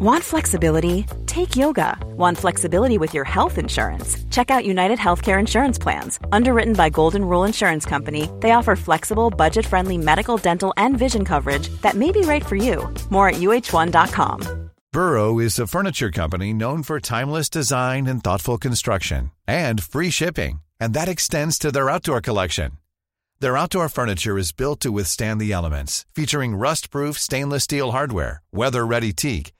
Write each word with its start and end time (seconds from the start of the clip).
Want 0.00 0.22
flexibility? 0.22 1.06
Take 1.26 1.56
yoga. 1.56 1.98
Want 2.16 2.38
flexibility 2.38 2.98
with 2.98 3.14
your 3.14 3.24
health 3.24 3.58
insurance? 3.58 4.16
Check 4.30 4.48
out 4.48 4.64
United 4.64 4.96
Healthcare 4.96 5.40
Insurance 5.40 5.76
Plans. 5.76 6.20
Underwritten 6.30 6.74
by 6.74 6.88
Golden 6.88 7.24
Rule 7.24 7.42
Insurance 7.42 7.84
Company, 7.84 8.30
they 8.38 8.52
offer 8.52 8.76
flexible, 8.76 9.28
budget 9.28 9.66
friendly 9.66 9.98
medical, 9.98 10.36
dental, 10.36 10.72
and 10.76 10.96
vision 10.96 11.24
coverage 11.24 11.68
that 11.82 11.96
may 11.96 12.12
be 12.12 12.20
right 12.20 12.46
for 12.46 12.54
you. 12.54 12.94
More 13.10 13.30
at 13.30 13.40
uh1.com. 13.40 14.70
Burrow 14.92 15.40
is 15.40 15.58
a 15.58 15.66
furniture 15.66 16.12
company 16.12 16.52
known 16.52 16.84
for 16.84 17.00
timeless 17.00 17.50
design 17.50 18.06
and 18.06 18.22
thoughtful 18.22 18.56
construction 18.56 19.32
and 19.48 19.82
free 19.82 20.10
shipping, 20.10 20.60
and 20.78 20.94
that 20.94 21.08
extends 21.08 21.58
to 21.58 21.72
their 21.72 21.90
outdoor 21.90 22.20
collection. 22.20 22.70
Their 23.40 23.56
outdoor 23.56 23.88
furniture 23.88 24.38
is 24.38 24.52
built 24.52 24.78
to 24.80 24.92
withstand 24.92 25.40
the 25.40 25.50
elements, 25.50 26.06
featuring 26.14 26.54
rust-proof 26.54 27.18
stainless 27.18 27.64
steel 27.64 27.90
hardware, 27.90 28.42
weather-ready 28.52 29.12
teak, 29.12 29.52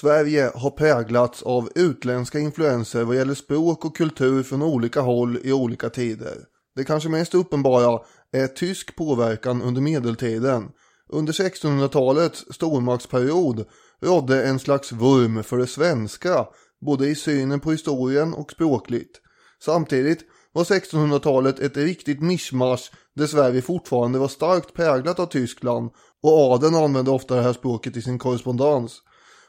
Sverige 0.00 0.50
har 0.54 0.70
präglats 0.70 1.42
av 1.42 1.68
utländska 1.74 2.38
influenser 2.38 3.04
vad 3.04 3.16
gäller 3.16 3.34
språk 3.34 3.84
och 3.84 3.96
kultur 3.96 4.42
från 4.42 4.62
olika 4.62 5.00
håll 5.00 5.38
i 5.42 5.52
olika 5.52 5.90
tider. 5.90 6.36
Det 6.76 6.84
kanske 6.84 7.08
mest 7.08 7.34
uppenbara 7.34 8.00
är 8.32 8.46
tysk 8.46 8.96
påverkan 8.96 9.62
under 9.62 9.80
medeltiden. 9.80 10.68
Under 11.08 11.32
1600-talets 11.32 12.44
stormaktsperiod 12.50 13.64
rådde 14.02 14.44
en 14.44 14.58
slags 14.58 14.92
vurm 14.92 15.42
för 15.42 15.58
det 15.58 15.66
svenska, 15.66 16.46
både 16.86 17.06
i 17.06 17.14
synen 17.14 17.60
på 17.60 17.70
historien 17.70 18.34
och 18.34 18.50
språkligt. 18.50 19.20
Samtidigt 19.64 20.20
var 20.52 20.64
1600-talet 20.64 21.60
ett 21.60 21.76
riktigt 21.76 22.20
mischmasch 22.20 22.90
där 23.16 23.26
Sverige 23.26 23.62
fortfarande 23.62 24.18
var 24.18 24.28
starkt 24.28 24.74
präglat 24.74 25.20
av 25.20 25.26
Tyskland 25.26 25.90
och 26.22 26.52
adeln 26.52 26.74
använde 26.74 27.10
ofta 27.10 27.36
det 27.36 27.42
här 27.42 27.52
språket 27.52 27.96
i 27.96 28.02
sin 28.02 28.18
korrespondens. 28.18 29.00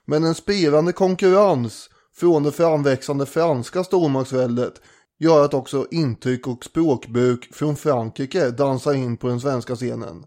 Men 0.05 0.23
en 0.23 0.35
spirande 0.35 0.91
konkurrens 0.91 1.89
från 2.15 2.43
det 2.43 2.51
framväxande 2.51 3.25
franska 3.25 3.83
stormaktsväldet 3.83 4.73
gör 5.19 5.45
att 5.45 5.53
också 5.53 5.87
intryck 5.91 6.47
och 6.47 6.65
språkbruk 6.65 7.55
från 7.55 7.75
Frankrike 7.75 8.49
dansar 8.49 8.93
in 8.93 9.17
på 9.17 9.27
den 9.27 9.39
svenska 9.39 9.75
scenen. 9.75 10.23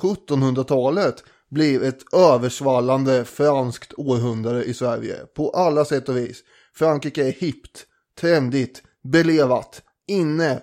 1700-talet 0.00 1.24
blir 1.50 1.82
ett 1.82 2.14
översvallande 2.14 3.24
franskt 3.24 3.94
århundrade 3.96 4.64
i 4.64 4.74
Sverige 4.74 5.16
på 5.36 5.50
alla 5.50 5.84
sätt 5.84 6.08
och 6.08 6.16
vis. 6.16 6.42
Frankrike 6.74 7.28
är 7.28 7.32
hippt, 7.32 7.86
trendigt, 8.20 8.82
belevat, 9.12 9.82
inne. 10.08 10.62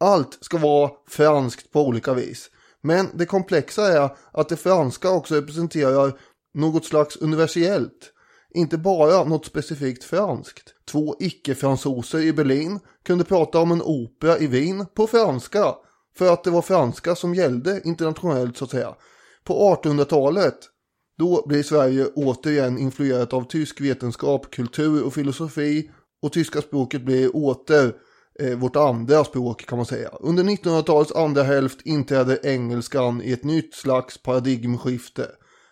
Allt 0.00 0.38
ska 0.40 0.58
vara 0.58 0.90
franskt 1.08 1.72
på 1.72 1.80
olika 1.86 2.14
vis. 2.14 2.50
Men 2.82 3.08
det 3.14 3.26
komplexa 3.26 3.92
är 3.92 4.10
att 4.32 4.48
det 4.48 4.56
franska 4.56 5.10
också 5.10 5.34
representerar 5.34 6.18
något 6.54 6.84
slags 6.84 7.16
universellt. 7.16 8.12
Inte 8.54 8.78
bara 8.78 9.24
något 9.24 9.46
specifikt 9.46 10.04
franskt. 10.04 10.74
Två 10.90 11.16
icke-fransoser 11.20 12.20
i 12.20 12.32
Berlin 12.32 12.80
kunde 13.04 13.24
prata 13.24 13.58
om 13.58 13.72
en 13.72 13.82
opera 13.82 14.38
i 14.38 14.46
Wien 14.46 14.86
på 14.94 15.06
franska. 15.06 15.74
För 16.18 16.32
att 16.32 16.44
det 16.44 16.50
var 16.50 16.62
franska 16.62 17.14
som 17.14 17.34
gällde 17.34 17.80
internationellt 17.84 18.56
så 18.56 18.64
att 18.64 18.70
säga. 18.70 18.94
På 19.44 19.76
1800-talet 19.82 20.58
då 21.18 21.44
blir 21.46 21.62
Sverige 21.62 22.06
återigen 22.14 22.78
influerat 22.78 23.32
av 23.32 23.42
tysk 23.44 23.80
vetenskap, 23.80 24.50
kultur 24.50 25.04
och 25.04 25.14
filosofi. 25.14 25.90
Och 26.22 26.32
tyska 26.32 26.60
språket 26.62 27.02
blir 27.02 27.36
åter 27.36 27.92
eh, 28.40 28.58
vårt 28.58 28.76
andra 28.76 29.24
språk 29.24 29.66
kan 29.66 29.78
man 29.78 29.86
säga. 29.86 30.08
Under 30.20 30.44
1900-talets 30.44 31.12
andra 31.12 31.42
hälft 31.42 31.86
inträder 31.86 32.46
engelskan 32.46 33.22
i 33.22 33.32
ett 33.32 33.44
nytt 33.44 33.74
slags 33.74 34.22
paradigmskifte. 34.22 35.26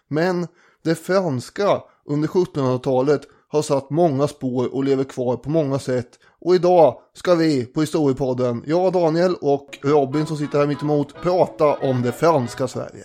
Men 0.08 0.46
det 0.82 0.94
franska 0.94 1.82
under 2.06 2.28
1700-talet 2.28 3.20
har 3.48 3.62
satt 3.62 3.90
många 3.90 4.28
spår 4.28 4.74
och 4.74 4.84
lever 4.84 5.04
kvar 5.04 5.36
på 5.36 5.50
många 5.50 5.78
sätt. 5.78 6.18
Och 6.40 6.54
idag 6.54 7.00
ska 7.12 7.34
vi 7.34 7.66
på 7.66 7.80
Historiepodden, 7.80 8.64
jag 8.66 8.92
Daniel 8.92 9.34
och 9.40 9.78
Robin 9.82 10.26
som 10.26 10.36
sitter 10.36 10.58
här 10.58 10.66
mitt 10.66 10.82
emot 10.82 11.14
prata 11.22 11.76
om 11.76 12.02
det 12.02 12.12
franska 12.12 12.68
Sverige. 12.68 13.04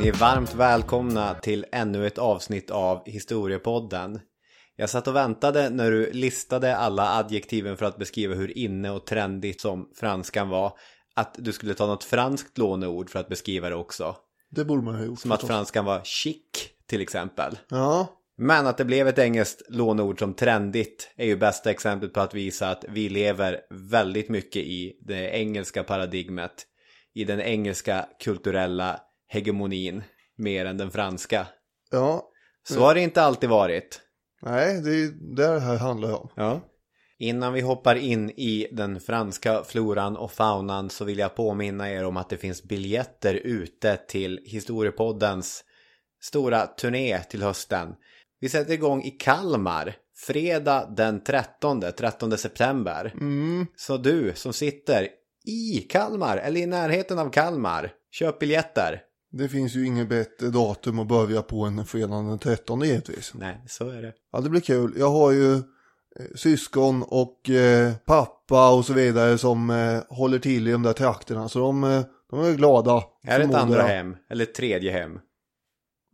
Ni 0.00 0.08
är 0.08 0.20
varmt 0.20 0.54
välkomna 0.54 1.34
till 1.34 1.66
ännu 1.72 2.06
ett 2.06 2.18
avsnitt 2.18 2.70
av 2.70 3.02
Historiepodden. 3.06 4.20
Jag 4.76 4.90
satt 4.90 5.08
och 5.08 5.16
väntade 5.16 5.70
när 5.70 5.90
du 5.90 6.12
listade 6.12 6.76
alla 6.76 7.18
adjektiven 7.18 7.76
för 7.76 7.86
att 7.86 7.98
beskriva 7.98 8.34
hur 8.34 8.58
inne 8.58 8.90
och 8.90 9.06
trendigt 9.06 9.60
som 9.60 9.88
franskan 9.94 10.48
var 10.48 10.72
att 11.18 11.34
du 11.38 11.52
skulle 11.52 11.74
ta 11.74 11.86
något 11.86 12.04
franskt 12.04 12.58
låneord 12.58 13.10
för 13.10 13.18
att 13.18 13.28
beskriva 13.28 13.68
det 13.68 13.74
också. 13.74 14.16
Det 14.50 14.64
borde 14.64 14.82
man 14.82 14.94
ha 14.94 15.04
gjort. 15.04 15.20
Som 15.20 15.32
att 15.32 15.46
franskan 15.46 15.84
var 15.84 16.00
chic 16.04 16.42
till 16.86 17.00
exempel. 17.00 17.58
Ja. 17.68 18.08
Men 18.36 18.66
att 18.66 18.76
det 18.76 18.84
blev 18.84 19.08
ett 19.08 19.18
engelskt 19.18 19.62
låneord 19.68 20.18
som 20.18 20.34
trendigt 20.34 21.10
är 21.16 21.26
ju 21.26 21.36
bästa 21.36 21.70
exemplet 21.70 22.12
på 22.12 22.20
att 22.20 22.34
visa 22.34 22.70
att 22.70 22.84
vi 22.88 23.08
lever 23.08 23.60
väldigt 23.70 24.28
mycket 24.28 24.62
i 24.62 24.98
det 25.00 25.30
engelska 25.30 25.84
paradigmet. 25.84 26.66
I 27.14 27.24
den 27.24 27.40
engelska 27.40 28.08
kulturella 28.20 29.00
hegemonin 29.28 30.02
mer 30.36 30.66
än 30.66 30.76
den 30.76 30.90
franska. 30.90 31.46
Ja. 31.90 32.30
Så 32.68 32.80
har 32.80 32.94
det 32.94 33.00
inte 33.00 33.22
alltid 33.22 33.50
varit. 33.50 34.00
Nej, 34.42 34.82
det 34.82 34.90
är 34.90 35.36
det 35.36 35.54
det 35.54 35.60
här 35.60 35.76
handlar 35.76 36.20
om. 36.20 36.28
Ja. 36.34 36.60
Innan 37.20 37.52
vi 37.52 37.60
hoppar 37.60 37.96
in 37.96 38.30
i 38.30 38.68
den 38.72 39.00
franska 39.00 39.64
floran 39.64 40.16
och 40.16 40.32
faunan 40.32 40.90
så 40.90 41.04
vill 41.04 41.18
jag 41.18 41.34
påminna 41.34 41.90
er 41.90 42.04
om 42.04 42.16
att 42.16 42.30
det 42.30 42.36
finns 42.36 42.62
biljetter 42.62 43.34
ute 43.34 43.96
till 43.96 44.40
Historiepoddens 44.44 45.64
stora 46.22 46.66
turné 46.66 47.18
till 47.18 47.42
hösten. 47.42 47.94
Vi 48.40 48.48
sätter 48.48 48.72
igång 48.72 49.02
i 49.02 49.10
Kalmar 49.10 49.96
fredag 50.16 50.94
den 50.96 51.24
13, 51.24 51.82
13 51.98 52.38
september. 52.38 53.14
Mm. 53.20 53.66
Så 53.76 53.96
du 53.96 54.32
som 54.34 54.52
sitter 54.52 55.08
i 55.44 55.78
Kalmar 55.78 56.36
eller 56.36 56.60
i 56.60 56.66
närheten 56.66 57.18
av 57.18 57.30
Kalmar, 57.30 57.92
köp 58.10 58.38
biljetter. 58.38 59.02
Det 59.32 59.48
finns 59.48 59.74
ju 59.76 59.86
inget 59.86 60.08
bättre 60.08 60.46
datum 60.46 60.98
att 60.98 61.08
börja 61.08 61.42
på 61.42 61.62
än 61.64 61.86
fredagen 61.86 62.28
den 62.28 62.38
13 62.38 62.80
givetvis. 62.80 63.32
Nej, 63.34 63.64
så 63.68 63.88
är 63.88 64.02
det. 64.02 64.12
Ja, 64.32 64.40
det 64.40 64.50
blir 64.50 64.60
kul. 64.60 64.94
Jag 64.96 65.10
har 65.10 65.32
ju 65.32 65.62
syskon 66.34 67.02
och 67.02 67.50
eh, 67.50 67.92
pappa 68.06 68.70
och 68.70 68.84
så 68.84 68.92
vidare 68.92 69.38
som 69.38 69.70
eh, 69.70 70.16
håller 70.16 70.38
till 70.38 70.68
i 70.68 70.72
de 70.72 70.82
där 70.82 70.92
trakterna. 70.92 71.48
Så 71.48 71.58
de, 71.58 71.84
eh, 71.84 72.02
de 72.30 72.40
är 72.40 72.54
glada. 72.54 73.04
Är 73.26 73.38
det 73.38 73.44
ett 73.44 73.54
andra 73.54 73.82
hem? 73.82 74.16
Eller 74.30 74.42
ett 74.42 74.54
tredje 74.54 74.92
hem? 74.92 75.18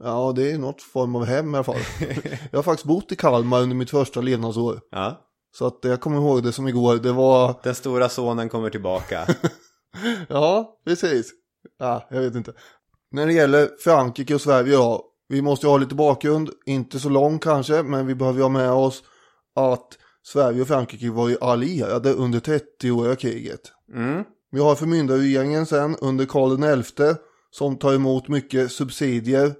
Ja, 0.02 0.32
det 0.36 0.52
är 0.52 0.58
något 0.58 0.82
form 0.82 1.16
av 1.16 1.24
hem 1.24 1.54
i 1.54 1.56
alla 1.56 1.64
fall. 1.64 1.80
jag 2.50 2.58
har 2.58 2.62
faktiskt 2.62 2.86
bott 2.86 3.12
i 3.12 3.16
Kalmar 3.16 3.60
under 3.60 3.76
mitt 3.76 3.90
första 3.90 4.20
levnadsår. 4.20 4.80
Ja. 4.90 5.20
Så 5.58 5.66
att 5.66 5.78
jag 5.82 6.00
kommer 6.00 6.16
ihåg 6.16 6.42
det 6.42 6.52
som 6.52 6.68
igår. 6.68 6.96
Det 6.96 7.12
var, 7.12 7.54
Den 7.62 7.74
stora 7.74 8.08
sonen 8.08 8.48
kommer 8.48 8.70
tillbaka. 8.70 9.26
ja, 10.28 10.78
precis. 10.86 11.32
Ja, 11.78 12.06
jag 12.10 12.20
vet 12.20 12.34
inte. 12.34 12.52
När 13.10 13.26
det 13.26 13.32
gäller 13.32 13.70
Frankrike 13.84 14.34
och 14.34 14.40
Sverige 14.40 14.76
då. 14.76 15.10
Vi 15.28 15.42
måste 15.42 15.66
ju 15.66 15.70
ha 15.70 15.78
lite 15.78 15.94
bakgrund. 15.94 16.50
Inte 16.66 17.00
så 17.00 17.08
lång 17.08 17.38
kanske, 17.38 17.82
men 17.82 18.06
vi 18.06 18.14
behöver 18.14 18.38
ju 18.38 18.42
ha 18.42 18.48
med 18.48 18.70
oss 18.70 19.02
att 19.54 19.98
Sverige 20.26 20.60
och 20.60 20.68
Frankrike 20.68 21.10
var 21.10 21.28
ju 21.28 21.36
allierade 21.40 22.12
under 22.12 22.40
30-åriga 22.40 23.16
kriget. 23.16 23.72
Mm. 23.94 24.24
Vi 24.50 24.60
har 24.60 24.74
förmyndarregeringen 24.74 25.66
sen 25.66 25.96
under 26.00 26.26
Karl 26.26 26.82
XI 26.82 27.14
som 27.50 27.76
tar 27.76 27.94
emot 27.94 28.28
mycket 28.28 28.72
subsidier, 28.72 29.54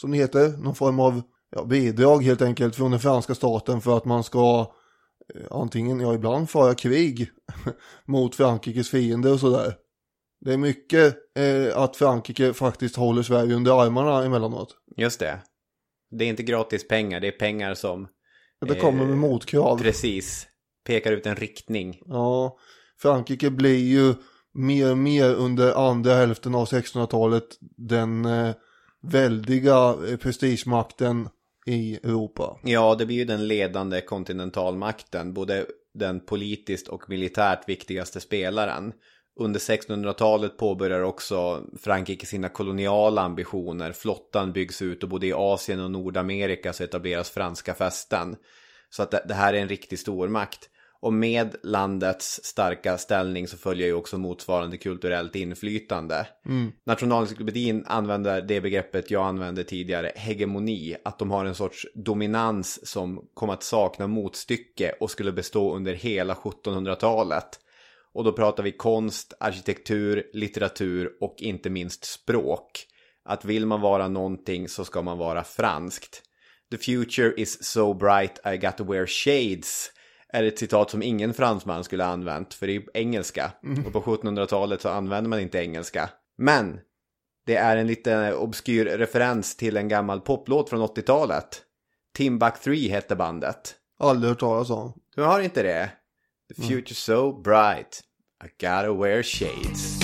som 0.00 0.10
det 0.10 0.16
heter, 0.16 0.48
någon 0.48 0.74
form 0.74 1.00
av 1.00 1.22
ja, 1.50 1.64
bidrag 1.64 2.24
helt 2.24 2.42
enkelt 2.42 2.76
från 2.76 2.90
den 2.90 3.00
franska 3.00 3.34
staten 3.34 3.80
för 3.80 3.96
att 3.96 4.04
man 4.04 4.24
ska 4.24 4.72
antingen, 5.50 6.00
ja 6.00 6.14
ibland 6.14 6.50
föra 6.50 6.74
krig 6.74 7.30
mot 8.06 8.34
Frankrikes 8.34 8.90
fiender 8.90 9.32
och 9.32 9.40
sådär. 9.40 9.74
Det 10.40 10.52
är 10.52 10.58
mycket 10.58 11.16
eh, 11.38 11.78
att 11.78 11.96
Frankrike 11.96 12.52
faktiskt 12.52 12.96
håller 12.96 13.22
Sverige 13.22 13.54
under 13.54 13.82
armarna 13.82 14.24
emellanåt. 14.24 14.76
Just 14.96 15.20
det. 15.20 15.38
Det 16.10 16.24
är 16.24 16.28
inte 16.28 16.42
gratis 16.42 16.88
pengar, 16.88 17.20
det 17.20 17.28
är 17.28 17.38
pengar 17.38 17.74
som... 17.74 18.08
Det 18.66 18.74
kommer 18.74 19.06
med 19.06 19.18
motkrav. 19.18 19.78
Precis. 19.78 20.46
Pekar 20.86 21.12
ut 21.12 21.26
en 21.26 21.36
riktning. 21.36 22.00
Ja, 22.06 22.58
Frankrike 23.02 23.50
blir 23.50 23.78
ju 23.78 24.14
mer 24.54 24.90
och 24.90 24.98
mer 24.98 25.34
under 25.34 25.88
andra 25.88 26.14
hälften 26.14 26.54
av 26.54 26.68
1600-talet 26.68 27.44
den 27.76 28.24
eh, 28.24 28.54
väldiga 29.02 29.94
eh, 30.08 30.16
prestigemakten 30.16 31.28
i 31.66 31.94
Europa. 31.94 32.58
Ja, 32.62 32.94
det 32.94 33.06
blir 33.06 33.16
ju 33.16 33.24
den 33.24 33.48
ledande 33.48 34.00
kontinentalmakten, 34.00 35.34
både 35.34 35.66
den 35.94 36.20
politiskt 36.20 36.88
och 36.88 37.10
militärt 37.10 37.68
viktigaste 37.68 38.20
spelaren. 38.20 38.92
Under 39.40 39.60
1600-talet 39.60 40.56
påbörjar 40.56 41.02
också 41.02 41.64
Frankrike 41.80 42.26
sina 42.26 42.48
koloniala 42.48 43.22
ambitioner. 43.22 43.92
Flottan 43.92 44.52
byggs 44.52 44.82
ut 44.82 45.02
och 45.02 45.08
både 45.08 45.26
i 45.26 45.32
Asien 45.32 45.80
och 45.80 45.90
Nordamerika 45.90 46.72
så 46.72 46.84
etableras 46.84 47.30
franska 47.30 47.74
fästen. 47.74 48.36
Så 48.90 49.02
att 49.02 49.10
det 49.10 49.34
här 49.34 49.54
är 49.54 49.58
en 49.58 49.68
riktig 49.68 49.98
stormakt. 49.98 50.70
Och 51.00 51.12
med 51.12 51.56
landets 51.62 52.40
starka 52.44 52.98
ställning 52.98 53.48
så 53.48 53.56
följer 53.56 53.86
ju 53.86 53.94
också 53.94 54.18
motsvarande 54.18 54.76
kulturellt 54.76 55.36
inflytande. 55.36 56.26
Mm. 56.46 56.72
Nationalencyklopedin 56.86 57.84
använder 57.86 58.42
det 58.42 58.60
begreppet 58.60 59.10
jag 59.10 59.26
använde 59.26 59.64
tidigare, 59.64 60.12
hegemoni. 60.16 60.96
Att 61.04 61.18
de 61.18 61.30
har 61.30 61.44
en 61.44 61.54
sorts 61.54 61.86
dominans 61.94 62.88
som 62.88 63.28
kommer 63.34 63.52
att 63.52 63.62
sakna 63.62 64.06
motstycke 64.06 64.94
och 65.00 65.10
skulle 65.10 65.32
bestå 65.32 65.76
under 65.76 65.94
hela 65.94 66.34
1700-talet. 66.34 67.60
Och 68.18 68.24
då 68.24 68.32
pratar 68.32 68.62
vi 68.62 68.72
konst, 68.72 69.34
arkitektur, 69.40 70.30
litteratur 70.32 71.10
och 71.20 71.34
inte 71.38 71.70
minst 71.70 72.04
språk. 72.04 72.86
Att 73.24 73.44
vill 73.44 73.66
man 73.66 73.80
vara 73.80 74.08
någonting 74.08 74.68
så 74.68 74.84
ska 74.84 75.02
man 75.02 75.18
vara 75.18 75.44
franskt. 75.44 76.22
The 76.70 76.78
future 76.78 77.34
is 77.36 77.64
so 77.64 77.94
bright 77.94 78.46
I 78.46 78.56
got 78.56 78.76
to 78.76 78.84
wear 78.84 79.06
shades 79.06 79.90
är 80.32 80.42
ett 80.42 80.58
citat 80.58 80.90
som 80.90 81.02
ingen 81.02 81.34
fransman 81.34 81.84
skulle 81.84 82.04
ha 82.04 82.10
använt, 82.10 82.54
för 82.54 82.66
det 82.66 82.76
är 82.76 82.82
engelska. 82.94 83.52
Mm. 83.64 83.86
Och 83.86 83.92
på 83.92 84.00
1700-talet 84.00 84.80
så 84.80 84.88
använder 84.88 85.30
man 85.30 85.40
inte 85.40 85.58
engelska. 85.58 86.10
Men 86.38 86.80
det 87.46 87.56
är 87.56 87.76
en 87.76 87.86
lite 87.86 88.34
obskyr 88.34 88.84
referens 88.84 89.56
till 89.56 89.76
en 89.76 89.88
gammal 89.88 90.20
poplåt 90.20 90.70
från 90.70 90.80
80-talet. 90.80 91.62
Timbuk 92.16 92.60
3 92.60 92.88
hette 92.88 93.16
bandet. 93.16 93.74
Aldrig 93.98 94.28
hört 94.28 94.40
talas 94.40 94.70
om. 94.70 94.92
Du 95.16 95.22
har 95.22 95.40
inte 95.40 95.62
det? 95.62 95.90
The 96.48 96.62
future 96.62 96.78
mm. 96.78 96.84
so 96.94 97.42
bright 97.42 98.04
i 98.40 98.46
gotta 98.60 98.92
wear 98.92 99.22
shades. 99.22 99.98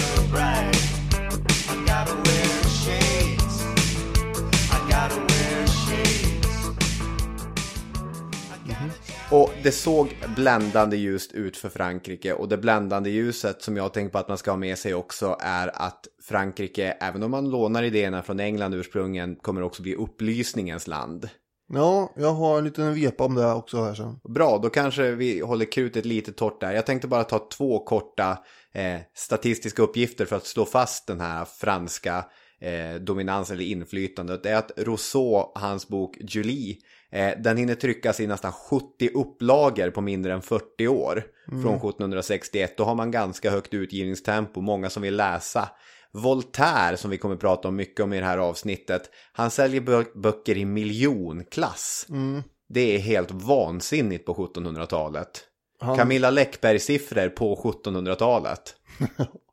Mm-hmm. 8.64 8.90
Och 9.30 9.50
det 9.62 9.72
såg 9.72 10.16
bländande 10.36 10.96
ljust 10.96 11.32
ut 11.32 11.56
för 11.56 11.68
Frankrike 11.68 12.32
och 12.32 12.48
det 12.48 12.56
bländande 12.56 13.10
ljuset 13.10 13.62
som 13.62 13.76
jag 13.76 13.92
tänker 13.92 14.12
på 14.12 14.18
att 14.18 14.28
man 14.28 14.38
ska 14.38 14.50
ha 14.50 14.58
med 14.58 14.78
sig 14.78 14.94
också 14.94 15.36
är 15.40 15.82
att 15.82 16.06
Frankrike, 16.22 16.96
även 17.00 17.22
om 17.22 17.30
man 17.30 17.50
lånar 17.50 17.82
idéerna 17.82 18.22
från 18.22 18.40
England 18.40 18.74
ursprungligen, 18.74 19.36
kommer 19.36 19.62
också 19.62 19.82
bli 19.82 19.94
upplysningens 19.94 20.86
land. 20.86 21.28
Ja, 21.68 22.12
jag 22.16 22.32
har 22.32 22.58
en 22.58 22.64
liten 22.64 22.94
vepa 22.94 23.24
om 23.24 23.34
det 23.34 23.52
också 23.52 23.84
här 23.84 23.94
sen. 23.94 24.20
Bra, 24.34 24.58
då 24.62 24.70
kanske 24.70 25.10
vi 25.10 25.40
håller 25.40 25.72
krutet 25.72 26.04
lite 26.04 26.32
torrt 26.32 26.60
där. 26.60 26.72
Jag 26.72 26.86
tänkte 26.86 27.08
bara 27.08 27.24
ta 27.24 27.48
två 27.52 27.84
korta 27.84 28.38
eh, 28.72 29.00
statistiska 29.14 29.82
uppgifter 29.82 30.24
för 30.24 30.36
att 30.36 30.46
slå 30.46 30.64
fast 30.64 31.06
den 31.06 31.20
här 31.20 31.44
franska 31.44 32.24
eh, 32.60 33.00
dominans 33.00 33.50
eller 33.50 33.64
inflytandet. 33.64 34.42
Det 34.42 34.50
är 34.50 34.56
att 34.56 34.72
Rousseau, 34.76 35.52
hans 35.54 35.88
bok 35.88 36.16
Julie, 36.20 36.76
Eh, 37.14 37.32
den 37.38 37.56
hinner 37.56 37.74
tryckas 37.74 38.20
i 38.20 38.26
nästan 38.26 38.52
70 38.52 39.10
upplagor 39.14 39.90
på 39.90 40.00
mindre 40.00 40.32
än 40.32 40.42
40 40.42 40.88
år. 40.88 41.24
Mm. 41.48 41.62
Från 41.62 41.74
1761. 41.74 42.76
Då 42.76 42.84
har 42.84 42.94
man 42.94 43.10
ganska 43.10 43.50
högt 43.50 43.74
utgivningstempo, 43.74 44.60
många 44.60 44.90
som 44.90 45.02
vill 45.02 45.16
läsa. 45.16 45.68
Voltaire, 46.14 46.96
som 46.96 47.10
vi 47.10 47.18
kommer 47.18 47.34
att 47.34 47.40
prata 47.40 47.68
om 47.68 47.76
mycket 47.76 48.00
om 48.00 48.12
i 48.12 48.20
det 48.20 48.26
här 48.26 48.38
avsnittet, 48.38 49.10
han 49.32 49.50
säljer 49.50 50.18
böcker 50.18 50.56
i 50.56 50.64
miljonklass. 50.64 52.06
Mm. 52.10 52.42
Det 52.68 52.94
är 52.94 52.98
helt 52.98 53.30
vansinnigt 53.30 54.26
på 54.26 54.34
1700-talet. 54.34 55.44
Han... 55.80 55.96
Camilla 55.96 56.30
Läckberg-siffror 56.30 57.28
på 57.28 57.56
1700-talet. 57.56 58.74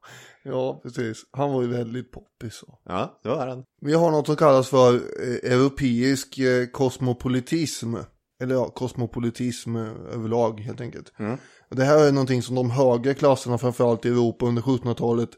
Ja, 0.43 0.79
precis. 0.83 1.17
Han 1.31 1.53
var 1.53 1.61
ju 1.61 1.67
väldigt 1.67 2.11
poppis. 2.11 2.55
Så. 2.55 2.79
Ja, 2.85 3.19
det 3.23 3.29
var 3.29 3.47
han. 3.47 3.63
Vi 3.81 3.93
har 3.93 4.11
något 4.11 4.25
som 4.25 4.35
kallas 4.35 4.69
för 4.69 4.93
eh, 4.95 5.53
europeisk 5.53 6.37
eh, 6.37 6.65
kosmopolitism. 6.67 7.95
Eller 8.41 8.55
ja, 8.55 8.69
kosmopolitism 8.69 9.75
eh, 9.75 9.91
överlag 10.13 10.59
helt 10.59 10.81
enkelt. 10.81 11.13
Mm. 11.19 11.37
Det 11.69 11.83
här 11.83 12.07
är 12.07 12.11
någonting 12.11 12.41
som 12.41 12.55
de 12.55 12.71
högre 12.71 13.13
klasserna, 13.13 13.57
framförallt 13.57 14.05
i 14.05 14.09
Europa 14.09 14.45
under 14.45 14.61
1700-talet, 14.61 15.29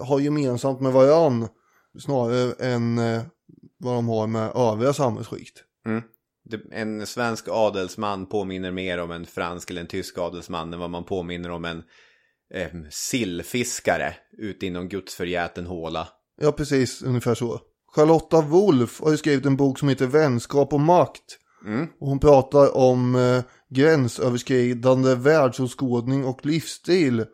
har 0.00 0.20
gemensamt 0.20 0.80
med 0.80 0.92
varann. 0.92 1.48
Snarare 1.98 2.52
än 2.52 2.98
eh, 2.98 3.22
vad 3.78 3.94
de 3.94 4.08
har 4.08 4.26
med 4.26 4.50
övriga 4.54 4.92
samhällsskikt. 4.92 5.64
Mm. 5.86 6.02
En 6.72 7.06
svensk 7.06 7.48
adelsman 7.48 8.26
påminner 8.26 8.70
mer 8.70 8.98
om 8.98 9.10
en 9.10 9.26
fransk 9.26 9.70
eller 9.70 9.80
en 9.80 9.86
tysk 9.86 10.18
adelsman 10.18 10.72
än 10.72 10.80
vad 10.80 10.90
man 10.90 11.04
påminner 11.04 11.50
om 11.50 11.64
en 11.64 11.82
eh, 12.54 12.68
sillfiskare 12.90 14.14
ute 14.38 14.66
inom 14.66 14.88
gudsförgäten 14.88 15.66
håla. 15.66 16.08
Ja, 16.40 16.52
precis. 16.52 17.02
Ungefär 17.02 17.34
så. 17.34 17.60
Charlotta 17.94 18.40
Wolf 18.40 19.00
har 19.00 19.10
ju 19.10 19.16
skrivit 19.16 19.46
en 19.46 19.56
bok 19.56 19.78
som 19.78 19.88
heter 19.88 20.06
Vänskap 20.06 20.72
och 20.72 20.80
makt. 20.80 21.38
Mm. 21.66 21.86
Och 22.00 22.08
hon 22.08 22.20
pratar 22.20 22.76
om 22.76 23.14
eh, 23.14 23.42
gränsöverskridande 23.70 25.14
världsåskådning 25.14 26.24
och 26.24 26.46
livsstil. 26.46 27.24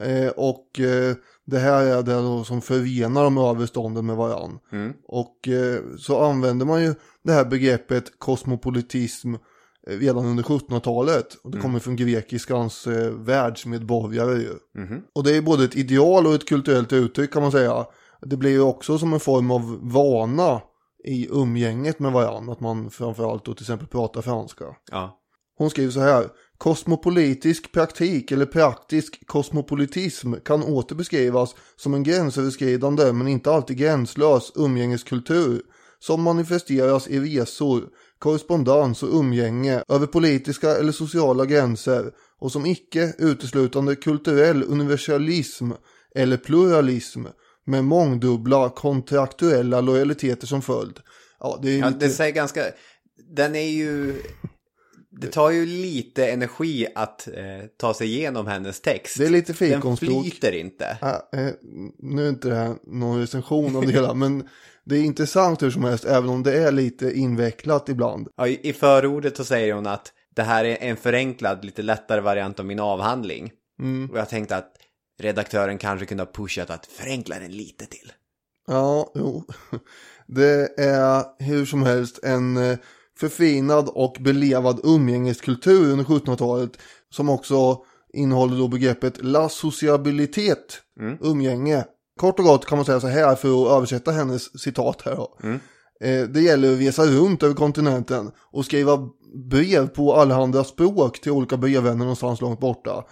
Eh, 0.00 0.28
och 0.36 0.80
eh, 0.80 1.16
det 1.46 1.58
här 1.58 1.86
är 1.86 2.02
det 2.02 2.14
då 2.14 2.44
som 2.44 2.60
förenar 2.60 3.24
de 3.24 3.38
överstånden 3.38 4.06
med 4.06 4.16
varann. 4.16 4.58
Mm. 4.72 4.92
Och 5.08 5.48
eh, 5.48 5.80
så 5.98 6.24
använder 6.24 6.66
man 6.66 6.82
ju 6.82 6.94
det 7.24 7.32
här 7.32 7.44
begreppet 7.44 8.18
kosmopolitism 8.18 9.34
Eh, 9.86 9.98
redan 9.98 10.26
under 10.26 10.42
1700-talet. 10.42 11.34
Och 11.34 11.50
det 11.50 11.56
mm. 11.56 11.62
kommer 11.62 11.78
från 11.78 11.96
grekiskans 11.96 12.86
eh, 12.86 13.10
världsmedborgare 13.10 14.32
ju. 14.32 14.54
Mm. 14.78 15.02
Och 15.14 15.24
det 15.24 15.36
är 15.36 15.42
både 15.42 15.64
ett 15.64 15.76
ideal 15.76 16.26
och 16.26 16.34
ett 16.34 16.48
kulturellt 16.48 16.92
uttryck 16.92 17.32
kan 17.32 17.42
man 17.42 17.52
säga. 17.52 17.86
Det 18.20 18.36
blir 18.36 18.50
ju 18.50 18.60
också 18.60 18.98
som 18.98 19.12
en 19.12 19.20
form 19.20 19.50
av 19.50 19.78
vana 19.82 20.60
i 21.04 21.28
umgänget 21.30 21.98
med 21.98 22.12
varandra. 22.12 22.52
Att 22.52 22.60
man 22.60 22.90
framförallt 22.90 23.44
då 23.44 23.54
till 23.54 23.62
exempel 23.62 23.88
pratar 23.88 24.22
franska. 24.22 24.64
Ja. 24.90 25.20
Hon 25.56 25.70
skriver 25.70 25.92
så 25.92 26.00
här. 26.00 26.26
Kosmopolitisk 26.64 27.72
praktik 27.72 28.32
eller 28.32 28.46
praktisk 28.46 29.26
kosmopolitism 29.26 30.34
kan 30.44 30.62
åter 30.62 30.96
beskrivas 30.96 31.54
som 31.76 31.94
en 31.94 32.02
gränsöverskridande 32.02 33.12
men 33.12 33.28
inte 33.28 33.50
alltid 33.50 33.76
gränslös 33.76 34.52
umgängeskultur 34.54 35.62
som 35.98 36.22
manifesteras 36.22 37.08
i 37.08 37.20
resor 37.20 37.88
korrespondens 38.18 39.02
och 39.02 39.18
umgänge 39.18 39.82
över 39.88 40.06
politiska 40.06 40.76
eller 40.76 40.92
sociala 40.92 41.44
gränser 41.44 42.12
och 42.38 42.52
som 42.52 42.66
icke 42.66 43.14
uteslutande 43.18 43.96
kulturell 43.96 44.62
universalism 44.62 45.70
eller 46.14 46.36
pluralism 46.36 47.24
med 47.64 47.84
mångdubbla 47.84 48.70
kontraktuella 48.70 49.80
lojaliteter 49.80 50.46
som 50.46 50.62
följd. 50.62 50.98
Ja, 51.40 51.58
det, 51.62 51.70
är 51.70 51.78
ja, 51.78 51.88
lite... 51.88 52.06
det 52.06 52.12
säger 52.12 52.32
ganska... 52.32 52.60
Den 53.36 53.54
är 53.54 53.68
ju... 53.70 54.22
Det 55.20 55.26
tar 55.26 55.50
ju 55.50 55.66
lite 55.66 56.26
energi 56.26 56.86
att 56.94 57.28
eh, 57.28 57.66
ta 57.76 57.94
sig 57.94 58.06
igenom 58.06 58.46
hennes 58.46 58.80
text. 58.80 59.18
Det 59.18 59.24
är 59.24 59.30
lite 59.30 59.54
fikonspråk. 59.54 60.10
Den 60.10 60.22
flyter 60.22 60.52
inte. 60.52 60.98
Äh, 61.02 61.40
eh, 61.40 61.52
nu 61.98 62.24
är 62.24 62.28
inte 62.28 62.48
det 62.48 62.54
här 62.54 62.74
någon 62.82 63.20
recension 63.20 63.76
av 63.76 63.86
det 63.86 63.92
hela, 63.92 64.14
men 64.24 64.48
det 64.84 64.96
är 64.96 65.02
intressant 65.02 65.62
hur 65.62 65.70
som 65.70 65.84
helst, 65.84 66.04
även 66.04 66.30
om 66.30 66.42
det 66.42 66.58
är 66.58 66.72
lite 66.72 67.18
invecklat 67.18 67.88
ibland. 67.88 68.28
Ja, 68.36 68.46
I 68.46 68.72
förordet 68.72 69.36
så 69.36 69.44
säger 69.44 69.74
hon 69.74 69.86
att 69.86 70.12
det 70.34 70.42
här 70.42 70.64
är 70.64 70.76
en 70.80 70.96
förenklad, 70.96 71.64
lite 71.64 71.82
lättare 71.82 72.20
variant 72.20 72.60
av 72.60 72.66
min 72.66 72.80
avhandling. 72.80 73.52
Mm. 73.80 74.10
Och 74.10 74.18
jag 74.18 74.28
tänkte 74.28 74.56
att 74.56 74.72
redaktören 75.20 75.78
kanske 75.78 76.06
kunde 76.06 76.22
ha 76.22 76.32
pushat 76.32 76.70
att 76.70 76.86
förenkla 76.86 77.38
den 77.38 77.52
lite 77.52 77.86
till. 77.86 78.12
Ja, 78.66 79.12
jo. 79.14 79.44
Det 80.26 80.80
är 80.80 81.24
hur 81.38 81.66
som 81.66 81.82
helst 81.82 82.24
en 82.24 82.56
eh, 82.56 82.78
förfinad 83.18 83.88
och 83.88 84.16
belevad 84.20 84.80
umgängeskultur 84.84 85.92
under 85.92 86.04
1700-talet 86.04 86.78
som 87.10 87.28
också 87.28 87.78
innehåller 88.12 88.58
då 88.58 88.68
begreppet 88.68 89.24
la 89.24 89.48
sociabilitet, 89.48 90.80
mm. 91.00 91.18
umgänge. 91.20 91.84
Kort 92.20 92.38
och 92.38 92.44
gott 92.44 92.66
kan 92.66 92.78
man 92.78 92.84
säga 92.84 93.00
så 93.00 93.06
här 93.06 93.34
för 93.34 93.62
att 93.62 93.76
översätta 93.76 94.10
hennes 94.10 94.60
citat 94.60 95.02
här 95.04 95.16
då. 95.16 95.38
Mm. 95.42 95.60
Eh, 96.00 96.28
det 96.28 96.40
gäller 96.40 96.72
att 96.72 96.80
resa 96.80 97.06
runt 97.06 97.42
över 97.42 97.54
kontinenten 97.54 98.30
och 98.52 98.64
skriva 98.64 99.08
brev 99.50 99.88
på 99.88 100.14
allehanda 100.14 100.64
språk 100.64 101.20
till 101.20 101.32
olika 101.32 101.56
brevvänner 101.56 101.98
någonstans 101.98 102.40
långt 102.40 102.60
borta. 102.60 103.04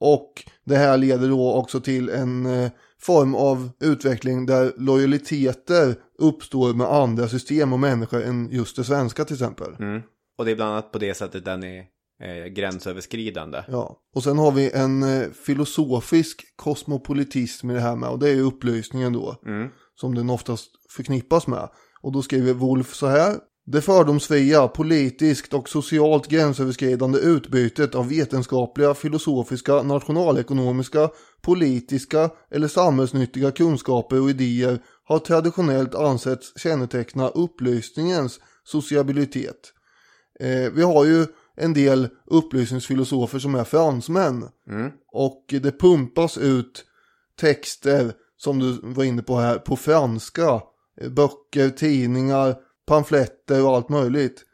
Och 0.00 0.44
det 0.64 0.76
här 0.76 0.96
leder 0.96 1.28
då 1.28 1.52
också 1.52 1.80
till 1.80 2.08
en 2.08 2.46
eh, 2.46 2.70
form 3.00 3.34
av 3.34 3.70
utveckling 3.80 4.46
där 4.46 4.72
lojaliteter 4.76 5.94
uppstår 6.20 6.74
med 6.74 6.86
andra 6.86 7.28
system 7.28 7.72
och 7.72 7.80
människor 7.80 8.22
än 8.22 8.48
just 8.50 8.76
det 8.76 8.84
svenska 8.84 9.24
till 9.24 9.34
exempel. 9.34 9.74
Mm. 9.78 10.02
Och 10.38 10.44
det 10.44 10.50
är 10.50 10.56
bland 10.56 10.72
annat 10.72 10.92
på 10.92 10.98
det 10.98 11.14
sättet 11.14 11.44
den 11.44 11.64
är 11.64 11.84
eh, 12.22 12.46
gränsöverskridande. 12.46 13.64
Ja, 13.68 13.96
och 14.14 14.22
sen 14.22 14.38
har 14.38 14.52
vi 14.52 14.70
en 14.70 15.02
eh, 15.02 15.30
filosofisk 15.30 16.42
kosmopolitism 16.56 17.70
i 17.70 17.74
det 17.74 17.80
här 17.80 17.96
med 17.96 18.08
och 18.08 18.18
det 18.18 18.28
är 18.28 18.34
ju 18.34 18.42
upplysningen 18.42 19.12
då. 19.12 19.36
Som 19.94 20.14
den 20.14 20.30
oftast 20.30 20.70
förknippas 20.96 21.46
med. 21.46 21.68
Och 22.00 22.12
då 22.12 22.22
skriver 22.22 22.52
Wolf 22.54 22.94
så 22.94 23.06
här. 23.06 23.36
Det 23.72 23.80
fördomsfria, 23.80 24.68
politiskt 24.68 25.54
och 25.54 25.68
socialt 25.68 26.28
gränsöverskridande 26.28 27.18
utbytet 27.18 27.94
av 27.94 28.08
vetenskapliga, 28.08 28.94
filosofiska, 28.94 29.82
nationalekonomiska, 29.82 31.10
politiska 31.40 32.30
eller 32.50 32.68
samhällsnyttiga 32.68 33.50
kunskaper 33.50 34.20
och 34.20 34.30
idéer 34.30 34.82
har 35.04 35.18
traditionellt 35.18 35.94
ansetts 35.94 36.60
känneteckna 36.60 37.28
upplysningens 37.28 38.40
sociabilitet. 38.64 39.72
Eh, 40.40 40.72
vi 40.72 40.82
har 40.82 41.04
ju 41.04 41.26
en 41.56 41.72
del 41.72 42.08
upplysningsfilosofer 42.26 43.38
som 43.38 43.54
är 43.54 43.64
fransmän. 43.64 44.48
Och 45.12 45.44
det 45.48 45.80
pumpas 45.80 46.38
ut 46.38 46.84
texter, 47.40 48.12
som 48.36 48.58
du 48.58 48.78
var 48.82 49.04
inne 49.04 49.22
på 49.22 49.36
här, 49.36 49.58
på 49.58 49.76
franska. 49.76 50.60
Böcker, 51.10 51.70
tidningar, 51.70 52.56
pamfletter 52.90 53.64
och 53.64 53.76
allt 53.76 53.88
möjligt. 53.88 54.44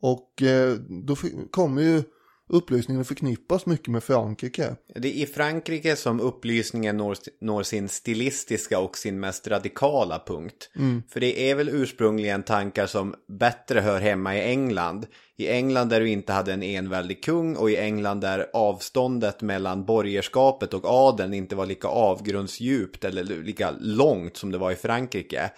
Och 0.00 0.42
eh, 0.42 0.72
då 1.06 1.16
kommer 1.50 1.82
ju 1.82 2.02
upplysningen 2.48 3.04
förknippas 3.04 3.66
mycket 3.66 3.88
med 3.88 4.04
Frankrike. 4.04 4.76
Det 4.94 5.08
är 5.08 5.22
i 5.22 5.26
Frankrike 5.26 5.96
som 5.96 6.20
upplysningen 6.20 6.96
når, 6.96 7.16
når 7.40 7.62
sin 7.62 7.88
stilistiska 7.88 8.78
och 8.78 8.98
sin 8.98 9.20
mest 9.20 9.48
radikala 9.48 10.22
punkt. 10.26 10.70
För 11.08 11.20
det 11.20 11.50
är 11.50 11.54
väl 11.54 11.68
ursprungligen 11.68 12.42
tankar 12.42 12.86
som 12.86 13.14
bättre 13.38 13.80
hör 13.80 14.00
hemma 14.00 14.36
i 14.36 14.40
England. 14.40 15.06
I 15.38 15.48
England 15.48 15.88
där 15.88 16.00
du 16.00 16.08
inte 16.08 16.32
hade 16.32 16.52
en 16.52 16.62
enväldig 16.62 17.24
kung 17.24 17.56
och 17.56 17.70
i 17.70 17.76
England 17.76 18.20
där 18.20 18.46
avståndet 18.52 19.42
mellan 19.42 19.84
borgerskapet 19.84 20.74
och 20.74 20.84
adeln 20.84 21.34
inte 21.34 21.56
var 21.56 21.66
lika 21.66 21.88
avgrundsdjupt 21.88 23.04
eller 23.04 23.24
lika 23.24 23.70
långt 23.80 24.36
som 24.36 24.52
det 24.52 24.58
var 24.58 24.70
i 24.70 24.76
Frankrike. 24.76 25.50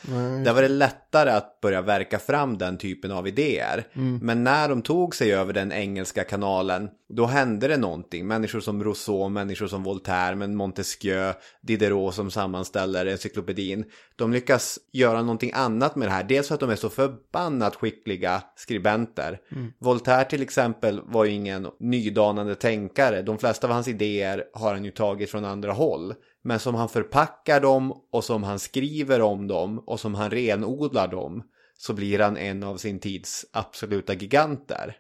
Där 0.44 0.52
var 0.52 0.62
det 0.62 0.68
lättare 0.68 1.30
att 1.30 1.60
börja 1.60 1.82
verka 1.82 2.18
fram 2.18 2.58
den 2.58 2.78
typen 2.78 3.12
av 3.12 3.28
idéer. 3.28 3.86
Men 4.22 4.44
när 4.44 4.68
de 4.68 4.82
tog 4.82 5.14
sig 5.14 5.34
över 5.34 5.52
den 5.52 5.72
engelska 5.72 6.24
kanalen 6.24 6.88
då 7.16 7.26
hände 7.26 7.68
det 7.68 7.76
någonting. 7.76 8.26
Människor 8.26 8.61
som 8.61 8.85
Rousseau, 8.85 9.28
människor 9.28 9.66
som 9.66 9.83
Voltaire, 9.83 10.37
men 10.37 10.56
Montesquieu, 10.56 11.33
Diderot 11.62 12.14
som 12.14 12.30
sammanställer 12.30 13.06
encyklopedin. 13.06 13.85
De 14.16 14.33
lyckas 14.33 14.78
göra 14.92 15.21
någonting 15.23 15.50
annat 15.54 15.97
med 15.97 16.09
det 16.09 16.12
här. 16.12 16.25
Dels 16.25 16.49
för 16.49 16.54
att 16.54 16.61
de 16.61 16.71
är 16.71 16.76
så 16.76 16.90
förbannat 16.90 17.76
skickliga 17.76 18.42
skribenter. 18.56 19.40
Voltaire 19.80 20.25
till 20.25 20.42
exempel 20.42 21.00
var 21.04 21.25
ju 21.25 21.30
ingen 21.30 21.68
nydanande 21.80 22.54
tänkare. 22.54 23.23
De 23.23 23.38
flesta 23.38 23.66
av 23.66 23.73
hans 23.73 23.88
idéer 23.88 24.44
har 24.54 24.75
han 24.75 24.85
ju 24.85 24.90
tagit 24.90 25.30
från 25.30 25.44
andra 25.44 25.73
håll. 25.73 26.14
Men 26.44 26.59
som 26.59 26.75
han 26.75 26.88
förpackar 26.88 27.61
dem 27.61 27.92
och 28.12 28.25
som 28.25 28.42
han 28.42 28.59
skriver 28.59 29.21
om 29.21 29.49
dem 29.49 29.78
och 29.87 30.00
som 30.00 30.14
han 30.14 30.30
renodlar 30.30 31.09
dem 31.09 31.42
så 31.78 31.92
blir 31.92 32.18
han 32.18 32.37
en 32.37 32.62
av 32.62 32.76
sin 32.76 33.00
tids 33.00 33.47
absoluta 33.52 34.14
giganter. 34.14 34.97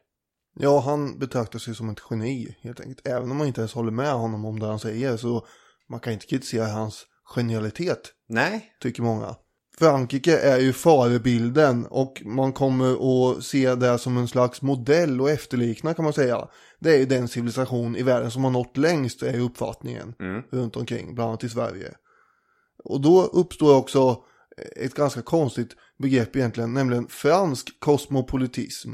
Ja, 0.54 0.80
han 0.80 1.18
betraktar 1.18 1.58
sig 1.58 1.74
som 1.74 1.88
ett 1.88 2.00
geni 2.10 2.56
helt 2.60 2.80
enkelt. 2.80 3.06
Även 3.06 3.30
om 3.30 3.36
man 3.36 3.46
inte 3.46 3.60
ens 3.60 3.72
håller 3.74 3.90
med 3.90 4.12
honom 4.12 4.44
om 4.44 4.58
det 4.58 4.66
han 4.66 4.78
säger 4.78 5.16
så 5.16 5.46
man 5.88 6.00
kan 6.00 6.12
inte 6.12 6.26
kritisera 6.26 6.66
hans 6.66 7.06
genialitet, 7.34 8.12
Nej, 8.28 8.72
tycker 8.80 9.02
många. 9.02 9.36
Frankrike 9.78 10.38
är 10.38 10.58
ju 10.58 10.72
förebilden 10.72 11.86
och 11.86 12.22
man 12.24 12.52
kommer 12.52 12.92
att 12.92 13.44
se 13.44 13.74
det 13.74 13.98
som 13.98 14.16
en 14.16 14.28
slags 14.28 14.62
modell 14.62 15.20
och 15.20 15.30
efterlikna 15.30 15.94
kan 15.94 16.04
man 16.04 16.12
säga. 16.12 16.48
Det 16.78 16.94
är 16.94 16.98
ju 16.98 17.06
den 17.06 17.28
civilisation 17.28 17.96
i 17.96 18.02
världen 18.02 18.30
som 18.30 18.44
har 18.44 18.50
nått 18.50 18.76
längst 18.76 19.22
är 19.22 19.40
uppfattningen 19.40 20.14
runt 20.50 20.76
omkring, 20.76 21.14
bland 21.14 21.28
annat 21.28 21.44
i 21.44 21.48
Sverige. 21.48 21.94
Och 22.84 23.00
då 23.00 23.24
uppstår 23.24 23.76
också 23.76 24.22
ett 24.76 24.94
ganska 24.94 25.22
konstigt 25.22 25.76
begrepp 25.98 26.36
egentligen, 26.36 26.74
nämligen 26.74 27.06
fransk 27.08 27.80
kosmopolitism. 27.80 28.90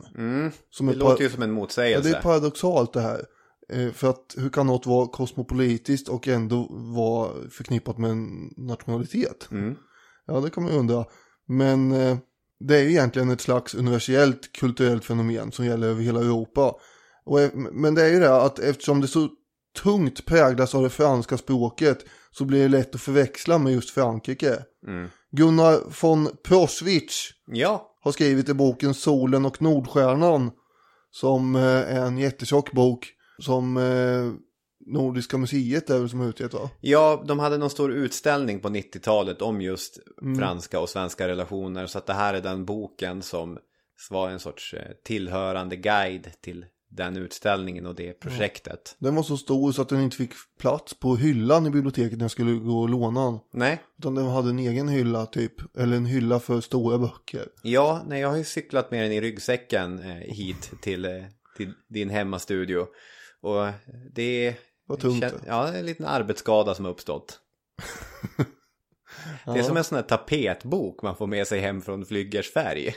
Som 0.70 0.86
det 0.86 0.94
låter 0.94 1.22
ju 1.24 1.30
som 1.30 1.42
en 1.42 1.48
Ja, 1.48 1.54
motsägelse. 1.54 2.10
det 2.10 2.16
är 2.16 2.22
paradoxalt 2.22 2.92
det 2.92 3.00
här. 3.00 3.24
Eh, 3.72 3.90
För 3.92 4.10
att 4.10 4.34
hur 4.36 4.48
kan 4.50 4.66
något 4.66 4.86
vara 4.86 5.06
kosmopolitiskt 5.06 6.08
och 6.08 6.28
ändå 6.28 6.66
vara 6.70 7.30
förknippat 7.50 7.98
med 7.98 8.10
en 8.10 8.54
nationalitet? 8.56 9.48
Ja, 10.26 10.40
det 10.40 10.50
kan 10.50 10.62
man 10.62 10.72
ju 10.72 10.78
undra. 10.78 11.04
Men 11.48 11.92
eh, 11.92 12.16
det 12.60 12.76
är 12.76 12.82
ju 12.82 12.90
egentligen 12.90 13.30
ett 13.30 13.40
slags 13.40 13.74
universellt 13.74 14.52
kulturellt 14.52 15.04
fenomen 15.04 15.52
som 15.52 15.66
gäller 15.66 15.88
över 15.88 16.02
hela 16.02 16.20
Europa. 16.20 16.74
Och, 17.24 17.40
eh, 17.40 17.50
men 17.54 17.94
det 17.94 18.02
är 18.04 18.08
ju 18.08 18.20
det 18.20 18.36
att 18.36 18.58
eftersom 18.58 19.00
det 19.00 19.08
så 19.08 19.28
tungt 19.82 20.26
präglas 20.26 20.74
av 20.74 20.82
det 20.82 20.90
franska 20.90 21.38
språket 21.38 21.98
så 22.30 22.44
blir 22.44 22.62
det 22.62 22.68
lätt 22.68 22.94
att 22.94 23.00
förväxla 23.00 23.58
med 23.58 23.72
just 23.72 23.90
Frankrike. 23.90 24.64
Gunnar 25.30 25.80
von 26.02 26.28
Proschwitz 26.44 27.30
Ja, 27.46 27.96
har 28.00 28.12
skrivit 28.12 28.48
i 28.48 28.54
boken 28.54 28.94
Solen 28.94 29.44
och 29.44 29.62
Nordstjärnan. 29.62 30.50
Som 31.10 31.56
eh, 31.56 31.62
är 31.62 32.06
en 32.06 32.18
jättetjock 32.18 32.72
bok. 32.72 33.08
Som 33.38 33.76
eh, 33.76 34.32
Nordiska 34.86 35.38
museet 35.38 35.90
är 35.90 35.98
väl 35.98 36.10
som 36.10 36.20
utgett 36.20 36.54
va? 36.54 36.70
Ja, 36.80 37.24
de 37.28 37.38
hade 37.38 37.58
någon 37.58 37.70
stor 37.70 37.92
utställning 37.92 38.60
på 38.60 38.68
90-talet 38.68 39.42
om 39.42 39.60
just 39.60 39.98
Mm. 40.22 40.38
franska 40.38 40.80
och 40.80 40.88
svenska 40.88 41.28
relationer. 41.28 41.86
Så 41.86 41.98
att 41.98 42.06
det 42.06 42.12
här 42.12 42.34
är 42.34 42.40
den 42.40 42.64
boken 42.64 43.22
som 43.22 43.58
var 44.10 44.28
en 44.30 44.40
sorts 44.40 44.74
eh, 44.74 44.92
tillhörande 45.04 45.76
guide 45.76 46.30
till 46.40 46.66
den 46.90 47.16
utställningen 47.16 47.86
och 47.86 47.94
det 47.94 48.12
projektet. 48.12 48.96
Den 48.98 49.14
var 49.14 49.22
så 49.22 49.36
stor 49.36 49.72
så 49.72 49.82
att 49.82 49.88
den 49.88 50.00
inte 50.00 50.16
fick 50.16 50.32
plats 50.60 50.94
på 50.94 51.16
hyllan 51.16 51.66
i 51.66 51.70
biblioteket 51.70 52.18
när 52.18 52.24
jag 52.24 52.30
skulle 52.30 52.52
gå 52.52 52.80
och 52.80 52.88
låna 52.88 53.24
den. 53.24 53.38
Nej, 53.52 53.82
Utan 53.98 54.14
den 54.14 54.26
hade 54.26 54.50
en 54.50 54.58
egen 54.58 54.88
hylla 54.88 55.26
typ. 55.26 55.76
Eller 55.78 55.96
en 55.96 56.06
hylla 56.06 56.40
för 56.40 56.60
stora 56.60 56.98
böcker. 56.98 57.48
ja, 57.62 58.02
nej, 58.06 58.20
jag 58.20 58.28
har 58.28 58.36
ju 58.36 58.44
cyklat 58.44 58.90
med 58.90 59.02
den 59.02 59.12
i 59.12 59.20
ryggsäcken 59.20 59.98
eh, 59.98 60.14
hit 60.14 60.70
till, 60.82 61.04
eh, 61.04 61.10
till 61.56 61.72
din 61.88 62.10
hemmastudio. 62.10 62.86
Och 63.40 63.66
det 64.14 64.46
är... 64.46 64.54
Vad 64.86 65.00
tungt 65.00 65.24
kän- 65.24 65.30
det. 65.30 65.40
Ja, 65.46 65.72
en 65.74 65.86
liten 65.86 66.06
arbetsskada 66.06 66.74
som 66.74 66.84
har 66.84 66.92
uppstått. 66.92 67.38
Det 69.46 69.58
är 69.58 69.62
som 69.62 69.76
en 69.76 69.84
sån 69.84 69.96
här 69.96 70.02
tapetbok 70.02 71.02
man 71.02 71.16
får 71.16 71.26
med 71.26 71.46
sig 71.46 71.60
hem 71.60 71.82
från 71.82 72.06
Flyggersfärg. 72.06 72.94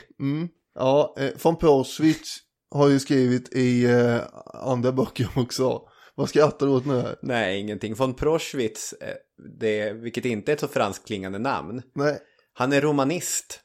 Ja, 0.74 1.14
eh, 1.18 1.30
von 1.42 1.56
Proschwitz 1.56 2.38
har 2.74 2.88
ju 2.88 2.98
skrivit 2.98 3.52
i 3.52 3.84
eh, 3.84 4.20
andra 4.44 4.92
böcker 4.92 5.28
också. 5.36 5.82
Vad 6.14 6.28
skrattar 6.28 6.66
du 6.66 6.72
åt 6.72 6.86
nu 6.86 7.00
här? 7.00 7.16
Nej, 7.22 7.60
ingenting. 7.60 7.94
Von 7.94 8.14
Proschwitz, 8.14 8.92
eh, 8.92 9.14
det, 9.60 9.92
vilket 9.92 10.24
inte 10.24 10.52
är 10.52 10.54
ett 10.54 10.60
så 10.60 10.68
franskklingande 10.68 11.38
namn. 11.38 11.82
Nej. 11.94 12.18
Han 12.52 12.72
är 12.72 12.80
romanist. 12.80 13.60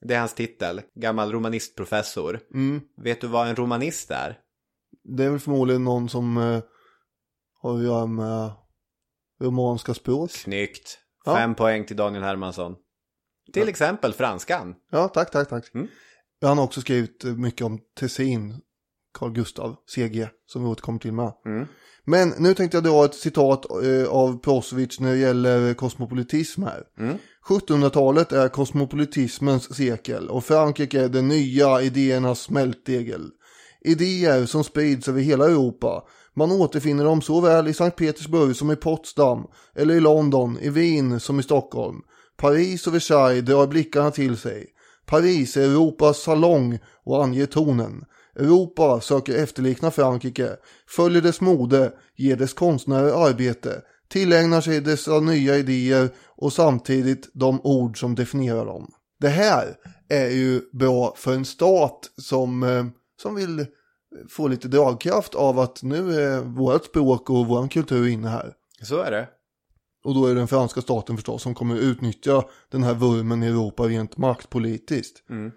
Det 0.00 0.14
är 0.14 0.18
hans 0.18 0.34
titel. 0.34 0.80
Gammal 0.94 1.32
romanistprofessor. 1.32 2.40
Mm. 2.54 2.80
Vet 3.02 3.20
du 3.20 3.26
vad 3.26 3.48
en 3.48 3.56
romanist 3.56 4.10
är? 4.10 4.38
Det 5.04 5.24
är 5.24 5.30
väl 5.30 5.40
förmodligen 5.40 5.84
någon 5.84 6.08
som 6.08 6.36
eh, 6.36 6.62
har 7.62 7.78
att 7.78 7.84
göra 7.84 8.06
med 8.06 8.50
romanska 9.40 9.94
språk. 9.94 10.30
Snyggt. 10.30 10.98
Ja. 11.24 11.36
Fem 11.36 11.54
poäng 11.54 11.84
till 11.86 11.96
Daniel 11.96 12.22
Hermansson. 12.22 12.76
Till 13.52 13.68
exempel 13.68 14.12
franskan. 14.12 14.74
Ja, 14.90 15.08
tack, 15.08 15.30
tack, 15.30 15.48
tack. 15.48 15.74
Mm. 15.74 15.88
Han 16.44 16.58
har 16.58 16.64
också 16.64 16.80
skrivit 16.80 17.24
mycket 17.24 17.66
om 17.66 17.78
Tessin, 18.00 18.54
Carl 19.18 19.32
Gustav, 19.32 19.76
CG, 19.94 20.28
som 20.46 20.62
vi 20.62 20.68
återkommer 20.68 20.98
till 20.98 21.12
med. 21.12 21.32
Mm. 21.46 21.66
Men 22.04 22.28
nu 22.38 22.54
tänkte 22.54 22.76
jag 22.76 22.84
dra 22.84 23.04
ett 23.04 23.14
citat 23.14 23.66
eh, 23.84 24.08
av 24.08 24.38
Prosovic 24.38 25.00
när 25.00 25.10
det 25.10 25.18
gäller 25.18 25.74
kosmopolitism 25.74 26.62
här. 26.62 26.82
1700-talet 27.48 28.32
är 28.32 28.48
kosmopolitismens 28.48 29.76
sekel 29.76 30.28
och 30.28 30.44
Frankrike 30.44 31.00
är 31.00 31.08
den 31.08 31.28
nya 31.28 31.82
idéernas 31.82 32.40
smältdegel. 32.40 33.30
Idéer 33.80 34.46
som 34.46 34.64
sprids 34.64 35.08
över 35.08 35.20
hela 35.20 35.44
Europa. 35.44 36.04
Man 36.36 36.52
återfinner 36.52 37.04
dem 37.04 37.22
såväl 37.22 37.68
i 37.68 37.74
Sankt 37.74 37.96
Petersburg 37.96 38.56
som 38.56 38.70
i 38.70 38.76
Potsdam, 38.76 39.46
eller 39.74 39.94
i 39.94 40.00
London, 40.00 40.58
i 40.60 40.68
Wien 40.68 41.20
som 41.20 41.40
i 41.40 41.42
Stockholm. 41.42 42.02
Paris 42.36 42.86
och 42.86 42.94
Versailles 42.94 43.44
drar 43.44 43.66
blickarna 43.66 44.10
till 44.10 44.36
sig. 44.36 44.73
Paris 45.06 45.56
är 45.56 45.62
Europas 45.62 46.18
salong 46.18 46.78
och 47.04 47.24
anger 47.24 47.46
tonen. 47.46 48.04
Europa 48.36 49.00
söker 49.00 49.34
efterlikna 49.34 49.90
Frankrike, 49.90 50.56
följer 50.88 51.22
dess 51.22 51.40
mode, 51.40 51.92
ger 52.16 52.36
dess 52.36 52.52
konstnärer 52.52 53.26
arbete, 53.26 53.82
tillägnar 54.08 54.60
sig 54.60 54.80
dessa 54.80 55.20
nya 55.20 55.56
idéer 55.56 56.08
och 56.36 56.52
samtidigt 56.52 57.30
de 57.34 57.60
ord 57.60 58.00
som 58.00 58.14
definierar 58.14 58.66
dem. 58.66 58.90
Det 59.20 59.28
här 59.28 59.76
är 60.08 60.28
ju 60.28 60.60
bra 60.72 61.14
för 61.16 61.34
en 61.34 61.44
stat 61.44 62.10
som, 62.16 62.62
eh, 62.62 62.84
som 63.22 63.34
vill 63.34 63.66
få 64.30 64.48
lite 64.48 64.68
dragkraft 64.68 65.34
av 65.34 65.58
att 65.58 65.82
nu 65.82 66.20
är 66.20 66.40
vårt 66.40 66.84
språk 66.84 67.30
och 67.30 67.46
vår 67.46 67.68
kultur 67.68 68.08
inne 68.08 68.28
här. 68.28 68.52
Så 68.82 69.00
är 69.00 69.10
det. 69.10 69.28
Och 70.04 70.14
då 70.14 70.26
är 70.26 70.34
det 70.34 70.40
den 70.40 70.48
franska 70.48 70.80
staten 70.80 71.16
förstås 71.16 71.42
som 71.42 71.54
kommer 71.54 71.76
utnyttja 71.76 72.44
den 72.70 72.82
här 72.82 72.94
vurmen 72.94 73.42
i 73.42 73.46
Europa 73.46 73.82
rent 73.82 74.16
maktpolitiskt. 74.16 75.30
Mm. 75.30 75.52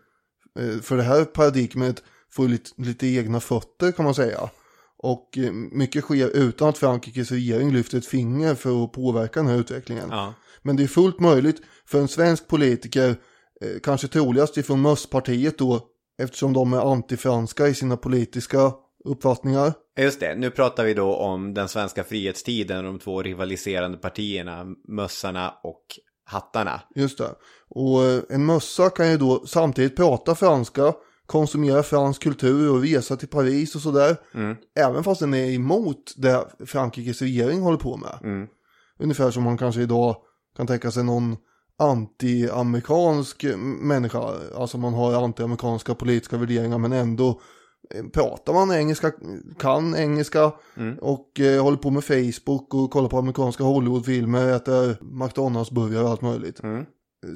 Eh, 0.59 0.81
För 0.81 0.97
det 0.97 1.03
här 1.03 1.25
paradigmet 1.25 2.03
får 2.31 2.47
lite, 2.47 2.69
lite 2.77 3.07
egna 3.07 3.39
fötter 3.39 3.91
kan 3.91 4.05
man 4.05 4.15
säga. 4.15 4.49
Och 4.97 5.37
eh, 5.37 5.51
mycket 5.51 6.03
sker 6.03 6.29
utan 6.29 6.69
att 6.69 6.77
Frankrikes 6.77 7.31
regering 7.31 7.73
lyfter 7.73 7.97
ett 7.97 8.05
finger 8.05 8.55
för 8.55 8.83
att 8.83 8.91
påverka 8.91 9.39
den 9.39 9.49
här 9.49 9.57
utvecklingen. 9.57 10.07
Ja. 10.11 10.33
Men 10.61 10.75
det 10.75 10.83
är 10.83 10.87
fullt 10.87 11.19
möjligt 11.19 11.61
för 11.85 11.99
en 11.99 12.07
svensk 12.07 12.47
politiker, 12.47 13.15
eh, 13.61 13.79
kanske 13.83 14.07
troligast 14.07 14.57
ifrån 14.57 14.81
Mösspartiet 14.81 15.57
då, 15.57 15.81
eftersom 16.17 16.53
de 16.53 16.73
är 16.73 16.91
antifranska 16.91 17.67
i 17.67 17.73
sina 17.73 17.97
politiska 17.97 18.73
uppfattningar. 19.05 19.73
Just 19.97 20.19
det, 20.19 20.35
nu 20.35 20.51
pratar 20.51 20.85
vi 20.85 20.93
då 20.93 21.15
om 21.15 21.53
den 21.53 21.67
svenska 21.67 22.03
frihetstiden 22.03 22.77
och 22.77 22.83
de 22.83 22.99
två 22.99 23.23
rivaliserande 23.23 23.97
partierna, 23.97 24.65
mössarna 24.87 25.53
och 25.63 25.83
hattarna. 26.25 26.81
Just 26.95 27.17
det. 27.17 27.35
Och 27.69 28.03
eh, 28.03 28.21
en 28.29 28.45
mössa 28.45 28.89
kan 28.89 29.11
ju 29.11 29.17
då 29.17 29.45
samtidigt 29.45 29.95
prata 29.95 30.35
franska, 30.35 30.93
konsumera 31.25 31.83
fransk 31.83 32.23
kultur 32.23 32.71
och 32.71 32.81
resa 32.81 33.15
till 33.15 33.27
Paris 33.27 33.75
och 33.75 33.81
sådär. 33.81 34.17
Även 34.79 35.03
fast 35.03 35.19
den 35.19 35.33
är 35.33 35.51
emot 35.51 36.13
det 36.17 36.47
Frankrikes 36.65 37.21
regering 37.21 37.61
håller 37.61 37.77
på 37.77 37.97
med. 37.97 38.47
Ungefär 38.99 39.31
som 39.31 39.43
man 39.43 39.57
kanske 39.57 39.81
idag 39.81 40.15
kan 40.57 40.67
tänka 40.67 40.91
sig 40.91 41.03
någon 41.03 41.35
anti-amerikansk 41.79 43.45
människa. 43.81 44.33
Alltså 44.55 44.77
man 44.77 44.93
har 44.93 45.13
anti-amerikanska 45.13 45.95
politiska 45.95 46.37
värderingar 46.37 46.77
men 46.77 46.93
ändå 46.93 47.41
pratar 48.13 48.53
man 48.53 48.71
engelska, 48.71 49.11
kan 49.59 49.95
engelska 49.95 50.51
och 51.01 51.39
eh, 51.39 51.63
håller 51.63 51.77
på 51.77 51.89
med 51.89 52.03
Facebook 52.03 52.73
och 52.73 52.91
kollar 52.91 53.09
på 53.09 53.17
amerikanska 53.17 53.63
Hollywoodfilmer, 53.63 54.47
äter 54.55 54.97
McDonalds-burgare 55.01 56.03
och 56.03 56.09
allt 56.09 56.21
möjligt. 56.21 56.61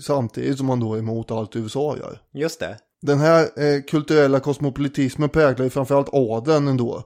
Samtidigt 0.01 0.57
som 0.57 0.67
man 0.67 0.79
då 0.79 0.93
är 0.93 0.99
emot 0.99 1.31
allt 1.31 1.55
USA 1.55 1.97
gör. 1.97 2.21
Just 2.33 2.59
det. 2.59 2.77
Den 3.01 3.19
här 3.19 3.41
eh, 3.41 3.81
kulturella 3.81 4.39
kosmopolitismen 4.39 5.29
präglar 5.29 5.63
ju 5.63 5.69
framförallt 5.69 6.09
adeln 6.13 6.67
ändå. 6.67 7.03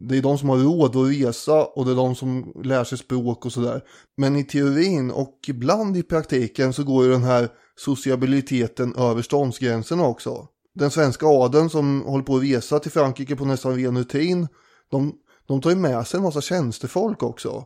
Det 0.00 0.18
är 0.18 0.22
de 0.22 0.38
som 0.38 0.48
har 0.48 0.56
råd 0.56 0.96
att 0.96 1.10
resa 1.10 1.64
och 1.64 1.84
det 1.84 1.90
är 1.90 1.96
de 1.96 2.14
som 2.14 2.52
lär 2.64 2.84
sig 2.84 2.98
språk 2.98 3.46
och 3.46 3.52
sådär. 3.52 3.82
Men 4.16 4.36
i 4.36 4.44
teorin 4.44 5.10
och 5.10 5.38
ibland 5.48 5.96
i 5.96 6.02
praktiken 6.02 6.72
så 6.72 6.84
går 6.84 7.04
ju 7.04 7.10
den 7.10 7.22
här 7.22 7.48
sociabiliteten 7.76 8.94
över 8.96 9.22
ståndsgränserna 9.22 10.06
också. 10.06 10.48
Den 10.76 10.90
svenska 10.90 11.26
adeln 11.26 11.70
som 11.70 12.02
håller 12.02 12.24
på 12.24 12.36
att 12.36 12.42
resa 12.42 12.78
till 12.78 12.90
Frankrike 12.90 13.36
på 13.36 13.44
nästan 13.44 13.76
ren 13.76 13.98
rutin, 13.98 14.48
de, 14.90 15.14
de 15.46 15.60
tar 15.60 15.70
ju 15.70 15.76
med 15.76 16.06
sig 16.06 16.18
en 16.18 16.24
massa 16.24 16.40
tjänstefolk 16.40 17.22
också. 17.22 17.64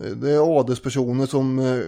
Eh, 0.00 0.10
Det 0.10 0.30
är 0.30 0.58
adelspersoner 0.60 1.26
som 1.26 1.58
eh, 1.58 1.80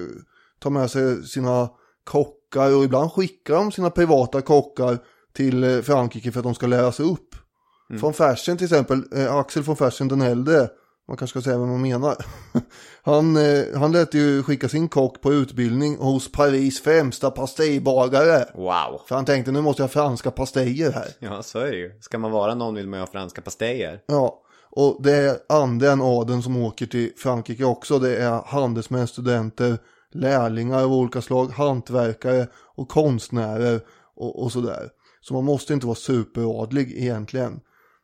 tar 0.59 0.71
med 0.71 0.91
sig 0.91 1.27
sina 1.27 1.69
kockar 2.05 2.77
och 2.77 2.85
ibland 2.85 3.13
skickar 3.13 3.55
de 3.55 3.73
sina 3.73 3.91
privata 3.91 4.41
kockar 4.41 4.99
till 5.33 5.65
eh, 5.65 5.81
Frankrike 5.81 6.33
för 6.33 6.41
att 6.41 6.45
de 6.45 6.55
ska 6.55 6.67
lära 6.67 6.93
sig 6.93 7.07
upp. 7.07 7.35
Från 8.01 8.15
Fersen 8.15 8.57
till 8.57 8.65
exempel, 8.65 9.05
Axel 9.29 9.63
von 9.63 9.77
Fersen 9.77 10.09
den 10.09 10.21
äldre, 10.21 10.69
man 11.09 11.17
kanske 11.17 11.41
ska 11.41 11.51
säga 11.51 11.59
vad 11.59 11.69
man 11.69 11.83
menar. 11.83 12.17
han, 13.03 13.37
eh, 13.37 13.65
han 13.79 13.93
lät 13.93 14.15
ju 14.15 14.43
skicka 14.43 14.69
sin 14.69 14.89
kock 14.89 15.21
på 15.21 15.33
utbildning 15.33 15.97
hos 15.97 16.33
Paris 16.33 16.81
främsta 16.81 17.31
pastejbagare. 17.31 18.45
Wow. 18.55 19.01
För 19.07 19.15
han 19.15 19.25
tänkte 19.25 19.53
nu 19.53 19.61
måste 19.61 19.83
jag 19.83 19.89
ha 19.89 19.93
franska 19.93 20.31
pastejer 20.31 20.93
här. 20.93 21.09
Ja, 21.19 21.43
så 21.43 21.59
är 21.59 21.71
det 21.71 21.77
ju. 21.77 21.93
Ska 22.01 22.19
man 22.19 22.31
vara 22.31 22.55
någon 22.55 22.75
vill 22.75 22.89
man 22.89 22.99
ju 22.99 23.03
ha 23.03 23.13
franska 23.13 23.41
pastejer. 23.41 24.01
Ja, 24.07 24.43
och 24.71 25.03
det 25.03 25.15
är 25.15 25.39
anden 25.49 26.01
adeln 26.03 26.43
som 26.43 26.57
åker 26.57 26.87
till 26.87 27.13
Frankrike 27.17 27.65
också. 27.65 27.99
Det 27.99 28.17
är 28.17 28.43
handelsmän, 28.47 29.09
studenter, 29.09 29.79
lärlingar 30.13 30.83
av 30.83 30.93
olika 30.93 31.23
slag, 31.23 31.47
hantverkare 31.47 32.47
och 32.55 32.89
konstnärer 32.89 33.81
och, 34.17 34.43
och 34.43 34.53
sådär. 34.53 34.89
Så 35.21 35.35
man 35.35 35.45
måste 35.45 35.75
inte 35.75 35.87
vara 35.87 35.97
superadlig 35.97 36.93
egentligen. 36.97 37.61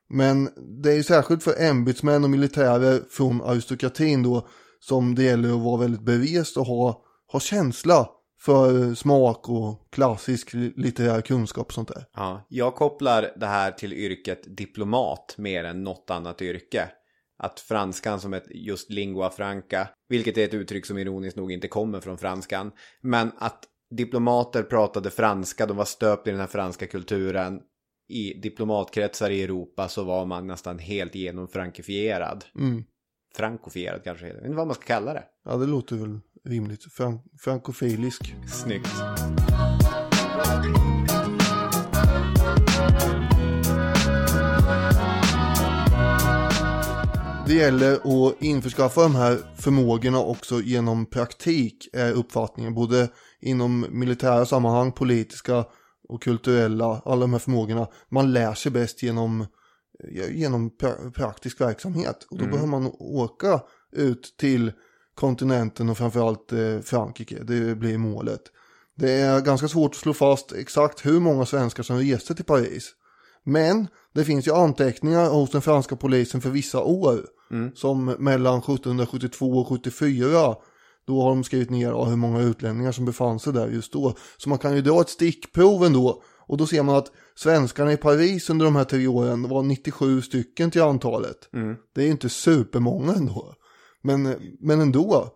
Men 0.09 0.49
det 0.83 0.93
är 0.93 0.97
ju 0.97 1.03
särskilt 1.03 1.43
för 1.43 1.63
ämbetsmän 1.63 2.25
och 2.25 2.31
militärer 2.31 3.03
från 3.11 3.43
aristokratin 3.43 4.23
då 4.23 4.49
som 4.81 5.15
det 5.15 5.23
gäller 5.23 5.49
att 5.49 5.63
vara 5.63 5.81
väldigt 5.81 6.05
berest 6.05 6.57
och 6.57 6.67
ha, 6.67 7.05
ha 7.33 7.41
känsla 7.41 8.09
för 8.41 8.95
smak 8.95 9.49
och 9.49 9.89
klassisk 9.93 10.51
litterär 10.55 11.21
kunskap 11.21 11.67
och 11.67 11.73
sånt 11.73 11.89
där. 11.89 12.05
Ja, 12.15 12.47
jag 12.49 12.75
kopplar 12.75 13.31
det 13.37 13.47
här 13.47 13.71
till 13.71 13.93
yrket 13.93 14.57
diplomat 14.57 15.35
mer 15.39 15.65
än 15.65 15.85
något 15.85 16.11
annat 16.11 16.43
yrke. 16.43 16.91
Att 17.39 17.61
franskan 17.61 18.21
som 18.21 18.35
ett 18.35 18.47
just 18.51 18.91
lingua 18.91 19.31
franca, 19.31 19.89
vilket 20.09 20.39
är 20.39 20.45
ett 20.45 20.55
uttryck 20.55 20.87
som 20.87 20.99
ironiskt 20.99 21.37
nog 21.37 21.53
inte 21.53 21.69
kommer 21.69 22.01
från 22.01 22.19
franskan, 22.19 22.73
men 23.03 23.33
att 23.39 23.65
diplomater 23.97 24.63
pratade 24.63 25.11
franska, 25.11 25.67
de 25.67 25.77
var 25.77 25.85
stöpt 25.85 26.29
i 26.29 26.31
den 26.31 26.41
här 26.41 26.47
franska 26.47 26.87
kulturen. 26.87 27.61
I 28.09 28.41
diplomatkretsar 28.41 29.31
i 29.31 29.43
Europa 29.43 29.89
så 29.89 30.05
var 30.05 30.27
man 30.27 30.47
nästan 30.47 30.79
helt 30.79 31.15
genom 31.15 31.49
frankifierad. 31.49 32.45
Mm. 32.59 32.85
Frankofierad 33.37 34.05
kanske, 34.05 34.27
jag 34.27 34.35
vet 34.35 34.45
inte 34.45 34.57
vad 34.57 34.67
man 34.67 34.75
ska 34.75 34.85
kalla 34.85 35.13
det. 35.15 35.25
Ja, 35.45 35.57
det 35.57 35.67
låter 35.67 35.97
väl 35.97 36.21
rimligt. 36.45 36.85
Fran- 36.85 37.21
frankofilisk. 37.39 38.35
Snyggt. 38.53 38.89
Det 47.47 47.55
gäller 47.55 47.95
att 47.95 48.43
införskaffa 48.43 49.03
de 49.03 49.15
här 49.15 49.39
förmågorna 49.57 50.19
också 50.19 50.61
genom 50.61 51.07
praktik 51.07 51.89
är 51.93 52.13
uppfattningen. 52.13 52.75
Både 52.75 53.09
inom 53.41 53.87
militära 53.91 54.47
sammanhang, 54.47 54.93
politiska 54.93 55.65
och 56.09 56.23
kulturella. 56.23 57.03
Alla 57.05 57.21
de 57.21 57.33
här 57.33 57.39
förmågorna. 57.41 57.87
Man 58.09 58.33
lär 58.33 58.55
sig 58.55 58.73
bäst 58.73 59.03
genom, 59.03 59.47
ja, 60.13 60.25
genom 60.27 60.71
pra- 60.71 61.11
praktisk 61.13 61.61
verksamhet. 61.61 62.27
Och 62.31 62.39
då 62.39 62.45
behöver 62.45 62.67
man 62.69 62.93
åka 62.99 63.61
ut 63.93 64.35
till 64.39 64.73
kontinenten 65.15 65.89
och 65.89 65.99
framförallt 65.99 66.53
eh, 66.53 66.81
Frankrike. 66.81 67.43
Det 67.43 67.75
blir 67.75 67.99
målet. 67.99 68.41
Det 68.97 69.13
är 69.13 69.41
ganska 69.41 69.69
svårt 69.69 69.91
att 69.91 69.97
slå 69.97 70.13
fast 70.13 70.53
exakt 70.53 71.07
hur 71.07 71.21
många 71.21 71.47
svenskar 71.47 71.83
som 71.83 71.99
reste 71.99 72.35
till 72.35 72.45
Paris. 72.45 72.93
Men 73.45 73.89
det 74.15 74.25
finns 74.25 74.47
ju 74.47 74.55
anteckningar 74.55 75.31
hos 75.31 75.51
den 75.51 75.63
franska 75.63 75.97
polisen 75.97 76.41
för 76.41 76.51
vissa 76.51 76.83
år. 76.83 77.21
Som 77.75 78.05
mellan 78.05 78.59
1772 78.59 79.47
och 79.47 79.69
74. 79.69 80.55
Då 81.07 81.23
har 81.23 81.29
de 81.29 81.45
skrivit 81.45 81.71
ner 81.71 81.89
ja, 81.89 82.05
hur 82.05 82.17
många 82.17 82.41
utlänningar 82.41 82.93
som 82.93 83.05
befann 83.05 83.39
sig 83.41 83.53
där 83.53 83.69
just 83.69 83.93
då. 83.93 84.15
Så 84.37 84.49
man 84.49 84.59
kan 84.59 84.75
ju 84.77 84.83
dra 84.83 85.01
ett 85.01 85.09
stickprov 85.09 85.85
ändå. 85.85 86.23
Och 86.47 86.57
då 86.57 86.67
ser 86.67 86.83
man 86.83 86.97
att 86.97 87.11
svenskarna 87.37 87.93
i 87.93 87.97
Paris 87.97 88.51
under 88.51 88.65
de 88.65 88.77
här 88.77 88.85
tre 88.85 89.07
åren 89.07 89.49
var 89.49 89.63
97 89.63 90.23
stycken 90.23 90.71
till 90.71 90.83
antalet. 90.83 91.37
Det 91.95 92.01
är 92.01 92.05
ju 92.05 92.11
inte 92.11 92.29
supermånga 92.29 93.13
ändå. 93.13 93.55
Men, 94.03 94.35
men 94.61 94.81
ändå. 94.81 95.29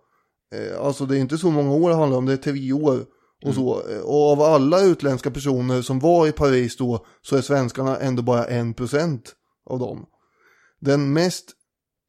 Eh, 0.54 0.80
Alltså 0.86 1.06
det 1.06 1.16
är 1.16 1.20
inte 1.20 1.38
så 1.38 1.50
många 1.50 1.72
år 1.72 1.90
det 1.90 1.96
handlar 1.96 2.18
om, 2.18 2.26
det 2.26 2.32
är 2.32 2.36
tre 2.36 2.72
år. 2.72 3.04
Och, 3.44 3.54
så. 3.54 3.82
Eh, 3.90 4.00
och 4.00 4.32
av 4.32 4.42
alla 4.42 4.80
utländska 4.80 5.30
personer 5.30 5.82
som 5.82 5.98
var 5.98 6.26
i 6.26 6.32
Paris 6.32 6.76
då 6.76 7.06
så 7.22 7.36
är 7.36 7.40
svenskarna 7.40 7.96
ändå 7.96 8.22
bara 8.22 8.44
en 8.44 8.74
procent 8.74 9.34
av 9.70 9.78
dem. 9.78 10.06
Den 10.80 11.12
mest 11.12 11.52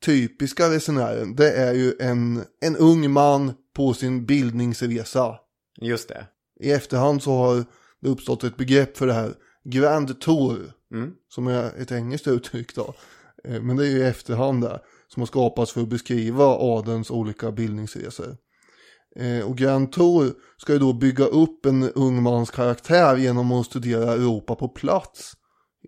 typiska 0.06 0.70
resenären 0.70 1.36
det 1.36 1.52
är 1.52 1.74
ju 1.74 1.94
en, 2.00 2.44
en 2.62 2.76
ung 2.78 3.12
man 3.12 3.54
på 3.76 3.94
sin 3.94 4.26
bildningsresa. 4.26 5.36
Just 5.82 6.10
det. 6.10 6.28
I 6.60 6.72
efterhand 6.72 7.24
så 7.24 7.32
har 7.32 7.66
det 8.02 8.10
uppstått 8.10 8.44
ett 8.44 8.58
begrepp 8.58 8.98
för 8.98 9.08
det 9.08 9.14
här. 9.14 9.34
Grand 9.64 10.20
Tour. 10.22 10.72
Som 11.30 11.48
är 11.48 11.82
ett 11.82 11.92
engelskt 11.92 12.28
uttryck 12.28 12.76
då. 12.76 12.94
Eh, 13.44 13.62
Men 13.62 13.76
det 13.78 13.88
är 13.88 13.90
ju 13.92 13.98
i 13.98 14.04
efterhand 14.04 14.62
där. 14.64 14.80
Som 15.08 15.22
har 15.22 15.28
skapats 15.28 15.72
för 15.72 15.82
att 15.82 15.90
beskriva 15.90 16.46
adelns 16.46 17.12
olika 17.12 17.52
bildningsresor. 17.52 18.38
Eh, 19.16 19.46
Och 19.48 19.58
Grand 19.58 19.92
Tour 19.92 20.34
ska 20.58 20.74
ju 20.74 20.80
då 20.80 20.94
bygga 20.94 21.26
upp 21.26 21.66
en 21.66 21.92
ung 21.92 22.24
mans 22.24 22.52
karaktär 22.52 23.18
genom 23.18 23.52
att 23.52 23.66
studera 23.66 24.14
Europa 24.14 24.56
på 24.56 24.68
plats. 24.68 25.34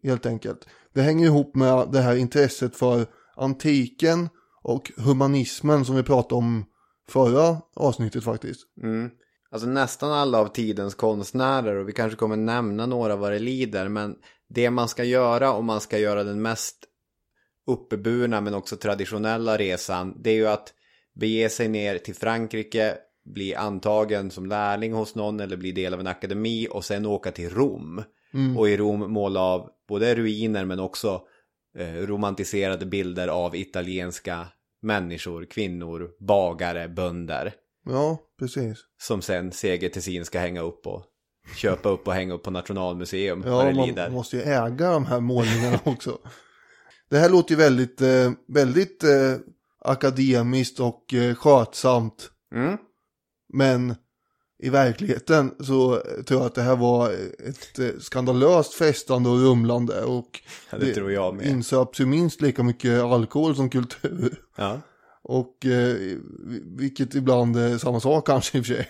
Helt 0.04 0.26
enkelt. 0.26 0.68
Det 0.94 1.02
hänger 1.02 1.26
ihop 1.26 1.56
med 1.56 1.88
det 1.92 2.00
här 2.02 2.16
intresset 2.16 2.76
för 2.76 3.06
antiken 3.36 4.30
och 4.64 4.92
humanismen 4.98 5.86
som 5.86 5.96
vi 5.96 6.04
pratade 6.04 6.36
om 6.36 6.66
förra 7.08 7.62
avsnittet 7.76 8.24
faktiskt. 8.24 8.62
Alltså 9.52 9.68
nästan 9.68 10.12
alla 10.12 10.40
av 10.40 10.48
tidens 10.48 10.96
konstnärer 10.96 11.76
och 11.76 11.90
vi 11.90 11.94
kanske 11.94 12.18
kommer 12.18 12.36
nämna 12.36 12.86
några 12.86 13.16
vad 13.16 13.32
det 13.32 13.40
lider. 13.40 13.90
Men 13.90 14.16
det 14.50 14.70
man 14.70 14.88
ska 14.88 15.04
göra 15.04 15.54
om 15.54 15.66
man 15.66 15.82
ska 15.82 15.98
göra 15.98 16.24
den 16.24 16.42
mest 16.42 16.78
uppeburna 17.68 18.42
men 18.42 18.54
också 18.54 18.76
traditionella 18.76 19.58
resan. 19.58 20.22
Det 20.24 20.30
är 20.30 20.36
ju 20.36 20.48
att 20.48 20.74
bege 21.14 21.50
sig 21.50 21.68
ner 21.68 21.98
till 21.98 22.16
Frankrike 22.16 22.98
bli 23.26 23.56
antagen 23.56 24.32
som 24.32 24.46
lärling 24.46 24.94
hos 24.94 25.16
någon 25.16 25.40
eller 25.40 25.58
bli 25.58 25.72
del 25.72 25.94
av 25.94 26.00
en 26.00 26.08
akademi 26.08 26.68
och 26.72 26.86
sen 26.86 27.06
åka 27.06 27.32
till 27.32 27.50
Rom. 27.50 28.04
Och 28.58 28.70
i 28.70 28.78
Rom 28.78 29.14
måla 29.14 29.40
av 29.40 29.70
både 29.88 30.16
ruiner 30.16 30.66
men 30.66 30.80
också 30.80 31.22
romantiserade 31.78 32.86
bilder 32.86 33.28
av 33.28 33.56
italienska 33.56 34.48
människor, 34.82 35.46
kvinnor, 35.46 36.10
bagare, 36.20 36.90
bönder. 36.90 37.54
Ja, 37.86 38.18
precis. 38.40 38.78
Som 39.02 39.22
sen 39.22 39.52
Seger 39.52 39.90
Tessin 39.90 40.26
ska 40.26 40.40
hänga 40.40 40.62
upp 40.62 40.88
och 40.88 41.06
köpa 41.56 41.90
upp 41.90 42.08
och 42.08 42.14
hänga 42.14 42.34
upp 42.34 42.44
på 42.44 42.52
Nationalmuseum. 42.52 43.44
Ja, 43.46 43.72
man 43.72 43.88
lider. 43.88 44.10
måste 44.10 44.38
ju 44.38 44.44
äga 44.44 44.92
de 44.92 45.06
här 45.06 45.20
målningarna 45.20 45.80
också. 45.86 46.18
Det 47.10 47.18
här 47.18 47.30
låter 47.30 47.52
ju 47.52 47.58
väldigt, 47.58 48.02
eh, 48.02 48.32
väldigt 48.48 49.04
eh, 49.04 49.36
akademiskt 49.80 50.80
och 50.80 51.14
eh, 51.14 51.36
skötsamt. 51.36 52.30
Mm. 52.56 52.78
Men 53.54 53.96
i 54.62 54.70
verkligheten 54.70 55.52
så 55.60 56.02
tror 56.28 56.40
jag 56.40 56.46
att 56.48 56.56
det 56.56 56.62
här 56.62 56.76
var 56.76 57.10
ett 57.48 57.80
eh, 57.80 57.88
skandalöst 58.00 58.74
festande 58.74 59.30
och 59.30 59.40
rumlande. 59.40 60.02
Och 60.04 60.40
Ja, 60.72 60.78
det 60.78 60.94
tror 60.94 61.12
jag 61.12 61.36
med. 61.36 61.46
insöps 61.46 62.00
ju 62.00 62.06
minst 62.06 62.42
lika 62.42 62.64
mycket 62.64 63.02
alkohol 63.02 63.56
som 63.56 63.70
kultur. 63.70 64.42
Ja. 64.58 64.82
Och 65.24 65.66
eh, 65.66 65.96
vilket 66.78 67.16
ibland 67.16 67.58
är 67.58 67.78
samma 67.78 68.00
sak 68.00 68.28
kanske 68.28 68.58
i 68.58 68.62
och 68.62 68.66
för 68.66 68.74
sig. 68.74 68.90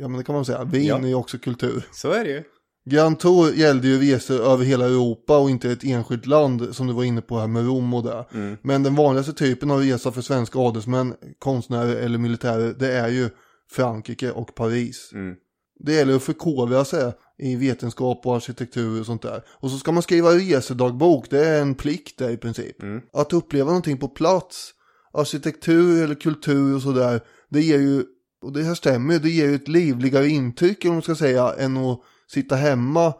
Ja 0.00 0.08
men 0.08 0.18
det 0.18 0.24
kan 0.24 0.34
man 0.34 0.44
säga, 0.44 0.64
vin 0.64 0.84
Ja. 0.86 0.98
är 0.98 1.06
ju 1.06 1.14
också 1.14 1.38
kultur. 1.38 1.86
Så 1.92 2.10
är 2.12 2.24
det 2.24 2.30
ju. 2.30 2.42
Grand 2.90 3.18
Tour 3.18 3.52
gällde 3.54 3.88
ju 3.88 4.00
resor 4.12 4.40
över 4.40 4.64
hela 4.64 4.84
Europa 4.86 5.38
och 5.38 5.50
inte 5.50 5.70
ett 5.70 5.84
enskilt 5.84 6.26
land 6.26 6.68
som 6.76 6.86
du 6.86 6.92
var 6.92 7.04
inne 7.04 7.20
på 7.20 7.38
här 7.38 7.46
med 7.46 7.66
Rom 7.66 7.94
och 7.94 8.02
det. 8.02 8.24
Mm. 8.34 8.56
Men 8.62 8.82
den 8.82 8.94
vanligaste 8.94 9.32
typen 9.32 9.70
av 9.70 9.80
resa 9.80 10.12
för 10.12 10.22
svenska 10.22 10.58
adelsmän, 10.58 11.14
konstnärer 11.38 11.96
eller 11.96 12.18
militärer, 12.18 12.74
det 12.78 12.92
är 12.92 13.08
ju 13.08 13.30
Frankrike 13.70 14.30
och 14.30 14.54
Paris. 14.54 15.10
Mm. 15.12 15.36
Det 15.80 15.92
gäller 15.92 16.16
att 16.16 16.22
förkovra 16.22 16.84
sig 16.84 17.12
i 17.38 17.56
vetenskap 17.56 18.26
och 18.26 18.36
arkitektur 18.36 19.00
och 19.00 19.06
sånt 19.06 19.22
där. 19.22 19.42
Och 19.48 19.70
så 19.70 19.78
ska 19.78 19.92
man 19.92 20.02
skriva 20.02 20.30
resedagbok, 20.30 21.30
det 21.30 21.46
är 21.46 21.62
en 21.62 21.74
plikt 21.74 22.18
där 22.18 22.30
i 22.30 22.36
princip. 22.36 22.82
Mm. 22.82 23.02
Att 23.12 23.32
uppleva 23.32 23.66
någonting 23.66 23.98
på 23.98 24.08
plats, 24.08 24.74
arkitektur 25.12 26.04
eller 26.04 26.14
kultur 26.14 26.74
och 26.74 26.82
sådär, 26.82 27.20
det 27.48 27.60
ger 27.60 27.78
ju, 27.78 28.04
och 28.42 28.52
det 28.52 28.62
här 28.62 28.74
stämmer, 28.74 29.18
det 29.18 29.30
ger 29.30 29.48
ju 29.48 29.54
ett 29.54 29.68
livligare 29.68 30.28
intryck 30.28 30.84
om 30.84 30.92
man 30.92 31.02
ska 31.02 31.14
säga, 31.14 31.54
än 31.58 31.76
att 31.76 32.00
sitta 32.26 32.56
hemma 32.56 33.14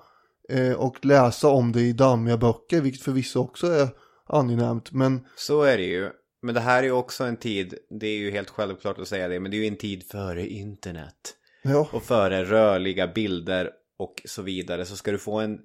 eh, 0.48 0.72
och 0.72 1.04
läsa 1.04 1.48
om 1.48 1.72
det 1.72 1.80
i 1.80 1.92
dammiga 1.92 2.36
böcker, 2.36 2.80
vilket 2.80 3.02
för 3.02 3.12
vissa 3.12 3.38
också 3.38 3.66
är 3.66 3.88
angenämt. 4.26 4.92
Men 4.92 5.26
Så 5.36 5.62
är 5.62 5.76
det 5.76 5.84
ju. 5.84 6.10
Men 6.44 6.54
det 6.54 6.60
här 6.60 6.78
är 6.78 6.86
ju 6.86 6.92
också 6.92 7.24
en 7.24 7.36
tid, 7.36 7.74
det 8.00 8.06
är 8.06 8.16
ju 8.18 8.30
helt 8.30 8.50
självklart 8.50 8.98
att 8.98 9.08
säga 9.08 9.28
det, 9.28 9.40
men 9.40 9.50
det 9.50 9.56
är 9.56 9.58
ju 9.58 9.66
en 9.66 9.76
tid 9.76 10.04
före 10.10 10.46
internet. 10.46 11.34
ja, 11.62 11.88
Och 11.92 12.02
före 12.02 12.44
rörliga 12.44 13.06
bilder 13.08 13.70
och 13.98 14.22
så 14.24 14.42
vidare. 14.42 14.84
Så 14.84 14.96
ska 14.96 15.12
du 15.12 15.18
få 15.18 15.40
en 15.40 15.58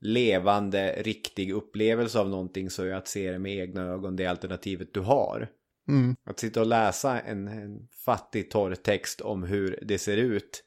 levande, 0.00 1.02
riktig 1.02 1.52
upplevelse 1.52 2.18
av 2.18 2.28
någonting 2.28 2.70
så 2.70 2.84
är 2.84 2.92
att 2.94 3.08
se 3.08 3.30
det 3.32 3.38
med 3.38 3.56
egna 3.58 3.82
ögon 3.82 4.16
det 4.16 4.26
alternativet 4.26 4.94
du 4.94 5.00
har. 5.00 5.48
mm, 5.88 6.16
Att 6.24 6.38
sitta 6.38 6.60
och 6.60 6.66
läsa 6.66 7.20
en, 7.20 7.48
en 7.48 7.88
fattig 8.04 8.50
torr 8.50 8.74
text 8.74 9.20
om 9.20 9.42
hur 9.42 9.78
det 9.82 9.98
ser 9.98 10.16
ut 10.16 10.64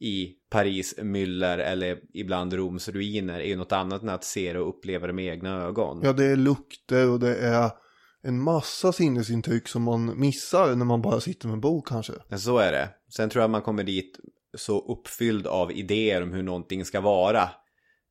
i 0.00 0.34
Paris 0.50 0.94
myller 1.02 1.58
eller 1.58 1.98
ibland 2.14 2.52
Roms 2.52 2.88
ruiner 2.88 3.40
är 3.40 3.48
ju 3.48 3.56
något 3.56 3.72
annat 3.72 4.02
än 4.02 4.08
att 4.08 4.24
se 4.24 4.52
det 4.52 4.58
och 4.60 4.68
uppleva 4.68 5.06
det 5.06 5.12
med 5.12 5.26
egna 5.26 5.62
ögon. 5.62 6.00
ja, 6.04 6.12
det 6.12 6.24
är 6.24 6.36
lukter 6.36 7.10
och 7.10 7.20
det 7.20 7.36
är 7.36 7.70
en 8.26 8.42
massa 8.42 8.92
sinnesintryck 8.92 9.68
som 9.68 9.82
man 9.82 10.20
missar 10.20 10.74
när 10.74 10.84
man 10.84 11.02
bara 11.02 11.20
sitter 11.20 11.46
med 11.46 11.54
en 11.54 11.60
bok 11.60 11.88
kanske. 11.88 12.12
Så 12.38 12.58
är 12.58 12.72
det. 12.72 12.88
Sen 13.16 13.30
tror 13.30 13.42
jag 13.42 13.50
man 13.50 13.62
kommer 13.62 13.84
dit 13.84 14.18
så 14.56 14.92
uppfylld 14.92 15.46
av 15.46 15.72
idéer 15.72 16.22
om 16.22 16.32
hur 16.32 16.42
någonting 16.42 16.84
ska 16.84 17.00
vara. 17.00 17.48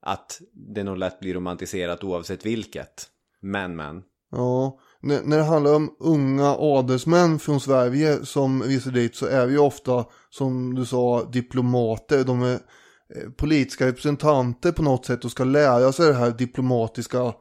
Att 0.01 0.41
det 0.73 0.83
nog 0.83 0.97
lätt 0.97 1.19
blir 1.19 1.33
romantiserat 1.33 2.03
oavsett 2.03 2.45
vilket. 2.45 3.07
Men 3.41 3.75
men. 3.75 4.03
Ja, 4.31 4.79
när, 5.01 5.23
när 5.23 5.37
det 5.37 5.43
handlar 5.43 5.75
om 5.75 5.95
unga 5.99 6.55
adelsmän 6.55 7.39
från 7.39 7.59
Sverige 7.59 8.25
som 8.25 8.63
reser 8.63 8.91
dit 8.91 9.15
så 9.15 9.25
är 9.25 9.45
vi 9.45 9.53
ju 9.53 9.59
ofta, 9.59 10.05
som 10.29 10.75
du 10.75 10.85
sa, 10.85 11.23
diplomater. 11.23 12.23
De 12.23 12.43
är 12.43 12.53
eh, 12.53 13.29
politiska 13.37 13.87
representanter 13.87 14.71
på 14.71 14.83
något 14.83 15.05
sätt 15.05 15.25
och 15.25 15.31
ska 15.31 15.43
lära 15.43 15.91
sig 15.91 16.07
det 16.07 16.13
här 16.13 16.31
diplomatiska 16.31 17.33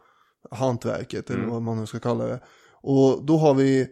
hantverket, 0.50 1.30
eller 1.30 1.46
vad 1.46 1.62
man 1.62 1.80
nu 1.80 1.86
ska 1.86 1.98
kalla 1.98 2.26
det. 2.26 2.40
Och 2.84 3.24
då 3.24 3.36
har 3.36 3.54
vi 3.54 3.80
eh, 3.80 3.86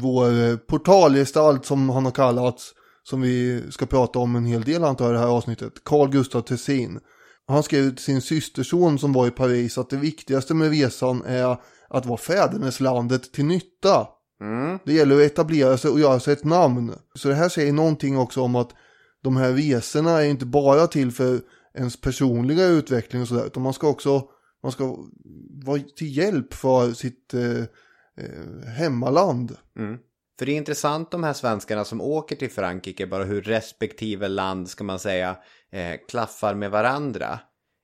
vår 0.00 0.48
eh, 0.48 0.56
portalgestalt 0.56 1.66
som 1.66 1.90
han 1.90 2.04
har 2.04 2.12
kallats, 2.12 2.74
som 3.02 3.20
vi 3.20 3.62
ska 3.70 3.86
prata 3.86 4.18
om 4.18 4.36
en 4.36 4.46
hel 4.46 4.62
del 4.62 4.84
antar 4.84 5.04
jag 5.04 5.12
i 5.12 5.14
det 5.14 5.20
här 5.20 5.36
avsnittet, 5.36 5.72
Carl 5.84 6.10
Gustaf 6.10 6.44
Tessin. 6.44 7.00
Han 7.48 7.62
skrev 7.62 7.90
till 7.90 8.04
sin 8.04 8.20
systerson 8.20 8.98
som 8.98 9.12
var 9.12 9.26
i 9.26 9.30
Paris 9.30 9.78
att 9.78 9.90
det 9.90 9.96
viktigaste 9.96 10.54
med 10.54 10.70
resan 10.70 11.22
är 11.26 11.56
att 11.88 12.06
vara 12.06 12.18
fäderneslandet 12.18 13.32
till 13.32 13.44
nytta. 13.44 14.06
Mm. 14.40 14.78
Det 14.84 14.92
gäller 14.92 15.16
att 15.16 15.32
etablera 15.32 15.76
sig 15.76 15.90
och 15.90 16.00
göra 16.00 16.20
sig 16.20 16.32
ett 16.32 16.44
namn. 16.44 16.92
Så 17.14 17.28
det 17.28 17.34
här 17.34 17.48
säger 17.48 17.72
någonting 17.72 18.18
också 18.18 18.40
om 18.40 18.56
att 18.56 18.70
de 19.22 19.36
här 19.36 19.52
resorna 19.52 20.10
är 20.10 20.28
inte 20.28 20.46
bara 20.46 20.86
till 20.86 21.12
för 21.12 21.40
ens 21.74 22.00
personliga 22.00 22.66
utveckling 22.66 23.22
och 23.22 23.28
sådär, 23.28 23.46
utan 23.46 23.62
man 23.62 23.72
ska 23.72 23.88
också 23.88 24.28
man 24.62 24.72
ska 24.72 24.96
vara 25.64 25.80
till 25.96 26.16
hjälp 26.16 26.54
för 26.54 26.92
sitt 26.92 27.34
eh, 27.34 27.64
eh, 28.16 28.68
hemmaland. 28.68 29.56
Mm. 29.78 29.98
För 30.38 30.46
det 30.46 30.52
är 30.52 30.56
intressant 30.56 31.10
de 31.10 31.24
här 31.24 31.32
svenskarna 31.32 31.84
som 31.84 32.00
åker 32.00 32.36
till 32.36 32.50
Frankrike, 32.50 33.06
bara 33.06 33.24
hur 33.24 33.42
respektive 33.42 34.28
land, 34.28 34.68
ska 34.68 34.84
man 34.84 34.98
säga, 34.98 35.36
eh, 35.72 35.94
klaffar 36.08 36.54
med 36.54 36.70
varandra. 36.70 37.40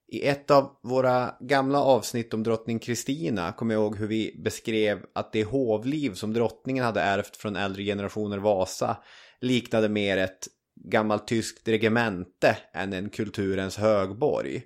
I 0.07 0.27
ett 0.27 0.51
av 0.51 0.79
våra 0.83 1.35
gamla 1.39 1.81
avsnitt 1.81 2.33
om 2.33 2.43
drottning 2.43 2.79
Kristina 2.79 3.51
kommer 3.51 3.73
jag 3.73 3.81
ihåg 3.81 3.97
hur 3.97 4.07
vi 4.07 4.41
beskrev 4.43 5.05
att 5.15 5.33
det 5.33 5.43
hovliv 5.43 6.13
som 6.13 6.33
drottningen 6.33 6.85
hade 6.85 7.01
ärvt 7.01 7.37
från 7.37 7.55
äldre 7.55 7.83
generationer 7.83 8.37
Vasa 8.37 8.97
liknade 9.41 9.89
mer 9.89 10.17
ett 10.17 10.47
gammalt 10.75 11.27
tyskt 11.27 11.67
regemente 11.67 12.57
än 12.73 12.93
en 12.93 13.09
kulturens 13.09 13.77
högborg. 13.77 14.63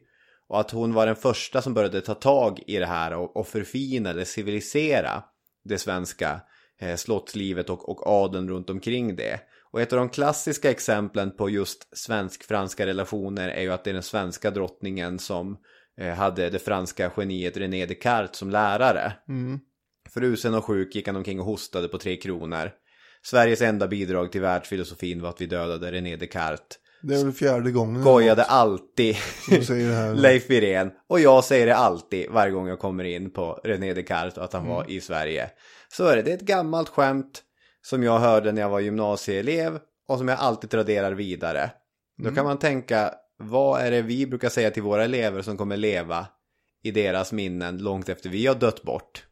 Och 0.47 0.59
att 0.59 0.71
hon 0.71 0.93
var 0.93 1.05
den 1.05 1.15
första 1.15 1.61
som 1.61 1.73
började 1.73 2.01
ta 2.01 2.13
tag 2.13 2.63
i 2.67 2.77
det 2.77 2.85
här 2.85 3.13
och, 3.13 3.37
och 3.37 3.47
förfina 3.47 4.09
eller 4.09 4.25
civilisera 4.25 5.23
det 5.67 5.77
svenska 5.77 6.41
eh, 6.81 6.95
slottslivet 6.95 7.69
och, 7.69 7.89
och 7.89 8.07
adeln 8.07 8.49
runt 8.49 8.69
omkring 8.69 9.15
det. 9.15 9.39
Och 9.71 9.81
ett 9.81 9.93
av 9.93 9.99
de 9.99 10.09
klassiska 10.09 10.71
exemplen 10.71 11.31
på 11.31 11.49
just 11.49 11.97
svensk-franska 11.97 12.85
relationer 12.85 13.49
är 13.49 13.61
ju 13.61 13.71
att 13.71 13.83
det 13.83 13.89
är 13.91 13.93
den 13.93 14.03
svenska 14.03 14.51
drottningen 14.51 15.19
som 15.19 15.57
eh, 16.01 16.13
hade 16.13 16.49
det 16.49 16.59
franska 16.59 17.11
geniet 17.17 17.57
René 17.57 17.85
Descartes 17.85 18.37
som 18.37 18.49
lärare. 18.49 19.13
Mm. 19.29 19.59
Frusen 20.13 20.53
och 20.53 20.65
sjuk 20.65 20.95
gick 20.95 21.07
han 21.07 21.15
omkring 21.15 21.39
och 21.39 21.45
hostade 21.45 21.87
på 21.87 21.97
tre 21.97 22.15
kronor. 22.15 22.71
Sveriges 23.21 23.61
enda 23.61 23.87
bidrag 23.87 24.31
till 24.31 24.41
världsfilosofin 24.41 25.21
var 25.21 25.29
att 25.29 25.41
vi 25.41 25.45
dödade 25.45 25.91
René 25.91 26.15
Descartes. 26.15 26.79
Det 27.07 27.15
är 27.15 27.23
väl 27.23 27.33
fjärde 27.33 27.71
gången. 27.71 28.01
Skojade 28.01 28.43
alltid. 28.43 29.15
Leif 30.15 30.49
Wirén. 30.49 30.91
Och 31.07 31.19
jag 31.19 31.43
säger 31.43 31.65
det 31.65 31.75
alltid 31.75 32.29
varje 32.31 32.51
gång 32.51 32.67
jag 32.67 32.79
kommer 32.79 33.03
in 33.03 33.29
på 33.31 33.59
René 33.63 33.93
Descartes 33.93 34.37
och 34.37 34.43
att 34.43 34.53
han 34.53 34.61
Mm. 34.61 34.75
var 34.75 34.91
i 34.91 35.01
Sverige. 35.01 35.49
Så 35.93 36.05
är 36.05 36.15
det, 36.15 36.21
det 36.21 36.31
är 36.31 36.35
ett 36.35 36.41
gammalt 36.41 36.89
skämt 36.89 37.43
som 37.81 38.03
jag 38.03 38.19
hörde 38.19 38.51
när 38.51 38.61
jag 38.61 38.69
var 38.69 38.79
gymnasieelev 38.79 39.79
och 40.07 40.17
som 40.17 40.27
jag 40.27 40.39
alltid 40.39 40.69
traderar 40.69 41.11
vidare. 41.11 41.71
Då 42.17 42.23
Mm. 42.23 42.35
kan 42.35 42.45
man 42.45 42.59
tänka, 42.59 43.13
vad 43.37 43.81
är 43.81 43.91
det 43.91 44.01
vi 44.01 44.27
brukar 44.27 44.49
säga 44.49 44.71
till 44.71 44.83
våra 44.83 45.03
elever 45.03 45.41
som 45.41 45.57
kommer 45.57 45.77
leva 45.77 46.27
i 46.83 46.91
deras 46.91 47.31
minnen 47.31 47.77
långt 47.77 48.09
efter 48.09 48.29
vi 48.29 48.47
har 48.47 48.55
dött 48.55 48.83
bort? 48.83 49.23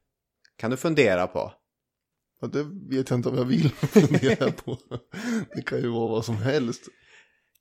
Kan 0.57 0.71
du 0.71 0.77
fundera 0.77 1.27
på? 1.27 1.51
Ja, 2.41 2.47
det 2.47 2.63
vet 2.97 3.09
jag 3.09 3.19
inte 3.19 3.29
om 3.29 3.37
jag 3.37 3.45
vill 3.45 3.69
fundera 3.73 4.51
på. 4.51 4.77
Det 5.55 5.61
kan 5.61 5.81
ju 5.81 5.87
vara 5.87 6.07
vad 6.07 6.25
som 6.25 6.35
helst. 6.37 6.81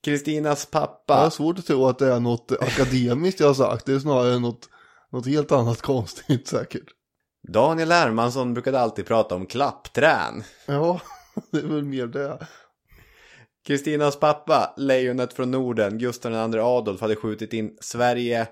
Kristinas 0.05 0.67
Jag 0.71 0.79
har 0.79 0.87
pappa. 0.87 1.29
svårt 1.31 1.59
att 1.59 1.65
tro 1.65 1.87
att 1.87 1.99
det 1.99 2.13
är 2.13 2.19
något 2.19 2.51
akademiskt 2.51 3.39
jag 3.39 3.47
har 3.47 3.53
sagt. 3.53 3.85
Det 3.85 3.93
är 3.93 3.99
snarare 3.99 4.39
något, 4.39 4.69
något 5.11 5.27
helt 5.27 5.51
annat 5.51 5.81
konstigt 5.81 6.47
säkert. 6.47 6.83
Daniel 7.47 7.91
Hermansson 7.91 8.53
brukade 8.53 8.79
alltid 8.79 9.05
prata 9.05 9.35
om 9.35 9.45
klappträn. 9.45 10.43
Ja, 10.65 11.01
det 11.51 11.57
är 11.57 11.67
väl 11.67 11.83
mer 11.83 12.07
det. 12.07 12.47
Kristinas 13.67 14.19
pappa, 14.19 14.73
lejonet 14.77 15.33
från 15.33 15.51
Norden, 15.51 15.97
Gustav 15.97 16.31
II 16.53 16.59
Adolf, 16.59 17.01
hade 17.01 17.15
skjutit 17.15 17.53
in 17.53 17.77
Sverige 17.81 18.47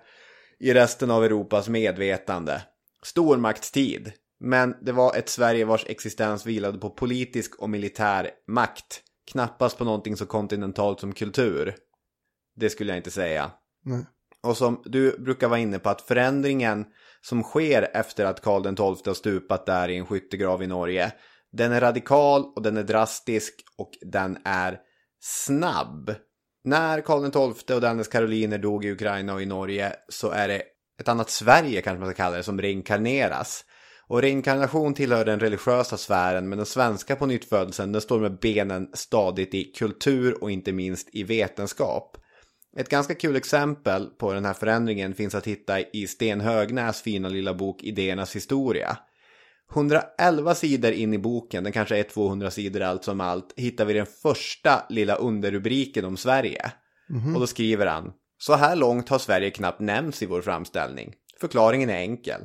i 0.59 0.73
resten 0.73 1.11
av 1.11 1.25
Europas 1.25 1.69
medvetande. 1.69 2.61
Stormaktstid. 3.03 4.11
Men 4.39 4.75
det 4.81 4.91
var 4.91 5.15
ett 5.15 5.29
Sverige 5.29 5.65
vars 5.65 5.85
existens 5.87 6.45
vilade 6.45 6.77
på 6.77 6.89
politisk 6.89 7.55
och 7.55 7.69
militär 7.69 8.29
makt. 8.47 9.01
Knappast 9.31 9.77
på 9.77 9.83
någonting 9.83 10.17
så 10.17 10.25
kontinentalt 10.25 10.99
som 10.99 11.13
kultur. 11.13 11.75
Det 12.55 12.69
skulle 12.69 12.91
jag 12.91 12.97
inte 12.97 13.11
säga. 13.11 13.51
Nej. 13.85 14.05
Och 14.43 14.57
som 14.57 14.81
du 14.85 15.17
brukar 15.19 15.47
vara 15.47 15.59
inne 15.59 15.79
på 15.79 15.89
att 15.89 16.01
förändringen 16.01 16.85
som 17.21 17.43
sker 17.43 17.89
efter 17.93 18.25
att 18.25 18.41
Karl 18.41 18.63
XII 18.63 18.85
har 19.05 19.13
stupat 19.13 19.65
där 19.65 19.89
i 19.89 19.97
en 19.97 20.05
skyttegrav 20.05 20.63
i 20.63 20.67
Norge. 20.67 21.11
Den 21.51 21.71
är 21.71 21.81
radikal 21.81 22.45
och 22.55 22.61
den 22.61 22.77
är 22.77 22.83
drastisk 22.83 23.53
och 23.77 23.91
den 24.01 24.37
är 24.45 24.79
snabb. 25.19 26.15
När 26.63 27.01
Karl 27.01 27.53
XII 27.53 27.75
och 27.75 27.81
dennes 27.81 28.07
karoliner 28.07 28.57
dog 28.57 28.85
i 28.85 28.91
Ukraina 28.91 29.33
och 29.33 29.41
i 29.41 29.45
Norge 29.45 29.95
så 30.09 30.29
är 30.29 30.47
det 30.47 30.63
ett 30.99 31.07
annat 31.07 31.29
Sverige 31.29 31.81
kanske 31.81 31.99
man 31.99 32.09
ska 32.09 32.23
kalla 32.23 32.37
det 32.37 32.43
som 32.43 32.61
reinkarneras. 32.61 33.65
Och 34.13 34.21
reinkarnation 34.21 34.93
tillhör 34.93 35.25
den 35.25 35.39
religiösa 35.39 35.97
sfären 35.97 36.49
men 36.49 36.57
den 36.57 36.65
svenska 36.65 37.15
på 37.15 37.25
nyttfödelsen 37.25 37.91
den 37.91 38.01
står 38.01 38.19
med 38.19 38.39
benen 38.39 38.89
stadigt 38.93 39.53
i 39.53 39.63
kultur 39.63 40.43
och 40.43 40.51
inte 40.51 40.71
minst 40.71 41.09
i 41.11 41.23
vetenskap. 41.23 42.17
Ett 42.77 42.89
ganska 42.89 43.15
kul 43.15 43.35
exempel 43.35 44.05
på 44.05 44.33
den 44.33 44.45
här 44.45 44.53
förändringen 44.53 45.13
finns 45.13 45.35
att 45.35 45.47
hitta 45.47 45.79
i 45.79 46.07
Sten 46.07 46.41
Högnäs 46.41 47.01
fina 47.01 47.29
lilla 47.29 47.53
bok 47.53 47.83
Idéernas 47.83 48.35
historia. 48.35 48.97
111 49.75 50.55
sidor 50.55 50.91
in 50.91 51.13
i 51.13 51.17
boken, 51.17 51.63
den 51.63 51.73
kanske 51.73 51.97
är 51.97 52.03
200 52.03 52.51
sidor 52.51 52.81
allt 52.81 53.03
som 53.03 53.21
allt, 53.21 53.53
hittar 53.55 53.85
vi 53.85 53.93
den 53.93 54.05
första 54.05 54.85
lilla 54.89 55.15
underrubriken 55.15 56.05
om 56.05 56.17
Sverige. 56.17 56.71
Och 57.33 57.39
då 57.39 57.47
skriver 57.47 57.85
han 57.85 58.11
Så 58.37 58.55
här 58.55 58.75
långt 58.75 59.09
har 59.09 59.19
Sverige 59.19 59.49
knappt 59.49 59.79
nämnts 59.79 60.23
i 60.23 60.25
vår 60.25 60.41
framställning. 60.41 61.13
Förklaringen 61.39 61.89
är 61.89 61.97
enkel. 61.97 62.41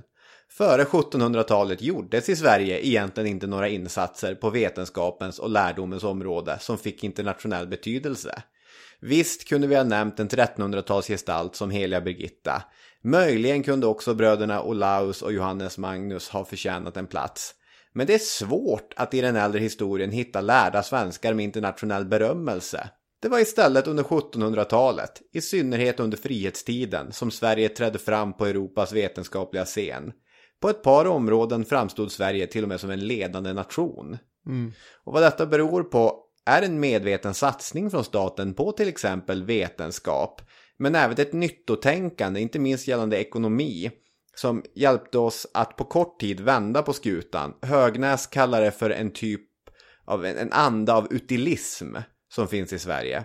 Före 0.58 0.84
1700-talet 0.84 1.82
gjordes 1.82 2.28
i 2.28 2.36
Sverige 2.36 2.86
egentligen 2.86 3.26
inte 3.26 3.46
några 3.46 3.68
insatser 3.68 4.34
på 4.34 4.50
vetenskapens 4.50 5.38
och 5.38 5.50
lärdomens 5.50 6.04
område 6.04 6.58
som 6.60 6.78
fick 6.78 7.04
internationell 7.04 7.66
betydelse. 7.66 8.42
Visst 9.00 9.48
kunde 9.48 9.66
vi 9.66 9.76
ha 9.76 9.84
nämnt 9.84 10.20
en 10.20 10.28
1300-talsgestalt 10.28 11.54
som 11.54 11.70
heliga 11.70 12.00
Birgitta. 12.00 12.62
Möjligen 13.04 13.62
kunde 13.62 13.86
också 13.86 14.14
bröderna 14.14 14.62
Olaus 14.62 15.22
och 15.22 15.32
Johannes 15.32 15.78
Magnus 15.78 16.28
ha 16.28 16.44
förtjänat 16.44 16.96
en 16.96 17.06
plats. 17.06 17.54
Men 17.92 18.06
det 18.06 18.14
är 18.14 18.18
svårt 18.18 18.94
att 18.96 19.14
i 19.14 19.20
den 19.20 19.36
äldre 19.36 19.60
historien 19.60 20.10
hitta 20.10 20.40
lärda 20.40 20.82
svenskar 20.82 21.34
med 21.34 21.44
internationell 21.44 22.04
berömmelse. 22.04 22.90
Det 23.22 23.28
var 23.28 23.38
istället 23.38 23.86
under 23.86 24.02
1700-talet, 24.02 25.22
i 25.32 25.40
synnerhet 25.40 26.00
under 26.00 26.16
frihetstiden, 26.16 27.12
som 27.12 27.30
Sverige 27.30 27.68
trädde 27.68 27.98
fram 27.98 28.32
på 28.32 28.46
Europas 28.46 28.92
vetenskapliga 28.92 29.64
scen. 29.64 30.12
På 30.60 30.70
ett 30.70 30.82
par 30.82 31.04
områden 31.04 31.64
framstod 31.64 32.12
Sverige 32.12 32.46
till 32.46 32.62
och 32.62 32.68
med 32.68 32.80
som 32.80 32.90
en 32.90 33.06
ledande 33.06 33.52
nation. 33.52 34.18
Och 35.04 35.12
vad 35.12 35.22
detta 35.22 35.46
beror 35.46 35.82
på 35.82 36.24
är 36.46 36.62
en 36.62 36.80
medveten 36.80 37.34
satsning 37.34 37.90
från 37.90 38.04
staten 38.04 38.54
på 38.54 38.72
till 38.72 38.88
exempel 38.88 39.44
vetenskap, 39.44 40.42
men 40.78 40.94
även 40.94 41.20
ett 41.20 41.32
nyttotänkande, 41.32 42.40
inte 42.40 42.58
minst 42.58 42.88
gällande 42.88 43.20
ekonomi, 43.20 43.90
som 44.34 44.62
hjälpte 44.74 45.18
oss 45.18 45.46
att 45.54 45.76
på 45.76 45.84
kort 45.84 46.20
tid 46.20 46.40
vända 46.40 46.82
på 46.82 46.92
skutan. 46.92 47.54
Högnäs 47.62 48.26
kallar 48.26 48.60
det 48.60 48.70
för 48.70 48.90
en 48.90 49.12
typ 49.12 49.40
av 50.04 50.24
en, 50.24 50.36
en 50.36 50.52
anda 50.52 50.94
av 50.94 51.12
utilism 51.12 51.96
som 52.34 52.48
finns 52.48 52.72
i 52.72 52.78
Sverige. 52.78 53.24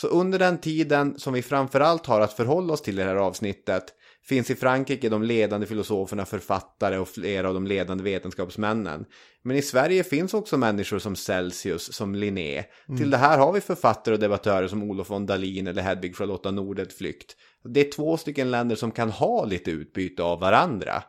Så 0.00 0.08
under 0.08 0.38
den 0.38 0.58
tiden 0.58 1.18
som 1.18 1.34
vi 1.34 1.42
framförallt 1.42 2.06
har 2.06 2.20
att 2.20 2.32
förhålla 2.32 2.72
oss 2.72 2.82
till 2.82 2.98
i 2.98 3.02
det 3.02 3.08
här 3.08 3.16
avsnittet 3.16 3.84
finns 4.28 4.50
i 4.50 4.54
Frankrike 4.54 5.08
de 5.08 5.22
ledande 5.22 5.66
filosoferna, 5.66 6.24
författare 6.24 6.98
och 6.98 7.08
flera 7.08 7.48
av 7.48 7.54
de 7.54 7.66
ledande 7.66 8.04
vetenskapsmännen. 8.04 9.04
Men 9.42 9.56
i 9.56 9.62
Sverige 9.62 10.04
finns 10.04 10.34
också 10.34 10.56
människor 10.56 10.98
som 10.98 11.16
Celsius, 11.16 11.92
som 11.92 12.14
Linné. 12.14 12.64
Till 12.98 13.10
det 13.10 13.16
här 13.16 13.38
har 13.38 13.52
vi 13.52 13.60
författare 13.60 14.14
och 14.14 14.20
debattörer 14.20 14.68
som 14.68 14.82
Olof 14.82 15.10
von 15.10 15.26
Dalin 15.26 15.66
eller 15.66 15.82
Hedvig 15.82 16.16
Charlotta 16.16 16.50
Nordelt 16.50 16.92
Flykt. 16.92 17.36
Det 17.64 17.80
är 17.80 17.92
två 17.92 18.16
stycken 18.16 18.50
länder 18.50 18.76
som 18.76 18.90
kan 18.90 19.10
ha 19.10 19.44
lite 19.44 19.70
utbyte 19.70 20.22
av 20.22 20.40
varandra. 20.40 21.02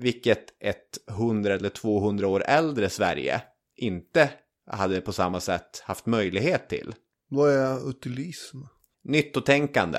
Vilket 0.00 0.44
ett 0.60 0.98
100 1.10 1.54
eller 1.54 1.68
200 1.68 2.28
år 2.28 2.44
äldre 2.46 2.90
Sverige 2.90 3.42
inte 3.76 4.30
hade 4.70 5.00
på 5.00 5.12
samma 5.12 5.40
sätt 5.40 5.82
haft 5.84 6.06
möjlighet 6.06 6.68
till. 6.68 6.94
Vad 7.28 7.50
är 7.50 7.88
utilism? 7.88 8.58
Nyttotänkande. 9.04 9.98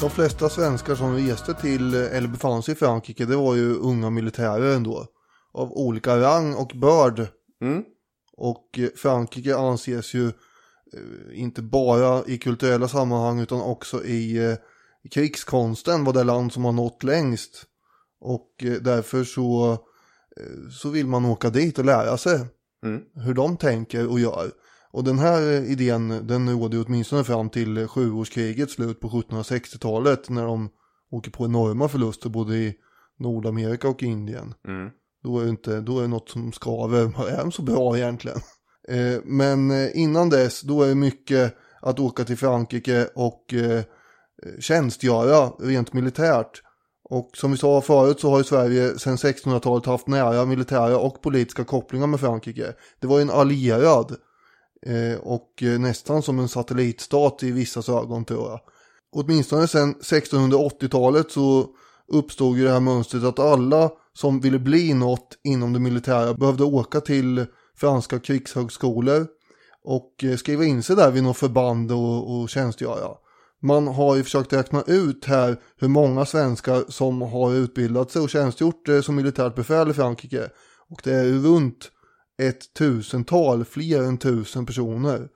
De 0.00 0.10
flesta 0.10 0.48
svenskar 0.48 0.94
som 0.94 1.14
reste 1.16 1.54
till 1.54 1.94
eller 1.94 2.28
befann 2.28 2.62
sig 2.62 2.72
i 2.72 2.76
Frankrike 2.76 3.24
det 3.24 3.36
var 3.36 3.54
ju 3.54 3.74
unga 3.74 4.10
militärer 4.10 4.76
ändå. 4.76 5.06
Av 5.52 5.72
olika 5.72 6.20
rang 6.20 6.54
och 6.54 6.72
börd. 6.74 7.26
Mm. 7.62 7.84
Och 8.36 8.78
eh, 8.78 8.88
Frankrike 8.96 9.56
anses 9.56 10.14
ju 10.14 10.26
eh, 10.26 10.32
inte 11.32 11.62
bara 11.62 12.24
i 12.26 12.38
kulturella 12.38 12.88
sammanhang 12.88 13.40
utan 13.40 13.60
också 13.60 14.04
i, 14.04 14.50
eh, 14.50 14.56
krigskonsten 15.10 16.04
vara 16.04 16.16
det 16.16 16.24
land 16.24 16.52
som 16.52 16.64
har 16.64 16.72
nått 16.72 17.02
längst. 17.02 17.64
Och 18.20 18.50
därför 18.80 19.24
så, 19.24 19.78
så 20.80 20.88
vill 20.88 21.06
man 21.06 21.24
åka 21.24 21.50
dit 21.50 21.78
och 21.78 21.84
lära 21.84 22.16
sig 22.16 22.40
Mm. 22.84 23.02
hur 23.14 23.34
de 23.34 23.56
tänker 23.56 24.08
och 24.08 24.20
gör. 24.20 24.50
Och 24.90 25.04
den 25.04 25.18
här 25.18 25.70
idén 25.70 26.26
den 26.26 26.50
råder 26.50 26.84
åtminstone 26.86 27.24
fram 27.24 27.50
till 27.50 27.88
sjuårskrigets 27.88 28.74
slut 28.74 29.00
på 29.00 29.08
1760-talet 29.08 30.28
när 30.28 30.44
de 30.44 30.68
åker 31.10 31.30
på 31.30 31.44
enorma 31.44 31.88
förluster 31.88 32.28
både 32.30 32.56
i 32.56 32.74
Nordamerika 33.18 33.88
och 33.88 34.02
Indien. 34.02 34.54
Mm. 34.68 34.90
Då 35.22 35.38
är 35.38 35.44
det, 35.44 35.50
inte, 35.50 35.80
då 35.80 35.98
är 35.98 36.02
det 36.02 36.08
något 36.08 36.28
som 36.28 36.52
skaver. 36.52 37.28
Är 37.30 37.38
de 37.38 37.52
så 37.52 37.62
bra 37.62 37.96
egentligen? 37.96 38.40
Eh, 38.88 39.20
men 39.24 39.70
eh, 39.70 39.88
innan 39.94 40.30
dess, 40.30 40.60
då 40.60 40.82
är 40.82 40.88
det 40.88 40.94
mycket 40.94 41.56
att 41.80 42.00
åka 42.00 42.24
till 42.24 42.36
Frankrike 42.36 43.08
och 43.14 43.54
eh, 43.54 43.82
tjänstgöra 44.60 45.48
rent 45.48 45.92
militärt. 45.92 46.62
Och 47.08 47.30
som 47.34 47.52
vi 47.52 47.58
sa 47.58 47.80
förut 47.80 48.20
så 48.20 48.30
har 48.30 48.38
ju 48.38 48.44
Sverige 48.44 48.98
sedan 48.98 49.16
1600-talet 49.16 49.86
haft 49.86 50.06
nära 50.06 50.44
militära 50.44 50.98
och 50.98 51.22
politiska 51.22 51.64
kopplingar 51.64 52.06
med 52.06 52.20
Frankrike. 52.20 52.72
Det 53.00 53.06
var 53.06 53.18
ju 53.18 53.22
en 53.22 53.30
allierad 53.30 54.16
Eh, 54.86 55.18
och 55.18 55.62
eh, 55.62 55.78
nästan 55.78 56.22
som 56.22 56.38
en 56.38 56.48
satellitstat 56.48 57.42
i 57.42 57.50
vissas 57.50 57.88
ögon 57.88 58.24
tror 58.24 58.50
jag. 58.50 58.60
Åtminstone 59.12 59.68
sedan 59.68 59.94
1680-talet 59.94 61.30
så 61.30 61.66
uppstod 62.12 62.58
ju 62.58 62.64
det 62.64 62.70
här 62.70 62.80
mönstret 62.80 63.24
att 63.24 63.38
alla 63.38 63.90
som 64.14 64.40
ville 64.40 64.58
bli 64.58 64.94
något 64.94 65.28
inom 65.44 65.72
det 65.72 65.80
militära 65.80 66.34
behövde 66.34 66.64
åka 66.64 67.00
till 67.00 67.46
franska 67.76 68.18
krigshögskolor 68.18 69.26
och 69.84 70.24
eh, 70.24 70.36
skriva 70.36 70.64
in 70.64 70.82
sig 70.82 70.96
där 70.96 71.10
vid 71.10 71.22
något 71.22 71.36
förband 71.36 71.92
och, 71.92 72.40
och 72.40 72.48
tjänstgöra. 72.48 73.10
Man 73.62 73.86
har 73.88 74.16
ju 74.16 74.24
försökt 74.24 74.52
räkna 74.52 74.82
ut 74.86 75.24
här 75.24 75.60
hur 75.76 75.88
många 75.88 76.24
svenskar 76.24 76.84
som 76.88 77.22
har 77.22 77.54
utbildat 77.54 78.10
sig 78.10 78.22
och 78.22 78.30
tjänstgjort 78.30 78.88
som 79.02 79.14
militärt 79.14 79.54
befäl 79.54 79.90
i 79.90 79.94
Frankrike. 79.94 80.50
Och 80.90 81.00
det 81.04 81.12
är 81.12 81.24
runt 81.24 81.90
ett 82.42 82.74
tusental, 82.74 83.64
fler 83.64 84.02
än 84.02 84.18
tusen 84.18 84.66
personer. 84.66 85.28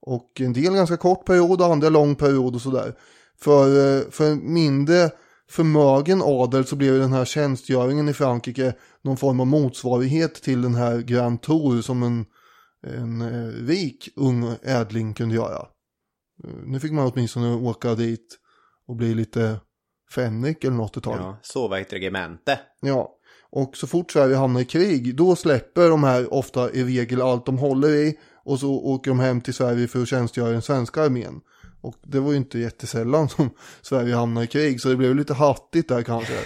Och 0.00 0.40
en 0.40 0.52
del 0.52 0.74
ganska 0.74 0.96
kort 0.96 1.24
period 1.24 1.60
och 1.60 1.66
andra 1.66 1.88
lång 1.88 2.14
period 2.14 2.54
och 2.54 2.62
sådär. 2.62 2.94
För, 3.40 3.96
eh, 3.98 4.10
för 4.10 4.30
en 4.30 4.52
mindre 4.52 5.10
förmögen 5.50 6.22
adel 6.24 6.64
så 6.64 6.76
blev 6.76 6.98
den 6.98 7.12
här 7.12 7.24
tjänstgöringen 7.24 8.08
i 8.08 8.12
Frankrike 8.12 8.74
någon 9.02 9.16
form 9.16 9.40
av 9.40 9.46
motsvarighet 9.46 10.34
till 10.34 10.62
den 10.62 10.74
här 10.74 10.98
Grand 10.98 11.42
Tour 11.42 11.82
som 11.82 12.02
en, 12.02 12.26
en 12.86 13.20
eh, 13.20 13.66
rik 13.66 14.08
ung 14.16 14.54
ädling 14.62 15.14
kunde 15.14 15.34
göra. 15.34 15.66
Eh, 16.44 16.50
Nu 16.64 16.80
fick 16.80 16.92
man 16.92 17.12
åtminstone 17.12 17.54
åka 17.54 17.94
dit 17.94 18.38
och 18.86 18.96
bli 18.96 19.14
lite 19.14 19.60
fänrik 20.14 20.64
eller 20.64 20.76
något 20.76 20.96
ett 20.96 21.04
tag. 21.04 21.18
Ja, 21.18 21.38
sova 21.42 21.78
i 21.78 21.82
ett 21.82 21.92
regemente. 21.92 22.60
Ja, 22.80 23.17
och 23.50 23.76
så 23.76 23.86
fort 23.86 24.10
Sverige 24.10 24.36
hamnar 24.36 24.60
i 24.60 24.64
krig, 24.64 25.16
då 25.16 25.36
släpper 25.36 25.88
de 25.88 26.04
här 26.04 26.34
ofta 26.34 26.70
i 26.70 26.84
regel 26.84 27.22
allt 27.22 27.46
de 27.46 27.58
håller 27.58 27.88
i 27.88 28.18
och 28.44 28.60
så 28.60 28.70
åker 28.70 29.10
de 29.10 29.20
hem 29.20 29.40
till 29.40 29.54
Sverige 29.54 29.88
för 29.88 30.02
att 30.02 30.08
tjänstgöra 30.08 30.48
i 30.48 30.52
den 30.52 30.62
svenska 30.62 31.02
armén. 31.02 31.40
Och 31.80 31.94
det 32.02 32.20
var 32.20 32.30
ju 32.30 32.36
inte 32.36 32.58
jättesällan 32.58 33.28
som 33.28 33.50
Sverige 33.82 34.14
hamnade 34.14 34.44
i 34.44 34.48
krig, 34.48 34.80
så 34.80 34.88
det 34.88 34.96
blev 34.96 35.16
lite 35.16 35.34
hattigt 35.34 35.88
där 35.88 36.02
kanske. 36.02 36.38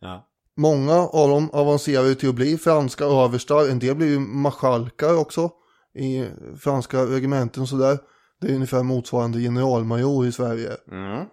Ja. 0.00 0.26
Många 0.56 0.94
av 0.94 1.28
dem 1.28 1.50
avancerade 1.52 2.14
till 2.14 2.28
att 2.28 2.34
bli 2.34 2.58
franska 2.58 3.04
överstar, 3.04 3.68
en 3.68 3.78
del 3.78 3.96
blev 3.96 4.08
ju 4.08 4.18
marskalkar 4.18 5.16
också 5.16 5.50
i 5.94 6.24
franska 6.58 7.02
regementen 7.02 7.62
och 7.62 7.68
sådär. 7.68 7.98
Det 8.40 8.46
är 8.46 8.54
ungefär 8.54 8.82
motsvarande 8.82 9.38
generalmajor 9.38 10.26
i 10.26 10.32
Sverige. 10.32 10.70
Mm. 10.90 11.26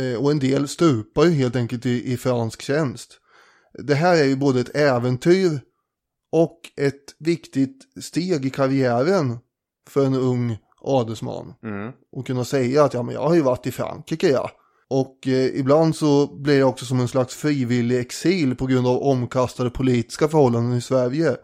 Eh, 0.00 0.22
och 0.22 0.30
en 0.30 0.38
del 0.38 0.68
stupar 0.68 1.24
ju 1.24 1.30
helt 1.30 1.56
enkelt 1.56 1.86
i, 1.86 2.12
i 2.12 2.16
fransk 2.16 2.62
tjänst. 2.62 3.20
Det 3.78 3.94
här 3.94 4.16
är 4.16 4.24
ju 4.24 4.36
både 4.36 4.60
ett 4.60 4.76
äventyr 4.76 5.60
och 6.32 6.60
ett 6.76 7.14
viktigt 7.18 7.78
steg 8.02 8.46
i 8.46 8.50
karriären 8.50 9.38
för 9.88 10.06
en 10.06 10.14
ung 10.14 10.56
adelsman. 10.80 11.54
Mm. 11.62 11.92
Och 12.12 12.26
kunna 12.26 12.44
säga 12.44 12.84
att 12.84 12.94
ja, 12.94 13.02
men 13.02 13.14
jag 13.14 13.28
har 13.28 13.34
ju 13.34 13.40
varit 13.40 13.66
i 13.66 13.72
Frankrike 13.72 14.28
ja. 14.28 14.50
Och 14.88 15.28
eh, 15.28 15.58
ibland 15.58 15.96
så 15.96 16.26
blir 16.26 16.58
det 16.58 16.64
också 16.64 16.84
som 16.84 17.00
en 17.00 17.08
slags 17.08 17.34
frivillig 17.34 18.00
exil 18.00 18.56
på 18.56 18.66
grund 18.66 18.86
av 18.86 19.02
omkastade 19.02 19.70
politiska 19.70 20.28
förhållanden 20.28 20.78
i 20.78 20.80
Sverige. 20.80 21.36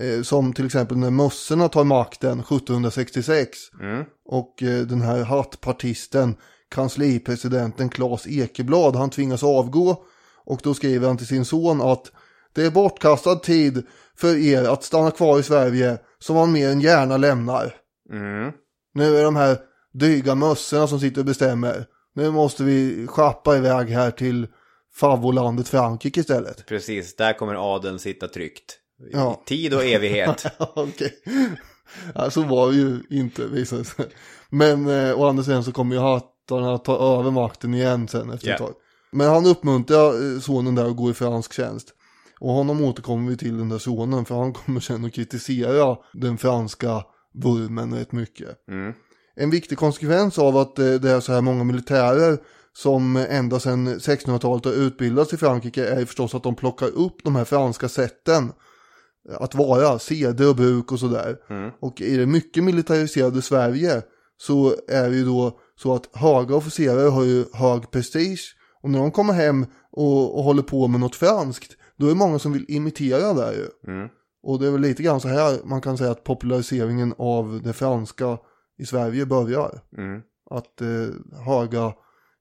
Eh, 0.00 0.22
som 0.22 0.52
till 0.52 0.66
exempel 0.66 0.96
när 0.96 1.10
mössorna 1.10 1.68
tar 1.68 1.84
makten 1.84 2.40
1766. 2.40 3.58
Mm. 3.80 4.04
Och 4.24 4.62
eh, 4.62 4.86
den 4.86 5.00
här 5.00 5.24
hattpartisten, 5.24 6.36
kanslipresidenten 6.70 7.88
Claes 7.88 8.26
Ekeblad, 8.26 8.96
han 8.96 9.10
tvingas 9.10 9.42
avgå. 9.42 10.04
Och 10.44 10.60
då 10.62 10.74
skriver 10.74 11.06
han 11.06 11.16
till 11.16 11.26
sin 11.26 11.44
son 11.44 11.82
att 11.82 12.12
det 12.54 12.62
är 12.66 12.70
bortkastad 12.70 13.36
tid 13.36 13.86
för 14.16 14.36
er 14.36 14.64
att 14.64 14.84
stanna 14.84 15.10
kvar 15.10 15.38
i 15.38 15.42
Sverige 15.42 15.98
som 16.18 16.36
man 16.36 16.52
mer 16.52 16.68
än 16.68 16.80
gärna 16.80 17.16
lämnar. 17.16 17.74
Mm. 18.10 18.52
Nu 18.94 19.16
är 19.16 19.24
de 19.24 19.36
här 19.36 19.58
dryga 19.92 20.34
mössorna 20.34 20.86
som 20.86 21.00
sitter 21.00 21.20
och 21.20 21.24
bestämmer. 21.24 21.86
Nu 22.14 22.30
måste 22.30 22.64
vi 22.64 23.06
schappa 23.06 23.56
iväg 23.56 23.88
här 23.88 24.10
till 24.10 24.46
favolandet 24.94 25.68
Frankrike 25.68 26.20
istället. 26.20 26.66
Precis, 26.66 27.16
där 27.16 27.32
kommer 27.32 27.74
adeln 27.74 27.98
sitta 27.98 28.28
tryggt. 28.28 28.78
I 29.00 29.10
Ja. 29.12 29.42
Tid 29.46 29.74
och 29.74 29.84
evighet. 29.84 30.46
Okej. 30.58 31.12
Ja, 32.14 32.30
så 32.30 32.42
var 32.42 32.68
det 32.70 32.76
ju 32.76 33.02
inte 33.10 33.46
visade 33.46 33.84
sig. 33.84 34.06
Men 34.50 34.86
eh, 34.88 35.20
å 35.20 35.28
andra 35.28 35.44
sidan 35.44 35.64
så 35.64 35.72
kommer 35.72 35.94
ju 35.94 36.00
hattarna 36.00 36.78
ta 36.78 37.18
över 37.18 37.30
makten 37.30 37.74
igen 37.74 38.08
sen 38.08 38.30
efter 38.30 38.52
ett 38.52 38.58
tag. 38.58 38.74
Men 39.14 39.28
han 39.28 39.46
uppmuntrar 39.46 40.34
eh, 40.34 40.40
sonen 40.40 40.74
där 40.74 40.84
att 40.84 40.96
gå 40.96 41.10
i 41.10 41.14
fransk 41.14 41.52
tjänst. 41.52 41.88
Och 42.40 42.52
honom 42.52 42.84
återkommer 42.84 43.30
vi 43.30 43.36
till 43.36 43.58
den 43.58 43.68
där 43.68 43.78
sonen 43.78 44.24
för 44.24 44.34
han 44.34 44.52
kommer 44.64 44.80
sen 44.80 45.04
att 45.04 45.12
kritisera 45.12 45.96
den 46.12 46.38
franska 46.38 47.04
vurmen 47.34 47.94
rätt 47.94 48.12
mycket. 48.12 48.68
Mm. 48.68 48.92
En 49.36 49.50
viktig 49.50 49.78
konsekvens 49.78 50.38
av 50.38 50.56
att 50.56 50.78
eh, 50.78 50.92
det 50.94 51.10
är 51.10 51.20
så 51.20 51.32
här 51.32 51.40
många 51.40 51.64
militärer 51.64 52.38
som 52.72 53.16
ända 53.16 53.60
sedan 53.60 53.88
1600-talet 53.88 54.64
har 54.64 54.72
utbildats 54.72 55.32
i 55.32 55.36
Frankrike 55.36 55.86
är 55.86 56.04
förstås 56.04 56.34
att 56.34 56.42
de 56.42 56.54
plockar 56.54 56.88
upp 56.88 57.16
de 57.24 57.36
här 57.36 57.44
franska 57.44 57.88
sätten 57.88 58.52
att 59.38 59.54
vara, 59.54 59.98
seder 59.98 60.48
och 60.48 60.56
bruk 60.56 60.92
och 60.92 61.00
sådär. 61.00 61.36
Mm. 61.50 61.70
Och 61.80 62.00
i 62.00 62.16
det 62.16 62.26
mycket 62.26 62.64
militariserade 62.64 63.42
Sverige 63.42 64.02
så 64.36 64.74
är 64.88 65.10
det 65.10 65.16
ju 65.16 65.24
då 65.24 65.58
så 65.76 65.94
att 65.94 66.16
höga 66.16 66.56
officerare 66.56 67.08
har 67.08 67.24
ju 67.24 67.44
hög 67.52 67.90
prestige 67.90 68.54
och 68.84 68.90
när 68.90 68.98
de 68.98 69.10
kommer 69.10 69.32
hem 69.32 69.66
och, 69.90 70.38
och 70.38 70.44
håller 70.44 70.62
på 70.62 70.88
med 70.88 71.00
något 71.00 71.16
franskt 71.16 71.76
då 71.96 72.06
är 72.06 72.10
det 72.10 72.16
många 72.16 72.38
som 72.38 72.52
vill 72.52 72.64
imitera 72.68 73.32
det 73.32 73.54
ju. 73.54 73.92
Mm. 73.92 74.08
Och 74.42 74.60
det 74.60 74.66
är 74.66 74.70
väl 74.70 74.80
lite 74.80 75.02
grann 75.02 75.20
så 75.20 75.28
här 75.28 75.58
man 75.64 75.80
kan 75.80 75.98
säga 75.98 76.10
att 76.10 76.24
populariseringen 76.24 77.14
av 77.18 77.60
det 77.62 77.72
franska 77.72 78.38
i 78.78 78.86
Sverige 78.86 79.26
börjar. 79.26 79.80
Mm. 79.98 80.22
Att 80.50 80.80
eh, 80.80 81.38
höga 81.46 81.92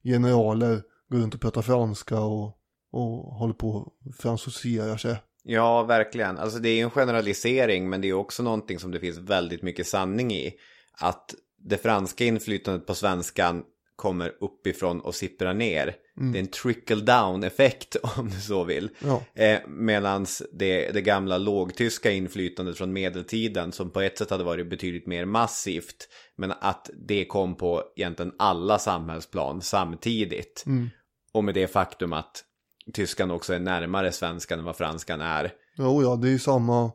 generaler 0.03 0.81
går 1.09 1.17
runt 1.17 1.35
och 1.35 1.41
pratar 1.41 1.61
franska 1.61 2.19
och, 2.19 2.57
och 2.91 3.35
håller 3.35 3.53
på 3.53 3.69
och 3.69 4.15
fransosiserar 4.15 4.97
sig. 4.97 5.15
Ja, 5.43 5.83
verkligen. 5.83 6.37
Alltså 6.37 6.59
det 6.59 6.69
är 6.69 6.75
ju 6.75 6.81
en 6.81 6.89
generalisering, 6.89 7.89
men 7.89 8.01
det 8.01 8.09
är 8.09 8.13
också 8.13 8.43
någonting 8.43 8.79
som 8.79 8.91
det 8.91 8.99
finns 8.99 9.17
väldigt 9.17 9.61
mycket 9.61 9.87
sanning 9.87 10.33
i. 10.33 10.53
Att 10.97 11.35
det 11.57 11.77
franska 11.77 12.25
inflytandet 12.25 12.87
på 12.87 12.95
svenskan 12.95 13.63
kommer 14.03 14.31
uppifrån 14.39 14.99
och 15.01 15.15
sipprar 15.15 15.53
ner. 15.53 15.95
Det 16.15 16.37
är 16.37 16.41
en 16.41 16.47
trickle 16.47 17.01
down 17.01 17.43
effekt 17.43 17.95
om 18.17 18.29
du 18.29 18.39
så 18.41 18.63
vill. 18.63 18.89
Ja. 19.03 19.23
Eh, 19.43 19.59
Medan 19.67 20.25
det, 20.53 20.91
det 20.91 21.01
gamla 21.01 21.37
lågtyska 21.37 22.11
inflytandet 22.11 22.77
från 22.77 22.93
medeltiden 22.93 23.71
som 23.71 23.89
på 23.89 24.01
ett 24.01 24.17
sätt 24.17 24.29
hade 24.29 24.43
varit 24.43 24.69
betydligt 24.69 25.07
mer 25.07 25.25
massivt. 25.25 26.09
Men 26.37 26.51
att 26.51 26.89
det 27.07 27.25
kom 27.25 27.55
på 27.55 27.83
egentligen 27.95 28.33
alla 28.39 28.79
samhällsplan 28.79 29.61
samtidigt. 29.61 30.65
Och 31.33 31.43
med 31.43 31.53
det 31.53 31.67
faktum 31.67 32.13
att 32.13 32.43
tyskan 32.93 33.31
också 33.31 33.53
är 33.53 33.59
närmare 33.59 34.11
svenskan 34.11 34.59
än 34.59 34.65
vad 34.65 34.75
franskan 34.75 35.21
är. 35.21 35.51
Jo, 35.77 36.03
ja, 36.03 36.15
det 36.15 36.27
är 36.27 36.31
ju 36.31 36.39
samma 36.39 36.91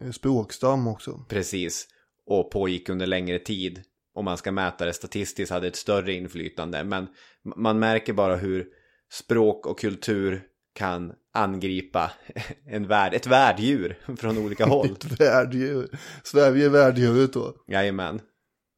eh, 0.00 0.10
språkstam 0.10 0.86
också. 0.86 1.24
Precis. 1.28 1.88
Och 2.26 2.50
pågick 2.50 2.88
under 2.88 3.06
längre 3.06 3.38
tid. 3.38 3.82
Om 4.14 4.24
man 4.24 4.36
ska 4.36 4.52
mäta 4.52 4.84
det 4.84 4.92
statistiskt 4.92 5.52
hade 5.52 5.66
ett 5.66 5.76
större 5.76 6.12
inflytande. 6.12 6.84
Men 6.84 7.08
man 7.56 7.78
märker 7.78 8.12
bara 8.12 8.36
hur 8.36 8.66
språk 9.12 9.66
och 9.66 9.78
kultur 9.78 10.42
kan 10.74 11.12
angripa 11.34 12.10
en 12.66 12.88
värld, 12.88 13.14
ett 13.14 13.26
värddjur 13.26 13.98
från 14.16 14.38
olika 14.38 14.66
håll. 14.66 14.90
Ett 14.92 15.20
värddjur. 15.20 15.98
Sverige 16.22 16.64
är 16.64 16.70
värddjuret 16.70 17.32
då. 17.32 17.54
Jajamän. 17.68 18.20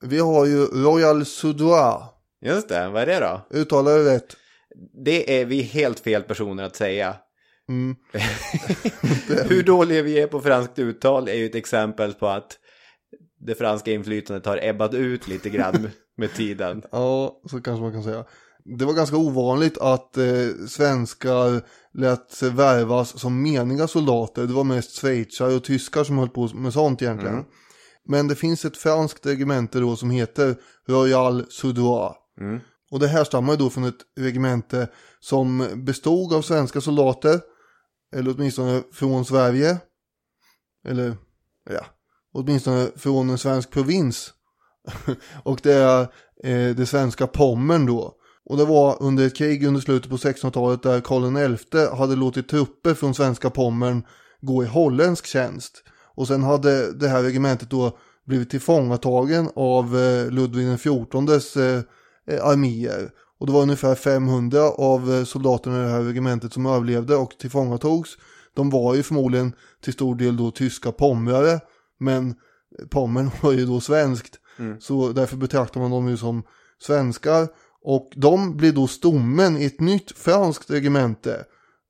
Vi 0.04 0.18
har 0.18 0.46
ju 0.46 0.64
Royal 0.64 1.24
Sudois. 1.24 2.02
Just 2.40 2.68
det, 2.68 2.88
vad 2.88 3.02
är 3.02 3.06
det 3.06 3.20
då? 3.20 3.58
Uttalar 3.58 3.92
jag 3.92 4.06
rätt? 4.06 4.36
Det 5.04 5.40
är 5.40 5.44
vi 5.44 5.62
helt 5.62 6.00
fel 6.00 6.22
personer 6.22 6.64
att 6.64 6.76
säga. 6.76 7.16
Mm. 7.68 7.96
Hur 9.48 9.62
dåliga 9.62 10.02
vi 10.02 10.20
är 10.20 10.26
på 10.26 10.40
franskt 10.40 10.78
uttal 10.78 11.28
är 11.28 11.34
ju 11.34 11.46
ett 11.46 11.54
exempel 11.54 12.14
på 12.14 12.26
att 12.26 12.58
det 13.46 13.54
franska 13.54 13.92
inflytandet 13.92 14.46
har 14.46 14.58
ebbat 14.62 14.94
ut 14.94 15.28
lite 15.28 15.50
grann 15.50 15.90
med 16.16 16.34
tiden. 16.34 16.82
Ja, 16.92 17.40
så 17.50 17.60
kanske 17.60 17.82
man 17.82 17.92
kan 17.92 18.02
säga. 18.02 18.24
Det 18.78 18.84
var 18.84 18.92
ganska 18.92 19.16
ovanligt 19.16 19.78
att 19.78 20.16
eh, 20.16 20.66
svenskar 20.68 21.62
lät 21.92 22.30
sig 22.30 22.50
värvas 22.50 23.20
som 23.20 23.42
meniga 23.42 23.88
soldater. 23.88 24.46
Det 24.46 24.52
var 24.52 24.64
mest 24.64 25.00
schweizare 25.00 25.54
och 25.54 25.64
tyskar 25.64 26.04
som 26.04 26.18
höll 26.18 26.28
på 26.28 26.48
med 26.54 26.72
sånt 26.72 27.02
egentligen. 27.02 27.34
Mm. 27.34 27.46
Men 28.08 28.28
det 28.28 28.34
finns 28.34 28.64
ett 28.64 28.76
franskt 28.76 29.26
regemente 29.26 29.78
då 29.78 29.96
som 29.96 30.10
heter 30.10 30.56
Royal 30.88 31.46
Sudois. 31.50 32.12
Mm. 32.40 32.60
Och 32.90 33.00
det 33.00 33.08
här 33.08 33.24
stammar 33.24 33.52
ju 33.52 33.56
då 33.56 33.70
från 33.70 33.84
ett 33.84 34.00
regemente 34.16 34.88
som 35.20 35.68
bestod 35.74 36.32
av 36.32 36.42
svenska 36.42 36.80
soldater. 36.80 37.40
Eller 38.16 38.34
åtminstone 38.36 38.82
från 38.92 39.24
Sverige. 39.24 39.78
Eller, 40.88 41.16
ja, 41.70 41.86
åtminstone 42.34 42.88
från 42.96 43.30
en 43.30 43.38
svensk 43.38 43.70
provins. 43.70 44.32
och 45.42 45.60
det 45.62 45.74
är 45.74 46.00
eh, 46.44 46.76
det 46.76 46.86
svenska 46.86 47.26
Pommern 47.26 47.86
då. 47.86 48.14
Och 48.46 48.56
det 48.56 48.64
var 48.64 49.02
under 49.02 49.26
ett 49.26 49.36
krig 49.36 49.66
under 49.66 49.80
slutet 49.80 50.10
på 50.10 50.16
1600-talet 50.16 50.82
där 50.82 51.00
Karl 51.00 51.56
XI 51.56 51.96
hade 51.96 52.16
låtit 52.16 52.48
trupper 52.48 52.94
från 52.94 53.14
svenska 53.14 53.50
Pommern 53.50 54.02
gå 54.40 54.64
i 54.64 54.66
holländsk 54.66 55.26
tjänst. 55.26 55.82
Och 56.14 56.28
sen 56.28 56.42
hade 56.42 56.92
det 56.92 57.08
här 57.08 57.22
regementet 57.22 57.70
då 57.70 57.98
blivit 58.26 58.50
tillfångatagen 58.50 59.50
av 59.56 59.98
eh, 59.98 60.30
Ludvig 60.30 60.78
XIVs 60.78 61.56
eh, 61.56 61.82
eh, 62.28 62.46
arméer. 62.46 63.10
Och 63.40 63.46
det 63.46 63.52
var 63.52 63.62
ungefär 63.62 63.94
500 63.94 64.60
av 64.62 65.14
eh, 65.14 65.24
soldaterna 65.24 65.80
i 65.80 65.84
det 65.84 65.92
här 65.92 66.02
regementet 66.02 66.52
som 66.52 66.66
överlevde 66.66 67.16
och 67.16 67.38
tillfångatogs. 67.38 68.10
De 68.54 68.70
var 68.70 68.94
ju 68.94 69.02
förmodligen 69.02 69.52
till 69.84 69.92
stor 69.92 70.14
del 70.14 70.36
då 70.36 70.50
tyska 70.50 70.92
pomrare. 70.92 71.60
Men 72.04 72.34
Pommern 72.90 73.30
var 73.42 73.52
ju 73.52 73.66
då 73.66 73.80
svenskt. 73.80 74.38
Så 74.80 75.12
därför 75.12 75.36
betraktar 75.36 75.80
man 75.80 75.90
dem 75.90 76.08
ju 76.08 76.16
som 76.16 76.42
svenskar. 76.82 77.48
Och 77.82 78.12
de 78.16 78.56
blir 78.56 78.72
då 78.72 78.86
stommen 78.86 79.56
i 79.56 79.64
ett 79.64 79.80
nytt 79.80 80.18
franskt 80.18 80.70
regemente. 80.70 81.44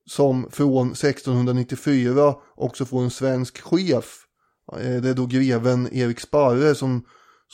Som 0.07 0.49
från 0.51 0.93
1694 0.93 2.35
också 2.57 2.85
får 2.85 3.03
en 3.03 3.11
svensk 3.11 3.61
chef. 3.63 4.21
Eh, 4.73 5.03
Det 5.03 5.09
är 5.09 5.15
då 5.15 5.27
greven 5.27 5.89
Erik 5.93 6.21
Sparre 6.21 6.75
som, 6.75 7.05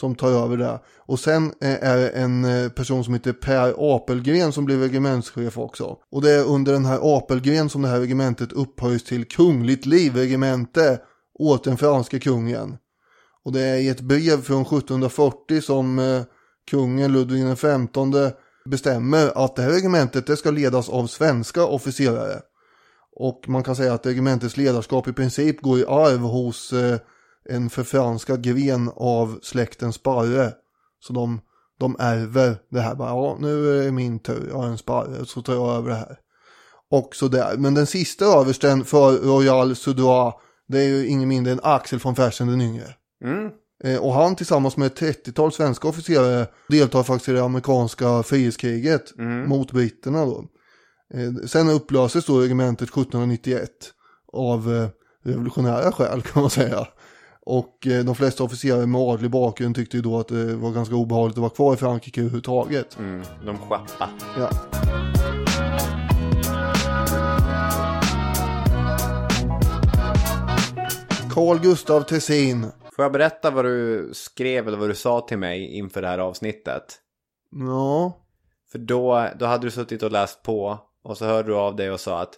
som 0.01 0.15
tar 0.15 0.29
över 0.31 0.57
det. 0.57 0.81
Och 1.07 1.21
sen 1.21 1.47
eh, 1.61 1.85
är 1.85 1.97
det 1.97 2.09
en 2.09 2.45
eh, 2.45 2.69
person 2.69 3.05
som 3.05 3.15
heter 3.15 3.33
Per 3.33 3.75
Apelgren 3.97 4.53
som 4.53 4.65
blir 4.65 4.79
regementschef 4.79 5.59
också. 5.59 5.97
Och 6.11 6.23
det 6.23 6.31
är 6.31 6.45
under 6.45 6.73
den 6.73 6.85
här 6.85 6.99
Apelgren 7.19 7.69
som 7.71 7.83
det 7.83 7.89
här 7.89 8.01
regementet 8.01 8.53
upphöjs 8.53 9.05
till 9.05 9.25
kungligt 9.25 9.87
livregemente 9.87 11.01
åt 11.41 11.65
den 11.65 11.77
franske 11.77 12.19
kungen. 12.19 12.77
Och 13.45 13.53
det 13.53 13.61
är 13.61 13.77
i 13.77 13.89
ett 13.89 14.01
brev 14.01 14.43
från 14.43 14.63
1740 14.63 15.61
som 15.61 15.99
eh, 15.99 16.23
kungen 16.71 17.13
Ludvig 17.13 17.57
XV 17.57 17.67
bestämmer 18.65 19.45
att 19.45 19.57
det 19.57 19.63
här 19.63 19.71
regementet 19.71 20.27
det 20.27 20.37
ska 20.37 20.51
ledas 20.51 20.89
av 20.89 21.07
svenska 21.07 21.65
officerare. 21.65 22.41
Och 23.17 23.49
man 23.49 23.63
kan 23.63 23.77
säga 23.77 23.95
att 23.95 24.07
regementets 24.07 24.57
ledarskap 24.57 25.09
i 25.09 25.13
princip 25.13 25.61
går 25.61 25.79
i 25.79 25.85
arv 25.85 26.21
hos 26.21 26.73
eh, 26.73 26.99
en 27.49 27.71
förfranskad 27.71 28.43
gren 28.43 28.91
av 28.97 29.39
släkten 29.43 29.93
Sparre. 29.93 30.53
Så 31.01 31.13
de, 31.13 31.41
de 31.79 31.97
ärver 31.99 32.57
det 32.71 32.81
här. 32.81 32.95
Bara, 32.95 33.09
ja, 33.09 33.37
nu 33.41 33.79
är 33.79 33.85
det 33.85 33.93
min 33.93 34.19
tur, 34.19 34.47
jag 34.49 34.57
har 34.57 34.67
en 34.67 34.79
Sparre, 34.79 35.27
så 35.27 35.43
tar 35.43 35.55
jag 35.55 35.77
över 35.77 35.89
det 35.91 35.97
här. 35.97 36.19
Och 36.91 37.17
sådär. 37.17 37.57
Men 37.57 37.75
den 37.75 37.87
sista 37.87 38.25
översten 38.25 38.85
för 38.85 39.13
Royal 39.13 39.77
Sudrois, 39.77 40.35
det 40.71 40.79
är 40.81 40.89
ju 40.89 41.07
ingen 41.07 41.29
mindre 41.29 41.53
än 41.53 41.61
Axel 41.63 41.99
von 41.99 42.17
Fersen 42.17 42.49
den 42.49 42.61
yngre. 42.61 42.95
Mm. 43.25 43.51
Eh, 43.85 44.01
Och 44.01 44.13
han 44.15 44.37
tillsammans 44.37 44.77
med 44.77 44.87
ett 44.87 45.01
30-tal 45.01 45.53
svenska 45.53 45.89
officerare 45.89 46.47
deltar 46.69 47.03
faktiskt 47.03 47.29
i 47.29 47.33
det 47.33 47.45
amerikanska 47.45 48.23
frihetskriget 48.23 49.13
mot 49.47 49.73
britterna 49.73 50.25
då. 50.27 50.45
Eh, 51.15 51.47
Sen 51.47 51.69
upplöses 51.69 52.25
då 52.27 52.41
regementet 52.41 52.89
1791 52.89 53.71
av 54.33 54.75
eh, 54.77 54.89
revolutionära 55.25 55.93
skäl 55.93 56.23
kan 56.33 56.43
man 56.43 56.51
säga. 56.51 56.87
Och 57.47 57.79
de 58.05 58.15
flesta 58.15 58.45
officerare 58.45 58.87
med 58.87 59.01
adlig 59.01 59.31
bakgrund 59.31 59.75
tyckte 59.77 59.97
ju 59.97 60.03
då 60.03 60.19
att 60.19 60.29
det 60.29 60.57
var 60.57 60.71
ganska 60.71 60.95
obehagligt 60.95 61.37
att 61.37 61.41
vara 61.41 61.51
kvar 61.51 61.75
i 61.75 61.77
Frankrike 61.77 62.21
överhuvudtaget. 62.21 62.99
Mm, 62.99 63.23
de 63.47 63.59
schappa. 63.59 64.11
Ja. 64.39 64.51
Carl 71.35 71.61
Gustav 71.61 72.03
Tessin. 72.03 72.67
Får 72.97 73.05
jag 73.05 73.13
berätta 73.13 73.51
vad 73.51 73.65
du 73.65 74.11
skrev 74.13 74.69
eller 74.69 74.79
vad 74.79 74.89
du 74.89 74.95
sa 74.95 75.21
till 75.21 75.39
mig 75.39 75.77
inför 75.77 76.03
det 76.03 76.09
här 76.09 76.19
avsnittet? 76.19 76.99
Ja, 77.51 78.19
För 78.73 78.79
då, 78.79 79.29
då 79.39 79.47
hade 79.47 79.67
du 79.67 79.71
suttit 79.71 80.03
och 80.03 80.13
läst 80.13 80.43
på 80.43 80.79
och 81.05 81.19
så 81.19 81.25
hörde 81.25 81.49
du 81.49 81.55
av 81.55 81.77
dig 81.77 81.91
och 81.91 82.01
sa 82.01 82.21
att 82.21 82.35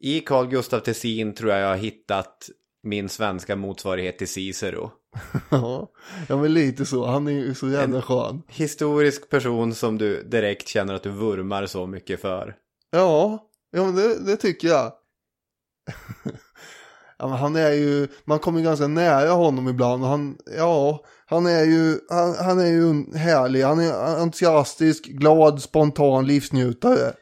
i 0.00 0.20
Carl 0.20 0.46
Gustaf 0.46 0.82
Tessin 0.82 1.34
tror 1.34 1.50
jag 1.50 1.60
jag 1.60 1.68
har 1.68 1.76
hittat 1.76 2.50
min 2.82 3.08
svenska 3.08 3.56
motsvarighet 3.56 4.18
till 4.18 4.28
Cicero. 4.28 4.90
ja, 5.50 5.92
ja 6.28 6.36
men 6.36 6.54
lite 6.54 6.86
så. 6.86 7.06
Han 7.06 7.26
är 7.26 7.32
ju 7.32 7.54
så 7.54 7.68
jävla 7.68 8.02
skön. 8.02 8.42
Historisk 8.48 9.30
person 9.30 9.74
som 9.74 9.98
du 9.98 10.22
direkt 10.22 10.68
känner 10.68 10.94
att 10.94 11.02
du 11.02 11.10
vurmar 11.10 11.66
så 11.66 11.86
mycket 11.86 12.20
för. 12.20 12.56
Ja, 12.90 13.48
ja 13.70 13.84
men 13.84 13.94
det, 13.94 14.26
det 14.26 14.36
tycker 14.36 14.68
jag. 14.68 14.92
han 17.28 17.56
är 17.56 17.70
ju, 17.72 18.08
man 18.24 18.38
kommer 18.38 18.60
ganska 18.60 18.86
nära 18.86 19.30
honom 19.30 19.68
ibland. 19.68 20.04
Han, 20.04 20.36
ja, 20.56 21.04
han 21.26 21.46
är 21.46 21.64
ju, 21.64 21.98
han, 22.10 22.34
han 22.34 22.60
är 22.60 22.66
ju 22.66 23.16
härlig. 23.16 23.62
Han 23.62 23.80
är 23.80 23.92
entusiastisk, 24.22 25.04
glad, 25.04 25.62
spontan 25.62 26.26
livsnjutare. 26.26 27.12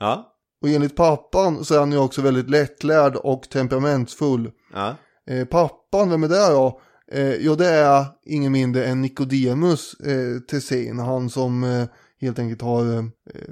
Ja, 0.00 0.32
Och 0.62 0.68
enligt 0.68 0.96
pappan 0.96 1.64
så 1.64 1.74
är 1.74 1.78
han 1.78 1.92
ju 1.92 1.98
också 1.98 2.22
väldigt 2.22 2.50
lättlärd 2.50 3.16
och 3.16 3.42
temperamentsfull. 3.42 4.50
ja. 4.74 4.94
Eh, 5.30 5.44
pappan, 5.44 6.10
vem 6.10 6.22
är 6.22 6.28
det 6.28 6.48
då? 6.50 6.80
Eh, 7.12 7.34
jo, 7.34 7.54
det 7.54 7.66
är 7.68 8.04
ingen 8.26 8.52
mindre 8.52 8.84
än 8.86 9.02
Nicodemus 9.02 9.94
eh, 9.94 10.40
Tessin. 10.50 10.98
Han 10.98 11.30
som 11.30 11.64
eh, 11.64 11.84
helt 12.20 12.38
enkelt 12.38 12.62
har 12.62 12.96
eh, 12.98 13.04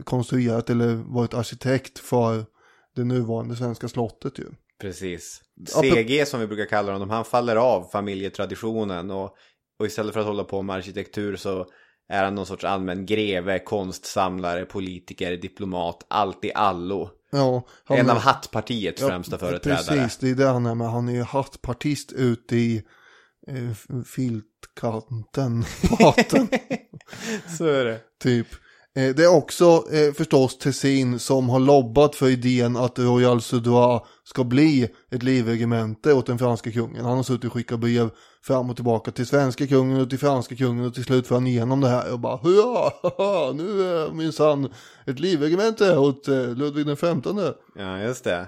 konstruerat 0.04 0.70
eller 0.70 0.94
varit 0.94 1.34
arkitekt 1.34 1.98
för 1.98 2.44
det 2.96 3.04
nuvarande 3.04 3.56
svenska 3.56 3.88
slottet 3.88 4.38
ju. 4.38 4.44
Precis. 4.80 5.40
CG 5.82 6.26
som 6.28 6.40
vi 6.40 6.46
brukar 6.46 6.64
kalla 6.66 6.92
honom, 6.92 7.10
han 7.10 7.24
faller 7.24 7.56
av 7.56 7.88
familjetraditionen 7.92 9.10
och, 9.10 9.34
och 9.78 9.86
istället 9.86 10.12
för 10.12 10.20
att 10.20 10.26
hålla 10.26 10.44
på 10.44 10.62
med 10.62 10.76
arkitektur 10.76 11.36
så 11.36 11.66
är 12.08 12.24
han 12.24 12.34
någon 12.34 12.46
sorts 12.46 12.64
allmän 12.64 13.06
greve, 13.06 13.58
konstsamlare, 13.58 14.64
politiker, 14.64 15.36
diplomat, 15.36 16.06
allt 16.08 16.44
i 16.44 16.52
allo. 16.54 17.10
Ja, 17.30 17.66
han 17.84 17.98
en 17.98 18.06
är- 18.06 18.12
av 18.12 18.18
hattpartiets 18.18 19.02
ja, 19.02 19.08
främsta 19.08 19.38
företrädare. 19.38 19.82
Precis, 19.98 20.18
det 20.18 20.30
är 20.30 20.34
det 20.34 20.46
han 20.46 20.66
är 20.66 20.74
med. 20.74 20.90
Han 20.90 21.08
är 21.08 21.12
ju 21.12 21.22
hattpartist 21.22 22.12
ute 22.12 22.56
i 22.56 22.82
eh, 23.48 24.02
filtkanten. 24.06 25.64
Så 27.58 27.64
är 27.66 27.84
det. 27.84 28.00
Typ. 28.22 28.46
Eh, 28.96 29.14
det 29.14 29.24
är 29.24 29.36
också 29.36 29.84
eh, 29.92 30.12
förstås 30.12 30.58
Tessin 30.58 31.18
som 31.18 31.48
har 31.48 31.60
lobbat 31.60 32.14
för 32.14 32.28
idén 32.28 32.76
att 32.76 32.98
Royal 32.98 33.42
Sudrois 33.42 34.02
ska 34.24 34.44
bli 34.44 34.88
ett 35.10 35.22
livregemente 35.22 36.12
åt 36.12 36.26
den 36.26 36.38
franska 36.38 36.72
kungen. 36.72 37.04
Han 37.04 37.16
har 37.16 37.22
suttit 37.22 37.44
och 37.44 37.52
skickat 37.52 37.80
brev 37.80 38.10
fram 38.42 38.70
och 38.70 38.76
tillbaka 38.76 39.10
till 39.10 39.26
svenska 39.26 39.66
kungen 39.66 40.00
och 40.00 40.10
till 40.10 40.18
franska 40.18 40.56
kungen 40.56 40.86
och 40.86 40.94
till 40.94 41.04
slut 41.04 41.26
får 41.26 41.34
han 41.34 41.46
igenom 41.46 41.80
det 41.80 41.88
här 41.88 42.12
och 42.12 42.20
bara 42.20 42.36
hurra! 42.36 42.90
haha, 43.02 43.52
nu 43.52 43.82
är 43.82 44.12
minsann 44.12 44.72
ett 45.06 45.20
livregemente 45.20 45.98
åt 45.98 46.28
eh, 46.28 46.54
Ludvig 46.54 46.86
den 46.86 46.96
femtonde. 46.96 47.54
Ja, 47.74 47.98
just 47.98 48.24
det. 48.24 48.46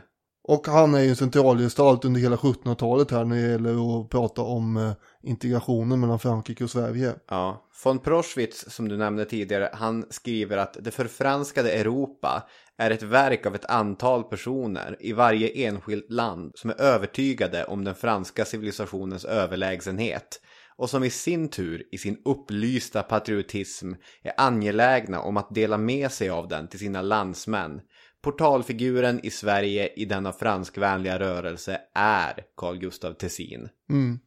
Och 0.49 0.66
han 0.66 0.94
är 0.94 1.01
ju 1.01 1.09
en 1.09 1.16
centralgestalt 1.16 2.05
under 2.05 2.20
hela 2.20 2.36
1700-talet 2.36 3.11
här 3.11 3.24
när 3.24 3.36
det 3.36 3.49
gäller 3.49 4.01
att 4.01 4.11
prata 4.11 4.42
om 4.42 4.76
eh, 4.76 4.92
integrationen 5.22 6.01
mellan 6.01 6.18
Frankrike 6.18 6.64
och 6.64 6.70
Sverige. 6.70 7.14
Ja. 7.28 7.68
Von 7.84 7.99
Proschwitz, 7.99 8.64
som 8.68 8.88
du 8.88 8.96
nämnde 8.96 9.24
tidigare, 9.24 9.70
han 9.72 10.05
skriver 10.11 10.57
att 10.57 10.76
det 10.80 10.90
förfranskade 10.90 11.72
Europa 11.72 12.49
är 12.78 12.90
ett 12.90 13.03
verk 13.03 13.46
av 13.46 13.55
ett 13.55 13.64
antal 13.64 14.24
personer 14.24 14.96
i 15.01 15.12
varje 15.12 15.49
enskilt 15.49 16.11
land 16.11 16.53
som 16.55 16.70
är 16.70 16.80
övertygade 16.80 17.64
om 17.64 17.84
den 17.84 17.94
franska 17.94 18.44
civilisationens 18.44 19.24
överlägsenhet 19.24 20.40
och 20.76 20.90
som 20.90 21.05
i 21.05 21.11
sin 21.11 21.49
tur 21.49 21.82
i 21.92 21.99
sin 21.99 22.22
upplysta 22.24 23.03
patriotism 23.03 23.92
är 24.22 24.32
angelägna 24.36 25.20
om 25.20 25.36
att 25.36 25.55
dela 25.55 25.78
med 25.78 26.12
sig 26.12 26.30
av 26.30 26.49
den 26.49 26.68
till 26.68 26.78
sina 26.78 27.03
landsmän. 27.03 27.80
Portalfiguren 28.22 29.20
i 29.22 29.30
Sverige 29.30 29.88
i 29.96 30.04
denna 30.04 30.32
franskvänliga 30.32 31.18
rörelse 31.18 31.80
är 31.94 32.44
Carl 32.56 32.78
Gustaf 32.78 33.16
Tessin. 33.16 33.68
Mm. 33.90 34.18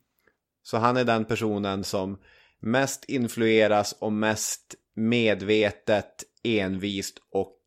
Så 0.63 0.77
han 0.77 0.97
är 0.97 1.03
den 1.03 1.25
personen 1.25 1.83
som 1.83 2.17
mest 2.59 3.05
influeras 3.07 3.95
och 3.99 4.13
mest 4.13 4.75
medvetet, 4.95 6.23
envist 6.43 7.17
och 7.31 7.57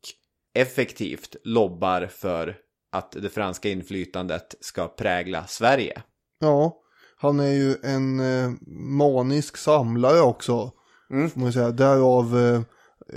effektivt 0.53 1.35
lobbar 1.43 2.07
för 2.07 2.57
att 2.91 3.11
det 3.11 3.29
franska 3.29 3.69
inflytandet 3.69 4.55
ska 4.59 4.87
prägla 4.87 5.47
Sverige. 5.47 6.01
Ja, 6.39 6.81
han 7.17 7.39
är 7.39 7.53
ju 7.53 7.75
en 7.83 8.19
eh, 8.19 8.51
manisk 8.89 9.57
samlare 9.57 10.21
också. 10.21 10.71
Mm. 11.11 11.29
Får 11.29 11.39
man 11.39 11.53
säga. 11.53 11.71
Därav 11.71 12.37
eh, 12.37 12.61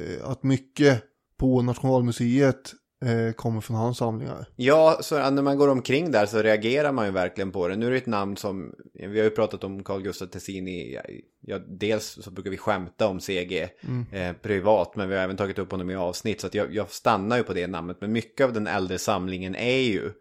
eh, 0.02 0.30
att 0.30 0.42
mycket 0.42 1.02
på 1.38 1.62
Nationalmuseet 1.62 2.72
eh, 3.04 3.32
kommer 3.32 3.60
från 3.60 3.76
hans 3.76 3.98
samlingar. 3.98 4.46
Ja, 4.56 4.98
så 5.00 5.30
när 5.30 5.42
man 5.42 5.58
går 5.58 5.68
omkring 5.68 6.10
där 6.10 6.26
så 6.26 6.42
reagerar 6.42 6.92
man 6.92 7.06
ju 7.06 7.12
verkligen 7.12 7.52
på 7.52 7.68
det. 7.68 7.76
Nu 7.76 7.86
är 7.86 7.90
det 7.90 7.96
ett 7.96 8.06
namn 8.06 8.36
som, 8.36 8.72
vi 8.94 9.18
har 9.18 9.24
ju 9.24 9.30
pratat 9.30 9.64
om 9.64 9.84
Carl 9.84 10.02
Gustaf 10.02 10.30
Tessin 10.30 10.68
i, 10.68 10.98
ja, 11.40 11.58
dels 11.58 12.18
så 12.24 12.30
brukar 12.30 12.50
vi 12.50 12.56
skämta 12.56 13.06
om 13.06 13.20
CG 13.20 13.68
eh, 14.12 14.32
privat, 14.42 14.96
men 14.96 15.08
vi 15.08 15.14
har 15.14 15.22
även 15.22 15.36
tagit 15.36 15.58
upp 15.58 15.70
honom 15.70 15.90
i 15.90 15.96
avsnitt. 15.96 16.40
Så 16.40 16.46
att 16.46 16.54
jag, 16.54 16.74
jag 16.74 16.90
stannar 16.90 17.36
ju 17.36 17.42
på 17.42 17.54
det 17.54 17.66
namnet. 17.66 18.00
Men 18.00 18.12
mycket 18.12 18.44
av 18.44 18.52
den 18.52 18.66
äldre 18.66 18.98
samlingen 18.98 19.54
är 19.54 19.80
ju 19.80 20.12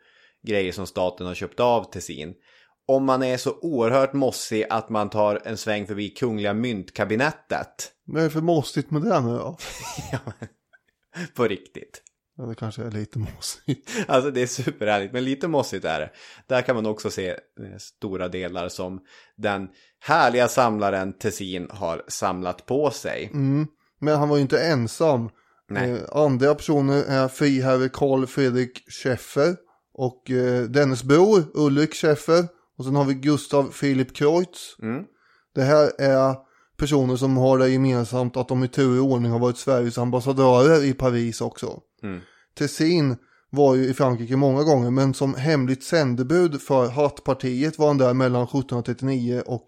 grejer 0.48 0.72
som 0.72 0.88
staten 0.88 1.28
har 1.28 1.34
köpt 1.34 1.60
av 1.60 1.92
Tessin. 1.92 2.34
Om 2.88 3.06
man 3.06 3.24
är 3.24 3.38
så 3.38 3.58
oerhört 3.62 4.14
mossig 4.14 4.66
att 4.70 4.90
man 4.90 5.10
tar 5.10 5.42
en 5.46 5.58
sväng 5.58 5.88
förbi 5.88 6.10
Kungliga 6.10 6.54
Myntkabinettet. 6.54 7.92
Vad 8.06 8.22
är 8.22 8.26
det 8.26 8.32
för 8.32 8.42
måstigt 8.42 8.92
med 8.92 9.02
det 9.02 9.22
nu 9.22 9.30
då? 9.30 9.58
Ja, 10.12 10.20
på 11.36 11.48
riktigt. 11.48 12.04
Ja, 12.38 12.44
det 12.44 12.56
kanske 12.56 12.84
är 12.84 12.92
lite 12.92 13.20
mossigt. 13.36 13.92
Alltså 14.08 14.32
det 14.32 14.42
är 14.42 14.48
superhärligt, 14.48 15.14
men 15.14 15.24
lite 15.24 15.48
mossigt 15.48 15.86
är 15.86 16.00
det. 16.00 16.10
Där 16.48 16.62
kan 16.62 16.76
man 16.76 16.86
också 16.86 17.10
se 17.10 17.30
eh, 17.30 17.78
stora 17.80 18.28
delar 18.28 18.70
som 18.70 19.00
den 19.38 19.70
härliga 20.00 20.48
samlaren 20.48 21.14
Tessin 21.14 21.68
har 21.70 22.04
samlat 22.08 22.66
på 22.66 22.92
sig. 22.92 23.30
Mm. 23.34 23.68
Men 24.00 24.16
han 24.16 24.30
var 24.30 24.38
ju 24.38 24.42
inte 24.42 24.64
ensam. 24.64 25.30
Nej. 25.70 25.92
Eh, 25.92 26.00
andra 26.12 26.56
personer 26.56 27.04
är 27.04 27.28
friherre 27.28 27.90
Karl 27.90 28.26
Fredrik 28.26 28.92
Schäffer 28.92 29.56
och 29.94 30.32
eh, 30.32 30.64
dennes 30.64 31.04
bror 31.04 31.44
Ulrik 31.54 31.94
Schäffer. 31.94 32.48
Och 32.78 32.86
sen 32.86 32.96
har 32.96 33.06
vi 33.06 33.14
Gustav 33.14 33.72
Philip 33.72 34.16
Kreutz. 34.16 34.76
Mm. 34.82 35.04
Det 35.56 35.64
här 35.64 35.92
är 35.98 36.36
personer 36.78 37.16
som 37.16 37.38
har 37.38 37.58
det 37.58 37.70
gemensamt 37.70 38.38
att 38.38 38.48
de 38.48 38.64
i 38.64 38.68
tur 38.68 39.02
och 39.02 39.06
ordning 39.06 39.32
har 39.32 39.40
varit 39.40 39.58
Sveriges 39.58 39.98
ambassadörer 39.98 40.84
i 40.84 40.94
Paris 40.94 41.42
också. 41.42 41.82
Mm. 42.04 42.20
Tessin 42.58 43.16
var 43.50 43.76
ju 43.76 43.88
i 43.88 43.94
Frankrike 43.94 44.36
många 44.36 44.64
gånger 44.64 44.92
men 44.92 45.14
som 45.14 45.36
hemligt 45.36 45.84
sändebud 45.84 46.62
för 46.62 46.90
Hattpartiet 46.90 47.78
var 47.78 47.88
han 47.88 47.98
där 47.98 48.14
mellan 48.14 48.44
1739 48.44 49.44
och 49.46 49.64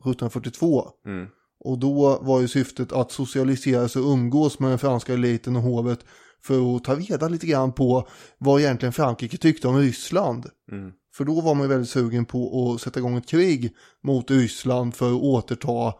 1742. 0.00 0.88
Mm. 1.06 1.26
Och 1.64 1.78
då 1.78 2.18
var 2.22 2.40
ju 2.40 2.48
syftet 2.48 2.92
att 2.92 3.12
socialisera 3.12 3.88
sig 3.88 4.02
och 4.02 4.12
umgås 4.12 4.58
med 4.58 4.70
den 4.70 4.78
franska 4.78 5.12
eliten 5.12 5.56
och 5.56 5.62
hovet 5.62 6.04
för 6.44 6.76
att 6.76 6.84
ta 6.84 6.94
reda 6.94 7.28
lite 7.28 7.46
grann 7.46 7.72
på 7.72 8.08
vad 8.38 8.60
egentligen 8.60 8.92
Frankrike 8.92 9.36
tyckte 9.36 9.68
om 9.68 9.78
Ryssland. 9.78 10.46
Mm. 10.72 10.92
För 11.14 11.24
då 11.24 11.40
var 11.40 11.54
man 11.54 11.68
väldigt 11.68 11.90
sugen 11.90 12.24
på 12.24 12.72
att 12.74 12.80
sätta 12.80 13.00
igång 13.00 13.16
ett 13.16 13.28
krig 13.28 13.76
mot 14.02 14.30
Ryssland 14.30 14.94
för 14.94 15.06
att 15.06 15.22
återta 15.22 15.94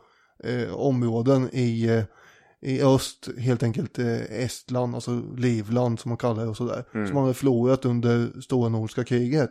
eh, 0.44 0.74
områden 0.74 1.50
i, 1.52 1.88
eh, 1.88 2.04
i 2.60 2.82
öst, 2.82 3.28
helt 3.38 3.62
enkelt 3.62 3.98
eh, 3.98 4.22
Estland, 4.22 4.94
alltså 4.94 5.22
Livland 5.36 6.00
som 6.00 6.08
man 6.08 6.18
kallar 6.18 6.42
det 6.42 6.48
och 6.48 6.56
sådär. 6.56 6.84
Som 6.92 7.14
man 7.14 7.22
hade 7.22 7.34
förlorat 7.34 7.84
under 7.84 8.40
stora 8.40 8.68
nordiska 8.68 9.04
kriget. 9.04 9.50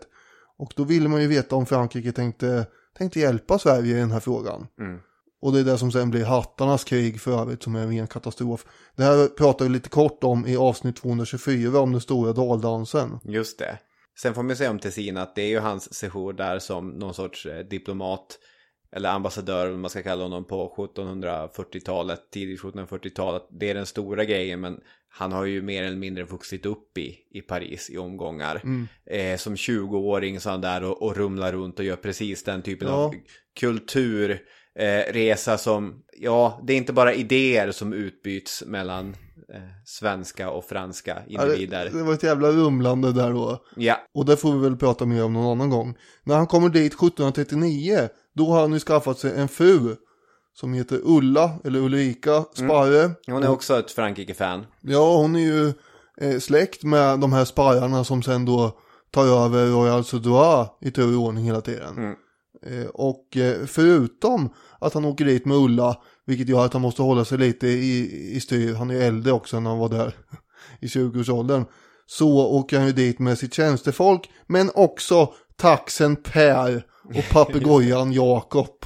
Och 0.57 0.73
då 0.75 0.83
ville 0.83 1.09
man 1.09 1.21
ju 1.21 1.27
veta 1.27 1.55
om 1.55 1.65
Frankrike 1.65 2.11
tänkte, 2.11 2.65
tänkte 2.97 3.19
hjälpa 3.19 3.59
Sverige 3.59 3.97
i 3.97 3.99
den 3.99 4.11
här 4.11 4.19
frågan. 4.19 4.67
Mm. 4.79 4.99
Och 5.41 5.53
det 5.53 5.59
är 5.59 5.63
det 5.63 5.77
som 5.77 5.91
sen 5.91 6.09
blir 6.09 6.25
hattarnas 6.25 6.83
krig 6.83 7.21
för 7.21 7.41
övrigt 7.41 7.63
som 7.63 7.75
är 7.75 7.81
en 7.81 7.91
ren 7.91 8.07
katastrof. 8.07 8.65
Det 8.95 9.03
här 9.03 9.27
pratar 9.27 9.65
vi 9.65 9.71
lite 9.71 9.89
kort 9.89 10.23
om 10.23 10.47
i 10.47 10.57
avsnitt 10.57 10.95
224 10.95 11.79
om 11.79 11.91
den 11.91 12.01
stora 12.01 12.33
daldansen. 12.33 13.19
Just 13.23 13.59
det. 13.59 13.77
Sen 14.19 14.33
får 14.33 14.43
man 14.43 14.55
säga 14.55 14.69
om 14.69 14.79
Tessin 14.79 15.17
att 15.17 15.35
det 15.35 15.41
är 15.41 15.47
ju 15.47 15.59
hans 15.59 15.93
sejour 15.93 16.33
där 16.33 16.59
som 16.59 16.89
någon 16.89 17.13
sorts 17.13 17.45
eh, 17.45 17.65
diplomat 17.65 18.39
eller 18.95 19.09
ambassadör, 19.09 19.73
om 19.73 19.81
man 19.81 19.89
ska 19.89 20.03
kalla 20.03 20.23
honom, 20.23 20.45
på 20.47 20.73
1740-talet, 20.77 22.19
tidigt 22.31 22.61
1740-talet. 22.61 23.43
Det 23.51 23.69
är 23.69 23.73
den 23.73 23.85
stora 23.85 24.25
grejen, 24.25 24.59
men 24.61 24.79
han 25.09 25.31
har 25.31 25.45
ju 25.45 25.61
mer 25.61 25.83
eller 25.83 25.97
mindre 25.97 26.23
vuxit 26.23 26.65
upp 26.65 26.97
i, 26.97 27.15
i 27.31 27.41
Paris 27.41 27.89
i 27.89 27.97
omgångar. 27.97 28.61
Eh, 29.11 29.37
som 29.37 29.55
20-åring 29.55 30.39
så 30.39 30.49
han 30.49 30.61
där 30.61 30.83
och, 30.83 31.01
och 31.01 31.17
rumlar 31.17 31.51
runt 31.51 31.79
och 31.79 31.85
gör 31.85 31.95
precis 31.95 32.43
den 32.43 32.61
typen 32.61 32.87
Ja. 32.87 32.93
av 32.93 33.13
kulturresa 33.59 35.51
eh, 35.51 35.57
som, 35.57 36.03
ja, 36.17 36.61
det 36.63 36.73
är 36.73 36.77
inte 36.77 36.93
bara 36.93 37.13
idéer 37.13 37.71
som 37.71 37.93
utbyts 37.93 38.63
mellan 38.65 39.15
eh, 39.53 39.61
svenska 39.85 40.49
och 40.49 40.65
franska 40.65 41.17
Ja, 41.27 41.45
det, 41.45 41.53
individer. 41.53 41.89
det 41.93 42.03
var 42.03 42.13
ett 42.13 42.23
jävla 42.23 42.47
rumlande 42.51 43.11
där 43.13 43.31
då. 43.31 43.65
Ja, 43.75 43.97
Och 44.13 44.25
det 44.25 44.37
får 44.37 44.53
vi 44.53 44.59
väl 44.59 44.77
prata 44.77 45.05
mer 45.05 45.23
om 45.23 45.33
någon 45.33 45.51
annan 45.51 45.69
gång. 45.69 45.97
När 46.23 46.35
han 46.35 46.47
kommer 46.47 46.69
dit 46.69 46.93
1739, 46.93 48.09
då 48.35 48.51
har 48.51 48.61
han 48.61 48.73
ju 48.73 48.79
skaffat 48.79 49.19
sig 49.19 49.39
en 49.39 49.47
fru. 49.47 49.95
Som 50.53 50.73
heter 50.73 50.99
Ulla, 51.03 51.51
eller 51.63 51.79
Ulrika 51.79 52.45
Sparre. 52.53 53.11
hon 53.27 53.43
är 53.43 53.49
också 53.49 53.79
ett 53.79 53.91
Frankrike-fan. 53.91 54.65
Ja, 54.81 55.17
hon 55.17 55.35
är 55.35 55.39
ju 55.39 55.73
eh, 56.21 56.39
släkt 56.39 56.83
med 56.83 57.19
de 57.19 57.33
här 57.33 57.45
spararna 57.45 58.03
som 58.03 58.23
sen 58.23 58.45
då 58.45 58.77
tar 59.11 59.45
över 59.45 59.65
Royal 59.65 60.03
Sudrois 60.03 60.67
i 60.81 60.91
tur 60.91 61.17
och 61.17 61.23
ordning 61.23 61.45
hela 61.45 61.61
tiden. 61.61 61.97
Mm. 61.97 62.15
Eh, 62.65 62.87
och 62.87 63.37
eh, 63.37 63.65
förutom 63.65 64.53
att 64.79 64.93
han 64.93 65.05
åker 65.05 65.25
dit 65.25 65.45
med 65.45 65.57
Ulla, 65.57 65.97
vilket 66.25 66.49
gör 66.49 66.65
att 66.65 66.73
han 66.73 66.81
måste 66.81 67.01
hålla 67.01 67.25
sig 67.25 67.37
lite 67.37 67.67
i, 67.67 68.31
i 68.35 68.39
styr, 68.39 68.73
han 68.73 68.89
är 68.89 69.01
äldre 69.01 69.33
också 69.33 69.57
än 69.57 69.65
han 69.65 69.77
var 69.77 69.89
där 69.89 70.15
i 70.79 70.85
20-årsåldern, 70.85 71.65
så 72.05 72.47
åker 72.47 72.77
han 72.77 72.87
ju 72.87 72.93
dit 72.93 73.19
med 73.19 73.37
sitt 73.37 73.53
tjänstefolk, 73.53 74.29
men 74.47 74.71
också 74.75 75.33
taxen 75.57 76.15
Per 76.15 76.90
och 77.17 77.29
papegojan 77.31 78.11
Jakob. 78.13 78.85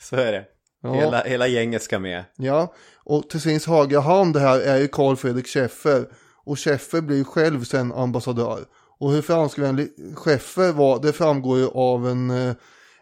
Så 0.00 0.16
är 0.16 0.32
det. 0.32 0.44
Ja. 0.82 0.94
Hela, 0.94 1.22
hela 1.22 1.46
gänget 1.46 1.82
ska 1.82 1.98
med. 1.98 2.24
Ja, 2.36 2.74
och 3.04 3.30
till 3.30 3.40
sin 3.40 3.60
högra 3.66 4.00
hand 4.00 4.36
här 4.36 4.60
är 4.60 4.76
ju 4.76 4.88
Carl 4.88 5.16
Fredrik 5.16 5.46
Schäffer. 5.46 6.08
Och 6.44 6.58
Schäffer 6.58 7.00
blir 7.00 7.16
ju 7.16 7.24
själv 7.24 7.64
sen 7.64 7.92
ambassadör. 7.92 8.64
Och 8.98 9.12
hur 9.12 9.22
franskvänlig 9.22 9.88
Schäffer 10.14 10.72
var, 10.72 11.02
det 11.02 11.12
framgår 11.12 11.58
ju 11.58 11.68
av 11.68 12.08
en, 12.08 12.30
eh, 12.30 12.54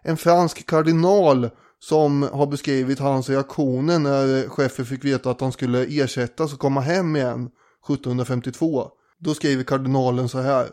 en 0.02 0.16
fransk 0.16 0.66
kardinal 0.66 1.50
som 1.78 2.22
har 2.22 2.46
beskrivit 2.46 2.98
hans 2.98 3.28
reaktioner 3.28 3.98
när 3.98 4.48
Schäffer 4.48 4.84
fick 4.84 5.04
veta 5.04 5.30
att 5.30 5.40
han 5.40 5.52
skulle 5.52 5.84
ersättas 5.84 6.52
och 6.52 6.58
komma 6.58 6.80
hem 6.80 7.16
igen 7.16 7.50
1752. 7.86 8.88
Då 9.18 9.34
skriver 9.34 9.64
kardinalen 9.64 10.28
så 10.28 10.38
här. 10.38 10.68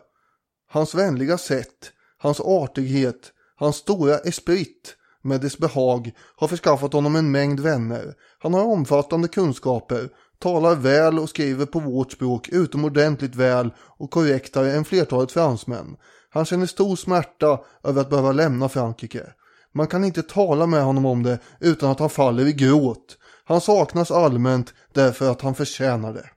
Hans 0.71 0.95
vänliga 0.95 1.37
sätt, 1.37 1.91
hans 2.17 2.39
artighet, 2.39 3.31
hans 3.59 3.75
stora 3.75 4.17
esprit 4.17 4.95
med 5.21 5.41
dess 5.41 5.57
behag 5.57 6.11
har 6.35 6.47
förskaffat 6.47 6.93
honom 6.93 7.15
en 7.15 7.31
mängd 7.31 7.59
vänner. 7.59 8.13
Han 8.39 8.53
har 8.53 8.63
omfattande 8.63 9.27
kunskaper, 9.27 10.09
talar 10.39 10.75
väl 10.75 11.19
och 11.19 11.29
skriver 11.29 11.65
på 11.65 11.79
vårt 11.79 12.11
språk 12.11 12.49
utomordentligt 12.49 13.35
väl 13.35 13.73
och 13.97 14.11
korrektare 14.11 14.71
än 14.71 14.85
flertalet 14.85 15.31
fransmän. 15.31 15.97
Han 16.29 16.45
känner 16.45 16.65
stor 16.65 16.95
smärta 16.95 17.59
över 17.83 18.01
att 18.01 18.09
behöva 18.09 18.31
lämna 18.31 18.69
Frankrike. 18.69 19.33
Man 19.73 19.87
kan 19.87 20.03
inte 20.03 20.23
tala 20.23 20.65
med 20.67 20.83
honom 20.83 21.05
om 21.05 21.23
det 21.23 21.39
utan 21.59 21.91
att 21.91 21.99
han 21.99 22.09
faller 22.09 22.47
i 22.47 22.53
gråt. 22.53 23.17
Han 23.43 23.61
saknas 23.61 24.11
allmänt 24.11 24.73
därför 24.93 25.31
att 25.31 25.41
han 25.41 25.55
förtjänar 25.55 26.13
det. 26.13 26.29